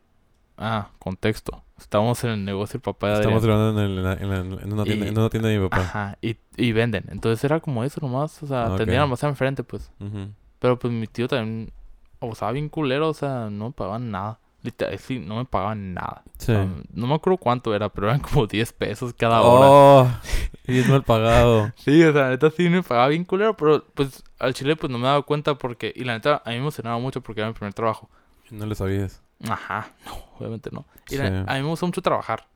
Ah, 0.58 0.88
contexto. 0.98 1.62
Estábamos 1.78 2.22
en 2.24 2.30
el 2.30 2.44
negocio 2.44 2.78
el 2.78 2.82
papá 2.82 3.08
de 3.08 3.14
Estamos 3.20 3.42
trabajando 3.42 3.82
en, 3.82 3.90
el- 3.90 3.98
en 3.98 4.04
la- 4.04 4.12
en 4.14 4.30
la- 4.30 4.62
en 4.62 4.72
una 4.72 4.84
tienda, 4.84 5.06
Y- 5.06 5.08
en 5.10 5.18
una 5.18 5.28
tienda 5.28 5.48
de 5.50 5.58
mi 5.58 5.68
papá. 5.68 5.82
Ajá, 5.82 6.18
y, 6.22 6.36
y 6.56 6.72
venden. 6.72 7.04
Entonces 7.08 7.42
era 7.44 7.60
como 7.60 7.84
eso 7.84 8.00
nomás. 8.00 8.42
O 8.42 8.46
sea, 8.46 8.70
Ok. 8.70 8.78
tenía 8.78 9.00
nomás 9.00 9.22
enfrente 9.24 9.62
pues. 9.62 9.90
Ujú. 10.00 10.30
Pero 10.58 10.78
pues 10.78 10.92
mi 10.92 11.06
tío 11.06 11.28
también... 11.28 11.70
O 12.18 12.32
estaba 12.32 12.52
bien 12.52 12.70
culero, 12.70 13.10
o 13.10 13.14
sea, 13.14 13.48
no 13.50 13.66
me 13.66 13.72
pagaban 13.72 14.10
nada. 14.10 14.38
Literal, 14.62 14.98
sí, 14.98 15.18
no 15.18 15.36
me 15.36 15.44
pagaban 15.44 15.92
nada. 15.92 16.22
Sí. 16.38 16.52
O 16.52 16.54
sea, 16.54 16.68
no 16.94 17.06
me 17.06 17.14
acuerdo 17.14 17.36
cuánto 17.36 17.74
era, 17.74 17.90
pero 17.90 18.08
eran 18.08 18.20
como 18.32 18.46
10 18.46 18.72
pesos 18.72 19.12
cada 19.12 19.42
hora. 19.42 19.66
Oh, 19.70 20.08
y 20.66 20.78
es 20.78 20.88
mal 20.88 21.02
pagado. 21.04 21.70
Sí, 21.76 22.02
o 22.02 22.12
sea, 22.12 22.22
la 22.22 22.28
neta 22.30 22.50
sí 22.50 22.70
me 22.70 22.82
pagaba 22.82 23.08
bien 23.08 23.24
culero, 23.24 23.54
pero 23.54 23.84
pues 23.94 24.24
al 24.38 24.54
chile 24.54 24.74
pues 24.76 24.90
no 24.90 24.96
me 24.98 25.06
daba 25.06 25.20
cuenta 25.22 25.56
porque... 25.56 25.92
Y 25.94 26.04
la 26.04 26.14
neta 26.14 26.40
a 26.42 26.48
mí 26.48 26.54
me 26.56 26.62
emocionaba 26.62 26.98
mucho 26.98 27.20
porque 27.20 27.42
era 27.42 27.48
mi 27.50 27.54
primer 27.54 27.74
trabajo. 27.74 28.08
No 28.50 28.66
le 28.66 28.74
sabías. 28.74 29.22
Ajá, 29.48 29.88
no, 30.06 30.12
obviamente 30.38 30.70
no. 30.72 30.86
Sí. 31.06 31.16
la- 31.18 31.42
a 31.42 31.54
mí 31.54 31.60
me 31.62 31.68
gusta 31.68 31.86
mucho 31.86 32.02
trabajar. 32.02 32.46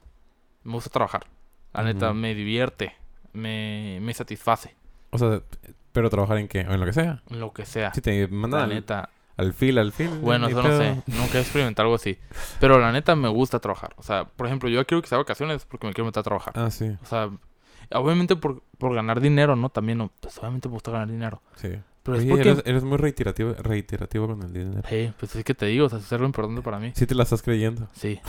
Me 0.65 0.73
gusta 0.73 0.91
trabajar. 0.91 1.27
La 1.73 1.83
neta 1.85 2.13
me 2.13 2.35
divierte, 2.35 2.95
me, 3.33 3.99
me 4.03 4.13
satisface, 4.13 4.75
O 5.11 5.19
sea, 5.19 5.41
pero 5.93 6.11
trabajar 6.11 6.39
en 6.39 6.49
qué? 6.49 6.61
O 6.67 6.73
en 6.73 6.81
lo 6.81 6.87
que 6.87 6.93
sea. 6.93 7.23
lo 7.29 7.53
que 7.53 7.65
sea. 7.65 7.93
Si 7.95 8.01
te 8.01 8.23
la 8.23 8.29
mandan 8.29 8.63
al, 8.63 8.69
neta. 8.71 9.09
al 9.37 9.53
fil, 9.53 9.79
al 9.79 9.93
fil. 9.93 10.09
Bueno, 10.21 10.49
eso 10.49 10.63
no 10.63 10.77
sé. 10.77 11.03
Nunca 11.07 11.39
he 11.39 11.41
experimentado 11.43 11.87
algo 11.87 11.95
así. 11.97 12.19
Pero 12.59 12.79
la 12.79 12.91
neta 12.93 13.15
me 13.15 13.29
gusta 13.29 13.59
trabajar. 13.61 13.95
O 13.97 14.03
sea, 14.03 14.25
por 14.25 14.47
ejemplo, 14.47 14.69
yo 14.69 14.85
quiero 14.87 15.01
que 15.03 15.09
sea 15.09 15.19
vacaciones 15.19 15.65
porque 15.65 15.87
me 15.87 15.93
quiero 15.93 16.07
meter 16.07 16.21
a 16.21 16.25
trabajar. 16.25 16.55
Ah, 16.57 16.71
sí. 16.71 16.97
O 17.03 17.07
sea, 17.07 17.31
obviamente 17.93 18.37
por, 18.37 18.63
por 18.79 18.95
ganar 18.95 19.21
dinero, 19.21 19.55
¿no? 19.57 19.69
También, 19.69 19.99
no, 19.99 20.11
pues 20.21 20.37
obviamente 20.39 20.69
me 20.69 20.75
gusta 20.75 20.91
ganar 20.91 21.09
dinero. 21.09 21.41
Sí. 21.57 21.71
Pero 22.03 22.17
es 22.17 22.23
Oye, 22.25 22.31
porque... 22.31 22.49
eres, 22.51 22.63
eres 22.67 22.85
muy 22.85 22.97
reiterativo, 22.97 23.55
reiterativo 23.55 24.27
con 24.27 24.43
el 24.43 24.53
dinero. 24.53 24.83
Sí, 24.89 25.13
pues 25.19 25.37
es 25.37 25.45
que 25.45 25.55
te 25.55 25.67
digo, 25.67 25.87
o 25.87 25.89
sea, 25.89 25.99
es 25.99 26.13
algo 26.13 26.25
importante 26.25 26.63
para 26.63 26.79
mí. 26.79 26.93
Sí 26.95 27.07
te 27.07 27.15
la 27.15 27.25
estás 27.25 27.43
creyendo. 27.43 27.89
Sí. 27.93 28.21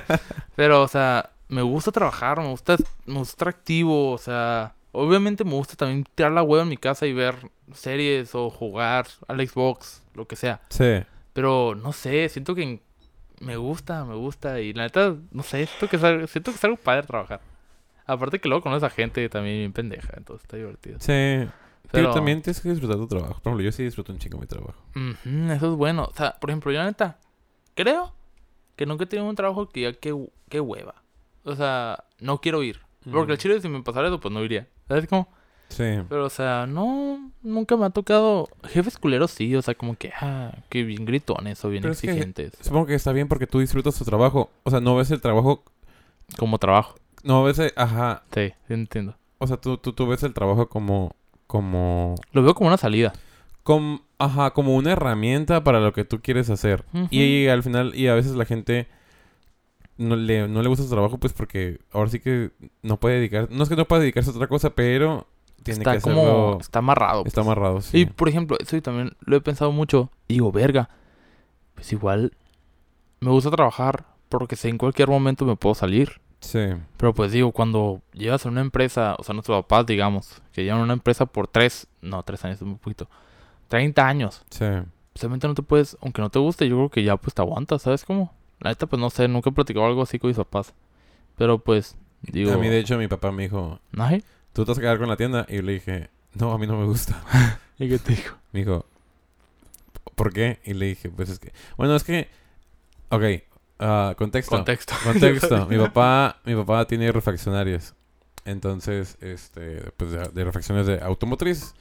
Pero, 0.56 0.82
o 0.82 0.88
sea, 0.88 1.30
me 1.48 1.62
gusta 1.62 1.92
trabajar, 1.92 2.40
me 2.40 2.48
gusta, 2.48 2.76
me 3.06 3.14
gusta 3.14 3.32
estar 3.32 3.48
activo, 3.48 4.12
o 4.12 4.18
sea, 4.18 4.74
obviamente 4.92 5.44
me 5.44 5.52
gusta 5.52 5.76
también 5.76 6.04
tirar 6.14 6.32
la 6.32 6.42
hueva 6.42 6.64
en 6.64 6.68
mi 6.68 6.76
casa 6.76 7.06
y 7.06 7.12
ver 7.12 7.36
series 7.72 8.34
o 8.34 8.50
jugar 8.50 9.06
al 9.28 9.46
Xbox, 9.46 10.02
lo 10.14 10.26
que 10.26 10.36
sea. 10.36 10.60
Sí. 10.70 11.02
Pero, 11.32 11.76
no 11.76 11.92
sé, 11.92 12.28
siento 12.28 12.54
que 12.54 12.80
me 13.40 13.56
gusta, 13.56 14.04
me 14.04 14.14
gusta 14.14 14.60
y 14.60 14.72
la 14.72 14.84
neta, 14.84 15.14
no 15.30 15.42
sé, 15.42 15.66
siento 15.66 15.88
que 15.88 15.96
es 15.96 16.04
algo, 16.04 16.26
siento 16.26 16.50
que 16.50 16.56
es 16.56 16.64
algo 16.64 16.76
padre 16.76 17.06
trabajar. 17.06 17.40
Aparte 18.06 18.40
que 18.40 18.48
luego 18.48 18.62
conoces 18.62 18.82
a 18.82 18.90
gente 18.90 19.28
también 19.28 19.58
bien 19.58 19.72
pendeja, 19.72 20.14
entonces 20.16 20.44
está 20.44 20.56
divertido. 20.56 20.98
Sí. 21.00 21.48
Pero 21.92 22.12
también 22.12 22.42
tienes 22.42 22.60
que 22.60 22.68
disfrutar 22.70 22.96
tu 22.98 23.06
trabajo. 23.06 23.34
Por 23.42 23.50
ejemplo, 23.50 23.62
yo 23.64 23.72
sí 23.72 23.82
disfruto 23.82 24.12
un 24.12 24.18
chingo 24.18 24.38
mi 24.38 24.46
trabajo. 24.46 24.74
Eso 24.94 25.70
es 25.72 25.76
bueno. 25.76 26.04
O 26.04 26.14
sea, 26.14 26.36
por 26.40 26.50
ejemplo, 26.50 26.70
yo 26.72 26.82
neta, 26.84 27.18
creo 27.74 28.12
que 28.76 28.86
nunca 28.86 29.04
he 29.04 29.06
tenido 29.06 29.28
un 29.28 29.36
trabajo 29.36 29.68
que 29.68 29.82
ya 29.82 29.92
qué, 29.92 30.14
qué 30.48 30.60
hueva. 30.60 30.94
O 31.44 31.54
sea, 31.56 32.04
no 32.20 32.40
quiero 32.40 32.62
ir. 32.62 32.80
Porque 33.10 33.32
el 33.32 33.38
Mm. 33.38 33.40
chile 33.40 33.60
si 33.60 33.68
me 33.68 33.82
pasara 33.82 34.08
eso, 34.08 34.20
pues 34.20 34.32
no 34.32 34.42
iría. 34.44 34.68
¿Sabes 34.88 35.06
cómo? 35.06 35.28
Sí. 35.68 35.84
Pero, 36.08 36.26
o 36.26 36.30
sea, 36.30 36.66
no, 36.66 37.30
nunca 37.42 37.76
me 37.76 37.86
ha 37.86 37.90
tocado. 37.90 38.48
Jefes 38.64 38.98
culeros 38.98 39.30
sí, 39.30 39.54
o 39.54 39.62
sea, 39.62 39.74
como 39.74 39.96
que, 39.96 40.12
ah, 40.20 40.52
que 40.68 40.82
bien 40.82 41.04
gritones 41.06 41.64
o 41.64 41.70
bien 41.70 41.82
Pero 41.82 41.92
es 41.92 42.00
que- 42.00 42.08
exigentes. 42.10 42.52
Supongo 42.60 42.86
que 42.86 42.94
está 42.94 43.12
bien 43.12 43.28
porque 43.28 43.46
tú 43.46 43.60
disfrutas 43.60 43.96
tu 43.96 44.04
trabajo. 44.04 44.50
O 44.64 44.70
sea, 44.70 44.80
no 44.80 44.96
ves 44.96 45.10
el 45.12 45.20
trabajo. 45.20 45.62
Como 46.38 46.58
trabajo. 46.58 46.96
No 47.22 47.42
ves 47.44 47.58
el. 47.60 47.72
Ajá. 47.76 48.22
Sí, 48.34 48.52
sí 48.68 48.74
entiendo. 48.74 49.16
O 49.38 49.46
sea, 49.46 49.56
tú, 49.58 49.76
tú, 49.78 49.92
tú 49.92 50.06
ves 50.06 50.22
el 50.24 50.34
trabajo 50.34 50.68
como. 50.68 51.14
Como. 51.50 52.14
Lo 52.30 52.44
veo 52.44 52.54
como 52.54 52.68
una 52.68 52.76
salida. 52.76 53.12
Com- 53.64 54.02
ajá, 54.18 54.52
como 54.52 54.76
una 54.76 54.92
herramienta 54.92 55.64
para 55.64 55.80
lo 55.80 55.92
que 55.92 56.04
tú 56.04 56.20
quieres 56.22 56.48
hacer. 56.48 56.84
Y 57.10 57.48
al 57.48 57.64
final, 57.64 57.92
y 57.96 58.06
a 58.06 58.14
veces 58.14 58.36
la 58.36 58.44
gente 58.44 58.86
no 59.96 60.14
le, 60.14 60.46
no 60.46 60.62
le 60.62 60.68
gusta 60.68 60.84
su 60.84 60.90
trabajo, 60.90 61.18
pues 61.18 61.32
porque 61.32 61.80
ahora 61.92 62.08
sí 62.08 62.20
que 62.20 62.52
no 62.82 62.98
puede 62.98 63.16
dedicar, 63.16 63.48
no 63.50 63.64
es 63.64 63.68
que 63.68 63.74
no 63.74 63.84
pueda 63.86 64.00
dedicarse 64.02 64.30
a 64.30 64.32
otra 64.32 64.46
cosa, 64.46 64.70
pero 64.70 65.26
tiene 65.64 65.80
está 65.80 65.94
que 65.96 66.00
como. 66.02 66.20
hacerlo, 66.22 66.58
Está 66.60 66.78
amarrado. 66.78 67.24
está 67.26 67.42
pues. 67.42 67.46
amarrado, 67.46 67.80
sí. 67.80 67.98
Y 67.98 68.04
por 68.06 68.28
ejemplo, 68.28 68.56
eso 68.60 68.76
yo 68.76 68.82
también 68.82 69.12
lo 69.20 69.36
he 69.36 69.40
pensado 69.40 69.72
mucho. 69.72 70.08
Digo, 70.28 70.52
verga. 70.52 70.88
Pues 71.74 71.92
igual 71.92 72.32
me 73.18 73.30
gusta 73.32 73.50
trabajar 73.50 74.04
porque 74.28 74.54
sé 74.54 74.68
en 74.68 74.78
cualquier 74.78 75.08
momento 75.08 75.44
me 75.44 75.56
puedo 75.56 75.74
salir. 75.74 76.20
Sí, 76.40 76.68
Pero 76.96 77.12
pues 77.12 77.32
digo, 77.32 77.52
cuando 77.52 78.00
llegas 78.12 78.46
a 78.46 78.48
una 78.48 78.62
empresa, 78.62 79.14
o 79.18 79.22
sea, 79.22 79.34
nuestros 79.34 79.62
papás, 79.62 79.86
digamos, 79.86 80.40
que 80.52 80.64
llevan 80.64 80.80
una 80.80 80.94
empresa 80.94 81.26
por 81.26 81.48
tres, 81.48 81.86
no, 82.00 82.22
tres 82.22 82.44
años 82.44 82.56
es 82.56 82.66
muy 82.66 82.76
poquito, 82.76 83.08
30 83.68 84.06
años. 84.06 84.42
sí. 84.50 84.64
Obviamente 85.18 85.48
no 85.48 85.54
te 85.54 85.62
puedes, 85.62 85.98
aunque 86.00 86.22
no 86.22 86.30
te 86.30 86.38
guste, 86.38 86.66
yo 86.66 86.76
creo 86.76 86.88
que 86.88 87.02
ya 87.02 87.16
pues 87.18 87.34
te 87.34 87.42
aguantas, 87.42 87.82
¿sabes 87.82 88.06
cómo? 88.06 88.32
La 88.60 88.70
neta, 88.70 88.86
pues 88.86 88.98
no 88.98 89.10
sé, 89.10 89.28
nunca 89.28 89.50
he 89.50 89.52
platicado 89.52 89.84
algo 89.84 90.00
así 90.02 90.18
con 90.18 90.28
mis 90.28 90.36
papás. 90.36 90.72
Pero 91.36 91.58
pues, 91.58 91.96
digo, 92.22 92.52
a 92.52 92.56
mí, 92.56 92.68
de 92.68 92.78
hecho, 92.78 92.96
mi 92.96 93.06
papá 93.06 93.30
me 93.30 93.42
dijo, 93.42 93.80
¿ay? 93.98 94.24
¿tú 94.52 94.64
te 94.64 94.70
vas 94.70 94.78
a 94.78 94.80
quedar 94.80 94.98
con 94.98 95.08
la 95.08 95.16
tienda? 95.16 95.46
Y 95.48 95.56
yo 95.56 95.62
le 95.62 95.72
dije, 95.72 96.08
no, 96.34 96.52
a 96.52 96.58
mí 96.58 96.66
no 96.66 96.78
me 96.78 96.86
gusta. 96.86 97.22
¿Y 97.78 97.88
qué 97.88 97.98
te 97.98 98.14
digo? 98.14 98.30
Me 98.52 98.60
dijo, 98.60 98.86
¿por 100.14 100.32
qué? 100.32 100.60
Y 100.64 100.74
le 100.74 100.86
dije, 100.86 101.10
pues 101.10 101.28
es 101.28 101.38
que, 101.38 101.52
bueno, 101.76 101.96
es 101.96 102.04
que, 102.04 102.28
ok, 103.10 103.22
ah, 103.80 104.14
contexto. 104.16 104.54
Contexto. 104.56 104.94
Contexto. 105.04 105.66
mi 105.66 105.76
papá, 105.78 106.36
mi 106.44 106.54
papá 106.54 106.86
tiene 106.86 107.10
refaccionarias. 107.10 107.94
Entonces, 108.44 109.18
este, 109.20 109.82
pues 109.96 110.12
de, 110.12 110.28
de 110.28 110.44
refacciones 110.44 110.86
de 110.86 111.00
automotriz. 111.00 111.74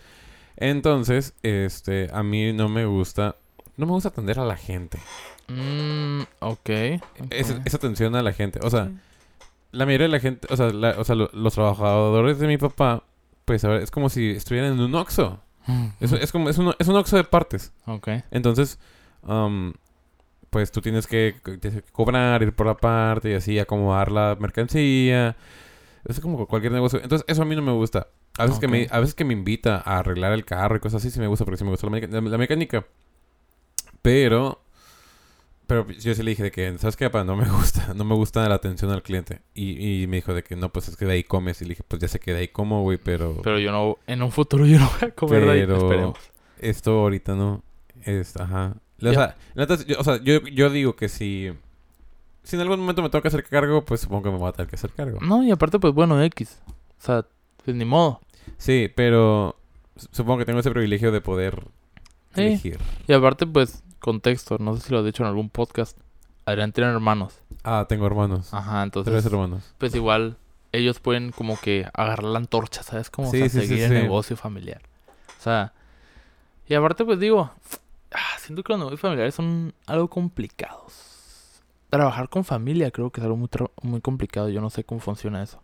Entonces, 0.57 1.33
este, 1.43 2.09
a 2.13 2.21
mí 2.23 2.51
no 2.53 2.67
me 2.67 2.85
gusta, 2.85 3.35
no 3.77 3.85
me 3.85 3.93
gusta 3.93 4.09
atender 4.09 4.39
a 4.39 4.45
la 4.45 4.57
gente. 4.57 4.99
Mmm, 5.47 6.21
ok. 6.39 6.69
Es- 7.29 7.51
ok. 7.51 7.61
esa 7.65 7.77
atención 7.77 8.15
a 8.15 8.21
la 8.21 8.33
gente. 8.33 8.59
O 8.63 8.69
sea, 8.69 8.91
la 9.71 9.85
mayoría 9.85 10.07
de 10.07 10.11
la 10.11 10.19
gente, 10.19 10.47
o 10.51 10.57
sea, 10.57 10.69
la- 10.71 10.95
o 10.97 11.03
sea 11.03 11.15
lo- 11.15 11.29
los 11.33 11.53
trabajadores 11.53 12.39
de 12.39 12.47
mi 12.47 12.57
papá, 12.57 13.03
pues 13.45 13.63
a 13.63 13.69
ver, 13.69 13.81
es 13.81 13.89
como 13.91 14.09
si 14.09 14.31
estuvieran 14.31 14.73
en 14.73 14.79
un 14.81 14.95
Oxxo. 14.95 15.39
Es, 15.99 16.11
es 16.11 16.31
como, 16.31 16.49
es 16.49 16.57
un, 16.57 16.73
es 16.79 16.87
un 16.87 16.95
Oxxo 16.95 17.15
de 17.15 17.23
partes. 17.23 17.71
Ok. 17.85 18.09
Entonces, 18.31 18.79
am, 19.23 19.73
pues 20.49 20.71
tú 20.71 20.81
tienes 20.81 21.05
que, 21.07 21.35
tienes 21.61 21.83
que 21.83 21.91
cobrar, 21.91 22.41
ir 22.43 22.53
por 22.53 22.65
la 22.67 22.75
parte 22.77 23.31
y 23.31 23.33
así 23.33 23.59
acomodar 23.59 24.11
la 24.11 24.37
mercancía. 24.39 25.35
Es 26.05 26.19
como 26.19 26.47
cualquier 26.47 26.71
negocio. 26.73 26.99
Entonces, 27.01 27.25
eso 27.27 27.41
a 27.41 27.45
mí 27.45 27.55
no 27.55 27.61
me 27.61 27.71
gusta. 27.73 28.07
A 28.37 28.45
veces, 28.45 28.59
que, 28.59 28.67
me, 28.69 28.87
a 28.89 28.99
veces 28.99 29.15
que 29.15 29.25
me 29.25 29.33
invita 29.33 29.81
a 29.85 29.99
arreglar 29.99 30.31
el 30.31 30.45
carro 30.45 30.77
y 30.77 30.79
cosas 30.79 31.01
así, 31.03 31.11
sí 31.11 31.19
me 31.19 31.27
gusta 31.27 31.43
porque 31.45 31.57
sí 31.57 31.63
me 31.65 31.71
gusta 31.71 31.87
la, 31.87 31.91
meca- 31.91 32.07
la- 32.07 32.21
la 32.21 32.37
mecánica. 32.37 32.85
Pero, 34.01 34.61
pero 35.67 35.87
yo 35.89 36.13
sí 36.15 36.23
le 36.23 36.31
dije 36.31 36.43
de 36.43 36.51
que, 36.51 36.77
¿sabes 36.77 36.95
qué, 36.95 37.09
papá? 37.09 37.23
No 37.25 37.35
me 37.35 37.45
gusta. 37.49 37.93
No 37.93 38.05
me 38.05 38.15
gusta 38.15 38.47
la 38.47 38.55
atención 38.55 38.91
al 38.91 39.03
cliente. 39.03 39.41
Y, 39.53 40.03
y 40.03 40.07
me 40.07 40.17
dijo 40.17 40.33
de 40.33 40.43
que 40.43 40.55
no, 40.55 40.69
pues 40.71 40.87
es 40.87 40.95
que 40.95 41.05
de 41.05 41.13
ahí 41.13 41.23
comes. 41.23 41.61
Y 41.61 41.65
le 41.65 41.69
dije, 41.69 41.83
pues 41.87 42.01
ya 42.01 42.07
sé 42.07 42.19
que 42.19 42.33
de 42.33 42.39
ahí 42.39 42.47
como, 42.47 42.81
güey, 42.83 42.97
pero... 42.97 43.41
Pero 43.43 43.59
yo 43.59 43.71
no, 43.71 43.97
en 44.07 44.23
un 44.23 44.31
futuro 44.31 44.65
yo 44.65 44.79
no 44.79 44.89
voy 44.99 45.09
a 45.09 45.11
comer 45.11 45.45
de 45.45 45.51
ahí, 45.51 45.59
Pero- 45.61 45.77
esperemos. 45.77 46.17
Esto 46.59 46.91
ahorita 46.99 47.35
no. 47.35 47.63
Es, 48.03 48.35
ajá. 48.37 48.75
O 49.01 49.13
sea, 49.13 49.35
yo, 49.87 49.99
o 49.99 50.03
sea, 50.03 50.17
yo, 50.23 50.39
yo 50.47 50.69
digo 50.69 50.95
que 50.95 51.09
si... 51.09 51.51
Si 52.43 52.55
en 52.55 52.61
algún 52.61 52.79
momento 52.79 53.01
me 53.03 53.09
tengo 53.09 53.21
que 53.21 53.27
hacer 53.27 53.43
cargo, 53.43 53.83
pues 53.85 54.01
supongo 54.01 54.23
que 54.23 54.29
me 54.31 54.37
voy 54.37 54.49
a 54.49 54.53
tener 54.53 54.67
que 54.69 54.75
hacer 54.75 54.91
cargo. 54.91 55.19
No, 55.21 55.43
y 55.43 55.51
aparte, 55.51 55.77
pues 55.79 55.93
bueno, 55.93 56.21
X. 56.23 56.59
O 56.67 56.73
sea, 57.05 57.25
pues 57.63 57.75
ni 57.77 57.85
modo. 57.85 58.21
Sí, 58.57 58.89
pero 58.95 59.55
supongo 60.11 60.39
que 60.39 60.45
tengo 60.45 60.59
ese 60.59 60.71
privilegio 60.71 61.11
de 61.11 61.21
poder 61.21 61.61
Sí. 62.33 62.41
elegir. 62.41 62.79
Y 63.07 63.13
aparte, 63.13 63.45
pues, 63.45 63.83
contexto. 63.99 64.57
No 64.59 64.75
sé 64.75 64.81
si 64.87 64.93
lo 64.93 65.01
he 65.01 65.03
dicho 65.05 65.21
en 65.23 65.27
algún 65.29 65.49
podcast. 65.49 65.97
Adrián 66.45 66.71
tiene 66.71 66.89
hermanos. 66.89 67.35
Ah, 67.63 67.85
tengo 67.87 68.07
hermanos. 68.07 68.51
Ajá, 68.53 68.81
entonces... 68.81 69.11
Tres 69.13 69.25
hermanos. 69.25 69.75
pues 69.77 69.93
igual 69.93 70.37
ellos 70.71 70.99
pueden 70.99 71.31
como 71.31 71.59
que 71.59 71.87
agarrar 71.93 72.23
la 72.23 72.39
antorcha, 72.39 72.81
¿sabes? 72.83 73.09
Como 73.11 73.29
Sí, 73.29 73.37
o 73.37 73.39
sea, 73.41 73.49
sí, 73.49 73.59
sí, 73.61 73.67
seguir 73.67 73.83
el 73.83 73.89
sí. 73.89 74.03
negocio 74.03 74.35
familiar. 74.37 74.81
O 75.39 75.41
sea, 75.43 75.73
y 76.67 76.73
aparte 76.73 77.05
pues 77.05 77.19
digo, 77.19 77.51
ah, 78.13 78.37
siento 78.39 78.63
que 78.63 78.73
los 78.73 78.79
negocios 78.79 79.01
familiares 79.01 79.35
son 79.35 79.73
algo 79.87 80.09
complicados. 80.09 81.61
Trabajar 81.89 82.29
con 82.29 82.43
familia 82.45 82.91
creo 82.91 83.09
que 83.11 83.19
es 83.21 83.25
algo 83.25 83.37
muy, 83.37 83.49
muy 83.81 84.01
complicado. 84.01 84.49
Yo 84.49 84.61
no 84.61 84.69
sé 84.69 84.83
cómo 84.83 84.99
funciona 85.01 85.41
eso. 85.41 85.61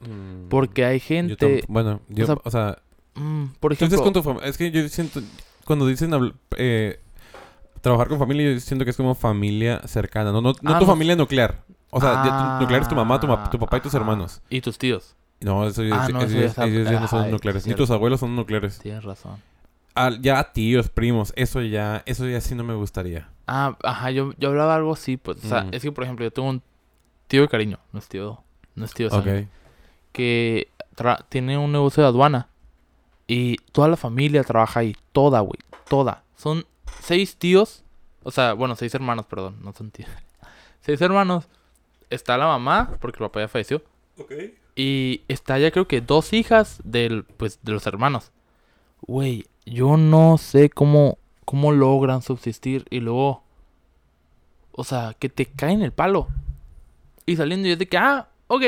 Mm, 0.00 0.48
Porque 0.48 0.84
hay 0.84 0.98
yo 0.98 1.04
gente, 1.06 1.62
tam- 1.62 1.64
bueno, 1.68 2.00
yo, 2.08 2.26
sea, 2.26 2.36
o 2.42 2.50
sea, 2.50 2.78
mm, 3.14 3.44
por 3.60 3.72
ejemplo, 3.72 4.02
con 4.02 4.12
tu. 4.12 4.40
Es 4.42 4.58
que 4.58 4.70
yo 4.70 4.86
siento, 4.88 5.20
cuando 5.64 5.86
dicen 5.86 6.10
eh, 6.56 7.00
trabajar 7.80 8.08
con 8.08 8.18
familia, 8.18 8.52
yo 8.52 8.60
siento 8.60 8.84
que 8.84 8.90
es 8.90 8.96
como 8.96 9.14
familia 9.14 9.80
cercana, 9.86 10.32
no, 10.32 10.40
no, 10.40 10.52
no 10.60 10.74
Ah, 10.74 10.78
tu 10.78 10.84
no. 10.84 10.90
familia 10.90 11.14
nuclear. 11.16 11.62
O 11.90 12.00
sea, 12.00 12.22
tu- 12.22 12.60
nuclear 12.62 12.82
es 12.82 12.88
tu 12.88 12.96
mamá, 12.96 13.20
tu, 13.20 13.28
ma- 13.28 13.44
Ah, 13.46 13.50
tu 13.50 13.58
papá 13.58 13.76
y 13.76 13.80
tus 13.80 13.94
hermanos. 13.94 14.42
y 14.50 14.60
tus 14.60 14.76
tíos. 14.78 15.14
No, 15.40 15.66
eso, 15.66 15.82
Ah, 15.92 16.08
no, 16.10 16.22
eso 16.22 16.38
eso 16.40 16.62
ellos 16.64 16.90
ya 16.90 16.98
no 17.00 17.06
son 17.08 17.30
nucleares. 17.30 17.66
Ni 17.66 17.74
tus 17.74 17.90
abuelos 17.90 18.18
son 18.20 18.34
nucleares. 18.34 18.78
Tienes 18.80 19.04
razón. 19.04 19.40
Ah, 19.94 20.10
ya 20.20 20.52
tíos, 20.52 20.88
primos, 20.88 21.32
eso 21.36 21.62
ya, 21.62 22.02
eso 22.06 22.26
ya 22.28 22.40
sí 22.40 22.54
no 22.54 22.64
me 22.64 22.74
gustaría. 22.74 23.28
Ah, 23.46 23.76
ajá, 23.82 24.10
yo, 24.10 24.32
yo 24.38 24.48
hablaba 24.48 24.74
algo 24.74 24.92
así, 24.94 25.16
pues, 25.16 25.44
o 25.44 25.48
sea, 25.48 25.64
Mm. 25.64 25.74
es 25.74 25.82
que 25.82 25.92
por 25.92 26.04
ejemplo 26.04 26.24
yo 26.24 26.32
tengo 26.32 26.48
un 26.48 26.62
tío 27.28 27.42
de 27.42 27.48
cariño, 27.48 27.78
no 27.92 27.98
es 28.00 28.08
tío, 28.08 28.42
no 28.74 28.84
es 28.84 28.92
tío 28.94 29.06
de 29.06 29.10
sangre. 29.10 29.38
Ok. 29.42 29.48
que 30.12 30.68
tra- 30.96 31.24
tiene 31.28 31.58
un 31.58 31.72
negocio 31.72 32.02
de 32.02 32.08
aduana 32.08 32.48
y 33.26 33.56
toda 33.72 33.88
la 33.88 33.96
familia 33.96 34.44
trabaja 34.44 34.80
ahí, 34.80 34.96
toda, 35.12 35.40
güey, 35.40 35.58
toda. 35.88 36.22
Son 36.36 36.64
seis 37.00 37.36
tíos, 37.36 37.82
o 38.22 38.30
sea, 38.30 38.52
bueno, 38.52 38.76
seis 38.76 38.94
hermanos, 38.94 39.26
perdón, 39.26 39.56
no 39.62 39.72
son 39.72 39.90
tíos. 39.90 40.08
Seis 40.80 41.00
hermanos. 41.00 41.48
Está 42.10 42.36
la 42.36 42.46
mamá, 42.46 42.96
porque 43.00 43.16
el 43.16 43.28
papá 43.28 43.40
ya 43.40 43.48
falleció, 43.48 43.82
y 44.76 45.22
está 45.28 45.58
ya 45.58 45.70
creo 45.70 45.88
que 45.88 46.00
dos 46.00 46.32
hijas 46.32 46.80
del, 46.84 47.24
pues, 47.24 47.58
de 47.62 47.72
los 47.72 47.86
hermanos. 47.86 48.30
Güey, 49.06 49.46
yo 49.66 49.96
no 49.96 50.38
sé 50.38 50.70
cómo, 50.70 51.18
cómo 51.44 51.72
logran 51.72 52.22
subsistir 52.22 52.86
y 52.90 53.00
luego, 53.00 53.42
o 54.72 54.84
sea, 54.84 55.14
que 55.18 55.28
te 55.28 55.46
caen 55.46 55.82
el 55.82 55.92
palo. 55.92 56.28
Y 57.26 57.36
saliendo 57.36 57.68
y 57.68 57.72
es 57.72 57.78
de 57.78 57.86
que, 57.88 57.96
ah, 57.96 58.28
ok, 58.48 58.62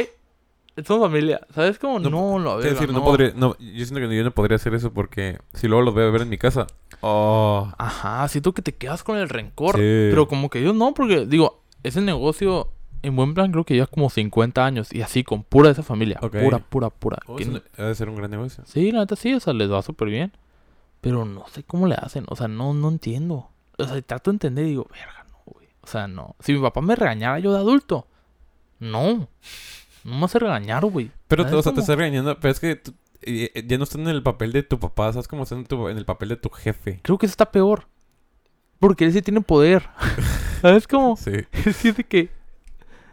somos 0.84 1.08
familia. 1.08 1.40
¿Sabes 1.54 1.78
cómo? 1.78 1.98
No, 1.98 2.10
No, 2.10 2.38
lo 2.38 2.58
Es 2.58 2.64
verga, 2.64 2.80
decir, 2.80 2.92
no 2.92 3.00
no. 3.00 3.04
podría, 3.04 3.32
no, 3.34 3.56
yo 3.58 3.84
siento 3.86 4.08
que 4.08 4.16
yo 4.16 4.24
no 4.24 4.30
podría 4.30 4.56
hacer 4.56 4.74
eso 4.74 4.92
porque 4.92 5.38
si 5.54 5.68
luego 5.68 5.82
los 5.82 5.94
voy 5.94 6.04
a 6.04 6.10
ver 6.10 6.22
en 6.22 6.28
mi 6.28 6.38
casa. 6.38 6.66
Oh, 7.00 7.70
Ajá, 7.78 8.26
siento 8.28 8.52
que 8.52 8.62
te 8.62 8.74
quedas 8.74 9.02
con 9.02 9.18
el 9.18 9.28
rencor. 9.28 9.74
Sí. 9.76 9.80
Pero 10.10 10.28
como 10.28 10.48
que 10.50 10.62
yo 10.62 10.72
no, 10.72 10.94
porque 10.94 11.26
digo, 11.26 11.60
ese 11.82 12.00
negocio, 12.00 12.68
en 13.02 13.16
buen 13.16 13.34
plan, 13.34 13.50
creo 13.52 13.64
que 13.64 13.74
lleva 13.74 13.86
como 13.86 14.10
50 14.10 14.64
años. 14.64 14.92
Y 14.92 15.02
así, 15.02 15.24
con 15.24 15.42
pura 15.42 15.68
de 15.68 15.72
esa 15.74 15.82
familia. 15.82 16.18
Ok. 16.22 16.36
Pura, 16.42 16.58
pura, 16.58 16.90
pura. 16.90 17.18
oh, 17.26 17.36
Que 17.36 17.62
ha 17.78 17.84
de 17.84 17.94
ser 17.94 18.08
un 18.08 18.16
gran 18.16 18.30
negocio. 18.30 18.64
Sí, 18.66 18.90
la 18.92 19.00
neta 19.00 19.16
sí, 19.16 19.32
o 19.34 19.40
sea, 19.40 19.52
les 19.52 19.70
va 19.70 19.82
súper 19.82 20.08
bien. 20.08 20.32
Pero 21.00 21.24
no 21.24 21.46
sé 21.48 21.62
cómo 21.62 21.86
le 21.86 21.94
hacen, 21.94 22.24
o 22.28 22.36
sea, 22.36 22.48
no, 22.48 22.74
no 22.74 22.88
entiendo. 22.88 23.48
O 23.78 23.84
sea, 23.86 24.00
trato 24.02 24.30
de 24.30 24.36
entender 24.36 24.64
y 24.66 24.70
digo, 24.70 24.88
verga, 24.90 25.24
no, 25.30 25.38
güey. 25.44 25.68
O 25.82 25.86
sea, 25.86 26.08
no. 26.08 26.34
Si 26.40 26.52
mi 26.52 26.60
papá 26.60 26.80
me 26.80 26.96
regañara 26.96 27.38
yo 27.38 27.52
de 27.52 27.58
adulto, 27.58 28.06
no. 28.80 29.28
No 30.04 30.16
me 30.18 30.24
hace 30.24 30.38
regañar, 30.38 30.84
güey. 30.86 31.10
Pero, 31.28 31.42
¿Sabes 31.44 31.58
o 31.58 31.62
sea, 31.62 31.72
te 31.74 31.80
estás 31.80 31.96
regañando, 31.96 32.38
pero 32.40 32.52
es 32.52 32.60
que 32.60 32.76
tú- 32.76 32.94
eh, 33.22 33.64
ya 33.66 33.76
no 33.78 33.84
están 33.84 34.02
en 34.02 34.08
el 34.08 34.22
papel 34.22 34.52
de 34.52 34.62
tu 34.62 34.78
papá, 34.78 35.12
¿sabes 35.12 35.26
cómo 35.28 35.42
están 35.44 35.58
en, 35.58 35.66
tu- 35.66 35.88
en 35.88 35.96
el 35.98 36.04
papel 36.04 36.28
de 36.30 36.36
tu 36.36 36.48
jefe? 36.50 37.00
Creo 37.02 37.18
que 37.18 37.26
eso 37.26 37.32
está 37.32 37.50
peor. 37.50 37.86
Porque 38.78 39.04
él 39.04 39.12
sí 39.12 39.22
tiene 39.22 39.40
poder. 39.40 39.88
¿Sabes 40.62 40.86
cómo? 40.86 41.16
Sí. 41.16 41.32
Es 41.52 41.96
de 41.96 42.04
que. 42.04 42.30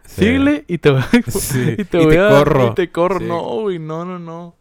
Síguele 0.05 0.65
y 0.67 0.77
te 0.77 0.89
voy. 0.91 1.01
Sí, 1.27 1.75
Y 1.77 1.83
te, 1.85 2.01
y 2.01 2.05
voy 2.05 2.13
te 2.15 2.19
a- 2.19 2.29
corro. 2.29 2.67
Y 2.67 2.73
te 2.75 2.91
corro. 2.91 3.19
Sí. 3.19 3.25
No, 3.25 3.41
güey, 3.61 3.79
no, 3.79 4.05
no, 4.05 4.19
no. 4.19 4.55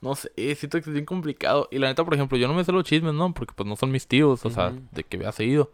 No 0.00 0.16
sé, 0.16 0.30
siento 0.56 0.80
que 0.80 0.90
es 0.90 0.92
bien 0.92 1.04
complicado. 1.04 1.68
Y 1.70 1.78
la 1.78 1.86
neta, 1.88 2.04
por 2.04 2.14
ejemplo, 2.14 2.36
yo 2.36 2.48
no 2.48 2.54
me 2.54 2.64
sé 2.64 2.72
los 2.72 2.82
chismes, 2.84 3.14
¿no? 3.14 3.32
Porque 3.34 3.54
pues 3.54 3.68
no 3.68 3.76
son 3.76 3.92
mis 3.92 4.08
tíos, 4.08 4.44
o 4.44 4.50
sea, 4.50 4.72
de 4.90 5.04
que 5.04 5.16
vea 5.16 5.30
seguido. 5.30 5.70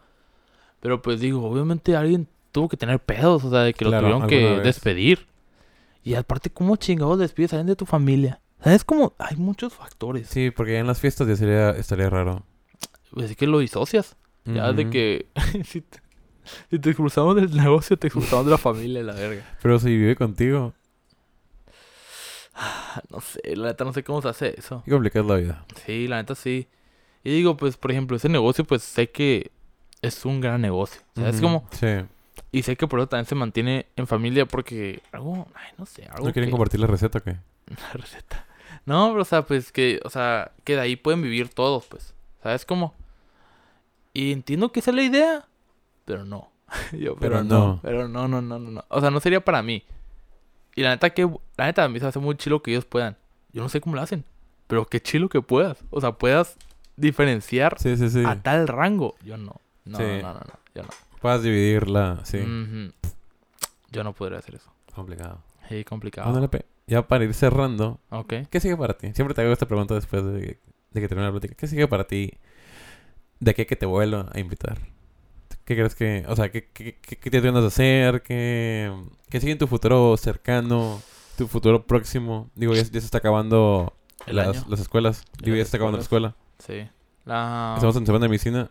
Pero 0.80 1.00
pues 1.00 1.18
digo, 1.20 1.42
obviamente 1.48 1.96
alguien 1.96 2.28
tuvo 2.52 2.68
que 2.68 2.76
tener 2.76 3.00
pedos, 3.00 3.42
o 3.44 3.50
sea, 3.50 3.60
de 3.60 3.72
que 3.72 3.86
lo 3.86 3.90
tuvieron 3.98 4.26
que 4.26 4.44
vez. 4.56 4.62
despedir. 4.64 5.26
Y 6.04 6.14
aparte, 6.14 6.50
¿cómo 6.50 6.76
chingados 6.76 7.18
despides 7.18 7.52
a 7.54 7.56
alguien 7.56 7.68
de 7.68 7.76
tu 7.76 7.86
familia? 7.86 8.40
¿Sabes 8.62 8.84
cómo? 8.84 9.14
Hay 9.18 9.36
muchos 9.36 9.72
factores. 9.72 10.28
Sí, 10.28 10.50
porque 10.50 10.78
en 10.78 10.86
las 10.86 11.00
fiestas 11.00 11.26
ya 11.26 11.36
sería, 11.36 11.70
estaría 11.70 12.10
raro. 12.10 12.42
Pues 13.12 13.30
es 13.30 13.36
que 13.36 13.46
lo 13.46 13.60
disocias. 13.60 14.16
Ya 14.44 14.72
de 14.72 14.90
que 14.90 15.26
si, 15.64 15.80
te, 15.80 16.00
si 16.70 16.78
te 16.78 16.90
expulsamos 16.90 17.36
del 17.36 17.54
negocio, 17.56 17.96
te 17.98 18.06
expulsamos 18.08 18.44
de 18.46 18.50
la 18.52 18.58
familia, 18.58 19.02
la 19.02 19.14
verga. 19.14 19.44
Pero 19.62 19.78
si 19.78 19.88
vive 19.96 20.16
contigo, 20.16 20.74
Ah, 22.54 23.00
No 23.10 23.20
sé, 23.20 23.40
la 23.56 23.68
neta 23.68 23.84
no 23.84 23.92
sé 23.92 24.02
cómo 24.02 24.20
se 24.20 24.28
hace 24.28 24.54
eso. 24.58 24.82
qué 24.84 24.90
complicada 24.90 25.24
es 25.24 25.30
la 25.30 25.36
vida. 25.36 25.64
Sí, 25.86 26.08
la 26.08 26.16
neta 26.16 26.34
sí. 26.34 26.66
Y 27.22 27.30
digo, 27.30 27.56
pues, 27.56 27.76
por 27.76 27.90
ejemplo, 27.92 28.16
ese 28.16 28.28
negocio, 28.28 28.64
pues 28.64 28.82
sé 28.82 29.10
que 29.10 29.50
es 30.02 30.24
un 30.24 30.40
gran 30.40 30.60
negocio. 30.60 31.00
¿Sabes 31.14 31.36
Ujú. 31.36 31.42
cómo? 31.44 31.68
Sí. 31.72 31.86
Y 32.50 32.62
sé 32.62 32.76
que 32.76 32.86
por 32.86 32.98
eso 33.00 33.08
también 33.08 33.26
se 33.26 33.34
mantiene 33.34 33.86
en 33.96 34.06
familia 34.06 34.46
porque 34.46 35.02
algo, 35.12 35.46
ay, 35.54 35.72
no 35.76 35.86
sé, 35.86 36.04
algo 36.06 36.26
¿No 36.26 36.32
quieren 36.32 36.48
que- 36.48 36.52
compartir 36.52 36.80
la 36.80 36.86
receta 36.86 37.18
o 37.18 37.22
qué? 37.22 37.36
la 37.68 37.92
receta. 37.92 38.46
No, 38.86 39.10
pero 39.10 39.22
o 39.22 39.24
sea, 39.24 39.42
pues 39.42 39.70
que, 39.70 40.00
o 40.04 40.10
sea, 40.10 40.52
que 40.64 40.74
de 40.74 40.80
ahí 40.80 40.96
pueden 40.96 41.22
vivir 41.22 41.48
todos, 41.50 41.84
pues. 41.86 42.14
¿Sabes 42.42 42.64
cómo? 42.64 42.94
Y 44.14 44.32
entiendo 44.32 44.72
que 44.72 44.80
esa 44.80 44.90
es 44.90 44.96
la 44.96 45.02
idea, 45.02 45.48
pero 46.08 46.24
no. 46.24 46.50
Yo, 46.92 47.16
pero, 47.16 47.36
Pero 47.36 47.44
no. 47.44 47.58
no. 47.58 47.80
Pero 47.82 48.08
no, 48.08 48.26
no, 48.28 48.40
no, 48.40 48.58
no, 48.58 48.70
no. 48.70 48.84
O 48.88 49.00
sea, 49.00 49.10
no 49.10 49.20
sería 49.20 49.44
para 49.44 49.62
mí. 49.62 49.84
Y 50.74 50.82
la 50.82 50.90
neta 50.90 51.10
que, 51.10 51.28
la 51.56 51.66
neta 51.66 51.84
a 51.84 51.88
mí 51.88 52.00
se 52.00 52.06
hace 52.06 52.18
muy 52.18 52.34
chilo 52.36 52.62
que 52.62 52.70
ellos 52.70 52.84
puedan. 52.86 53.16
Yo 53.52 53.62
no 53.62 53.68
sé 53.68 53.80
cómo 53.80 53.94
lo 53.96 54.00
hacen, 54.02 54.24
pero 54.66 54.86
qué 54.86 55.00
chilo 55.00 55.28
que 55.28 55.42
puedas. 55.42 55.84
O 55.90 56.00
sea, 56.00 56.12
puedas 56.12 56.56
diferenciar 56.96 57.76
Sí, 57.78 57.96
sí, 57.96 58.08
sí. 58.08 58.22
a 58.24 58.40
tal 58.42 58.68
rango. 58.68 59.16
Yo 59.22 59.36
no. 59.36 59.60
No, 59.84 59.98
no, 59.98 60.22
no, 60.22 60.34
no, 60.34 60.40
yo 60.74 60.82
no. 60.82 60.88
Puedas 61.20 61.42
dividirla, 61.42 62.20
sí. 62.24 62.38
Yo 63.90 64.04
no 64.04 64.12
podría 64.12 64.38
hacer 64.38 64.54
eso. 64.54 64.70
Complicado. 64.94 65.42
Sí, 65.68 65.84
complicado. 65.84 66.48
Ya 66.86 67.06
para 67.06 67.24
ir 67.24 67.34
cerrando, 67.34 68.00
Ok. 68.10 68.34
¿qué 68.50 68.60
sigue 68.60 68.76
para 68.76 68.94
ti? 68.96 69.12
Siempre 69.12 69.34
te 69.34 69.42
hago 69.42 69.52
esta 69.52 69.66
pregunta 69.66 69.94
después 69.94 70.24
de 70.24 70.40
que, 70.40 70.58
de 70.90 71.00
que 71.00 71.08
termine 71.08 71.26
la 71.26 71.32
plática. 71.32 71.54
¿Qué 71.54 71.66
sigue 71.66 71.86
para 71.86 72.04
ti 72.04 72.32
de 73.40 73.54
qué 73.54 73.66
que 73.66 73.76
te 73.76 73.84
vuelvo 73.86 74.26
a 74.32 74.38
invitar? 74.40 74.78
¿Qué 75.68 75.76
crees 75.76 75.94
que, 75.94 76.24
o 76.26 76.34
sea, 76.34 76.50
qué, 76.50 76.66
qué, 76.72 76.96
qué, 76.98 77.16
qué 77.16 77.30
te 77.30 77.42
de 77.42 77.66
hacer? 77.66 78.22
¿Qué, 78.22 78.90
¿Qué 79.28 79.38
sigue 79.38 79.52
en 79.52 79.58
tu 79.58 79.66
futuro 79.66 80.16
cercano? 80.16 81.02
¿Tu 81.36 81.46
futuro 81.46 81.86
próximo? 81.86 82.48
Digo, 82.54 82.72
ya, 82.72 82.84
ya 82.84 82.88
se 82.88 82.98
está 83.00 83.18
acabando 83.18 83.92
El 84.24 84.36
las, 84.36 84.48
año. 84.48 84.64
las 84.66 84.80
escuelas. 84.80 85.24
Digo, 85.42 85.58
ya 85.58 85.64
se 85.64 85.66
está 85.66 85.76
acabando 85.76 85.98
la 85.98 86.02
escuela. 86.04 86.34
Sí. 86.58 86.88
La... 87.26 87.74
Estamos 87.74 87.94
en 87.96 88.06
semana 88.06 88.24
de 88.24 88.28
medicina. 88.30 88.70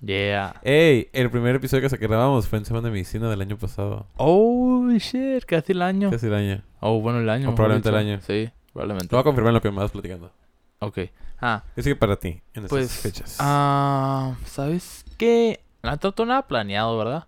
Yeah. 0.00 0.58
¡Ey! 0.62 1.10
El 1.12 1.30
primer 1.30 1.56
episodio 1.56 1.86
que 1.90 1.96
grabamos 1.98 2.48
fue 2.48 2.58
en 2.58 2.64
semana 2.64 2.88
de 2.88 2.92
medicina 2.92 3.28
del 3.28 3.42
año 3.42 3.58
pasado. 3.58 4.06
Oh, 4.16 4.88
shit, 4.92 5.44
casi 5.44 5.72
el 5.72 5.82
año. 5.82 6.10
Casi 6.10 6.28
el 6.28 6.34
año. 6.34 6.62
Oh, 6.80 7.02
bueno, 7.02 7.18
el 7.20 7.28
año. 7.28 7.50
O 7.50 7.54
probablemente 7.54 7.90
el 7.90 7.96
año. 7.96 8.20
Sí, 8.22 8.48
probablemente. 8.72 9.08
Te 9.08 9.14
voy 9.14 9.20
a 9.20 9.24
confirmar 9.24 9.52
lo 9.52 9.60
que 9.60 9.70
me 9.70 9.76
vas 9.76 9.90
platicando. 9.90 10.32
Ok. 10.78 11.00
Ah, 11.38 11.64
¿Qué 11.74 11.82
sigue 11.82 11.96
para 11.96 12.16
ti 12.16 12.40
en 12.54 12.64
estas 12.64 12.68
pues. 12.70 12.92
fechas? 12.92 13.36
Ah, 13.40 14.36
¿sabes 14.46 15.04
qué? 15.18 15.60
No 15.84 15.98
tengo 15.98 16.26
nada 16.26 16.46
planeado, 16.46 16.96
¿verdad? 16.96 17.26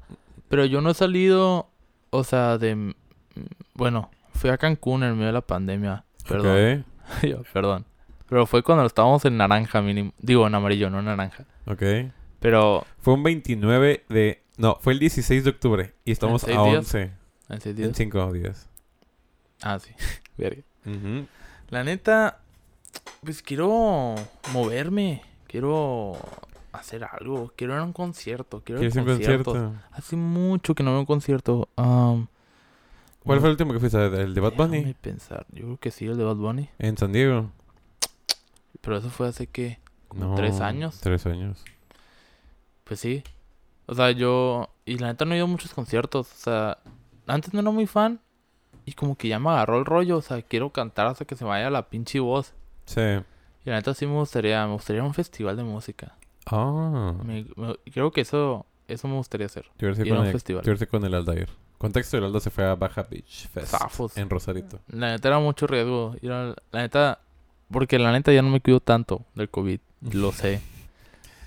Pero 0.49 0.65
yo 0.65 0.81
no 0.81 0.91
he 0.91 0.95
salido, 0.95 1.69
o 2.11 2.25
sea, 2.25 2.59
de. 2.59 2.95
Bueno, 3.75 4.11
fui 4.35 4.51
a 4.51 4.59
Cancún 4.59 5.03
en 5.03 5.15
medio 5.15 5.27
de 5.27 5.33
la 5.33 5.41
pandemia. 5.43 6.05
Perdón. 6.27 6.81
Ok. 6.81 7.23
Yo, 7.23 7.43
perdón. 7.53 7.85
Pero 8.29 8.47
fue 8.47 8.63
cuando 8.63 8.85
estábamos 8.85 9.25
en 9.25 9.37
naranja 9.37 9.81
mínimo. 9.81 10.13
Digo, 10.19 10.47
en 10.47 10.55
amarillo, 10.55 10.91
no 10.91 10.99
en 10.99 11.05
naranja. 11.05 11.45
Ok. 11.67 11.83
Pero 12.41 12.85
Fue 12.99 13.15
un 13.15 13.23
29 13.23 14.05
de... 14.09 14.43
No, 14.57 14.79
fue 14.81 14.95
el 14.95 14.99
16 14.99 15.45
de 15.45 15.51
octubre. 15.51 15.95
Y 16.05 16.13
estamos 16.13 16.43
a 16.45 16.49
días? 16.49 16.63
11. 16.79 17.13
en 17.49 17.61
seis 17.61 17.77
En 17.77 17.83
días. 17.83 17.97
5 17.97 18.33
días. 18.33 18.69
Ah, 19.63 19.79
sí. 19.79 19.93
Verga. 20.37 20.63
Ujú. 20.85 21.27
La 21.71 21.85
neta, 21.85 22.41
pues 23.23 23.43
quiero 23.43 24.15
moverme, 24.53 25.23
quiero 25.47 26.17
hacer 26.77 27.05
algo, 27.05 27.53
quiero 27.57 27.75
ir 27.75 27.81
a 27.81 27.85
un 27.85 27.93
concierto, 27.93 28.63
quiero 28.65 28.81
ir 28.83 28.89
a 28.89 28.91
¿Quieres 28.93 29.09
un 29.09 29.15
concierto? 29.15 29.73
Hace 29.93 30.17
mucho 30.17 30.75
que 30.75 30.83
no 30.83 30.91
veo 30.93 31.01
un 31.01 31.07
concierto. 31.07 31.69
Um, 31.77 32.27
¿Cuál 33.25 33.41
fue 33.41 33.49
el 33.49 33.53
último 33.53 33.73
que 33.73 33.81
fuiste? 33.81 33.99
¿El 34.05 34.35
de 34.35 34.41
Bad 34.41 34.55
Bunny? 34.55 34.95
Pensar, 35.01 35.47
yo 35.51 35.65
creo 35.65 35.77
que 35.79 35.91
sí, 35.91 36.07
el 36.07 36.17
de 36.17 36.25
Bad 36.25 36.37
Bunny, 36.37 36.71
En 36.79 36.97
San 36.97 37.13
Diego. 37.13 37.51
pero 38.81 38.99
eso 38.99 39.11
fue 39.11 39.29
hace 39.29 39.47
que 39.49 39.79
No, 40.15 40.35
tres 40.37 40.61
años. 40.61 41.01
Tres 41.01 41.27
años. 41.27 41.65
Pues 42.85 43.01
sí. 43.01 43.25
O 43.87 43.95
sea, 43.95 44.13
yo. 44.13 44.71
Y 44.85 44.99
la 44.99 45.09
neta 45.09 45.25
no 45.25 45.35
he 45.35 45.37
ido 45.37 45.47
a 45.47 45.49
muchos 45.49 45.75
conciertos. 45.75 46.31
O 46.33 46.37
sea, 46.37 46.79
antes 47.27 47.53
no 47.53 47.61
era 47.61 47.71
muy 47.71 47.87
fan. 47.87 48.21
Y 48.85 48.93
como 48.93 49.17
que 49.17 49.27
ya 49.27 49.41
me 49.41 49.51
agarró 49.51 49.79
el 49.79 49.85
rollo. 49.85 50.19
O 50.19 50.23
sea, 50.23 50.41
quiero 50.43 50.71
cantar 50.71 51.09
hasta 51.09 51.25
que 51.25 51.35
se 51.35 51.45
me 51.45 51.51
vaya 51.51 51.69
la 51.71 51.89
pinche 51.89 52.21
voz. 52.21 52.53
Sí. 52.85 53.01
Y 53.01 53.71
la 53.71 53.77
neta 53.77 53.93
sí 53.95 54.07
me 54.07 54.13
gustaría. 54.13 54.65
Me 54.67 54.73
gustaría 54.75 55.03
un 55.03 55.15
festival 55.15 55.57
de 55.57 55.65
música. 55.65 56.15
Ah. 56.47 57.15
Me- 57.25 57.47
me- 57.57 57.77
creo 57.93 58.11
que 58.11 58.21
eso. 58.23 58.67
Eso 58.89 59.09
me 59.09 59.15
gustaría 59.15 59.47
hacer. 59.47 59.67
Yo 59.79 59.89
Ir 59.89 60.01
a 60.01 60.05
con, 60.09 60.19
un 60.19 60.27
el- 60.27 60.33
festival. 60.33 60.63
yo 60.65 60.73
irse 60.73 60.87
con 60.87 61.05
el 61.05 61.15
Aldair. 61.15 61.49
Contexto, 61.79 62.17
el 62.17 62.25
Aldo 62.25 62.41
se 62.41 62.51
fue 62.51 62.65
a 62.65 62.75
Baja 62.75 63.03
Beach 63.03 63.49
Fest. 63.49 63.69
Zafos. 63.69 64.17
En 64.17 64.31
Rosarito. 64.31 64.79
La 64.89 65.11
neta 65.11 65.29
era 65.29 65.39
mucho 65.41 65.67
riesgo. 65.67 66.15
La 66.23 66.55
neta. 66.73 67.21
Porque 67.71 67.99
la 67.99 68.13
neta 68.13 68.33
ya 68.33 68.43
no 68.43 68.49
me 68.49 68.61
cuido 68.61 68.79
tanto 68.81 69.23
del 69.35 69.51
COVID. 69.51 69.81
Lo 70.13 70.31
sé. 70.33 70.61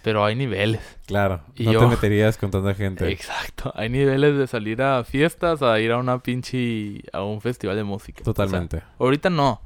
Pero 0.03 0.23
hay 0.23 0.35
niveles. 0.35 0.81
Claro. 1.07 1.41
Y 1.55 1.63
no 1.65 1.73
yo- 1.73 1.79
te 1.79 1.87
meterías 1.95 2.37
con 2.37 2.51
tanta 2.51 2.73
gente. 2.73 3.09
Exacto. 3.09 3.71
Hay 3.75 3.89
niveles 3.89 4.37
de 4.37 4.47
salir 4.47 4.81
a 4.81 5.03
fiestas 5.03 5.61
a 5.61 5.79
ir 5.79 5.91
a 5.93 5.97
una 5.97 6.19
pinche. 6.21 7.01
a 7.13 7.23
un 7.23 7.39
festival 7.41 7.75
de 7.77 7.83
música. 7.85 8.21
O 8.21 8.25
sea, 8.25 8.33
Totalmente. 8.33 8.83
ahorita 8.99 9.29
no. 9.29 9.61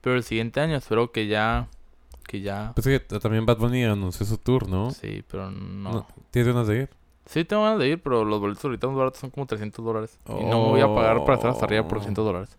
Pero 0.00 0.16
el 0.16 0.24
siguiente 0.24 0.58
año 0.60 0.76
espero 0.76 1.12
que 1.12 1.28
ya. 1.28 1.68
Que 2.32 2.40
ya. 2.40 2.72
Pues 2.74 2.86
es 2.86 3.02
que 3.02 3.18
también 3.20 3.44
Bad 3.44 3.58
Bunny 3.58 3.84
anunció 3.84 4.24
su 4.24 4.38
tour, 4.38 4.66
¿no? 4.66 4.90
Sí, 4.90 5.22
pero 5.30 5.50
no. 5.50 5.92
No, 5.92 6.06
¿Tienes 6.30 6.50
ganas 6.54 6.66
de 6.66 6.76
ir? 6.84 6.90
Sí, 7.26 7.44
tengo 7.44 7.62
ganas 7.62 7.78
de 7.78 7.88
ir, 7.88 8.02
pero 8.02 8.24
los 8.24 8.40
boletos 8.40 8.64
ahorita 8.64 8.86
más 8.86 8.96
baratos 8.96 9.20
son 9.20 9.28
como 9.28 9.44
300 9.44 9.84
dólares. 9.84 10.18
Y 10.28 10.32
no 10.46 10.62
me 10.62 10.68
voy 10.70 10.80
a 10.80 10.86
pagar 10.94 11.20
para 11.24 11.34
estar 11.34 11.50
hasta 11.50 11.66
arriba 11.66 11.82
por 11.86 11.98
Oh. 11.98 12.00
300 12.00 12.24
dólares. 12.24 12.56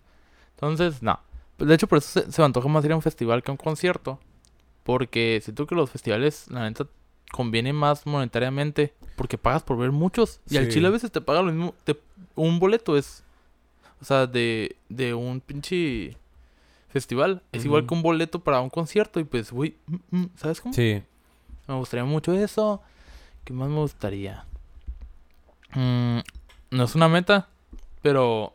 Entonces, 0.51 1.01
no. 1.01 1.19
De 1.57 1.73
hecho, 1.73 1.87
por 1.87 1.97
eso 1.97 2.21
se, 2.21 2.31
se 2.31 2.39
me 2.41 2.45
antoja 2.45 2.67
más 2.67 2.85
ir 2.85 2.91
a 2.91 2.95
un 2.95 3.01
festival 3.01 3.41
que 3.41 3.49
a 3.49 3.53
un 3.53 3.57
concierto. 3.57 4.19
Porque 4.83 5.39
siento 5.43 5.65
que 5.65 5.73
los 5.75 5.89
festivales, 5.89 6.45
la 6.51 6.69
neta, 6.69 6.85
conviene 7.31 7.73
más 7.73 8.05
monetariamente. 8.05 8.93
Porque 9.15 9.37
pagas 9.39 9.63
por 9.63 9.77
ver 9.77 9.91
muchos. 9.91 10.39
Y 10.49 10.57
al 10.57 10.65
Sí. 10.65 10.73
chile 10.73 10.87
a 10.87 10.91
veces 10.91 11.11
te 11.11 11.19
paga 11.19 11.41
lo 11.41 11.51
mismo. 11.51 11.73
te- 11.83 11.99
un 12.35 12.59
boleto 12.59 12.95
es. 12.95 13.23
O 14.01 14.05
sea, 14.05 14.27
de, 14.27 14.75
de 14.89 15.13
un 15.15 15.41
pinche 15.41 16.15
festival. 16.93 17.41
Es 17.51 17.65
igual 17.65 17.87
que 17.87 17.93
un 17.95 18.03
boleto 18.03 18.43
para 18.43 18.61
un 18.61 18.69
concierto. 18.69 19.19
Y 19.19 19.23
pues, 19.23 19.51
güey, 19.51 19.75
mm, 19.87 20.17
mm, 20.17 20.29
¿sabes 20.35 20.61
cómo? 20.61 20.73
Sí. 20.73 21.01
Me 21.67 21.73
gustaría 21.75 22.05
mucho 22.05 22.33
eso. 22.33 22.81
¿Qué 23.43 23.51
más 23.51 23.67
me 23.67 23.77
gustaría? 23.77 24.45
Mm, 25.73 26.19
no 26.69 26.83
es 26.83 26.93
una 26.93 27.09
meta, 27.09 27.49
pero 28.03 28.53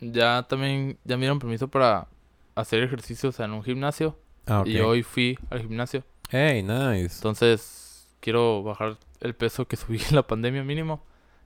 ya 0.00 0.44
también 0.48 0.98
ya 1.04 1.16
me 1.16 1.22
dieron 1.22 1.40
permiso 1.40 1.66
para 1.66 2.06
hacer 2.54 2.82
ejercicios 2.84 3.40
en 3.40 3.50
un 3.50 3.64
gimnasio. 3.64 4.16
Ah. 4.46 4.62
Y 4.64 4.78
hoy 4.78 5.02
fui 5.02 5.36
al 5.50 5.60
gimnasio. 5.62 6.04
Hey, 6.30 6.62
nice. 6.62 7.16
Entonces 7.16 8.06
quiero 8.20 8.62
bajar 8.62 8.98
el 9.20 9.34
peso 9.34 9.66
que 9.66 9.76
subí 9.76 10.00
en 10.08 10.14
la 10.14 10.26
pandemia 10.26 10.62
mínimo. 10.62 11.02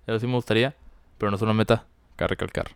Eso 0.07 0.21
sí 0.21 0.27
me 0.27 0.35
gustaría, 0.35 0.77
pero 1.17 1.31
no 1.31 1.37
es 1.37 1.43
una 1.43 1.55
meta. 1.55 1.87
Que 2.19 2.27
recalcar. 2.27 2.67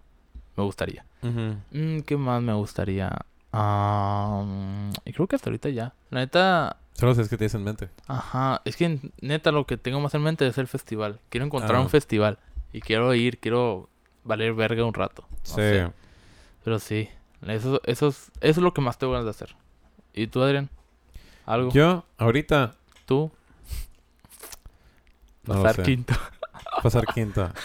Me 0.56 0.64
gustaría. 0.64 1.04
Mm, 1.20 2.00
¿Qué 2.00 2.16
más 2.16 2.42
me 2.42 2.54
gustaría? 2.54 3.26
Ah, 3.52 4.42
mm, 4.46 4.90
y 5.04 5.12
creo 5.12 5.26
que 5.26 5.36
hasta 5.36 5.50
ahorita 5.50 5.68
ya. 5.68 5.94
La 6.10 6.20
neta, 6.20 6.76
Solo 6.94 7.12
es 7.12 7.28
que 7.28 7.36
tienes 7.38 7.54
en 7.54 7.64
mente. 7.64 7.88
Ajá, 8.06 8.60
es 8.64 8.76
que 8.76 8.98
neta 9.20 9.50
lo 9.52 9.66
que 9.66 9.76
tengo 9.76 10.00
más 10.00 10.14
en 10.14 10.22
mente 10.22 10.46
es 10.46 10.58
el 10.58 10.66
festival. 10.68 11.20
Quiero 11.30 11.46
encontrar 11.46 11.76
Ah. 11.76 11.80
un 11.80 11.88
festival 11.90 12.38
y 12.72 12.80
quiero 12.80 13.12
ir, 13.14 13.38
quiero 13.38 13.88
valer 14.24 14.52
verga 14.54 14.84
un 14.84 14.94
rato. 14.94 15.26
No 15.30 15.36
sí. 15.44 15.52
sé, 15.54 15.90
pero 16.64 16.78
sí, 16.78 17.08
eso, 17.46 17.80
eso, 17.84 18.08
es, 18.08 18.30
eso 18.40 18.60
es 18.60 18.64
lo 18.64 18.72
que 18.74 18.80
más 18.82 18.98
tengo 18.98 19.12
ganas 19.12 19.24
de 19.24 19.30
hacer. 19.30 19.56
¿Y 20.14 20.26
tú, 20.28 20.42
Adrián? 20.42 20.68
¿Algo? 21.46 21.70
Yo, 21.72 22.04
ahorita, 22.18 22.74
¿Tú? 23.06 23.32
no 25.44 25.54
lo 25.54 25.62
Pasar 25.62 25.76
sé. 25.76 25.82
quinto. 25.82 26.14
Pasar 26.82 27.06
quinta. 27.06 27.52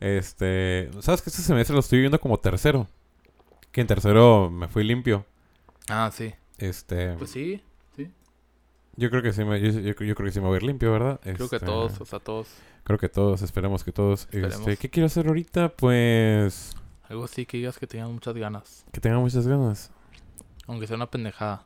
Este, 0.00 0.88
¿sabes 1.00 1.20
que 1.20 1.28
este 1.28 1.42
semestre 1.42 1.74
lo 1.74 1.80
estoy 1.80 1.98
viviendo 1.98 2.18
como 2.18 2.38
tercero? 2.38 2.88
Que 3.72 3.80
en 3.80 3.86
tercero 3.86 4.50
me 4.50 4.68
fui 4.68 4.84
limpio. 4.84 5.24
Ah, 5.88 6.10
sí. 6.12 6.32
Este, 6.58 7.14
Pues 7.16 7.30
sí, 7.30 7.62
yo 8.96 9.08
creo 9.08 9.22
que 9.22 9.32
sí 9.32 9.44
me, 9.44 9.58
yo, 9.60 9.70
yo- 9.70 9.94
yo 10.04 10.14
creo 10.14 10.26
que 10.26 10.32
sí 10.32 10.40
me 10.40 10.46
voy 10.46 10.54
a 10.54 10.56
ir 10.58 10.62
limpio, 10.64 10.92
¿verdad? 10.92 11.18
creo 11.22 11.36
que 11.48 11.56
Este, 11.56 11.60
todos, 11.60 11.98
o 12.00 12.04
sea, 12.04 12.18
todos. 12.18 12.48
Creo 12.84 12.98
que 12.98 13.08
todos, 13.08 13.40
esperemos 13.42 13.82
que 13.84 13.92
todos. 13.92 14.22
Esperemos. 14.24 14.58
Este, 14.60 14.76
¿qué 14.76 14.90
quiero 14.90 15.06
hacer 15.06 15.26
ahorita? 15.28 15.70
Pues 15.70 16.76
Algo 17.08 17.24
así 17.24 17.46
que 17.46 17.56
digas 17.56 17.78
que 17.78 17.86
tengas 17.86 18.10
muchas 18.10 18.34
ganas. 18.34 18.84
que 18.92 19.00
tenga 19.00 19.18
muchas 19.18 19.46
ganas. 19.46 19.90
Aunque 20.66 20.86
sea 20.86 20.96
una 20.96 21.10
pendejada. 21.10 21.64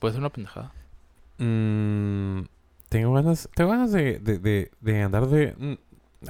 Puede 0.00 0.12
ser 0.12 0.20
una 0.20 0.30
pendejada. 0.30 0.72
Mm, 1.38 2.42
tengo 2.88 3.12
ganas, 3.14 3.48
tengo 3.54 3.70
ganas 3.70 3.92
de, 3.92 4.18
de, 4.18 4.38
de, 4.38 4.70
de 4.80 5.02
andar 5.02 5.26
de 5.28 5.54
mm, 5.56 5.74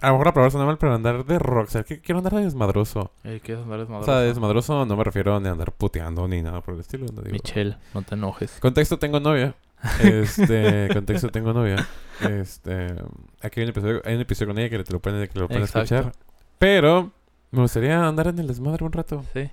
a 0.02 0.06
lo 0.08 0.12
mejor 0.14 0.26
la 0.26 0.34
palabra 0.34 0.50
suena 0.50 0.66
mal, 0.66 0.78
pero 0.78 0.94
andar 0.94 1.24
de 1.24 1.38
rockstar. 1.38 1.84
que 1.84 2.00
Quiero 2.00 2.18
andar 2.18 2.34
de 2.34 2.42
desmadroso. 2.42 3.12
Eh, 3.24 3.40
¿Quieres 3.42 3.62
andar 3.64 3.78
O 3.78 3.82
desmadroso? 3.82 4.10
sea, 4.12 4.20
de 4.20 4.26
desmadroso 4.28 4.86
no 4.86 4.96
me 4.96 5.04
refiero 5.04 5.38
ni 5.40 5.48
a 5.48 5.52
andar 5.52 5.72
puteando 5.72 6.26
ni 6.28 6.42
nada 6.42 6.60
por 6.60 6.74
el 6.74 6.80
estilo. 6.80 7.06
no 7.14 7.22
digo. 7.22 7.32
Michelle, 7.32 7.76
no 7.94 8.02
te 8.02 8.14
enojes. 8.14 8.58
Contexto, 8.60 8.98
tengo 8.98 9.20
novia. 9.20 9.54
Este, 10.02 10.88
contexto, 10.92 11.28
tengo 11.30 11.52
novia. 11.52 11.86
Este, 12.20 12.94
aquí 13.42 13.60
hay 13.60 13.64
un 13.64 13.70
episodio, 13.70 14.02
hay 14.04 14.14
un 14.14 14.20
episodio 14.20 14.52
con 14.52 14.58
ella 14.58 14.70
que 14.70 14.82
te 14.84 14.92
lo 14.92 15.00
pueden, 15.00 15.28
que 15.28 15.38
lo 15.38 15.46
pueden 15.48 15.62
Exacto. 15.64 15.94
escuchar. 15.94 16.12
Pero 16.58 17.12
me 17.50 17.60
gustaría 17.62 18.06
andar 18.06 18.28
en 18.28 18.38
el 18.38 18.46
desmadre 18.48 18.84
un 18.84 18.92
rato. 18.92 19.24
Sí. 19.32 19.50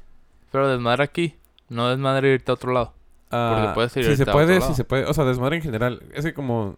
Pero 0.51 0.67
desmadre 0.69 1.03
aquí, 1.03 1.35
no 1.69 1.89
desmadre 1.89 2.33
irte 2.33 2.51
a 2.51 2.55
otro 2.55 2.71
lado. 2.71 2.93
Ah, 3.31 3.71
puedes 3.73 3.95
ir 3.97 4.05
si 4.05 4.15
se 4.15 4.25
puede, 4.25 4.61
si 4.61 4.73
se 4.75 4.83
puede. 4.83 5.05
O 5.05 5.13
sea, 5.13 5.25
desmadre 5.25 5.55
en 5.57 5.61
general. 5.63 6.03
Es 6.13 6.23
que 6.23 6.33
como 6.33 6.77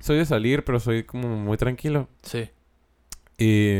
soy 0.00 0.16
de 0.18 0.24
salir, 0.24 0.64
pero 0.64 0.80
soy 0.80 1.04
como 1.04 1.28
muy 1.28 1.56
tranquilo. 1.58 2.08
Sí. 2.22 2.48
Y, 3.38 3.70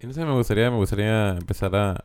y 0.00 0.06
no 0.06 0.12
sé, 0.12 0.24
me 0.24 0.32
gustaría, 0.32 0.70
me 0.70 0.76
gustaría 0.76 1.30
empezar 1.32 1.74
a, 1.76 2.04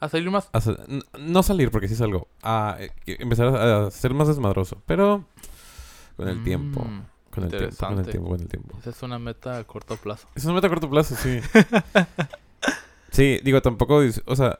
A 0.00 0.08
salir 0.08 0.30
más. 0.30 0.48
a 0.52 0.60
sa- 0.60 0.76
n- 0.88 1.02
no 1.18 1.42
salir 1.42 1.70
porque 1.70 1.88
sí 1.88 1.94
salgo, 1.96 2.28
a 2.42 2.76
eh, 2.80 2.90
empezar 3.06 3.48
a, 3.48 3.86
a 3.86 3.90
ser 3.90 4.14
más 4.14 4.28
desmadroso, 4.28 4.82
pero 4.86 5.24
con 6.16 6.28
el 6.28 6.42
tiempo, 6.44 6.84
Mm, 6.84 7.02
con 7.30 7.44
el 7.44 7.50
tiempo, 7.50 7.76
con 7.86 7.98
el 7.98 8.06
tiempo, 8.06 8.28
con 8.30 8.40
el 8.40 8.48
tiempo. 8.48 8.76
Esa 8.78 8.90
es 8.90 9.02
una 9.02 9.18
meta 9.18 9.58
a 9.58 9.64
corto 9.64 9.96
plazo. 9.96 10.28
Es 10.36 10.44
una 10.44 10.54
meta 10.54 10.68
a 10.68 10.70
corto 10.70 10.88
plazo, 10.88 11.16
sí. 11.16 11.40
sí, 13.10 13.40
digo, 13.42 13.60
tampoco, 13.62 14.00
o 14.26 14.36
sea, 14.36 14.58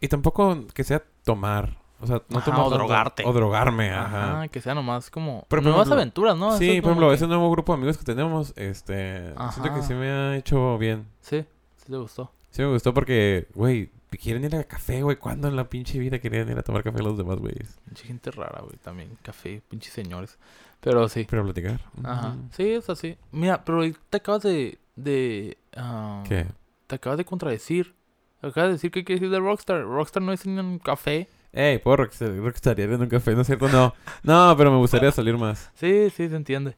y 0.00 0.08
tampoco 0.08 0.66
que 0.74 0.84
sea 0.84 1.02
tomar, 1.24 1.78
o 2.04 2.06
sea, 2.06 2.22
no 2.28 2.38
Ajá, 2.38 2.44
tomar 2.44 2.60
o 2.60 2.62
tanto- 2.64 2.76
drogarte. 2.78 3.22
o 3.26 3.32
drogarme, 3.32 3.90
ajá. 3.90 4.32
Ajá, 4.38 4.48
que 4.48 4.60
sea 4.60 4.74
nomás 4.74 5.10
como 5.10 5.44
Pero, 5.48 5.62
nuevas 5.62 5.80
ejemplo, 5.82 5.94
aventuras, 6.00 6.36
¿no? 6.36 6.56
sí, 6.56 6.80
por 6.80 6.90
ejemplo, 6.90 7.08
que- 7.08 7.14
ese 7.14 7.26
nuevo 7.26 7.50
grupo 7.50 7.72
de 7.72 7.78
amigos 7.78 7.98
que 7.98 8.04
tenemos, 8.04 8.52
este, 8.56 9.34
siento 9.52 9.74
que 9.74 9.82
sí 9.82 9.94
me 9.94 10.08
ha 10.10 10.36
hecho 10.36 10.78
bien. 10.78 11.06
Sí, 11.20 11.44
sí 11.76 11.86
te 11.90 11.96
gustó. 11.96 12.30
Sí 12.50 12.62
me 12.62 12.68
gustó 12.68 12.94
porque, 12.94 13.48
güey, 13.54 13.90
quieren 14.22 14.44
ir 14.44 14.54
a 14.54 14.62
café, 14.62 15.02
güey. 15.02 15.16
¿Cuándo 15.16 15.48
en 15.48 15.56
la 15.56 15.64
pinche 15.68 15.98
vida 15.98 16.20
querían 16.20 16.48
ir 16.48 16.56
a 16.56 16.62
tomar 16.62 16.84
café 16.84 17.02
los 17.02 17.18
demás, 17.18 17.38
güeyes? 17.40 17.78
Pinche 17.84 18.06
gente 18.06 18.30
rara, 18.30 18.60
güey, 18.62 18.76
también. 18.76 19.18
Café, 19.22 19.60
pinches 19.68 19.92
señores. 19.92 20.38
Pero 20.80 21.08
sí. 21.08 21.26
Pero 21.28 21.42
platicar. 21.42 21.80
Ajá. 22.04 22.36
Sí, 22.52 22.70
es 22.70 22.88
así. 22.90 23.16
Mira, 23.32 23.64
pero 23.64 23.80
te 24.10 24.18
acabas 24.18 24.42
de... 24.42 24.78
de 24.94 25.56
ah, 25.76 26.22
¿Qué? 26.28 26.46
Te 26.86 26.94
acabas 26.94 27.18
de 27.18 27.24
contradecir. 27.24 27.94
Acabas 28.40 28.68
de 28.68 28.72
decir 28.74 28.90
que 28.92 29.02
quieres 29.04 29.22
ir 29.22 29.30
de 29.30 29.40
Rockstar. 29.40 29.82
Rockstar 29.82 30.22
no 30.22 30.32
es 30.32 30.44
en 30.46 30.58
un 30.60 30.78
café. 30.78 31.28
Ey, 31.56 31.78
puedo 31.78 31.98
rockstar, 31.98 32.34
rockstarear 32.36 32.90
en 32.90 33.02
un 33.02 33.08
café, 33.08 33.32
¿no 33.34 33.42
es 33.42 33.46
cierto? 33.46 33.68
No. 33.68 33.94
No, 34.24 34.54
pero 34.56 34.70
me 34.72 34.78
gustaría 34.78 35.12
salir 35.12 35.36
más. 35.38 35.70
Sí, 35.74 36.10
sí, 36.10 36.28
se 36.28 36.34
entiende. 36.36 36.76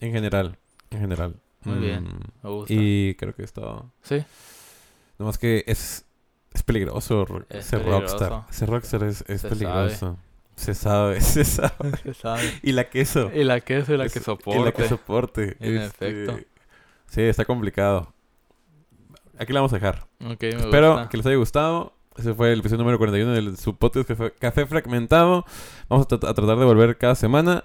En 0.00 0.12
general. 0.12 0.58
En 0.90 1.00
general. 1.00 1.36
Muy 1.64 1.78
bien. 1.78 2.04
Mm, 2.04 2.20
Me 2.42 2.50
gusta. 2.50 2.72
Y 2.74 3.14
creo 3.16 3.34
que 3.34 3.44
es 3.44 3.52
todo. 3.52 3.92
Sí. 4.02 4.24
Nomás 5.18 5.38
que 5.38 5.62
es, 5.66 6.06
es 6.52 6.62
peligroso 6.62 7.24
ro- 7.24 7.44
Es 7.50 7.66
ser 7.66 7.80
peligroso. 7.84 8.18
rockstar. 8.18 8.44
Ser 8.52 8.68
rockstar 8.70 9.04
es, 9.04 9.24
es 9.28 9.42
Se 9.42 9.48
peligroso. 9.48 10.18
Se 10.56 10.74
sabe, 10.74 11.20
se 11.20 11.44
sabe. 11.44 11.96
Se 12.02 12.14
sabe. 12.14 12.42
Y 12.62 12.72
la 12.72 12.88
queso. 12.90 13.30
Y 13.32 13.44
la 13.44 13.60
queso 13.60 13.94
y 13.94 13.96
la 13.98 14.06
Es- 14.06 14.12
que 14.14 14.20
Y 14.20 14.58
la 14.64 14.72
que 14.72 14.88
soporte. 14.88 15.56
En 15.60 15.76
Este, 15.76 16.08
efecto. 16.24 16.40
Sí, 17.06 17.22
está 17.22 17.44
complicado. 17.44 18.12
Aquí 19.38 19.52
la 19.52 19.60
vamos 19.60 19.72
a 19.72 19.76
dejar. 19.76 20.06
Ok, 20.24 20.40
me 20.42 20.48
Espero 20.50 20.92
gusta. 20.94 21.08
que 21.08 21.16
les 21.16 21.26
haya 21.26 21.36
gustado. 21.36 21.94
Ese 22.20 22.34
fue 22.34 22.52
el 22.52 22.60
episodio 22.60 22.80
número 22.82 22.98
41 22.98 23.32
del 23.32 23.56
su 23.56 23.74
podcast 23.76 24.06
que 24.06 24.14
fue 24.14 24.32
Café 24.34 24.66
Fragmentado. 24.66 25.46
Vamos 25.88 26.06
a, 26.06 26.08
tra- 26.08 26.28
a 26.28 26.34
tratar 26.34 26.58
de 26.58 26.64
volver 26.66 26.98
cada 26.98 27.14
semana. 27.14 27.64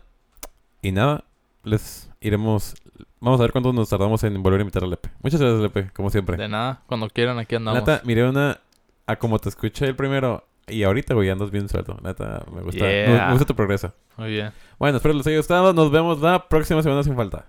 Y 0.82 0.92
nada, 0.94 1.26
les 1.64 2.10
iremos. 2.22 2.76
Vamos 3.20 3.40
a 3.42 3.44
ver 3.44 3.52
cuánto 3.52 3.74
nos 3.74 3.90
tardamos 3.90 4.24
en 4.24 4.42
volver 4.42 4.60
a 4.60 4.64
invitar 4.64 4.84
a 4.84 4.88
Lepe. 4.88 5.10
Muchas 5.22 5.42
gracias, 5.42 5.62
Lepe, 5.62 5.92
como 5.92 6.10
siempre. 6.10 6.38
De 6.38 6.48
nada, 6.48 6.84
cuando 6.88 7.10
quieran, 7.10 7.38
aquí 7.38 7.56
andamos. 7.56 7.82
Neta, 7.82 8.02
miré 8.06 8.28
una. 8.30 8.60
A 9.08 9.18
como 9.18 9.40
te 9.40 9.50
escuché 9.50 9.86
el 9.88 9.96
primero. 9.96 10.46
Y 10.68 10.84
ahorita, 10.84 11.14
güey, 11.14 11.30
andas 11.30 11.52
bien 11.52 11.68
suelto. 11.68 11.98
Neta, 12.02 12.44
me 12.54 12.62
gusta. 12.62 12.80
Yeah. 12.90 13.26
Me 13.26 13.32
gusta 13.32 13.46
tu 13.46 13.56
progreso. 13.56 13.94
Muy 14.16 14.30
bien. 14.30 14.52
Bueno, 14.80 14.98
espero 14.98 15.14
les 15.14 15.28
haya 15.28 15.38
gustado. 15.38 15.74
Nos 15.74 15.92
vemos 15.92 16.22
la 16.22 16.48
próxima 16.48 16.82
semana 16.82 17.04
sin 17.04 17.16
falta. 17.16 17.46